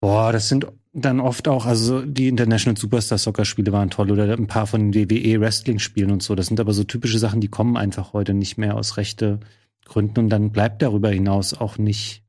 boah, 0.00 0.32
das 0.32 0.48
sind 0.48 0.66
dann 0.92 1.20
oft 1.20 1.46
auch, 1.48 1.66
also 1.66 2.00
die 2.02 2.28
International 2.28 2.76
Superstar 2.78 3.18
Soccer 3.18 3.44
Spiele 3.44 3.72
waren 3.72 3.90
toll 3.90 4.10
oder 4.10 4.32
ein 4.32 4.46
paar 4.46 4.66
von 4.66 4.92
den 4.92 5.10
WWE 5.10 5.40
Wrestling 5.40 5.78
Spielen 5.78 6.10
und 6.10 6.22
so. 6.22 6.34
Das 6.34 6.46
sind 6.46 6.58
aber 6.60 6.72
so 6.72 6.84
typische 6.84 7.18
Sachen, 7.18 7.40
die 7.42 7.48
kommen 7.48 7.76
einfach 7.76 8.12
heute 8.14 8.32
nicht 8.32 8.56
mehr 8.56 8.76
aus 8.76 8.96
rechte 8.96 9.40
Gründen 9.84 10.20
und 10.20 10.28
dann 10.30 10.52
bleibt 10.52 10.80
darüber 10.80 11.10
hinaus 11.10 11.52
auch 11.54 11.76
nicht 11.76 12.22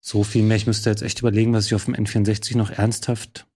so 0.00 0.22
viel 0.24 0.42
mehr. 0.42 0.56
Ich 0.56 0.66
müsste 0.66 0.88
jetzt 0.88 1.02
echt 1.02 1.20
überlegen, 1.20 1.52
was 1.52 1.66
ich 1.66 1.74
auf 1.74 1.84
dem 1.84 1.94
N64 1.94 2.56
noch 2.56 2.70
ernsthaft 2.70 3.46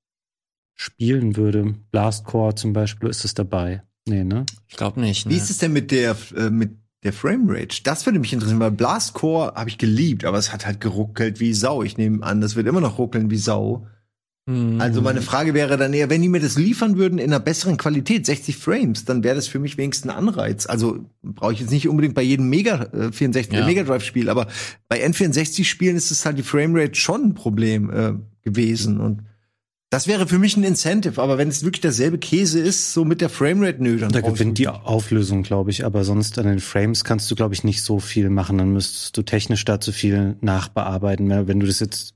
spielen 0.74 1.36
würde. 1.36 1.74
Blast 1.92 2.24
Core 2.24 2.54
zum 2.56 2.72
Beispiel, 2.74 3.08
ist 3.08 3.24
es 3.24 3.32
dabei? 3.32 3.82
Nee, 4.08 4.24
ne? 4.24 4.46
Ich 4.68 4.76
glaube 4.76 5.00
nicht. 5.00 5.26
Wie 5.28 5.34
Ne? 5.34 5.36
ist 5.40 5.50
es 5.50 5.58
denn 5.58 5.72
mit 5.72 5.90
der, 5.90 6.16
äh, 6.36 6.50
mit 6.50 6.72
der 7.04 7.12
Framerate? 7.12 7.82
Das 7.84 8.04
würde 8.06 8.18
mich 8.18 8.32
interessieren, 8.32 8.60
weil 8.60 8.70
Blast 8.72 9.14
Core 9.14 9.54
habe 9.54 9.70
ich 9.70 9.78
geliebt, 9.78 10.24
aber 10.24 10.38
es 10.38 10.52
hat 10.52 10.66
halt 10.66 10.80
geruckelt 10.80 11.40
wie 11.40 11.52
Sau. 11.54 11.82
Ich 11.82 11.96
nehme 11.96 12.22
an, 12.24 12.40
das 12.40 12.56
wird 12.56 12.66
immer 12.66 12.80
noch 12.80 12.98
ruckeln 12.98 13.30
wie 13.30 13.36
Sau. 13.36 13.86
Hm. 14.48 14.80
Also 14.80 15.02
meine 15.02 15.22
Frage 15.22 15.54
wäre 15.54 15.76
dann 15.76 15.92
eher, 15.94 16.10
wenn 16.10 16.20
die 16.20 16.28
mir 16.28 16.40
das 16.40 16.58
liefern 16.58 16.96
würden 16.96 17.18
in 17.20 17.30
einer 17.30 17.38
besseren 17.38 17.76
Qualität, 17.76 18.26
60 18.26 18.56
Frames, 18.56 19.04
dann 19.04 19.22
wäre 19.22 19.36
das 19.36 19.46
für 19.46 19.60
mich 19.60 19.78
wenigstens 19.78 20.10
ein 20.10 20.16
Anreiz. 20.16 20.66
Also 20.66 20.98
brauche 21.22 21.52
ich 21.52 21.60
jetzt 21.60 21.70
nicht 21.70 21.86
unbedingt 21.88 22.16
bei 22.16 22.22
jedem 22.22 22.50
Mega 22.50 22.82
äh, 22.92 23.12
64 23.12 23.52
Ja. 23.56 23.64
Mega 23.66 23.84
Drive 23.84 24.02
Spiel, 24.04 24.28
aber 24.28 24.48
bei 24.88 25.06
N64 25.06 25.62
Spielen 25.64 25.94
ist 25.94 26.10
es 26.10 26.26
halt 26.26 26.38
die 26.38 26.42
Framerate 26.42 26.96
schon 26.96 27.22
ein 27.26 27.34
Problem 27.34 27.90
äh, 27.90 28.14
gewesen 28.42 28.98
und 29.00 29.22
das 29.92 30.06
wäre 30.06 30.26
für 30.26 30.38
mich 30.38 30.56
ein 30.56 30.64
Incentive, 30.64 31.20
aber 31.20 31.36
wenn 31.36 31.48
es 31.48 31.64
wirklich 31.64 31.82
derselbe 31.82 32.16
Käse 32.16 32.58
ist, 32.58 32.94
so 32.94 33.04
mit 33.04 33.20
der 33.20 33.28
Framerate, 33.28 33.82
nö, 33.82 33.98
dann 33.98 34.10
Da 34.10 34.22
gewinnt 34.22 34.56
die 34.56 34.66
Auflösung, 34.66 35.42
glaube 35.42 35.70
ich, 35.70 35.84
aber 35.84 36.02
sonst 36.04 36.38
an 36.38 36.46
den 36.46 36.60
Frames 36.60 37.04
kannst 37.04 37.30
du, 37.30 37.34
glaube 37.34 37.52
ich, 37.52 37.62
nicht 37.62 37.82
so 37.82 38.00
viel 38.00 38.30
machen. 38.30 38.56
Dann 38.56 38.72
müsstest 38.72 39.18
du 39.18 39.22
technisch 39.22 39.66
dazu 39.66 39.92
viel 39.92 40.38
nachbearbeiten. 40.40 41.28
Wenn 41.46 41.60
du 41.60 41.66
das 41.66 41.80
jetzt 41.80 42.14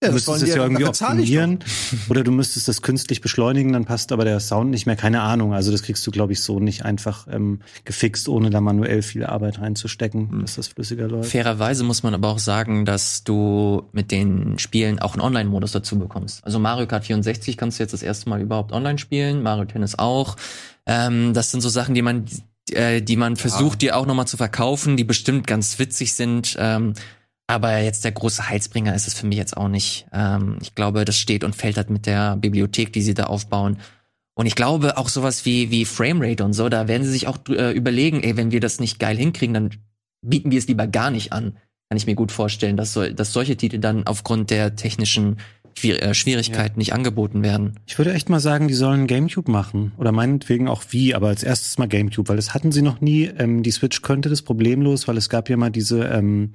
Ja, 0.00 0.10
du 0.10 0.14
müsstest 0.14 0.42
es 0.44 0.54
ja 0.54 0.62
irgendwie 0.62 0.84
optimieren 0.84 1.58
oder 2.08 2.22
du 2.22 2.30
müsstest 2.30 2.68
das 2.68 2.82
künstlich 2.82 3.20
beschleunigen, 3.20 3.72
dann 3.72 3.84
passt 3.84 4.12
aber 4.12 4.24
der 4.24 4.38
Sound 4.38 4.70
nicht 4.70 4.86
mehr. 4.86 4.94
Keine 4.94 5.22
Ahnung. 5.22 5.54
Also 5.54 5.72
das 5.72 5.82
kriegst 5.82 6.06
du, 6.06 6.12
glaube 6.12 6.32
ich, 6.32 6.40
so 6.40 6.60
nicht 6.60 6.84
einfach 6.84 7.26
ähm, 7.28 7.62
gefixt, 7.84 8.28
ohne 8.28 8.50
da 8.50 8.60
manuell 8.60 9.02
viel 9.02 9.24
Arbeit 9.24 9.58
reinzustecken, 9.60 10.30
Hm. 10.30 10.40
dass 10.42 10.54
das 10.54 10.68
flüssiger 10.68 11.08
läuft. 11.08 11.30
Fairerweise 11.32 11.82
muss 11.82 12.04
man 12.04 12.14
aber 12.14 12.28
auch 12.28 12.38
sagen, 12.38 12.84
dass 12.84 13.24
du 13.24 13.88
mit 13.90 14.12
den 14.12 14.60
Spielen 14.60 15.00
auch 15.00 15.14
einen 15.14 15.22
Online-Modus 15.22 15.72
dazu 15.72 15.98
bekommst. 15.98 16.44
Also 16.44 16.60
Mario 16.60 16.86
Kart 16.86 17.04
64 17.04 17.56
kannst 17.56 17.80
du 17.80 17.82
jetzt 17.82 17.92
das 17.92 18.04
erste 18.04 18.28
Mal 18.30 18.40
überhaupt 18.40 18.70
online 18.72 18.98
spielen, 18.98 19.42
Mario 19.42 19.64
Tennis 19.64 19.98
auch. 19.98 20.36
Ähm, 20.86 21.34
das 21.34 21.50
sind 21.50 21.60
so 21.60 21.68
Sachen, 21.68 21.96
die 21.96 22.02
man, 22.02 22.24
äh, 22.70 23.02
die 23.02 23.16
man 23.16 23.34
versucht, 23.34 23.82
dir 23.82 23.96
auch 23.96 24.06
nochmal 24.06 24.28
zu 24.28 24.36
verkaufen, 24.36 24.96
die 24.96 25.02
bestimmt 25.04 25.48
ganz 25.48 25.80
witzig 25.80 26.14
sind. 26.14 26.56
Ähm, 26.56 26.92
Aber 27.50 27.78
jetzt 27.78 28.04
der 28.04 28.12
große 28.12 28.48
Heizbringer 28.48 28.94
ist 28.94 29.08
es 29.08 29.14
für 29.14 29.26
mich 29.26 29.38
jetzt 29.38 29.56
auch 29.56 29.68
nicht. 29.68 30.06
Ähm, 30.12 30.58
ich 30.60 30.74
glaube, 30.74 31.04
das 31.06 31.16
steht 31.16 31.44
und 31.44 31.56
fällt 31.56 31.78
halt 31.78 31.88
mit 31.88 32.04
der 32.04 32.36
Bibliothek, 32.36 32.92
die 32.92 33.02
sie 33.02 33.14
da 33.14 33.24
aufbauen. 33.24 33.78
Und 34.34 34.46
ich 34.46 34.54
glaube 34.54 34.98
auch 34.98 35.08
sowas 35.08 35.46
wie, 35.46 35.70
wie 35.70 35.86
Framerate 35.86 36.44
und 36.44 36.52
so, 36.52 36.68
da 36.68 36.86
werden 36.86 37.04
sie 37.04 37.10
sich 37.10 37.26
auch 37.26 37.38
äh, 37.48 37.72
überlegen, 37.72 38.22
ey, 38.22 38.36
wenn 38.36 38.52
wir 38.52 38.60
das 38.60 38.78
nicht 38.80 39.00
geil 39.00 39.16
hinkriegen, 39.16 39.54
dann 39.54 39.70
bieten 40.20 40.50
wir 40.50 40.58
es 40.58 40.68
lieber 40.68 40.86
gar 40.86 41.10
nicht 41.10 41.32
an. 41.32 41.56
Kann 41.88 41.96
ich 41.96 42.06
mir 42.06 42.14
gut 42.14 42.32
vorstellen, 42.32 42.76
dass, 42.76 42.92
so, 42.92 43.08
dass 43.08 43.32
solche 43.32 43.56
Titel 43.56 43.78
dann 43.78 44.06
aufgrund 44.06 44.50
der 44.50 44.76
technischen 44.76 45.38
äh, 45.82 46.12
Schwierigkeiten 46.12 46.74
ja. 46.74 46.78
nicht 46.78 46.92
angeboten 46.92 47.42
werden. 47.42 47.80
Ich 47.86 47.96
würde 47.96 48.12
echt 48.12 48.28
mal 48.28 48.40
sagen, 48.40 48.68
die 48.68 48.74
sollen 48.74 49.06
Gamecube 49.06 49.50
machen. 49.50 49.92
Oder 49.96 50.12
meinetwegen 50.12 50.68
auch 50.68 50.82
wie, 50.90 51.14
aber 51.14 51.28
als 51.28 51.42
erstes 51.42 51.78
mal 51.78 51.88
Gamecube, 51.88 52.28
weil 52.28 52.36
das 52.36 52.52
hatten 52.52 52.72
sie 52.72 52.82
noch 52.82 53.00
nie. 53.00 53.24
Ähm, 53.38 53.62
die 53.62 53.70
Switch 53.70 54.02
könnte 54.02 54.28
das 54.28 54.42
problemlos, 54.42 55.08
weil 55.08 55.16
es 55.16 55.30
gab 55.30 55.48
ja 55.48 55.56
mal 55.56 55.70
diese 55.70 56.04
ähm, 56.04 56.52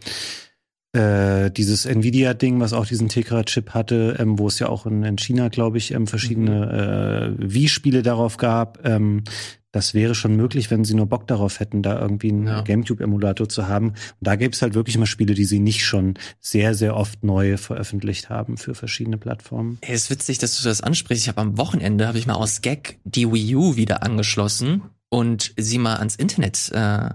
äh, 0.93 1.49
dieses 1.51 1.85
Nvidia-Ding, 1.85 2.59
was 2.59 2.73
auch 2.73 2.85
diesen 2.85 3.09
Tegra-Chip 3.09 3.71
hatte, 3.71 4.15
ähm, 4.19 4.39
wo 4.39 4.47
es 4.47 4.59
ja 4.59 4.69
auch 4.69 4.85
in, 4.85 5.03
in 5.03 5.17
China, 5.17 5.49
glaube 5.49 5.77
ich, 5.77 5.91
ähm, 5.91 6.07
verschiedene 6.07 7.35
mhm. 7.37 7.43
äh, 7.43 7.53
Wii-Spiele 7.53 8.03
darauf 8.03 8.37
gab. 8.37 8.79
Ähm, 8.85 9.23
das 9.71 9.95
wäre 9.95 10.13
schon 10.13 10.35
möglich, 10.35 10.69
wenn 10.69 10.85
sie 10.85 10.93
nur 10.93 11.07
Bock 11.07 11.25
darauf 11.25 11.59
hätten, 11.59 11.81
da 11.81 11.99
irgendwie 11.99 12.29
einen 12.29 12.45
ja. 12.45 12.61
GameCube-Emulator 12.61 13.49
zu 13.49 13.67
haben. 13.67 13.89
Und 13.89 13.97
da 14.21 14.35
gäbe 14.35 14.53
es 14.53 14.61
halt 14.61 14.75
wirklich 14.75 14.99
mal 14.99 15.07
Spiele, 15.07 15.33
die 15.33 15.45
sie 15.45 15.57
nicht 15.57 15.83
schon 15.83 16.13
sehr, 16.39 16.75
sehr 16.75 16.95
oft 16.95 17.23
neu 17.23 17.57
veröffentlicht 17.57 18.29
haben 18.29 18.57
für 18.57 18.75
verschiedene 18.75 19.17
Plattformen. 19.17 19.79
Hey, 19.81 19.95
ist 19.95 20.11
witzig, 20.11 20.37
dass 20.37 20.61
du 20.61 20.63
das 20.63 20.81
ansprichst. 20.81 21.23
Ich 21.23 21.27
habe 21.27 21.41
am 21.41 21.57
Wochenende, 21.57 22.07
habe 22.07 22.19
ich 22.19 22.27
mal 22.27 22.35
aus 22.35 22.61
Gag 22.61 22.99
die 23.03 23.31
Wii 23.31 23.55
U 23.55 23.75
wieder 23.75 24.03
angeschlossen 24.03 24.83
und 25.09 25.55
sie 25.57 25.79
mal 25.79 25.95
ans 25.95 26.17
Internet 26.17 26.71
äh, 26.71 27.09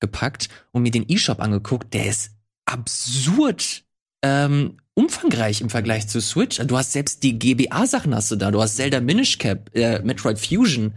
gepackt 0.00 0.48
und 0.72 0.84
mir 0.84 0.90
den 0.90 1.04
E-Shop 1.08 1.40
angeguckt. 1.40 1.92
Der 1.92 2.06
ist 2.06 2.37
absurd 2.68 3.84
ähm, 4.22 4.76
umfangreich 4.94 5.60
im 5.60 5.70
Vergleich 5.70 6.08
zu 6.08 6.20
Switch. 6.20 6.58
Du 6.58 6.76
hast 6.76 6.92
selbst 6.92 7.22
die 7.22 7.38
GBA-Sachen 7.38 8.14
hast 8.14 8.30
du 8.30 8.36
da. 8.36 8.50
Du 8.50 8.60
hast 8.60 8.76
Zelda 8.76 9.00
Minish 9.00 9.38
Cap, 9.38 9.70
äh, 9.74 10.00
Metroid 10.00 10.38
Fusion. 10.38 10.92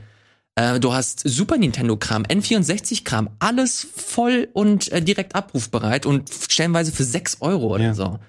Äh, 0.55 0.79
du 0.79 0.93
hast 0.93 1.19
Super 1.19 1.57
Nintendo-Kram, 1.57 2.23
N64-Kram, 2.23 3.29
alles 3.39 3.87
voll 3.95 4.49
und 4.53 4.91
äh, 4.91 5.01
direkt 5.01 5.35
abrufbereit 5.35 6.05
und 6.05 6.29
stellenweise 6.49 6.91
für 6.91 7.03
sechs 7.03 7.37
Euro 7.41 7.75
oder 7.75 7.83
ja. 7.85 7.93
so. 7.93 8.19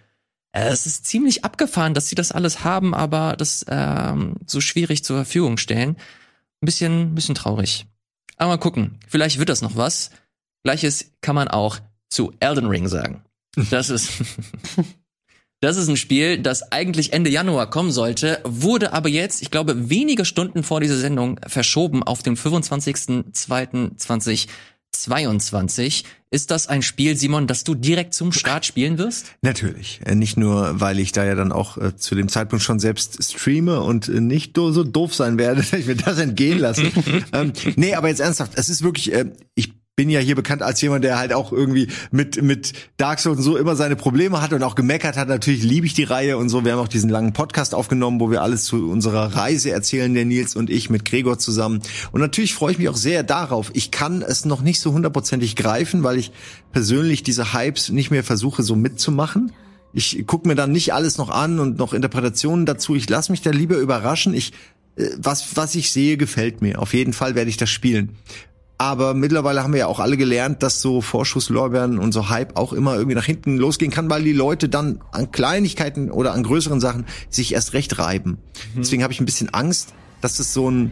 Äh, 0.53 0.69
es 0.69 0.87
ist 0.87 1.07
ziemlich 1.07 1.45
abgefahren, 1.45 1.95
dass 1.95 2.09
sie 2.09 2.15
das 2.15 2.33
alles 2.33 2.65
haben, 2.65 2.95
aber 2.95 3.35
das 3.37 3.65
ähm, 3.69 4.35
so 4.47 4.61
schwierig 4.61 5.05
zur 5.05 5.17
Verfügung 5.17 5.57
stellen. 5.57 5.97
Ein 6.61 6.67
bisschen, 6.67 7.01
ein 7.01 7.15
bisschen 7.15 7.35
traurig. 7.35 7.87
Aber 8.37 8.51
mal 8.51 8.59
gucken. 8.59 9.01
Vielleicht 9.09 9.39
wird 9.39 9.49
das 9.49 9.63
noch 9.63 9.77
was. 9.77 10.11
Gleiches 10.65 11.13
kann 11.23 11.35
man 11.35 11.49
auch 11.49 11.79
zu 12.09 12.33
Elden 12.41 12.67
Ring 12.67 12.89
sagen. 12.89 13.25
Das 13.71 13.91
ist, 13.91 14.11
das 15.61 15.77
ist 15.77 15.89
ein 15.89 15.97
Spiel, 15.97 16.39
das 16.39 16.73
eigentlich 16.73 17.13
Ende 17.13 17.31
Januar 17.31 17.71
kommen 17.71 17.93
sollte, 17.93 18.41
wurde 18.45 18.93
aber 18.93 19.09
jetzt, 19.09 19.43
ich 19.43 19.51
glaube, 19.51 19.91
wenige 19.91 20.25
Stunden 20.25 20.63
vor 20.63 20.81
dieser 20.81 20.99
Sendung 20.99 21.41
verschoben 21.47 22.03
auf 22.03 22.23
den 22.23 22.37
25.02.2022. 22.37 24.49
Ist 26.33 26.51
das 26.51 26.67
ein 26.67 26.81
Spiel, 26.81 27.15
Simon, 27.15 27.47
das 27.47 27.63
du 27.63 27.75
direkt 27.75 28.15
zum 28.15 28.33
Start 28.33 28.65
spielen 28.65 28.97
wirst? 28.97 29.27
Natürlich. 29.43 30.01
Äh, 30.07 30.15
nicht 30.15 30.39
nur, 30.39 30.81
weil 30.81 30.99
ich 30.99 31.13
da 31.13 31.27
ja 31.27 31.35
dann 31.35 31.53
auch 31.53 31.77
äh, 31.77 31.95
zu 31.95 32.15
dem 32.15 32.31
Zeitpunkt 32.31 32.65
schon 32.65 32.81
selbst 32.81 33.23
streame 33.23 33.83
und 33.83 34.09
äh, 34.09 34.19
nicht 34.19 34.57
so 34.57 34.83
doof 34.83 35.15
sein 35.15 35.37
werde, 35.37 35.57
dass 35.61 35.75
ich 35.75 35.87
mir 35.87 35.97
das 35.97 36.19
entgehen 36.19 36.59
lasse. 36.59 36.91
ähm, 37.35 37.53
nee, 37.77 37.95
aber 37.95 38.09
jetzt 38.09 38.21
ernsthaft, 38.21 38.53
es 38.57 38.71
ist 38.71 38.83
wirklich, 38.83 39.13
äh, 39.13 39.27
ich 39.55 39.75
bin 39.95 40.09
ja 40.09 40.21
hier 40.21 40.37
bekannt 40.37 40.63
als 40.63 40.81
jemand, 40.81 41.05
der 41.05 41.19
halt 41.19 41.35
auch 41.35 41.53
irgendwie 41.53 41.89
mit, 42.11 42.41
mit 42.41 42.73
Dark 42.97 43.21
Souls 43.21 43.37
und 43.37 43.43
so 43.43 43.59
immer 43.59 43.77
seine 43.77 43.95
Probleme 43.95 44.41
hat 44.41 44.55
und 44.55 44.63
auch 44.63 44.75
gemeckert 44.75 45.19
hat. 45.19 45.29
Natürlich 45.29 45.63
liebe 45.63 45.85
ich 45.85 45.93
die 45.93 46.05
Reihe 46.05 46.39
und 46.39 46.49
so. 46.49 46.65
Wir 46.65 46.73
haben 46.73 46.79
auch 46.79 46.89
diesen 46.89 47.11
langen 47.11 47.35
Podcast 47.35 47.75
aufgenommen, 47.75 48.19
wo 48.19 48.31
wir 48.31 48.41
alles 48.41 48.65
zu 48.65 48.91
unserer 48.91 49.37
Reise 49.37 49.71
erzählen, 49.71 50.15
der 50.15 50.25
Nils 50.25 50.57
und 50.57 50.71
ich 50.71 50.89
mit 50.89 51.05
Gregor 51.05 51.39
zusammen. 51.39 51.83
Und 52.11 52.23
natürlich 52.23 52.55
freue 52.55 52.73
ich 52.73 52.79
mich 52.79 52.89
auch 52.89 52.97
sehr 52.97 53.23
darauf. 53.23 53.71
Ich 53.75 53.91
kann 53.91 54.23
es 54.23 54.47
noch 54.47 54.63
nicht 54.63 54.81
so 54.81 54.95
hundertprozentig 54.95 55.57
greifen, 55.57 56.03
weil 56.03 56.17
ich 56.17 56.33
persönlich 56.73 57.23
diese 57.23 57.53
Hypes 57.53 57.91
nicht 57.91 58.11
mehr 58.11 58.25
versuche 58.25 58.63
so 58.63 58.75
mitzumachen. 58.75 59.53
Ich 59.93 60.27
gucke 60.27 60.49
mir 60.49 60.55
dann 60.55 60.73
nicht 60.73 60.95
alles 60.95 61.19
noch 61.19 61.29
an 61.29 61.61
und 61.61 61.77
noch 61.77 61.93
Interpretationen 61.93 62.65
dazu. 62.65 62.95
Ich 62.95 63.11
lasse 63.11 63.31
mich 63.31 63.43
da 63.43 63.51
lieber 63.51 63.77
überraschen. 63.77 64.33
Ich 64.33 64.55
äh, 64.97 65.11
was, 65.19 65.55
was 65.57 65.75
ich 65.75 65.93
sehe, 65.93 66.17
gefällt 66.17 66.63
mir. 66.63 66.81
Auf 66.81 66.95
jeden 66.95 67.13
Fall 67.13 67.35
werde 67.35 67.51
ich 67.51 67.59
das 67.59 67.69
spielen. 67.69 68.17
Aber 68.83 69.15
mittlerweile 69.15 69.63
haben 69.63 69.73
wir 69.75 69.79
ja 69.79 69.87
auch 69.87 70.01
alle 70.01 70.17
gelernt, 70.17 70.65
dass 70.65 70.81
so 70.81 71.01
Vorschusslorbeeren 71.01 72.01
und 72.01 72.11
so 72.11 72.31
Hype 72.31 72.57
auch 72.57 72.73
immer 72.73 72.97
irgendwie 72.97 73.15
nach 73.15 73.25
hinten 73.25 73.57
losgehen 73.57 73.93
kann, 73.93 74.11
weil 74.11 74.25
die 74.25 74.33
Leute 74.33 74.69
dann 74.69 74.99
an 75.13 75.31
Kleinigkeiten 75.31 76.11
oder 76.11 76.33
an 76.33 76.43
größeren 76.43 76.81
Sachen 76.81 77.07
sich 77.31 77.55
erst 77.55 77.75
recht 77.75 78.01
reiben. 78.01 78.39
Mhm. 78.75 78.79
Deswegen 78.79 79.05
habe 79.05 79.13
ich 79.13 79.21
ein 79.21 79.25
bisschen 79.25 79.55
Angst, 79.55 79.95
dass 80.21 80.39
das 80.39 80.53
so 80.53 80.69
ein 80.69 80.91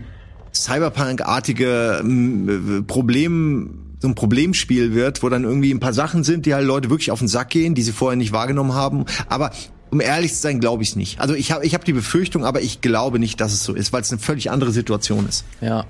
Cyberpunk-artige 0.55 2.05
äh, 2.05 2.83
Problem, 2.83 3.97
so 3.99 4.07
ein 4.07 4.15
Problemspiel 4.15 4.95
wird, 4.95 5.25
wo 5.25 5.29
dann 5.29 5.43
irgendwie 5.43 5.75
ein 5.75 5.81
paar 5.81 5.93
Sachen 5.93 6.23
sind, 6.23 6.47
die 6.47 6.55
halt 6.55 6.69
Leute 6.69 6.91
wirklich 6.91 7.11
auf 7.11 7.19
den 7.19 7.27
Sack 7.27 7.51
gehen, 7.51 7.75
die 7.75 7.83
sie 7.83 7.91
vorher 7.91 8.17
nicht 8.17 8.31
wahrgenommen 8.31 8.73
haben. 8.73 9.05
Aber 9.29 9.51
um 9.91 10.01
ehrlich 10.01 10.33
zu 10.33 10.41
sein, 10.41 10.61
glaube 10.61 10.85
ich 10.85 10.91
es 10.91 10.97
nicht. 10.97 11.19
Also 11.19 11.35
ich 11.35 11.51
habe 11.51 11.67
ich 11.67 11.75
hab 11.75 11.85
die 11.85 11.93
Befürchtung, 11.93 12.45
aber 12.45 12.63
ich 12.63 12.83
glaube 12.83 13.19
nicht, 13.19 13.41
dass 13.41 13.53
es 13.53 13.65
so 13.65 13.75
ist, 13.75 13.93
weil 13.93 14.03
es 14.03 14.13
eine 14.13 14.21
völlig 14.21 14.49
andere 14.53 14.71
Situation 14.71 15.29
ist. 15.29 15.45
Ja, 15.61 15.87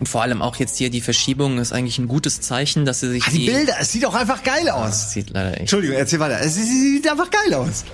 und 0.00 0.08
vor 0.08 0.22
allem 0.22 0.40
auch 0.40 0.56
jetzt 0.56 0.78
hier 0.78 0.90
die 0.90 1.02
Verschiebung 1.02 1.58
ist 1.58 1.72
eigentlich 1.72 1.98
ein 1.98 2.08
gutes 2.08 2.40
Zeichen, 2.40 2.86
dass 2.86 3.00
sie 3.00 3.10
sich. 3.10 3.24
Ah, 3.26 3.30
die, 3.30 3.40
die 3.40 3.50
Bilder, 3.50 3.74
es 3.78 3.92
sieht 3.92 4.06
auch 4.06 4.14
einfach 4.14 4.42
geil 4.42 4.68
aus. 4.70 5.06
Es 5.06 5.12
sieht 5.12 5.30
leider 5.30 5.52
echt. 5.52 5.60
Entschuldigung, 5.60 5.96
erzähl 5.96 6.18
weiter. 6.18 6.40
Es 6.40 6.54
sieht 6.54 7.08
einfach 7.08 7.30
geil 7.30 7.54
aus. 7.54 7.84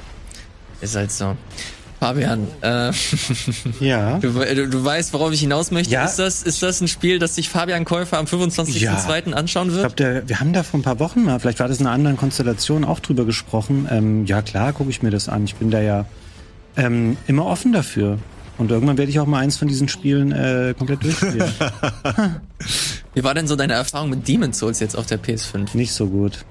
Ist 0.81 0.95
halt 0.95 1.11
so. 1.11 1.37
Fabian, 1.99 2.47
äh, 2.61 2.93
ja. 3.81 4.19
Du, 4.19 4.31
du, 4.31 4.69
du, 4.69 4.85
weißt, 4.85 5.13
worauf 5.15 5.33
ich 5.33 5.41
hinaus 5.41 5.71
möchte. 5.71 5.95
Ja. 5.95 6.05
Ist, 6.05 6.19
das, 6.19 6.43
ist 6.43 6.63
das 6.63 6.81
ein 6.81 6.89
Spiel, 6.89 7.19
das 7.19 7.35
sich 7.35 7.49
Fabian 7.49 7.85
Käufer 7.85 8.19
am 8.19 8.27
25.02. 8.27 8.79
Ja. 9.31 9.37
anschauen 9.37 9.73
wird? 9.73 9.89
Ich 9.89 9.97
glaube, 9.97 10.23
wir 10.27 10.39
haben 10.39 10.53
da 10.53 10.63
vor 10.63 10.79
ein 10.79 10.83
paar 10.83 11.01
Wochen 11.01 11.25
mal, 11.25 11.41
vielleicht 11.41 11.59
war 11.59 11.69
das 11.69 11.81
in 11.81 11.87
einer 11.87 11.95
anderen 11.95 12.17
Konstellation, 12.17 12.85
auch 12.85 13.01
drüber 13.01 13.25
gesprochen. 13.25 13.89
Ähm, 13.91 14.27
ja, 14.27 14.43
klar, 14.43 14.75
gucke 14.75 14.91
ich 14.91 15.03
mir 15.03 15.11
das 15.11 15.29
an. 15.29 15.45
Ich 15.45 15.57
bin 15.57 15.71
da 15.71 15.81
ja 15.81 16.05
ähm, 16.77 17.17
immer 17.27 17.47
offen 17.47 17.73
dafür. 17.73 18.19
Und 18.59 18.71
irgendwann 18.71 18.97
werde 18.97 19.11
ich 19.11 19.21
auch 19.21 19.27
mal 19.27 19.41
eins 19.41 19.57
von 19.57 19.69
diesen 19.69 19.89
Spielen 19.89 20.33
äh, 20.33 20.75
komplett 20.77 21.05
durchspielen. 21.05 21.45
Wie 23.15 23.25
war 23.25 23.35
denn 23.35 23.47
so 23.47 23.57
deine 23.57 23.75
Erfahrung 23.75 24.11
mit 24.11 24.27
Demon's 24.27 24.59
Souls 24.59 24.81
jetzt 24.81 24.97
auf 24.97 25.07
der 25.07 25.23
PS5? 25.23 25.77
Nicht 25.77 25.93
so 25.93 26.07
gut. 26.07 26.45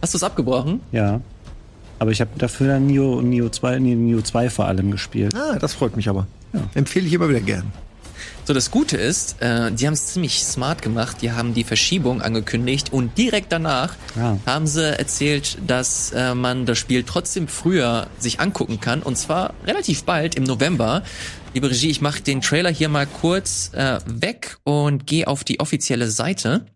Hast 0.00 0.14
du 0.14 0.18
es 0.18 0.22
abgebrochen? 0.22 0.80
Ja. 0.92 1.20
Aber 1.98 2.12
ich 2.12 2.20
habe 2.20 2.30
dafür 2.38 2.68
dann 2.68 2.86
Neo, 2.86 3.20
Neo 3.20 3.48
2, 3.48 3.78
Neo 3.78 4.22
2 4.22 4.48
vor 4.48 4.66
allem 4.66 4.90
gespielt. 4.90 5.34
Ah, 5.34 5.58
das 5.58 5.74
freut 5.74 5.96
mich 5.96 6.08
aber. 6.08 6.26
Ja. 6.52 6.60
Empfehle 6.74 7.06
ich 7.06 7.12
immer 7.12 7.28
wieder 7.28 7.40
gern. 7.40 7.72
So, 8.44 8.54
das 8.54 8.70
Gute 8.70 8.96
ist, 8.96 9.40
äh, 9.42 9.70
die 9.70 9.86
haben 9.86 9.94
es 9.94 10.06
ziemlich 10.06 10.42
smart 10.42 10.82
gemacht. 10.82 11.18
Die 11.20 11.30
haben 11.30 11.54
die 11.54 11.62
Verschiebung 11.62 12.22
angekündigt 12.22 12.92
und 12.92 13.16
direkt 13.16 13.52
danach 13.52 13.94
ja. 14.16 14.38
haben 14.46 14.66
sie 14.66 14.98
erzählt, 14.98 15.58
dass 15.66 16.12
äh, 16.12 16.34
man 16.34 16.66
das 16.66 16.78
Spiel 16.78 17.04
trotzdem 17.04 17.48
früher 17.48 18.08
sich 18.18 18.40
angucken 18.40 18.80
kann. 18.80 19.02
Und 19.02 19.16
zwar 19.16 19.54
relativ 19.66 20.04
bald 20.04 20.34
im 20.34 20.44
November. 20.44 21.02
Liebe 21.52 21.68
Regie, 21.68 21.90
ich 21.90 22.00
mache 22.00 22.22
den 22.22 22.40
Trailer 22.40 22.70
hier 22.70 22.88
mal 22.88 23.06
kurz 23.06 23.72
äh, 23.74 23.98
weg 24.06 24.58
und 24.62 25.08
gehe 25.08 25.26
auf 25.26 25.42
die 25.42 25.58
offizielle 25.58 26.08
Seite. 26.08 26.66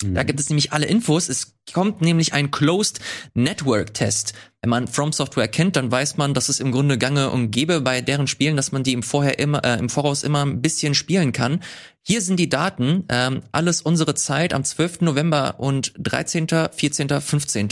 Da 0.00 0.22
mhm. 0.22 0.26
gibt 0.26 0.38
es 0.38 0.48
nämlich 0.48 0.72
alle 0.72 0.86
Infos. 0.86 1.28
Es 1.28 1.56
kommt 1.72 2.02
nämlich 2.02 2.32
ein 2.32 2.52
Closed 2.52 3.00
Network 3.34 3.94
Test. 3.94 4.34
Wenn 4.60 4.70
man 4.70 4.86
From 4.86 5.12
Software 5.12 5.48
kennt, 5.48 5.74
dann 5.74 5.90
weiß 5.90 6.18
man, 6.18 6.34
dass 6.34 6.48
es 6.48 6.60
im 6.60 6.70
Grunde 6.70 6.98
gange 6.98 7.30
und 7.30 7.50
gäbe 7.50 7.80
bei 7.80 8.00
deren 8.00 8.28
Spielen, 8.28 8.56
dass 8.56 8.70
man 8.70 8.84
die 8.84 8.92
im 8.92 9.02
Vorher 9.02 9.40
immer, 9.40 9.64
äh, 9.64 9.78
im 9.78 9.88
Voraus 9.88 10.22
immer 10.22 10.44
ein 10.44 10.62
bisschen 10.62 10.94
spielen 10.94 11.32
kann. 11.32 11.60
Hier 12.02 12.20
sind 12.20 12.38
die 12.38 12.48
Daten, 12.48 13.04
ähm, 13.08 13.42
alles 13.50 13.82
unsere 13.82 14.14
Zeit 14.14 14.54
am 14.54 14.62
12. 14.62 15.00
November 15.00 15.58
und 15.58 15.92
13., 15.98 16.46
14., 16.72 17.20
15. 17.20 17.68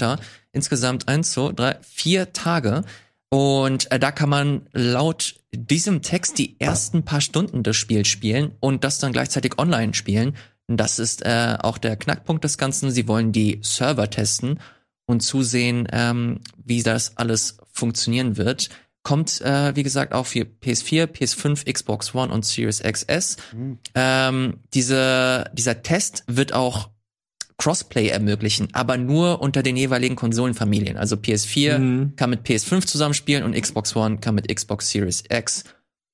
Insgesamt 0.52 1.06
eins, 1.06 1.30
zwei, 1.30 1.52
drei, 1.52 1.78
vier 1.82 2.32
Tage. 2.32 2.82
Und 3.28 3.90
äh, 3.92 4.00
da 4.00 4.10
kann 4.10 4.28
man 4.28 4.66
laut 4.72 5.39
diesem 5.54 6.02
Text 6.02 6.38
die 6.38 6.60
ersten 6.60 7.04
paar 7.04 7.20
Stunden 7.20 7.62
des 7.62 7.76
Spiels 7.76 8.08
spielen 8.08 8.52
und 8.60 8.84
das 8.84 8.98
dann 8.98 9.12
gleichzeitig 9.12 9.58
online 9.58 9.94
spielen. 9.94 10.36
Das 10.68 10.98
ist 10.98 11.22
äh, 11.26 11.56
auch 11.60 11.78
der 11.78 11.96
Knackpunkt 11.96 12.44
des 12.44 12.56
Ganzen. 12.56 12.90
Sie 12.90 13.08
wollen 13.08 13.32
die 13.32 13.58
Server 13.62 14.08
testen 14.08 14.60
und 15.06 15.20
zusehen, 15.20 15.88
ähm, 15.92 16.40
wie 16.64 16.82
das 16.82 17.16
alles 17.16 17.58
funktionieren 17.72 18.36
wird. 18.36 18.70
Kommt, 19.02 19.40
äh, 19.40 19.74
wie 19.74 19.82
gesagt, 19.82 20.12
auch 20.12 20.26
für 20.26 20.42
PS4, 20.42 21.06
PS5, 21.06 21.72
Xbox 21.72 22.14
One 22.14 22.32
und 22.32 22.44
Series 22.44 22.82
XS. 22.82 23.38
Mhm. 23.52 23.78
Ähm, 23.94 24.54
diese, 24.72 25.50
dieser 25.54 25.82
Test 25.82 26.22
wird 26.26 26.52
auch 26.52 26.89
Crossplay 27.60 28.08
ermöglichen, 28.08 28.68
aber 28.72 28.96
nur 28.96 29.42
unter 29.42 29.62
den 29.62 29.76
jeweiligen 29.76 30.16
Konsolenfamilien. 30.16 30.96
Also 30.96 31.16
PS4 31.16 31.78
mhm. 31.78 32.16
kann 32.16 32.30
mit 32.30 32.46
PS5 32.46 32.86
zusammenspielen 32.86 33.44
und 33.44 33.54
Xbox 33.54 33.94
One 33.94 34.18
kann 34.18 34.34
mit 34.34 34.54
Xbox 34.54 34.88
Series 34.88 35.24
X 35.28 35.64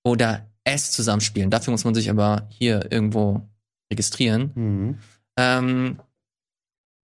oder 0.05 0.51
S 0.65 0.91
zusammenspielen. 0.91 1.51
Dafür 1.51 1.71
muss 1.71 1.85
man 1.85 1.95
sich 1.95 2.11
aber 2.11 2.49
hier 2.51 2.91
irgendwo 2.91 3.49
registrieren. 3.93 4.51
Mhm. 4.55 4.99
Ähm, 5.39 6.01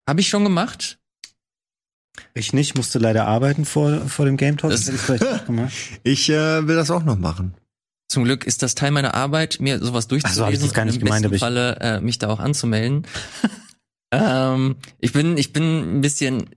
Habe 0.08 0.22
ich 0.22 0.30
schon 0.30 0.46
gemacht. 0.46 1.00
Ich 2.34 2.54
nicht, 2.54 2.78
musste 2.78 2.98
leider 2.98 3.28
arbeiten 3.28 3.66
vor, 3.66 4.08
vor 4.08 4.26
dem 4.26 4.38
Game 4.38 4.56
Talk. 4.56 4.72
Das- 4.72 4.86
Das 4.86 5.10
ich. 5.10 6.00
Ich 6.04 6.30
äh, 6.30 6.66
will 6.66 6.76
das 6.76 6.92
auch 6.92 7.04
noch 7.04 7.18
machen. 7.18 7.56
Zum 8.08 8.24
Glück 8.24 8.46
ist 8.46 8.64
das 8.64 8.74
Teil 8.74 8.92
meiner 8.92 9.14
Arbeit, 9.16 9.58
mir 9.60 9.80
sowas 9.80 10.08
durchzulesen 10.08 10.46
hab 10.46 10.54
ich 10.54 10.60
das 10.60 10.74
gar 10.74 10.86
nicht 10.86 10.96
und 10.96 11.02
im 11.02 11.06
gemeint, 11.06 11.24
besten 11.26 11.40
Falle 11.40 11.76
äh, 11.80 12.02
mich 12.02 12.18
da 12.18 12.30
auch 12.30 12.40
anzumelden. 12.40 13.06
ähm, 14.12 14.76
ich 15.00 15.14
bin, 15.14 15.38
ich 15.38 15.54
bin 15.54 15.98
ein 15.98 16.02
bisschen. 16.02 16.50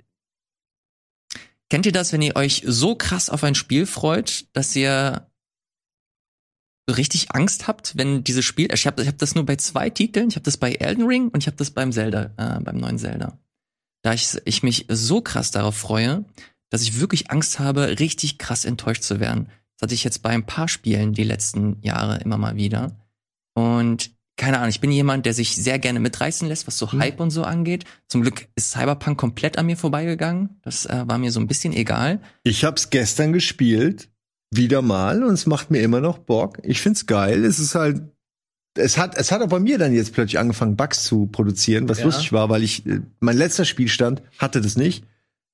Kennt 1.70 1.86
ihr 1.86 1.92
das, 1.92 2.12
wenn 2.12 2.22
ihr 2.22 2.36
euch 2.36 2.62
so 2.66 2.94
krass 2.94 3.30
auf 3.30 3.44
ein 3.44 3.54
Spiel 3.54 3.86
freut, 3.86 4.46
dass 4.52 4.76
ihr 4.76 5.26
richtig 6.90 7.30
Angst 7.34 7.68
habt, 7.68 7.96
wenn 7.96 8.24
dieses 8.24 8.44
Spiel. 8.44 8.68
Ich 8.72 8.86
habe 8.86 9.02
ich 9.02 9.08
hab 9.08 9.18
das 9.18 9.34
nur 9.34 9.46
bei 9.46 9.56
zwei 9.56 9.90
Titeln. 9.90 10.28
Ich 10.28 10.36
habe 10.36 10.44
das 10.44 10.56
bei 10.56 10.72
Elden 10.72 11.06
Ring 11.06 11.28
und 11.28 11.42
ich 11.42 11.46
habe 11.46 11.56
das 11.56 11.70
beim 11.70 11.92
Zelda, 11.92 12.32
äh, 12.36 12.60
beim 12.60 12.76
neuen 12.76 12.98
Zelda. 12.98 13.38
Da 14.02 14.12
ich, 14.12 14.36
ich 14.44 14.62
mich 14.62 14.86
so 14.88 15.20
krass 15.20 15.50
darauf 15.50 15.76
freue, 15.76 16.24
dass 16.70 16.82
ich 16.82 17.00
wirklich 17.00 17.30
Angst 17.30 17.58
habe, 17.58 18.00
richtig 18.00 18.38
krass 18.38 18.64
enttäuscht 18.64 19.02
zu 19.02 19.20
werden. 19.20 19.46
Das 19.76 19.86
hatte 19.86 19.94
ich 19.94 20.04
jetzt 20.04 20.22
bei 20.22 20.30
ein 20.30 20.46
paar 20.46 20.68
Spielen 20.68 21.12
die 21.12 21.24
letzten 21.24 21.80
Jahre 21.82 22.18
immer 22.18 22.36
mal 22.36 22.56
wieder. 22.56 22.96
Und 23.54 24.10
keine 24.36 24.58
Ahnung, 24.58 24.70
ich 24.70 24.80
bin 24.80 24.90
jemand, 24.90 25.26
der 25.26 25.34
sich 25.34 25.54
sehr 25.56 25.78
gerne 25.78 26.00
mitreißen 26.00 26.48
lässt, 26.48 26.66
was 26.66 26.78
so 26.78 26.90
Hype 26.92 27.20
und 27.20 27.30
so 27.30 27.44
angeht. 27.44 27.84
Zum 28.08 28.22
Glück 28.22 28.48
ist 28.54 28.72
Cyberpunk 28.72 29.18
komplett 29.18 29.58
an 29.58 29.66
mir 29.66 29.76
vorbeigegangen. 29.76 30.58
Das 30.62 30.86
äh, 30.86 31.04
war 31.06 31.18
mir 31.18 31.30
so 31.30 31.38
ein 31.40 31.46
bisschen 31.46 31.72
egal. 31.72 32.20
Ich 32.42 32.64
hab's 32.64 32.90
gestern 32.90 33.32
gespielt, 33.32 34.08
wieder 34.50 34.82
mal, 34.82 35.22
und 35.22 35.34
es 35.34 35.46
macht 35.46 35.70
mir 35.70 35.80
immer 35.80 36.00
noch 36.00 36.18
Bock. 36.18 36.58
Ich 36.62 36.80
find's 36.80 37.06
geil. 37.06 37.44
Es 37.44 37.58
ist 37.58 37.74
halt, 37.74 38.02
es 38.74 38.96
hat, 38.96 39.16
es 39.16 39.30
hat 39.32 39.42
auch 39.42 39.48
bei 39.48 39.60
mir 39.60 39.76
dann 39.78 39.92
jetzt 39.92 40.14
plötzlich 40.14 40.38
angefangen, 40.38 40.76
Bugs 40.76 41.04
zu 41.04 41.26
produzieren, 41.26 41.88
was 41.88 41.98
Ja. 41.98 42.06
lustig 42.06 42.32
war, 42.32 42.48
weil 42.48 42.62
ich, 42.62 42.86
äh, 42.86 43.00
mein 43.20 43.36
letzter 43.36 43.64
Spielstand 43.66 44.22
hatte 44.38 44.60
das 44.60 44.76
nicht. 44.76 45.04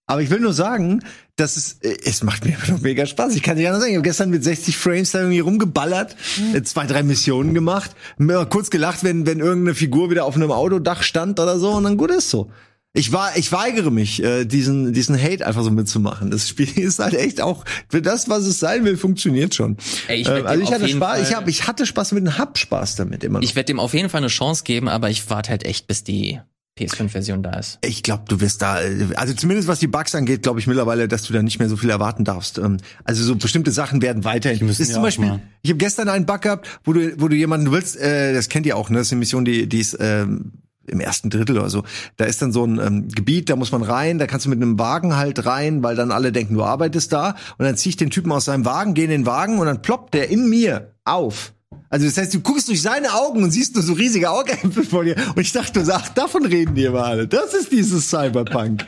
Aber 0.09 0.23
ich 0.23 0.31
will 0.31 0.41
nur 0.41 0.55
sagen, 0.55 1.05
dass 1.37 1.57
es, 1.57 1.75
äh, 1.83 1.97
es 2.05 2.25
macht 2.25 2.45
mir 2.45 2.57
noch 2.69 2.81
mega 2.81 3.07
Spaß. 3.07 3.37
Ich 3.37 3.43
kann 3.43 3.57
dir 3.59 3.69
anders 3.69 3.83
sagen, 3.83 3.93
ich 3.93 3.97
habe 3.99 4.09
gestern 4.09 4.31
mit 4.31 4.43
60 4.43 4.77
Frames 4.77 5.13
da 5.13 5.21
irgendwie 5.21 5.39
rumgeballert, 5.41 6.17
äh, 6.55 6.63
zwei, 6.63 6.87
drei 6.87 7.03
Missionen 7.05 7.55
gemacht, 7.55 7.93
mir 8.17 8.45
kurz 8.47 8.71
gelacht, 8.71 9.05
wenn, 9.05 9.27
wenn 9.27 9.39
irgendeine 9.39 9.75
Figur 9.77 10.11
wieder 10.11 10.25
auf 10.25 10.35
einem 10.35 10.51
Autodach 10.51 11.03
stand 11.03 11.39
oder 11.39 11.59
so, 11.61 11.71
und 11.73 11.85
dann 11.85 11.97
gut 11.99 12.11
ist 12.11 12.31
so. 12.31 12.51
Ich 12.95 13.13
war, 13.13 13.37
ich 13.37 13.53
weigere 13.53 13.91
mich, 13.91 14.23
äh, 14.25 14.47
diesen, 14.47 14.95
diesen 14.95 15.23
Hate 15.23 15.47
einfach 15.47 15.63
so 15.63 15.71
mitzumachen. 15.71 16.31
Das 16.31 16.49
Spiel 16.49 16.71
ist 16.79 16.99
halt 17.01 17.13
echt 17.15 17.43
auch 17.43 17.65
für 17.91 18.01
das, 18.01 18.31
was 18.31 18.47
es 18.47 18.59
sein 18.59 18.85
will, 18.87 18.97
funktioniert 18.97 19.55
schon. 19.55 19.77
Ey, 20.09 20.23
ich 20.23 20.27
Ähm, 20.27 20.47
also 20.47 20.59
dem 20.59 20.63
ich 20.63 20.73
hatte 20.73 20.89
Spaß, 20.89 21.21
ich 21.21 21.27
Fall- 21.29 21.37
hab, 21.37 21.49
ich 21.49 21.67
hatte 21.69 21.85
Spaß 21.85 22.13
mit 22.13 22.25
und 22.25 22.39
hab 22.39 22.57
Spaß 22.57 22.97
damit 22.97 23.23
immer 23.25 23.41
noch. 23.41 23.45
Ich 23.45 23.55
werde 23.55 23.67
dem 23.67 23.79
auf 23.79 23.93
jeden 23.93 24.09
Fall 24.09 24.19
eine 24.23 24.29
Chance 24.29 24.65
geben, 24.65 24.89
aber 24.89 25.11
ich 25.11 25.29
warte 25.29 25.51
halt 25.51 25.65
echt, 25.67 25.87
bis 25.87 26.03
die 26.03 26.41
PS5-Version 26.79 27.43
da 27.43 27.59
ist. 27.59 27.79
Ich 27.85 28.03
glaube, 28.03 28.25
du 28.29 28.41
wirst 28.41 28.63
da, 28.63 28.81
äh, 28.81 29.09
also 29.17 29.35
zumindest 29.35 29.69
was 29.69 29.79
die 29.79 29.87
Bugs 29.87 30.15
angeht, 30.15 30.43
glaube 30.43 30.61
ich 30.61 30.67
mittlerweile, 30.67 31.09
dass 31.09 31.23
du 31.25 31.33
da 31.33 31.43
nicht 31.43 31.59
mehr 31.59 31.69
so 31.69 31.77
viel 31.77 31.91
erwarten 31.91 32.25
darfst. 32.25 32.59
Ähm, 32.59 32.79
Also 33.05 33.25
so 33.25 33.37
bestimmte 33.37 33.71
Sachen 33.71 34.03
werden 34.03 34.25
weiterhin. 34.25 34.67
müssen 34.67 34.83
ist 34.83 34.89
ja 34.89 34.95
zum 34.95 35.03
Beispiel, 35.03 35.27
mal. 35.27 35.41
ich 35.63 35.71
habe 35.71 35.79
gestern 35.79 36.09
einen 36.09 36.27
Bug 36.27 36.43
gehabt, 36.43 36.69
wo 36.85 36.93
du, 36.93 37.21
wo 37.21 37.29
du 37.29 37.37
jemanden, 37.37 37.67
du 37.67 37.73
willst, 37.73 37.97
äh, 37.99 38.33
das 38.33 38.49
kennt 38.49 38.67
ihr 38.67 38.77
auch, 38.77 38.91
ne? 38.91 38.99
Das 38.99 39.09
ist 39.09 39.13
eine 39.13 39.19
Mission, 39.21 39.45
die, 39.45 39.69
die 39.69 39.81
ist 39.81 39.97
ähm, 40.01 40.53
im 40.87 41.01
ersten 41.01 41.31
Drittel 41.31 41.59
oder 41.59 41.71
so. 41.71 41.85
Da 42.17 42.25
ist 42.25 42.41
dann 42.41 42.53
so 42.53 42.65
ein 42.65 42.79
ähm, 42.79 43.09
Gebiet, 43.09 43.51
da 43.51 43.57
muss 43.57 43.73
man 43.73 43.83
rein, 43.83 44.19
da 44.19 44.27
kannst 44.27 44.47
du 44.47 44.51
mit 44.51 44.61
einem 44.61 44.79
Wagen 44.79 45.17
halt 45.17 45.45
rein, 45.47 45.83
weil 45.83 45.97
dann 45.97 46.11
alle 46.13 46.33
denken, 46.33 46.55
du 46.55 46.65
arbeitest 46.65 47.13
da. 47.13 47.37
Und 47.59 47.65
dann 47.67 47.77
zieh 47.77 47.91
ich 47.91 47.97
den 47.97 48.11
Typen 48.11 48.33
aus 48.33 48.47
seinem 48.47 48.65
Wagen, 48.65 48.95
gehe 48.95 49.05
in 49.05 49.11
den 49.11 49.27
Wagen 49.27 49.59
und 49.59 49.67
dann 49.67 49.83
ploppt 49.83 50.15
der 50.15 50.31
in 50.31 50.49
mir 50.49 50.93
auf. 51.05 51.53
Also 51.91 52.07
das 52.07 52.17
heißt, 52.19 52.35
du 52.35 52.41
guckst 52.41 52.69
durch 52.69 52.83
seine 52.83 53.15
Augen 53.15 53.43
und 53.43 53.51
siehst 53.51 53.75
nur 53.75 53.83
so 53.83 53.95
riesige 53.95 54.31
Augäpfel 54.31 54.85
vor 54.85 55.05
dir. 55.05 55.17
Und 55.35 55.41
ich 55.41 55.53
dachte, 55.53 55.85
ach, 55.93 56.09
davon 56.11 56.45
reden 56.45 56.75
die 56.75 56.85
immer 56.85 57.05
alle. 57.05 57.27
Das 57.29 57.55
ist 57.55 57.73
dieses 57.73 58.09
Cyberpunk. 58.11 58.85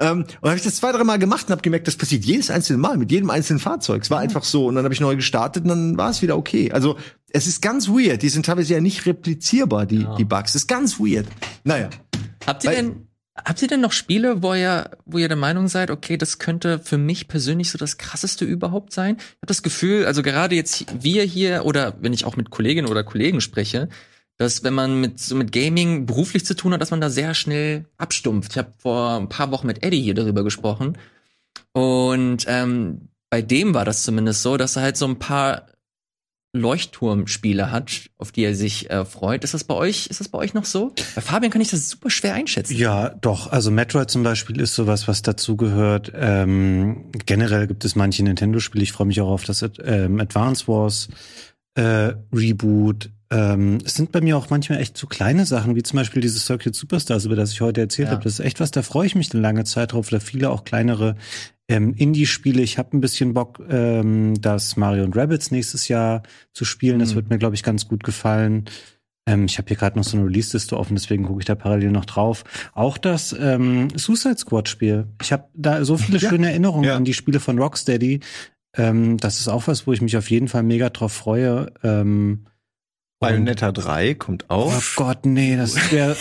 ähm, 0.00 0.24
und 0.40 0.48
habe 0.48 0.56
ich 0.56 0.64
das 0.64 0.76
zwei, 0.76 0.92
drei 0.92 1.04
Mal 1.04 1.18
gemacht 1.18 1.46
und 1.46 1.52
habe 1.52 1.62
gemerkt, 1.62 1.86
das 1.86 1.96
passiert 1.96 2.24
jedes 2.24 2.50
einzelne 2.50 2.78
Mal 2.78 2.96
mit 2.96 3.10
jedem 3.12 3.30
einzelnen 3.30 3.60
Fahrzeug. 3.60 4.02
Es 4.02 4.10
war 4.10 4.18
einfach 4.20 4.44
so. 4.44 4.66
Und 4.66 4.74
dann 4.74 4.84
habe 4.84 4.94
ich 4.94 5.00
neu 5.00 5.16
gestartet 5.16 5.62
und 5.64 5.68
dann 5.68 5.96
war 5.96 6.10
es 6.10 6.22
wieder 6.22 6.36
okay. 6.36 6.72
Also 6.72 6.96
es 7.30 7.46
ist 7.46 7.62
ganz 7.62 7.88
weird. 7.88 8.22
Die 8.22 8.28
sind 8.28 8.46
teilweise 8.46 8.74
ja 8.74 8.80
nicht 8.80 9.06
replizierbar, 9.06 9.86
die, 9.86 10.06
die 10.18 10.24
Bugs. 10.24 10.52
Das 10.54 10.62
ist 10.62 10.68
ganz 10.68 10.98
weird. 10.98 11.26
Naja. 11.64 11.90
Habt 12.46 12.64
ihr 12.64 12.70
Weil- 12.70 12.76
denn, 12.76 13.06
habt 13.44 13.62
ihr 13.62 13.68
denn 13.68 13.80
noch 13.80 13.92
Spiele, 13.92 14.42
wo 14.42 14.54
ihr, 14.54 14.90
wo 15.04 15.18
ihr 15.18 15.28
der 15.28 15.36
Meinung 15.36 15.68
seid, 15.68 15.90
okay, 15.90 16.16
das 16.16 16.38
könnte 16.38 16.78
für 16.78 16.98
mich 16.98 17.28
persönlich 17.28 17.70
so 17.70 17.78
das 17.78 17.98
krasseste 17.98 18.44
überhaupt 18.44 18.92
sein? 18.92 19.16
Ich 19.18 19.36
habe 19.36 19.46
das 19.46 19.62
Gefühl, 19.62 20.06
also 20.06 20.22
gerade 20.22 20.54
jetzt 20.54 20.86
wir 21.02 21.24
hier 21.24 21.64
oder 21.64 21.94
wenn 22.00 22.12
ich 22.12 22.24
auch 22.24 22.36
mit 22.36 22.50
Kolleginnen 22.50 22.88
oder 22.88 23.04
Kollegen 23.04 23.40
spreche, 23.40 23.88
dass 24.36 24.64
wenn 24.64 24.74
man 24.74 25.00
mit 25.00 25.20
so 25.20 25.34
mit 25.34 25.52
Gaming 25.52 26.06
beruflich 26.06 26.46
zu 26.46 26.54
tun 26.54 26.72
hat, 26.72 26.80
dass 26.80 26.90
man 26.90 27.00
da 27.00 27.10
sehr 27.10 27.34
schnell 27.34 27.84
abstumpft. 27.98 28.52
Ich 28.52 28.58
habe 28.58 28.72
vor 28.78 29.16
ein 29.18 29.28
paar 29.28 29.50
Wochen 29.50 29.66
mit 29.66 29.82
Eddie 29.82 30.02
hier 30.02 30.14
darüber 30.14 30.44
gesprochen 30.44 30.96
und 31.72 32.44
ähm, 32.48 33.08
bei 33.30 33.42
dem 33.42 33.74
war 33.74 33.84
das 33.84 34.02
zumindest 34.02 34.42
so, 34.42 34.56
dass 34.56 34.76
er 34.76 34.82
halt 34.82 34.96
so 34.96 35.06
ein 35.06 35.18
paar 35.18 35.66
Leuchtturmspiele 36.52 37.70
hat, 37.70 38.10
auf 38.18 38.32
die 38.32 38.42
er 38.42 38.54
sich 38.54 38.90
äh, 38.90 39.04
freut. 39.04 39.44
Ist 39.44 39.54
das 39.54 39.64
bei 39.64 39.74
euch, 39.74 40.08
ist 40.08 40.20
das 40.20 40.28
bei 40.28 40.38
euch 40.38 40.52
noch 40.54 40.64
so? 40.64 40.92
Bei 41.14 41.20
Fabian 41.20 41.50
kann 41.52 41.60
ich 41.60 41.70
das 41.70 41.88
super 41.88 42.10
schwer 42.10 42.34
einschätzen. 42.34 42.76
Ja, 42.76 43.10
doch. 43.10 43.52
Also 43.52 43.70
Metroid 43.70 44.10
zum 44.10 44.22
Beispiel 44.22 44.60
ist 44.60 44.74
sowas, 44.74 45.06
was 45.06 45.22
dazugehört. 45.22 46.12
Ähm, 46.14 47.10
generell 47.26 47.66
gibt 47.66 47.84
es 47.84 47.94
manche 47.94 48.22
Nintendo-Spiele. 48.24 48.82
Ich 48.82 48.92
freue 48.92 49.06
mich 49.06 49.20
auch 49.20 49.28
auf 49.30 49.44
das 49.44 49.64
ähm, 49.84 50.18
Advance 50.20 50.66
Wars 50.66 51.08
äh, 51.74 52.14
Reboot. 52.34 53.10
Ähm, 53.32 53.78
es 53.84 53.94
sind 53.94 54.10
bei 54.10 54.20
mir 54.20 54.36
auch 54.36 54.50
manchmal 54.50 54.80
echt 54.80 54.96
so 54.96 55.06
kleine 55.06 55.46
Sachen, 55.46 55.76
wie 55.76 55.84
zum 55.84 55.98
Beispiel 55.98 56.20
dieses 56.20 56.46
Circuit 56.46 56.74
Superstars, 56.74 57.26
über 57.26 57.36
das 57.36 57.52
ich 57.52 57.60
heute 57.60 57.80
erzählt 57.80 58.08
Ja. 58.08 58.12
habe. 58.14 58.24
Das 58.24 58.34
ist 58.34 58.40
echt 58.40 58.58
was, 58.58 58.72
da 58.72 58.82
freue 58.82 59.06
ich 59.06 59.14
mich 59.14 59.32
eine 59.32 59.40
lange 59.40 59.62
Zeit 59.64 59.92
drauf. 59.92 60.08
Oder 60.08 60.20
viele 60.20 60.50
auch 60.50 60.64
kleinere 60.64 61.14
ähm, 61.70 61.94
Indie-Spiele. 61.94 62.60
Ich 62.62 62.78
habe 62.78 62.96
ein 62.96 63.00
bisschen 63.00 63.32
Bock, 63.32 63.62
ähm, 63.70 64.40
das 64.40 64.76
Mario 64.76 65.04
und 65.04 65.16
Rabbits 65.16 65.50
nächstes 65.50 65.88
Jahr 65.88 66.22
zu 66.52 66.64
spielen. 66.64 66.98
Das 66.98 67.12
Mhm. 67.12 67.16
wird 67.16 67.30
mir, 67.30 67.38
glaube 67.38 67.54
ich, 67.54 67.62
ganz 67.62 67.86
gut 67.88 68.02
gefallen. 68.04 68.64
Ähm, 69.26 69.44
ich 69.44 69.58
habe 69.58 69.68
hier 69.68 69.76
gerade 69.76 69.96
noch 69.98 70.04
so 70.04 70.16
eine 70.16 70.26
Release-Liste 70.26 70.76
offen, 70.76 70.96
deswegen 70.96 71.24
gucke 71.24 71.40
ich 71.40 71.44
da 71.46 71.54
parallel 71.54 71.92
noch 71.92 72.06
drauf. 72.06 72.42
Auch 72.74 72.98
das 72.98 73.34
ähm, 73.38 73.88
Suicide 73.96 74.38
Squad-Spiel. 74.38 75.06
Ich 75.22 75.32
habe 75.32 75.44
da 75.54 75.84
so 75.84 75.96
viele 75.96 76.18
Ja. 76.18 76.28
schöne 76.28 76.48
Erinnerungen 76.50 76.84
Ja. 76.84 76.96
an 76.96 77.04
die 77.04 77.14
Spiele 77.14 77.38
von 77.38 77.58
Rocksteady. 77.58 78.20
Ähm, 78.76 79.16
das 79.18 79.38
ist 79.40 79.48
auch 79.48 79.66
was, 79.66 79.86
wo 79.86 79.92
ich 79.92 80.00
mich 80.00 80.16
auf 80.16 80.30
jeden 80.30 80.48
Fall 80.48 80.62
mega 80.62 80.90
drauf 80.90 81.12
freue. 81.12 81.72
Ähm, 81.82 82.46
Bayonetta 83.20 83.70
3 83.70 84.14
kommt 84.14 84.48
auch. 84.48 84.72
Oh 84.74 84.82
Gott, 84.96 85.26
nee, 85.26 85.54
das 85.56 85.92
wäre. 85.92 86.16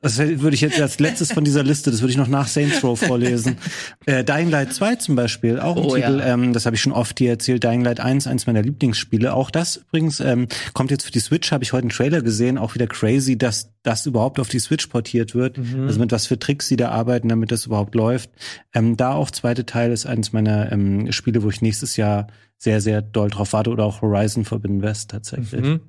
Das 0.00 0.18
würde 0.18 0.54
ich 0.54 0.60
jetzt 0.60 0.80
als 0.80 1.00
letztes 1.00 1.32
von 1.32 1.42
dieser 1.42 1.64
Liste, 1.64 1.90
das 1.90 2.00
würde 2.00 2.12
ich 2.12 2.16
noch 2.16 2.28
nach 2.28 2.46
Saints 2.46 2.84
Row 2.84 2.98
vorlesen. 2.98 3.56
äh, 4.06 4.22
Dying 4.22 4.48
Light 4.48 4.72
2 4.72 4.94
zum 4.96 5.16
Beispiel, 5.16 5.58
auch 5.58 5.76
ein 5.76 5.82
Oh, 5.82 5.94
Titel, 5.96 6.20
ja. 6.20 6.34
ähm, 6.34 6.52
das 6.52 6.66
habe 6.66 6.76
ich 6.76 6.82
schon 6.82 6.92
oft 6.92 7.18
hier 7.18 7.30
erzählt. 7.30 7.64
Dying 7.64 7.80
Light 7.82 7.98
1, 7.98 8.28
eins 8.28 8.46
meiner 8.46 8.62
Lieblingsspiele. 8.62 9.34
Auch 9.34 9.50
das 9.50 9.76
übrigens 9.76 10.20
ähm, 10.20 10.46
kommt 10.74 10.92
jetzt 10.92 11.04
für 11.04 11.10
die 11.10 11.18
Switch, 11.18 11.50
habe 11.50 11.64
ich 11.64 11.72
heute 11.72 11.82
einen 11.82 11.90
Trailer 11.90 12.22
gesehen, 12.22 12.58
auch 12.58 12.76
wieder 12.76 12.86
crazy, 12.86 13.36
dass 13.36 13.72
das 13.82 14.06
überhaupt 14.06 14.38
auf 14.38 14.48
die 14.48 14.60
Switch 14.60 14.86
portiert 14.86 15.34
wird. 15.34 15.58
Also 15.58 15.98
mit 15.98 16.12
was 16.12 16.28
für 16.28 16.38
Tricks 16.38 16.68
sie 16.68 16.76
da 16.76 16.90
arbeiten, 16.90 17.28
damit 17.28 17.50
das 17.50 17.66
überhaupt 17.66 17.96
läuft. 17.96 18.30
Ähm, 18.72 18.96
da 18.96 19.14
auch 19.14 19.32
zweite 19.32 19.66
Teil 19.66 19.90
ist 19.90 20.06
eines 20.06 20.32
meiner 20.32 20.70
ähm, 20.70 21.10
Spiele, 21.10 21.42
wo 21.42 21.48
ich 21.50 21.62
nächstes 21.62 21.96
Jahr 21.96 22.28
sehr, 22.56 22.80
sehr 22.80 23.02
doll 23.02 23.30
drauf 23.30 23.52
warte 23.52 23.70
oder 23.70 23.84
auch 23.84 24.02
Horizon 24.02 24.44
Forbidden 24.44 24.82
West 24.82 25.10
tatsächlich. 25.10 25.60
Mhm. 25.60 25.80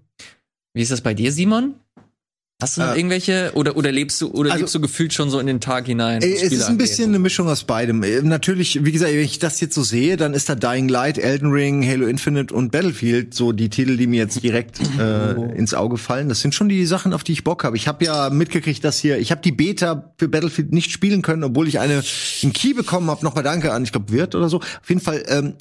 Wie 0.80 0.84
ist 0.84 0.94
das 0.94 1.02
bei 1.02 1.14
dir, 1.14 1.34
Simon? 1.34 1.74
Hast 2.62 2.78
du 2.78 2.82
noch 2.82 2.94
Äh, 2.94 2.98
irgendwelche 2.98 3.52
oder 3.54 3.76
oder 3.76 3.92
lebst 3.92 4.22
du 4.22 4.30
oder 4.32 4.52
also- 4.52 4.62
lebst 4.64 4.76
du 4.76 4.80
gefühlt 4.80 5.14
schon 5.14 5.30
so 5.30 5.38
in 5.40 5.48
den 5.48 5.60
Tag 5.60 5.88
hinein? 5.88 6.22
Was 6.22 6.26
es 6.30 6.52
ist 6.54 6.64
ein 6.70 6.78
bisschen 6.78 7.06
angeht? 7.06 7.16
eine 7.16 7.20
Mischung 7.20 7.50
aus 7.50 7.66
beidem. 7.66 8.02
Äh, 8.04 8.22
Natürlich, 8.22 8.86
wie 8.86 8.94
gesagt, 8.94 9.12
wenn 9.12 9.20
ich 9.20 9.40
das 9.40 9.60
jetzt 9.60 9.76
so 9.76 9.84
sehe, 9.84 10.16
dann 10.16 10.34
ist 10.34 10.48
da 10.48 10.56
Dying 10.56 10.88
Light, 10.88 11.18
Elden 11.18 11.52
Ring, 11.52 11.86
Halo 11.86 12.08
Infinite 12.08 12.54
und 12.54 12.72
Battlefield 12.72 13.34
so 13.34 13.52
die 13.52 13.70
Titel, 13.70 13.98
die 13.98 14.08
mir 14.08 14.20
jetzt 14.20 14.42
direkt 14.42 14.80
äh, 14.98 15.34
ins 15.58 15.74
Auge 15.74 15.98
fallen. 15.98 16.30
Das 16.30 16.40
sind 16.40 16.56
schon 16.56 16.70
die 16.70 16.86
Sachen, 16.86 17.12
auf 17.12 17.26
die 17.26 17.34
ich 17.34 17.44
Bock 17.44 17.66
habe. 17.66 17.76
Ich 17.76 17.90
habe 17.90 18.06
ja 18.06 18.30
mitgekriegt, 18.30 18.86
dass 18.86 19.00
hier, 19.00 19.20
ich 19.20 19.32
habe 19.32 19.42
die 19.42 19.52
Beta 19.52 20.14
für 20.18 20.30
Battlefield 20.30 20.72
nicht 20.72 20.92
spielen 20.92 21.22
können, 21.22 21.44
obwohl 21.44 21.68
ich 21.68 21.80
eine 21.80 22.04
einen 22.42 22.54
Key 22.54 22.74
bekommen 22.74 23.10
habe. 23.10 23.24
Nochmal 23.26 23.44
Danke 23.44 23.74
an, 23.74 23.84
ich 23.84 23.92
glaube, 23.92 24.12
Wirt 24.14 24.34
oder 24.36 24.48
so. 24.48 24.58
Auf 24.60 24.88
jeden 24.90 25.02
Fall 25.02 25.24
ähm, 25.28 25.54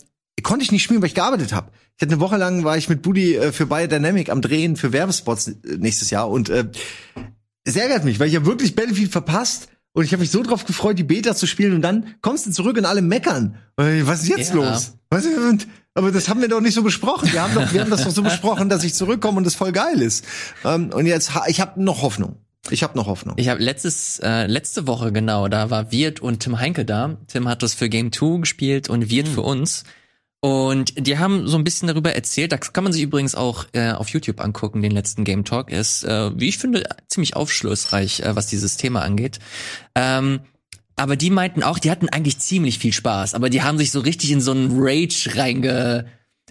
konnte 0.42 0.64
ich 0.64 0.72
nicht 0.72 0.82
spielen, 0.82 1.00
weil 1.02 1.08
ich 1.08 1.14
gearbeitet 1.14 1.52
habe. 1.52 1.70
Ich 1.96 2.02
hatte 2.02 2.12
eine 2.12 2.20
Woche 2.20 2.36
lang 2.36 2.64
war 2.64 2.76
ich 2.76 2.88
mit 2.88 3.02
Budi 3.02 3.34
äh, 3.36 3.52
für 3.52 3.66
Biodynamic 3.66 4.30
am 4.30 4.40
Drehen 4.40 4.76
für 4.76 4.92
Werbespots 4.92 5.48
äh, 5.48 5.54
nächstes 5.78 6.10
Jahr 6.10 6.28
und 6.30 6.48
äh, 6.48 6.66
es 7.64 7.76
ärgert 7.76 8.04
mich, 8.04 8.18
weil 8.20 8.28
ich 8.28 8.36
habe 8.36 8.46
wirklich 8.46 8.74
Battlefield 8.74 9.12
verpasst 9.12 9.68
und 9.92 10.04
ich 10.04 10.12
habe 10.12 10.20
mich 10.20 10.30
so 10.30 10.42
drauf 10.42 10.64
gefreut, 10.64 10.98
die 10.98 11.02
Beta 11.04 11.34
zu 11.34 11.46
spielen 11.46 11.74
und 11.74 11.82
dann 11.82 12.14
kommst 12.22 12.46
du 12.46 12.50
zurück 12.50 12.76
und 12.76 12.84
alle 12.84 13.02
meckern. 13.02 13.56
Was 13.76 14.22
ist 14.22 14.28
jetzt 14.28 14.50
Ja. 14.50 14.56
los? 14.56 14.94
Was, 15.10 15.26
und, 15.26 15.66
aber 15.94 16.12
das 16.12 16.28
haben 16.28 16.40
wir 16.40 16.48
doch 16.48 16.60
nicht 16.60 16.74
so 16.74 16.82
besprochen. 16.82 17.32
Wir 17.32 17.42
haben, 17.42 17.54
doch, 17.54 17.72
wir 17.72 17.80
haben 17.80 17.90
das 17.90 18.04
doch 18.04 18.10
so 18.10 18.22
besprochen, 18.22 18.68
dass 18.68 18.84
ich 18.84 18.94
zurückkomme 18.94 19.38
und 19.38 19.46
es 19.46 19.54
voll 19.56 19.72
geil 19.72 20.00
ist. 20.00 20.24
Ähm, 20.64 20.90
und 20.92 21.06
jetzt, 21.06 21.32
ich 21.48 21.60
habe 21.60 21.82
noch 21.82 22.02
Hoffnung. 22.02 22.36
Ich 22.70 22.82
habe 22.82 22.96
noch 22.96 23.06
Hoffnung. 23.06 23.34
Ich 23.38 23.48
habe 23.48 23.62
letztes 23.62 24.18
äh, 24.22 24.46
letzte 24.46 24.86
Woche 24.86 25.10
genau, 25.12 25.48
da 25.48 25.70
war 25.70 25.90
Wirt 25.90 26.20
und 26.20 26.40
Tim 26.40 26.58
Heinke 26.60 26.84
da. 26.84 27.16
Tim 27.26 27.48
hat 27.48 27.62
das 27.62 27.74
für 27.74 27.88
Game 27.88 28.12
2 28.12 28.40
gespielt 28.40 28.88
und 28.90 29.10
Wirt 29.10 29.26
für 29.28 29.42
uns. 29.42 29.84
Und 30.40 31.06
die 31.06 31.18
haben 31.18 31.48
so 31.48 31.56
ein 31.56 31.64
bisschen 31.64 31.88
darüber 31.88 32.14
erzählt. 32.14 32.52
Das 32.52 32.72
kann 32.72 32.84
man 32.84 32.92
sich 32.92 33.02
übrigens 33.02 33.34
auch 33.34 33.66
äh, 33.72 33.90
auf 33.90 34.08
YouTube 34.10 34.40
angucken. 34.40 34.82
Den 34.82 34.92
letzten 34.92 35.24
Game 35.24 35.44
Talk 35.44 35.70
ist, 35.70 36.04
äh, 36.04 36.30
wie 36.38 36.48
ich 36.48 36.58
finde, 36.58 36.84
ziemlich 37.08 37.34
aufschlussreich, 37.34 38.20
äh, 38.20 38.36
was 38.36 38.46
dieses 38.46 38.76
Thema 38.76 39.02
angeht. 39.02 39.40
Ähm, 39.96 40.40
aber 40.94 41.16
die 41.16 41.30
meinten 41.30 41.62
auch, 41.62 41.78
die 41.78 41.90
hatten 41.90 42.08
eigentlich 42.08 42.38
ziemlich 42.38 42.78
viel 42.78 42.92
Spaß, 42.92 43.34
aber 43.34 43.50
die 43.50 43.62
haben 43.62 43.78
sich 43.78 43.92
so 43.92 44.00
richtig 44.00 44.32
in 44.32 44.40
so 44.40 44.50
einen 44.50 44.70
Rage 44.72 45.30
reinge, 45.36 46.06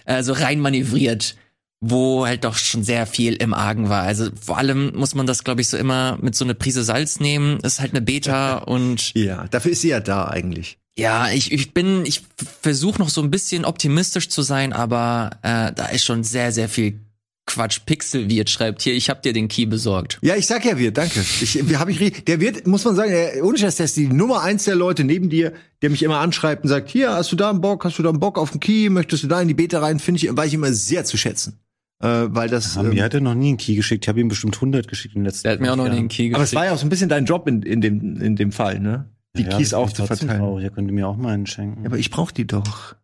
also 0.06 0.32
rein 0.32 0.60
manövriert, 0.60 1.36
wo 1.80 2.26
halt 2.26 2.44
doch 2.44 2.56
schon 2.56 2.82
sehr 2.82 3.06
viel 3.06 3.34
im 3.34 3.52
Argen 3.52 3.88
war. 3.88 4.02
Also 4.02 4.30
vor 4.40 4.58
allem 4.58 4.92
muss 4.96 5.14
man 5.14 5.26
das, 5.26 5.44
glaube 5.44 5.60
ich, 5.60 5.68
so 5.68 5.76
immer 5.76 6.18
mit 6.20 6.34
so 6.34 6.44
eine 6.44 6.54
Prise 6.54 6.82
Salz 6.82 7.20
nehmen. 7.20 7.58
Das 7.60 7.74
ist 7.74 7.80
halt 7.80 7.92
eine 7.92 8.00
Beta 8.00 8.58
und 8.66 9.14
Ja, 9.14 9.46
dafür 9.48 9.72
ist 9.72 9.82
sie 9.82 9.90
ja 9.90 10.00
da 10.00 10.28
eigentlich. 10.28 10.78
Ja, 10.98 11.30
ich, 11.30 11.52
ich 11.52 11.72
bin, 11.72 12.04
ich 12.04 12.22
versuche 12.60 12.98
noch 12.98 13.08
so 13.08 13.22
ein 13.22 13.30
bisschen 13.30 13.64
optimistisch 13.64 14.28
zu 14.28 14.42
sein, 14.42 14.72
aber 14.72 15.30
äh, 15.42 15.72
da 15.72 15.86
ist 15.92 16.04
schon 16.04 16.24
sehr, 16.24 16.50
sehr 16.50 16.68
viel 16.68 16.98
Quatsch. 17.46 17.80
Pixelwirt 17.86 18.50
schreibt 18.50 18.82
hier, 18.82 18.94
ich 18.94 19.08
hab 19.08 19.22
dir 19.22 19.32
den 19.32 19.48
Key 19.48 19.64
besorgt. 19.64 20.18
Ja, 20.22 20.34
ich 20.36 20.46
sag 20.46 20.64
ja 20.64 20.76
wir, 20.76 20.92
danke. 20.92 21.20
Ich, 21.20 21.68
wir 21.68 21.78
hab 21.78 21.88
ich, 21.88 22.24
der 22.24 22.40
wird, 22.40 22.66
muss 22.66 22.84
man 22.84 22.96
sagen, 22.96 23.10
der, 23.10 23.44
ohne 23.44 23.56
Scheiß, 23.56 23.76
der 23.76 23.84
ist 23.84 23.96
die 23.96 24.08
Nummer 24.08 24.42
eins 24.42 24.64
der 24.64 24.74
Leute 24.74 25.04
neben 25.04 25.30
dir, 25.30 25.52
der 25.82 25.90
mich 25.90 26.02
immer 26.02 26.18
anschreibt 26.18 26.64
und 26.64 26.68
sagt, 26.68 26.90
hier, 26.90 27.12
hast 27.12 27.30
du 27.32 27.36
da 27.36 27.48
einen 27.48 27.60
Bock, 27.60 27.84
hast 27.84 27.98
du 27.98 28.02
da 28.02 28.10
einen 28.10 28.20
Bock 28.20 28.36
auf 28.36 28.50
den 28.50 28.60
Key, 28.60 28.90
möchtest 28.90 29.22
du 29.22 29.28
da 29.28 29.40
in 29.40 29.48
die 29.48 29.54
Beta 29.54 29.78
rein, 29.78 30.00
finde 30.00 30.22
ich, 30.22 30.36
weiß 30.36 30.48
ich 30.48 30.54
immer 30.54 30.72
sehr 30.72 31.04
zu 31.04 31.16
schätzen. 31.16 31.60
Äh, 32.00 32.26
weil 32.28 32.48
das, 32.48 32.76
Aber 32.76 32.88
ähm, 32.88 32.94
mir 32.94 33.04
hat 33.04 33.14
er 33.14 33.20
noch 33.20 33.34
nie 33.34 33.48
einen 33.48 33.56
Key 33.56 33.76
geschickt. 33.76 34.04
Ich 34.04 34.08
habe 34.08 34.20
ihm 34.20 34.28
bestimmt 34.28 34.56
100 34.56 34.86
geschickt 34.86 35.14
in 35.14 35.20
den 35.22 35.26
letzten 35.26 35.44
Der 35.44 35.52
hat 35.52 35.60
mir 35.60 35.72
auch 35.72 35.76
noch 35.76 35.86
Jahren. 35.86 35.96
den 35.96 36.08
Key 36.08 36.34
aber 36.34 36.42
es 36.42 36.50
geschickt. 36.50 36.58
war 36.58 36.66
ja 36.66 36.72
auch 36.74 36.78
so 36.78 36.86
ein 36.86 36.90
bisschen 36.90 37.08
dein 37.08 37.24
Job 37.24 37.48
in, 37.48 37.62
in 37.62 37.80
dem, 37.80 38.20
in 38.20 38.36
dem 38.36 38.52
Fall, 38.52 38.80
ne? 38.80 39.08
Die 39.36 39.42
Ja, 39.42 39.48
Keys 39.50 39.70
das 39.70 39.74
auch 39.74 39.82
bin 39.84 39.88
ich 39.90 39.94
zu 39.96 40.06
trotzdem 40.06 40.28
verteilen. 40.28 40.40
traurig. 40.40 40.64
Er 40.64 40.70
könnte 40.70 40.92
mir 40.92 41.06
auch 41.08 41.16
mal 41.16 41.34
einen 41.34 41.46
schenken. 41.46 41.82
Ja, 41.82 41.88
aber 41.88 41.98
ich 41.98 42.10
brauch 42.10 42.30
die 42.30 42.46
doch. 42.46 42.94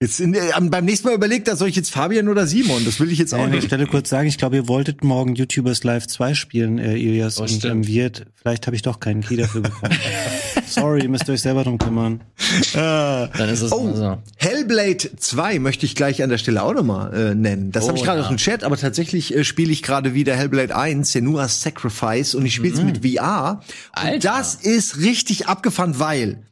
Jetzt 0.00 0.18
in, 0.20 0.34
äh, 0.34 0.40
beim 0.62 0.84
nächsten 0.84 1.06
Mal 1.08 1.14
überlegt, 1.14 1.46
da 1.46 1.54
soll 1.54 1.68
ich 1.68 1.76
jetzt 1.76 1.90
Fabian 1.92 2.28
oder 2.28 2.46
Simon? 2.46 2.84
Das 2.84 2.98
will 2.98 3.12
ich 3.12 3.18
jetzt 3.20 3.32
Ja, 3.32 3.38
auch 3.38 3.42
an 3.44 3.50
der 3.52 3.60
nicht. 3.60 3.68
Stelle 3.68 3.86
kurz 3.86 4.08
sagen, 4.08 4.26
ich 4.26 4.36
glaube, 4.36 4.56
ihr 4.56 4.66
wolltet 4.68 5.04
morgen 5.04 5.36
YouTubers 5.36 5.84
Live 5.84 6.08
2 6.08 6.34
spielen, 6.34 6.78
äh, 6.78 6.96
Ilias 6.96 7.38
Oh, 7.38 7.44
und 7.44 7.64
ähm, 7.64 7.86
Wirt. 7.86 8.26
Vielleicht 8.34 8.66
habe 8.66 8.74
ich 8.74 8.82
doch 8.82 8.98
keinen 8.98 9.20
Key 9.22 9.36
dafür 9.36 9.60
bekommen. 9.60 9.92
Sorry, 10.74 11.02
ihr 11.02 11.08
müsst 11.08 11.28
euch 11.28 11.40
selber 11.42 11.64
drum 11.64 11.78
kümmern. 11.78 12.20
Äh, 12.74 12.76
Dann 12.76 13.48
ist 13.48 13.62
es 13.62 13.72
Oh, 13.72 13.92
so. 13.94 14.18
Hellblade 14.36 15.16
2 15.16 15.58
möchte 15.58 15.86
ich 15.86 15.94
gleich 15.94 16.22
an 16.22 16.30
der 16.30 16.38
Stelle 16.38 16.62
auch 16.62 16.74
nochmal 16.74 17.12
äh, 17.14 17.34
nennen. 17.34 17.72
Das 17.72 17.84
Oh, 17.84 17.88
habe 17.88 17.98
ich 17.98 18.04
gerade 18.04 18.18
ja. 18.18 18.24
aus 18.24 18.28
dem 18.28 18.36
Chat, 18.38 18.64
aber 18.64 18.76
tatsächlich 18.76 19.34
äh, 19.34 19.44
spiele 19.44 19.72
ich 19.72 19.82
gerade 19.82 20.14
wieder 20.14 20.34
Hellblade 20.36 20.74
1, 20.74 21.12
Senua's 21.12 21.62
Sacrifice, 21.62 22.34
und 22.34 22.44
ich 22.46 22.54
spiele 22.54 22.74
es 22.74 22.82
mit 22.82 23.06
VR. 23.06 23.60
Und 23.60 24.02
Alter. 24.04 24.18
das 24.18 24.54
ist 24.54 24.98
richtig 24.98 25.48
abgefahren, 25.48 25.98
weil 25.98 26.42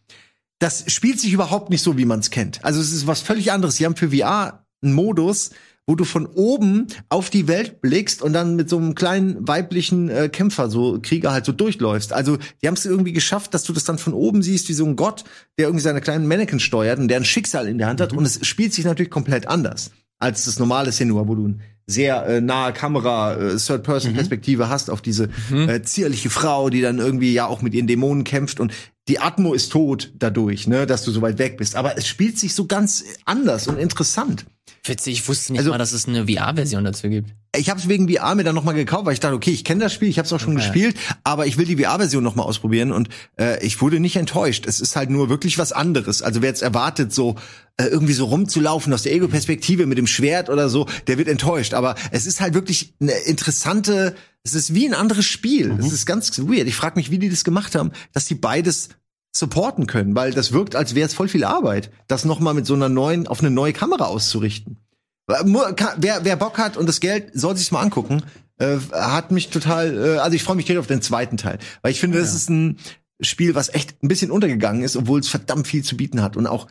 das 0.59 0.85
spielt 0.89 1.19
sich 1.21 1.33
überhaupt 1.33 1.71
nicht 1.71 1.83
so, 1.83 1.97
wie 1.97 2.05
man 2.05 2.21
es 2.21 2.31
kennt. 2.31 2.65
Also 2.65 2.81
es 2.81 2.93
ist 2.93 3.07
was 3.07 3.21
völlig 3.23 3.53
anderes. 3.53 3.77
Sie 3.77 3.87
haben 3.87 3.97
für 3.97 4.11
VR 4.11 4.65
einen 4.83 4.93
Modus, 4.93 5.51
wo 5.91 5.97
du 5.97 6.05
von 6.05 6.27
oben 6.27 6.87
auf 7.09 7.31
die 7.31 7.49
Welt 7.49 7.81
blickst 7.81 8.23
und 8.23 8.33
dann 8.33 8.55
mit 8.55 8.71
so 8.71 8.77
einem 8.77 8.95
kleinen 8.95 9.49
weiblichen 9.49 10.09
äh, 10.09 10.29
Kämpfer, 10.29 10.71
so 10.71 11.01
Krieger 11.03 11.33
halt 11.33 11.45
so 11.45 11.51
durchläufst. 11.51 12.13
Also 12.13 12.39
die 12.63 12.69
haben 12.69 12.75
es 12.75 12.87
irgendwie 12.87 13.13
geschafft, 13.13 13.55
dass 13.55 13.65
du 13.65 13.73
das 13.73 13.83
dann 13.83 13.99
von 13.99 14.15
oben 14.15 14.41
siehst, 14.41 14.69
wie 14.69 14.73
so 14.73 14.87
ein 14.87 14.95
Gott, 14.95 15.25
der 15.59 15.67
irgendwie 15.67 15.83
seine 15.83 16.01
kleinen 16.01 16.29
Mannequin 16.29 16.61
steuert 16.61 17.01
und 17.01 17.09
der 17.09 17.17
ein 17.17 17.25
Schicksal 17.25 17.67
in 17.67 17.79
der 17.79 17.89
Hand 17.89 18.01
hat. 18.01 18.13
Und 18.13 18.25
es 18.25 18.47
spielt 18.47 18.73
sich 18.73 18.85
natürlich 18.85 19.11
komplett 19.11 19.49
anders 19.49 19.91
als 20.21 20.45
das 20.45 20.61
normale 20.61 20.93
Senua, 20.93 21.27
wo 21.27 21.35
du 21.35 21.47
eine 21.47 21.59
sehr 21.89 22.25
äh, 22.25 22.41
nahe 22.41 22.73
Kamera, 22.73 23.35
äh, 23.35 23.57
Third-Person-Perspektive 23.57 24.69
hast 24.69 24.91
auf 24.91 25.01
diese 25.01 25.29
äh, 25.51 25.83
zierliche 25.83 26.31
Frau, 26.31 26.71
die 26.71 26.83
dann 26.83 26.99
irgendwie 26.99 27.33
ja 27.33 27.47
auch 27.47 27.63
mit 27.63 27.75
ihren 27.75 27.89
Dämonen 27.89 28.23
kämpft 28.23 28.61
und 28.61 28.73
die 29.09 29.19
Atmo 29.19 29.55
ist 29.55 29.73
tot 29.73 30.13
dadurch, 30.17 30.69
ne, 30.69 30.87
dass 30.87 31.03
du 31.03 31.11
so 31.11 31.21
weit 31.21 31.39
weg 31.39 31.57
bist. 31.57 31.75
Aber 31.75 31.99
es 31.99 32.07
spielt 32.07 32.39
sich 32.39 32.55
so 32.55 32.67
ganz 32.67 33.03
anders 33.25 33.67
und 33.67 33.77
interessant. 33.77 34.47
Witzig, 34.85 35.13
ich 35.15 35.29
wusste 35.29 35.53
nicht 35.53 35.61
Also- 35.61 35.71
mal, 35.71 35.79
dass 35.79 35.93
es 35.93 36.09
eine 36.09 36.27
VR-Version 36.27 36.85
dazu 36.85 37.09
gibt. 37.09 37.31
Ich 37.57 37.69
habe 37.69 37.79
es 37.81 37.89
wegen 37.89 38.09
VR 38.09 38.35
mir 38.35 38.45
dann 38.45 38.55
noch 38.55 38.65
mal 38.65 38.73
gekauft, 38.73 39.05
weil 39.07 39.13
ich 39.13 39.21
dachte, 39.21 39.35
okay, 39.35 39.51
ich 39.51 39.65
kenne 39.65 39.83
das 39.85 39.93
Spiel, 39.93 40.09
ich 40.09 40.19
habe 40.19 40.25
es 40.27 40.33
auch 40.33 40.39
schon 40.41 40.55
Okay. 40.57 40.63
gespielt, 40.65 40.97
aber 41.25 41.47
ich 41.47 41.59
will 41.59 41.67
die 41.67 41.77
VR-Version 41.77 42.23
noch 42.25 42.35
mal 42.37 42.45
ausprobieren 42.45 42.93
und 42.93 43.09
äh, 43.39 43.65
ich 43.67 43.81
wurde 43.83 43.99
nicht 44.01 44.17
enttäuscht. 44.17 44.67
Es 44.67 44.81
ist 44.81 44.97
halt 44.97 45.11
nur 45.11 45.29
wirklich 45.29 45.59
was 45.59 45.73
anderes. 45.73 46.23
Also 46.23 46.41
wer 46.43 46.49
jetzt 46.49 46.63
erwartet, 46.63 47.13
so 47.13 47.35
äh, 47.77 47.87
irgendwie 47.87 48.13
so 48.13 48.25
rumzulaufen 48.27 48.93
aus 48.95 49.03
der 49.03 49.13
Ego-Perspektive 49.13 49.87
mit 49.87 49.99
dem 49.99 50.07
Schwert 50.07 50.49
oder 50.49 50.69
so, 50.69 50.87
der 51.09 51.19
wird 51.19 51.29
enttäuscht. 51.29 51.75
Aber 51.75 51.95
es 52.13 52.25
ist 52.27 52.41
halt 52.41 52.55
wirklich 52.55 52.95
eine 53.01 53.13
interessante, 53.13 54.15
es 54.45 54.55
ist 54.55 54.75
wie 54.75 54.87
ein 54.87 54.95
anderes 54.95 55.27
Spiel. 55.27 55.77
Es 55.79 55.93
ist 55.93 56.07
ganz 56.07 56.39
weird. 56.39 56.69
Ich 56.69 56.77
frage 56.77 56.97
mich, 56.99 57.11
wie 57.11 57.19
die 57.19 57.29
das 57.29 57.43
gemacht 57.45 57.75
haben, 57.75 57.91
dass 58.13 58.27
die 58.27 58.35
beides 58.37 58.91
supporten 59.33 59.87
können, 59.87 60.15
weil 60.15 60.33
das 60.33 60.53
wirkt, 60.53 60.75
als 60.75 60.95
wäre 60.95 61.07
es 61.07 61.15
voll 61.15 61.29
viel 61.29 61.45
Arbeit, 61.45 61.91
das 62.09 62.25
noch 62.25 62.41
mal 62.41 62.55
mit 62.55 62.67
so 62.67 62.75
einer 62.75 62.89
neuen, 62.89 63.27
auf 63.27 63.41
eine 63.41 63.51
neue 63.51 63.73
Kamera 63.73 64.07
auszurichten. 64.07 64.79
Wer, 65.27 66.25
wer 66.25 66.37
Bock 66.37 66.59
hat 66.59 66.77
und 66.77 66.89
das 66.89 66.99
Geld 66.99 67.31
soll 67.35 67.57
sich's 67.57 67.71
mal 67.71 67.83
angucken, 67.83 68.23
äh, 68.59 68.79
hat 68.93 69.31
mich 69.31 69.51
total, 69.51 69.97
äh, 69.97 70.19
also 70.19 70.35
ich 70.35 70.43
freue 70.43 70.57
mich 70.57 70.67
direkt 70.67 70.81
auf 70.81 70.89
den 70.89 71.03
zweiten 71.03 71.37
Teil, 71.37 71.59
weil 71.83 71.93
ich 71.93 72.01
finde, 72.01 72.19
das 72.19 72.35
ist 72.35 72.51
ein 72.51 72.79
Spiel, 73.21 73.55
was 73.55 73.73
echt 73.73 74.03
ein 74.03 74.09
bisschen 74.09 74.31
untergegangen 74.31 74.83
ist, 74.83 74.97
obwohl 74.97 75.21
es 75.21 75.29
verdammt 75.29 75.69
viel 75.69 75.85
zu 75.85 75.97
bieten 75.97 76.23
hat 76.23 76.37
und 76.37 76.47
auch 76.47 76.67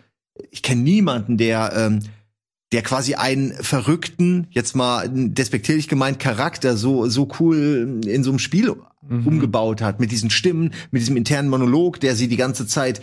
ich 0.51 0.61
kenne 0.61 0.81
niemanden, 0.81 1.37
der 1.37 1.73
ähm, 1.75 1.99
der 2.71 2.83
quasi 2.83 3.15
einen 3.15 3.51
verrückten, 3.53 4.47
jetzt 4.51 4.75
mal 4.75 5.09
despektierlich 5.09 5.87
gemeint, 5.87 6.19
Charakter 6.19 6.77
so 6.77 7.07
so 7.07 7.29
cool 7.39 8.01
in 8.05 8.23
so 8.23 8.29
einem 8.29 8.39
Spiel 8.39 8.75
umgebaut 9.09 9.81
hat 9.81 9.99
mit 9.99 10.11
diesen 10.11 10.29
Stimmen, 10.29 10.73
mit 10.91 11.01
diesem 11.01 11.17
internen 11.17 11.49
Monolog, 11.49 11.99
der 11.99 12.15
sie 12.15 12.27
die 12.27 12.37
ganze 12.37 12.67
Zeit 12.67 13.01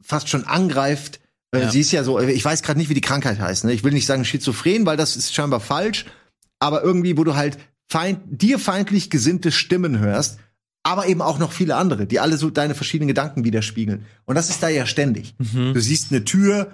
fast 0.00 0.28
schon 0.28 0.44
angreift. 0.44 1.20
Äh, 1.52 1.60
Ja. 1.62 1.70
Sie 1.70 1.80
ist 1.80 1.92
ja 1.92 2.02
so, 2.04 2.18
ich 2.20 2.44
weiß 2.44 2.62
gerade 2.62 2.78
nicht, 2.78 2.88
wie 2.90 2.94
die 2.94 3.00
Krankheit 3.00 3.38
heißt. 3.38 3.64
Ne? 3.64 3.72
Ich 3.72 3.84
will 3.84 3.92
nicht 3.92 4.06
sagen 4.06 4.24
schizophren, 4.24 4.86
weil 4.86 4.96
das 4.96 5.16
ist 5.16 5.34
scheinbar 5.34 5.60
falsch. 5.60 6.06
Aber 6.58 6.82
irgendwie, 6.82 7.16
wo 7.16 7.24
du 7.24 7.34
halt 7.36 7.58
feind, 7.88 8.20
dir 8.26 8.58
feindlich 8.58 9.10
gesinnte 9.10 9.52
Stimmen 9.52 9.98
hörst, 9.98 10.38
aber 10.82 11.06
eben 11.06 11.22
auch 11.22 11.38
noch 11.38 11.52
viele 11.52 11.76
andere, 11.76 12.06
die 12.06 12.20
alle 12.20 12.36
so 12.36 12.50
deine 12.50 12.74
verschiedenen 12.74 13.08
Gedanken 13.08 13.44
widerspiegeln. 13.44 14.04
Und 14.24 14.34
das 14.34 14.50
ist 14.50 14.62
da 14.62 14.68
ja 14.68 14.84
ständig. 14.86 15.34
Du 15.74 15.80
siehst 15.80 16.10
eine 16.10 16.24
Tür, 16.24 16.72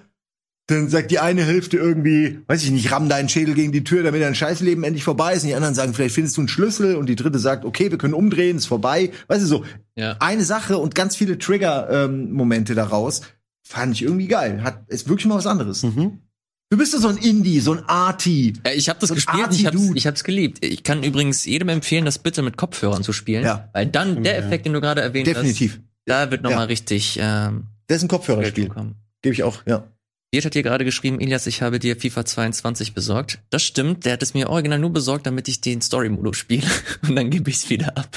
dann 0.71 0.89
sagt 0.89 1.11
die 1.11 1.19
eine 1.19 1.45
Hälfte 1.45 1.77
irgendwie, 1.77 2.41
weiß 2.47 2.63
ich 2.65 2.71
nicht, 2.71 2.91
ramm 2.93 3.09
deinen 3.09 3.29
Schädel 3.29 3.55
gegen 3.55 3.73
die 3.73 3.85
Tür, 3.85 4.03
damit 4.03 4.23
dein 4.23 4.35
Scheißleben 4.35 4.85
endlich 4.85 5.05
vorbei 5.05 5.35
ist. 5.35 5.43
Und 5.43 5.49
die 5.49 5.55
anderen 5.55 5.75
sagen, 5.75 5.93
vielleicht 5.95 6.15
findest 6.15 6.37
du 6.37 6.43
einen 6.43 6.49
Schlüssel. 6.49 6.97
Und 6.97 7.07
die 7.09 7.17
dritte 7.17 7.39
sagt, 7.39 7.65
okay, 7.65 7.91
wir 7.91 7.99
können 7.99 8.15
umdrehen, 8.15 8.57
ist 8.57 8.67
vorbei. 8.67 9.11
Weißt 9.29 9.43
du 9.43 9.47
so, 9.47 9.65
Ja. 9.97 10.17
eine 10.21 10.45
Sache 10.45 10.79
und 10.79 10.95
ganz 10.95 11.17
viele 11.17 11.39
Trigger-Momente 11.39 12.75
daraus. 12.75 13.23
Fand 13.67 13.95
ich 13.95 14.03
irgendwie 14.03 14.27
geil. 14.27 14.63
Hat, 14.63 14.83
ist 14.89 15.09
wirklich 15.09 15.27
mal 15.27 15.37
was 15.37 15.47
anderes. 15.47 15.81
Du 15.83 16.77
bist 16.79 16.95
doch 16.95 17.01
so 17.01 17.09
ein 17.09 17.17
Indie, 17.17 17.61
so 17.61 17.73
ein 17.73 17.83
Arty. 17.87 18.53
Ich 18.75 18.89
habe 18.89 18.99
das 19.01 19.09
So 19.09 19.15
gespielt 19.17 19.49
ich 19.53 19.67
hab's, 19.67 19.77
ich 19.95 20.07
hab's 20.07 20.25
geliebt. 20.25 20.65
Ich 20.65 20.83
kann 20.85 21.03
übrigens 21.03 21.45
jedem 21.45 21.69
empfehlen, 21.69 22.05
das 22.05 22.19
bitte 22.19 22.43
mit 22.43 22.57
Kopfhörern 22.57 23.03
zu 23.03 23.13
spielen. 23.13 23.45
Ja. 23.45 23.69
Weil 23.73 23.87
dann 23.87 24.23
der 24.23 24.39
Effekt, 24.39 24.67
den 24.67 24.73
du 24.73 24.81
gerade 24.81 25.01
erwähnt 25.01 25.27
Definitiv. 25.27 25.73
hast, 25.75 25.81
da 26.07 26.31
wird 26.31 26.43
nochmal 26.43 26.61
Ja. 26.61 26.65
richtig 26.67 27.19
ähm, 27.21 27.65
Das 27.89 27.99
ist 27.99 28.05
ein 28.05 28.09
Kopfhörerspiel. 28.09 28.69
kommen. 28.69 28.95
Gebe 29.23 29.35
ich 29.35 29.43
auch, 29.43 29.63
ja. 29.67 29.85
Wirt 30.33 30.45
hat 30.45 30.53
hier 30.53 30.63
gerade 30.63 30.85
geschrieben, 30.85 31.21
Elias, 31.21 31.47
ich 31.49 31.61
habe 31.61 31.81
dir 31.81 31.97
FIFA 31.97 32.25
22 32.25 32.95
besorgt. 32.95 33.41
Das 33.51 33.65
stimmt, 33.65 34.05
der 34.05 34.13
hat 34.13 34.23
es 34.23 34.33
mir 34.33 34.49
original 34.49 34.79
nur 34.79 34.93
besorgt, 34.93 35.27
damit 35.27 35.49
ich 35.49 35.61
den 35.61 35.83
Story-Modus 35.83 36.37
spiele. 36.37 36.67
Und 37.03 37.17
dann 37.17 37.31
gebe 37.31 37.51
ich 37.51 37.57
es 37.57 37.71
wieder 37.71 37.97
ab. 37.97 38.17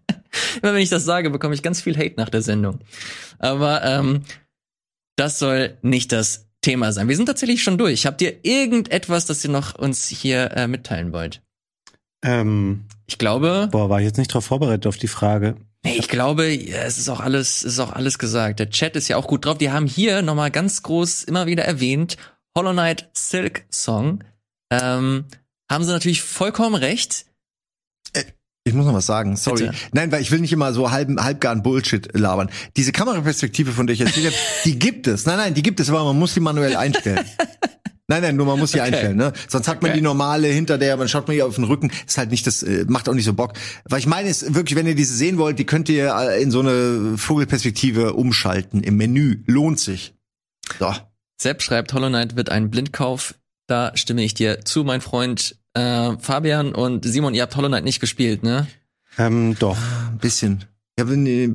Immer 0.62 0.74
wenn 0.74 0.82
ich 0.82 0.90
das 0.90 1.04
sage, 1.04 1.30
bekomme 1.30 1.54
ich 1.54 1.62
ganz 1.62 1.80
viel 1.80 1.96
Hate 1.96 2.14
nach 2.18 2.28
der 2.28 2.42
Sendung. 2.42 2.80
Aber 3.38 3.82
ähm, 3.84 4.22
das 5.16 5.38
soll 5.38 5.78
nicht 5.80 6.12
das 6.12 6.46
Thema 6.60 6.92
sein. 6.92 7.08
Wir 7.08 7.16
sind 7.16 7.26
tatsächlich 7.26 7.62
schon 7.62 7.78
durch. 7.78 8.04
Habt 8.04 8.20
ihr 8.20 8.44
irgendetwas, 8.44 9.24
das 9.24 9.42
ihr 9.42 9.50
noch 9.50 9.76
uns 9.76 10.08
hier 10.08 10.50
äh, 10.52 10.68
mitteilen 10.68 11.12
wollt? 11.12 11.40
Ähm, 12.22 12.84
Ich 13.06 13.16
glaube, 13.16 13.68
boah, 13.72 13.88
war 13.88 14.00
ich 14.00 14.06
jetzt 14.06 14.18
nicht 14.18 14.28
drauf 14.28 14.44
vorbereitet 14.44 14.86
auf 14.86 14.98
die 14.98 15.08
Frage. 15.08 15.56
Ich 15.86 16.08
glaube, 16.08 16.46
es 16.46 16.98
ist 16.98 17.08
auch 17.08 17.20
alles, 17.20 17.58
es 17.58 17.74
ist 17.74 17.78
auch 17.78 17.92
alles 17.92 18.18
gesagt. 18.18 18.58
Der 18.58 18.70
Chat 18.70 18.96
ist 18.96 19.08
ja 19.08 19.16
auch 19.16 19.26
gut 19.26 19.44
drauf. 19.44 19.58
Die 19.58 19.70
haben 19.70 19.86
hier 19.86 20.22
nochmal 20.22 20.50
ganz 20.50 20.82
groß 20.82 21.24
immer 21.24 21.46
wieder 21.46 21.64
erwähnt, 21.64 22.16
Hollow 22.56 22.72
Knight 22.72 23.08
Silk 23.12 23.64
Song. 23.70 24.24
Ähm, 24.70 25.26
haben 25.70 25.84
sie 25.84 25.92
natürlich 25.92 26.22
vollkommen 26.22 26.74
recht. 26.74 27.26
Ich 28.66 28.74
muss 28.74 28.84
noch 28.84 28.94
was 28.94 29.06
sagen, 29.06 29.36
sorry. 29.36 29.66
Bitte. 29.66 29.76
Nein, 29.92 30.10
weil 30.10 30.20
ich 30.22 30.32
will 30.32 30.40
nicht 30.40 30.52
immer 30.52 30.72
so 30.72 30.90
halb, 30.90 31.08
halbgaren 31.20 31.62
Bullshit 31.62 32.08
labern. 32.18 32.50
Diese 32.76 32.90
Kameraperspektive, 32.90 33.70
von 33.70 33.86
der 33.86 33.94
ich 33.94 34.00
erzählt 34.00 34.26
habe, 34.26 34.36
die 34.64 34.76
gibt 34.76 35.06
es. 35.06 35.24
Nein, 35.24 35.36
nein, 35.36 35.54
die 35.54 35.62
gibt 35.62 35.78
es, 35.78 35.88
aber 35.88 36.02
man 36.02 36.18
muss 36.18 36.34
sie 36.34 36.40
manuell 36.40 36.74
einstellen. 36.74 37.24
Nein, 38.08 38.22
nein, 38.22 38.36
nur 38.36 38.46
man 38.46 38.58
muss 38.58 38.72
sie 38.72 38.80
einstellen, 38.82 39.16
ne? 39.16 39.32
Sonst 39.48 39.66
hat 39.68 39.82
man 39.82 39.90
Okay. 39.90 39.98
die 39.98 40.02
normale 40.04 40.48
hinter 40.48 40.78
der, 40.78 40.96
man 40.96 41.08
schaut 41.08 41.26
man 41.26 41.34
hier 41.34 41.46
auf 41.46 41.56
den 41.56 41.64
Rücken, 41.64 41.90
ist 42.06 42.18
halt 42.18 42.30
nicht 42.30 42.46
das, 42.46 42.62
äh, 42.62 42.84
macht 42.88 43.08
auch 43.08 43.14
nicht 43.14 43.24
so 43.24 43.32
Bock. 43.34 43.54
Was 43.84 43.98
ich 44.00 44.06
meine 44.06 44.28
ist 44.28 44.54
wirklich, 44.54 44.76
wenn 44.76 44.86
ihr 44.86 44.94
diese 44.94 45.14
sehen 45.14 45.38
wollt, 45.38 45.58
die 45.58 45.64
könnt 45.66 45.88
ihr 45.88 46.14
äh, 46.16 46.40
in 46.42 46.50
so 46.50 46.60
eine 46.60 47.18
Vogelperspektive 47.18 48.12
umschalten 48.14 48.82
im 48.82 48.96
Menü. 48.96 49.42
Lohnt 49.46 49.80
sich. 49.80 50.14
So. 50.78 50.92
Sepp 51.40 51.62
schreibt, 51.62 51.92
Hollow 51.92 52.08
Knight 52.08 52.36
wird 52.36 52.48
ein 52.50 52.70
Blindkauf. 52.70 53.34
Da 53.66 53.90
stimme 53.96 54.22
ich 54.22 54.34
dir 54.34 54.64
zu, 54.64 54.84
mein 54.84 55.00
Freund 55.00 55.56
äh, 55.74 56.12
Fabian 56.20 56.74
und 56.74 57.04
Simon. 57.04 57.34
Ihr 57.34 57.42
habt 57.42 57.56
Hollow 57.56 57.68
Knight 57.68 57.84
nicht 57.84 58.00
gespielt, 58.00 58.42
ne? 58.44 58.68
Ähm, 59.18 59.56
doch. 59.58 59.76
Ein 60.10 60.18
bisschen. 60.18 60.64
Ja, 60.98 61.08
wenn, 61.08 61.26
äh, 61.26 61.48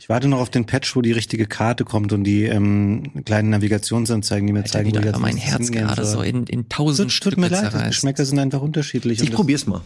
Ich 0.00 0.08
warte 0.08 0.28
noch 0.28 0.38
auf 0.38 0.50
den 0.50 0.64
Patch, 0.64 0.94
wo 0.94 1.02
die 1.02 1.10
richtige 1.12 1.46
Karte 1.46 1.84
kommt 1.84 2.12
und 2.12 2.22
die 2.24 2.44
ähm, 2.44 3.24
kleinen 3.24 3.50
Navigationsanzeigen, 3.50 4.46
die 4.46 4.52
mir 4.52 4.60
Alter, 4.60 4.70
zeigen, 4.70 4.90
wie 4.90 4.94
wo 4.94 4.98
ich 4.98 5.04
da 5.04 5.10
als 5.12 5.18
mein 5.20 5.36
Herz 5.36 5.64
hingehen 5.64 5.86
gerade 5.86 6.04
soll. 6.04 6.14
so 6.18 6.22
in, 6.22 6.46
in 6.46 6.68
tausend 6.68 7.10
Tut, 7.10 7.22
tut 7.22 7.32
Stücke 7.32 7.40
mir 7.40 7.48
leid, 7.48 7.66
die 7.66 7.70
zerreißt. 7.70 7.88
Geschmäcker 7.88 8.24
sind 8.24 8.38
einfach 8.38 8.60
unterschiedlich. 8.60 9.20
ich 9.20 9.30
das- 9.30 9.36
probier's 9.36 9.66
mal. 9.66 9.80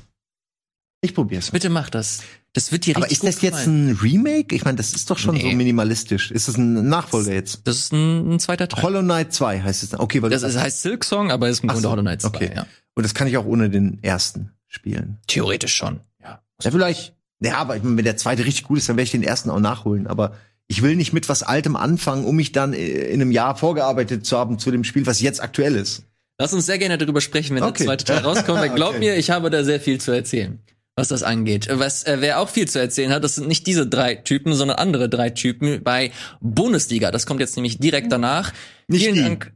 Ich 1.04 1.14
probier's. 1.16 1.50
Bitte 1.50 1.68
mach 1.68 1.90
das. 1.90 2.20
Das 2.52 2.70
wird 2.70 2.86
dir 2.86 2.94
Aber 2.94 3.06
richtig 3.06 3.24
ist 3.24 3.26
das 3.26 3.34
gut 3.36 3.42
jetzt 3.42 3.58
gefallen. 3.64 3.88
ein 3.88 3.96
Remake? 4.02 4.54
Ich 4.54 4.64
meine, 4.64 4.76
das 4.76 4.92
ist 4.92 5.10
doch 5.10 5.18
schon 5.18 5.34
so 5.36 5.42
Nee. 5.46 5.54
minimalistisch. 5.56 6.30
Ist 6.30 6.46
das 6.46 6.56
ein 6.58 6.88
Nachfolger 6.88 7.32
jetzt? 7.32 7.66
Das 7.66 7.76
ist 7.78 7.92
ein, 7.92 8.34
ein 8.34 8.38
zweiter 8.38 8.68
Teil. 8.68 8.84
Hollow 8.84 9.00
Knight 9.02 9.32
2 9.32 9.62
heißt 9.62 9.82
es. 9.82 9.88
dann. 9.90 10.00
Okay, 10.00 10.22
weil 10.22 10.30
Das 10.30 10.42
ist, 10.44 10.56
heißt 10.56 10.82
Silk 10.82 11.02
Song, 11.04 11.32
aber 11.32 11.48
ist 11.48 11.64
im 11.64 11.70
Ach 11.70 11.74
Grunde 11.74 11.82
so, 11.88 11.90
Hollow 11.90 12.02
Knight 12.02 12.20
2. 12.22 12.28
okay. 12.28 12.52
Ja. 12.54 12.66
Und 12.94 13.02
das 13.04 13.14
kann 13.14 13.26
ich 13.26 13.36
auch 13.36 13.46
ohne 13.46 13.68
den 13.70 14.00
ersten 14.04 14.52
spielen. 14.68 15.18
Theoretisch 15.26 15.74
schon. 15.74 16.00
Ja. 16.22 16.40
Ja, 16.62 16.70
vielleicht. 16.70 17.16
Ja, 17.44 17.56
aber 17.58 17.76
ich 17.76 17.82
meine, 17.82 17.96
wenn 17.96 18.04
der 18.04 18.16
zweite 18.16 18.44
richtig 18.44 18.64
gut 18.64 18.78
ist, 18.78 18.88
dann 18.88 18.96
werde 18.96 19.04
ich 19.04 19.10
den 19.10 19.22
ersten 19.22 19.50
auch 19.50 19.60
nachholen. 19.60 20.06
Aber 20.06 20.36
ich 20.68 20.82
will 20.82 20.96
nicht 20.96 21.12
mit 21.12 21.28
was 21.28 21.42
Altem 21.42 21.76
anfangen, 21.76 22.24
um 22.24 22.36
mich 22.36 22.52
dann 22.52 22.72
äh, 22.72 22.78
in 22.86 23.20
einem 23.20 23.30
Jahr 23.32 23.56
vorgearbeitet 23.56 24.24
zu 24.26 24.38
haben 24.38 24.58
zu 24.58 24.70
dem 24.70 24.84
Spiel, 24.84 25.06
was 25.06 25.20
jetzt 25.20 25.42
aktuell 25.42 25.74
ist. 25.76 26.04
Lass 26.40 26.52
uns 26.54 26.66
sehr 26.66 26.78
gerne 26.78 26.98
darüber 26.98 27.20
sprechen, 27.20 27.54
wenn 27.56 27.62
Okay. 27.62 27.78
der 27.78 27.86
zweite 27.86 28.04
Teil 28.04 28.18
rauskommt. 28.18 28.58
Weil 28.60 28.70
glaub 28.70 28.90
Okay. 28.90 28.98
mir, 29.00 29.16
ich 29.16 29.30
habe 29.30 29.50
da 29.50 29.64
sehr 29.64 29.80
viel 29.80 30.00
zu 30.00 30.12
erzählen, 30.12 30.60
was 30.96 31.08
das 31.08 31.22
angeht. 31.22 31.68
Was 31.70 32.04
äh, 32.04 32.16
wer 32.20 32.38
auch 32.40 32.48
viel 32.48 32.68
zu 32.68 32.78
erzählen 32.80 33.10
hat, 33.12 33.22
das 33.24 33.34
sind 33.36 33.48
nicht 33.48 33.66
diese 33.66 33.86
drei 33.86 34.14
Typen, 34.14 34.54
sondern 34.54 34.78
andere 34.78 35.08
drei 35.08 35.30
Typen 35.30 35.82
bei 35.82 36.10
Bundesliga. 36.40 37.10
Das 37.10 37.26
kommt 37.26 37.40
jetzt 37.40 37.56
nämlich 37.56 37.78
direkt 37.78 38.10
danach. 38.10 38.52
Nicht 38.88 39.02
Vielen 39.02 39.14
die. 39.14 39.22
Dank. 39.22 39.52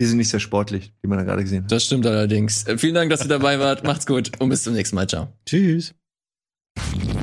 Die 0.00 0.04
sind 0.06 0.18
nicht 0.18 0.28
sehr 0.28 0.40
sportlich, 0.40 0.92
wie 1.02 1.08
man 1.08 1.18
da 1.18 1.24
gerade 1.24 1.42
gesehen 1.42 1.64
hat. 1.64 1.72
Das 1.72 1.84
stimmt 1.84 2.06
allerdings. 2.06 2.66
Äh, 2.66 2.76
vielen 2.78 2.94
Dank, 2.94 3.10
dass 3.10 3.22
ihr 3.22 3.28
dabei 3.28 3.58
wart. 3.60 3.84
Macht's 3.84 4.06
gut 4.06 4.32
und 4.40 4.48
bis 4.50 4.62
zum 4.64 4.74
nächsten 4.74 4.96
Mal. 4.96 5.06
Ciao. 5.08 5.28
Tschüss. 5.46 5.94
you 6.76 7.15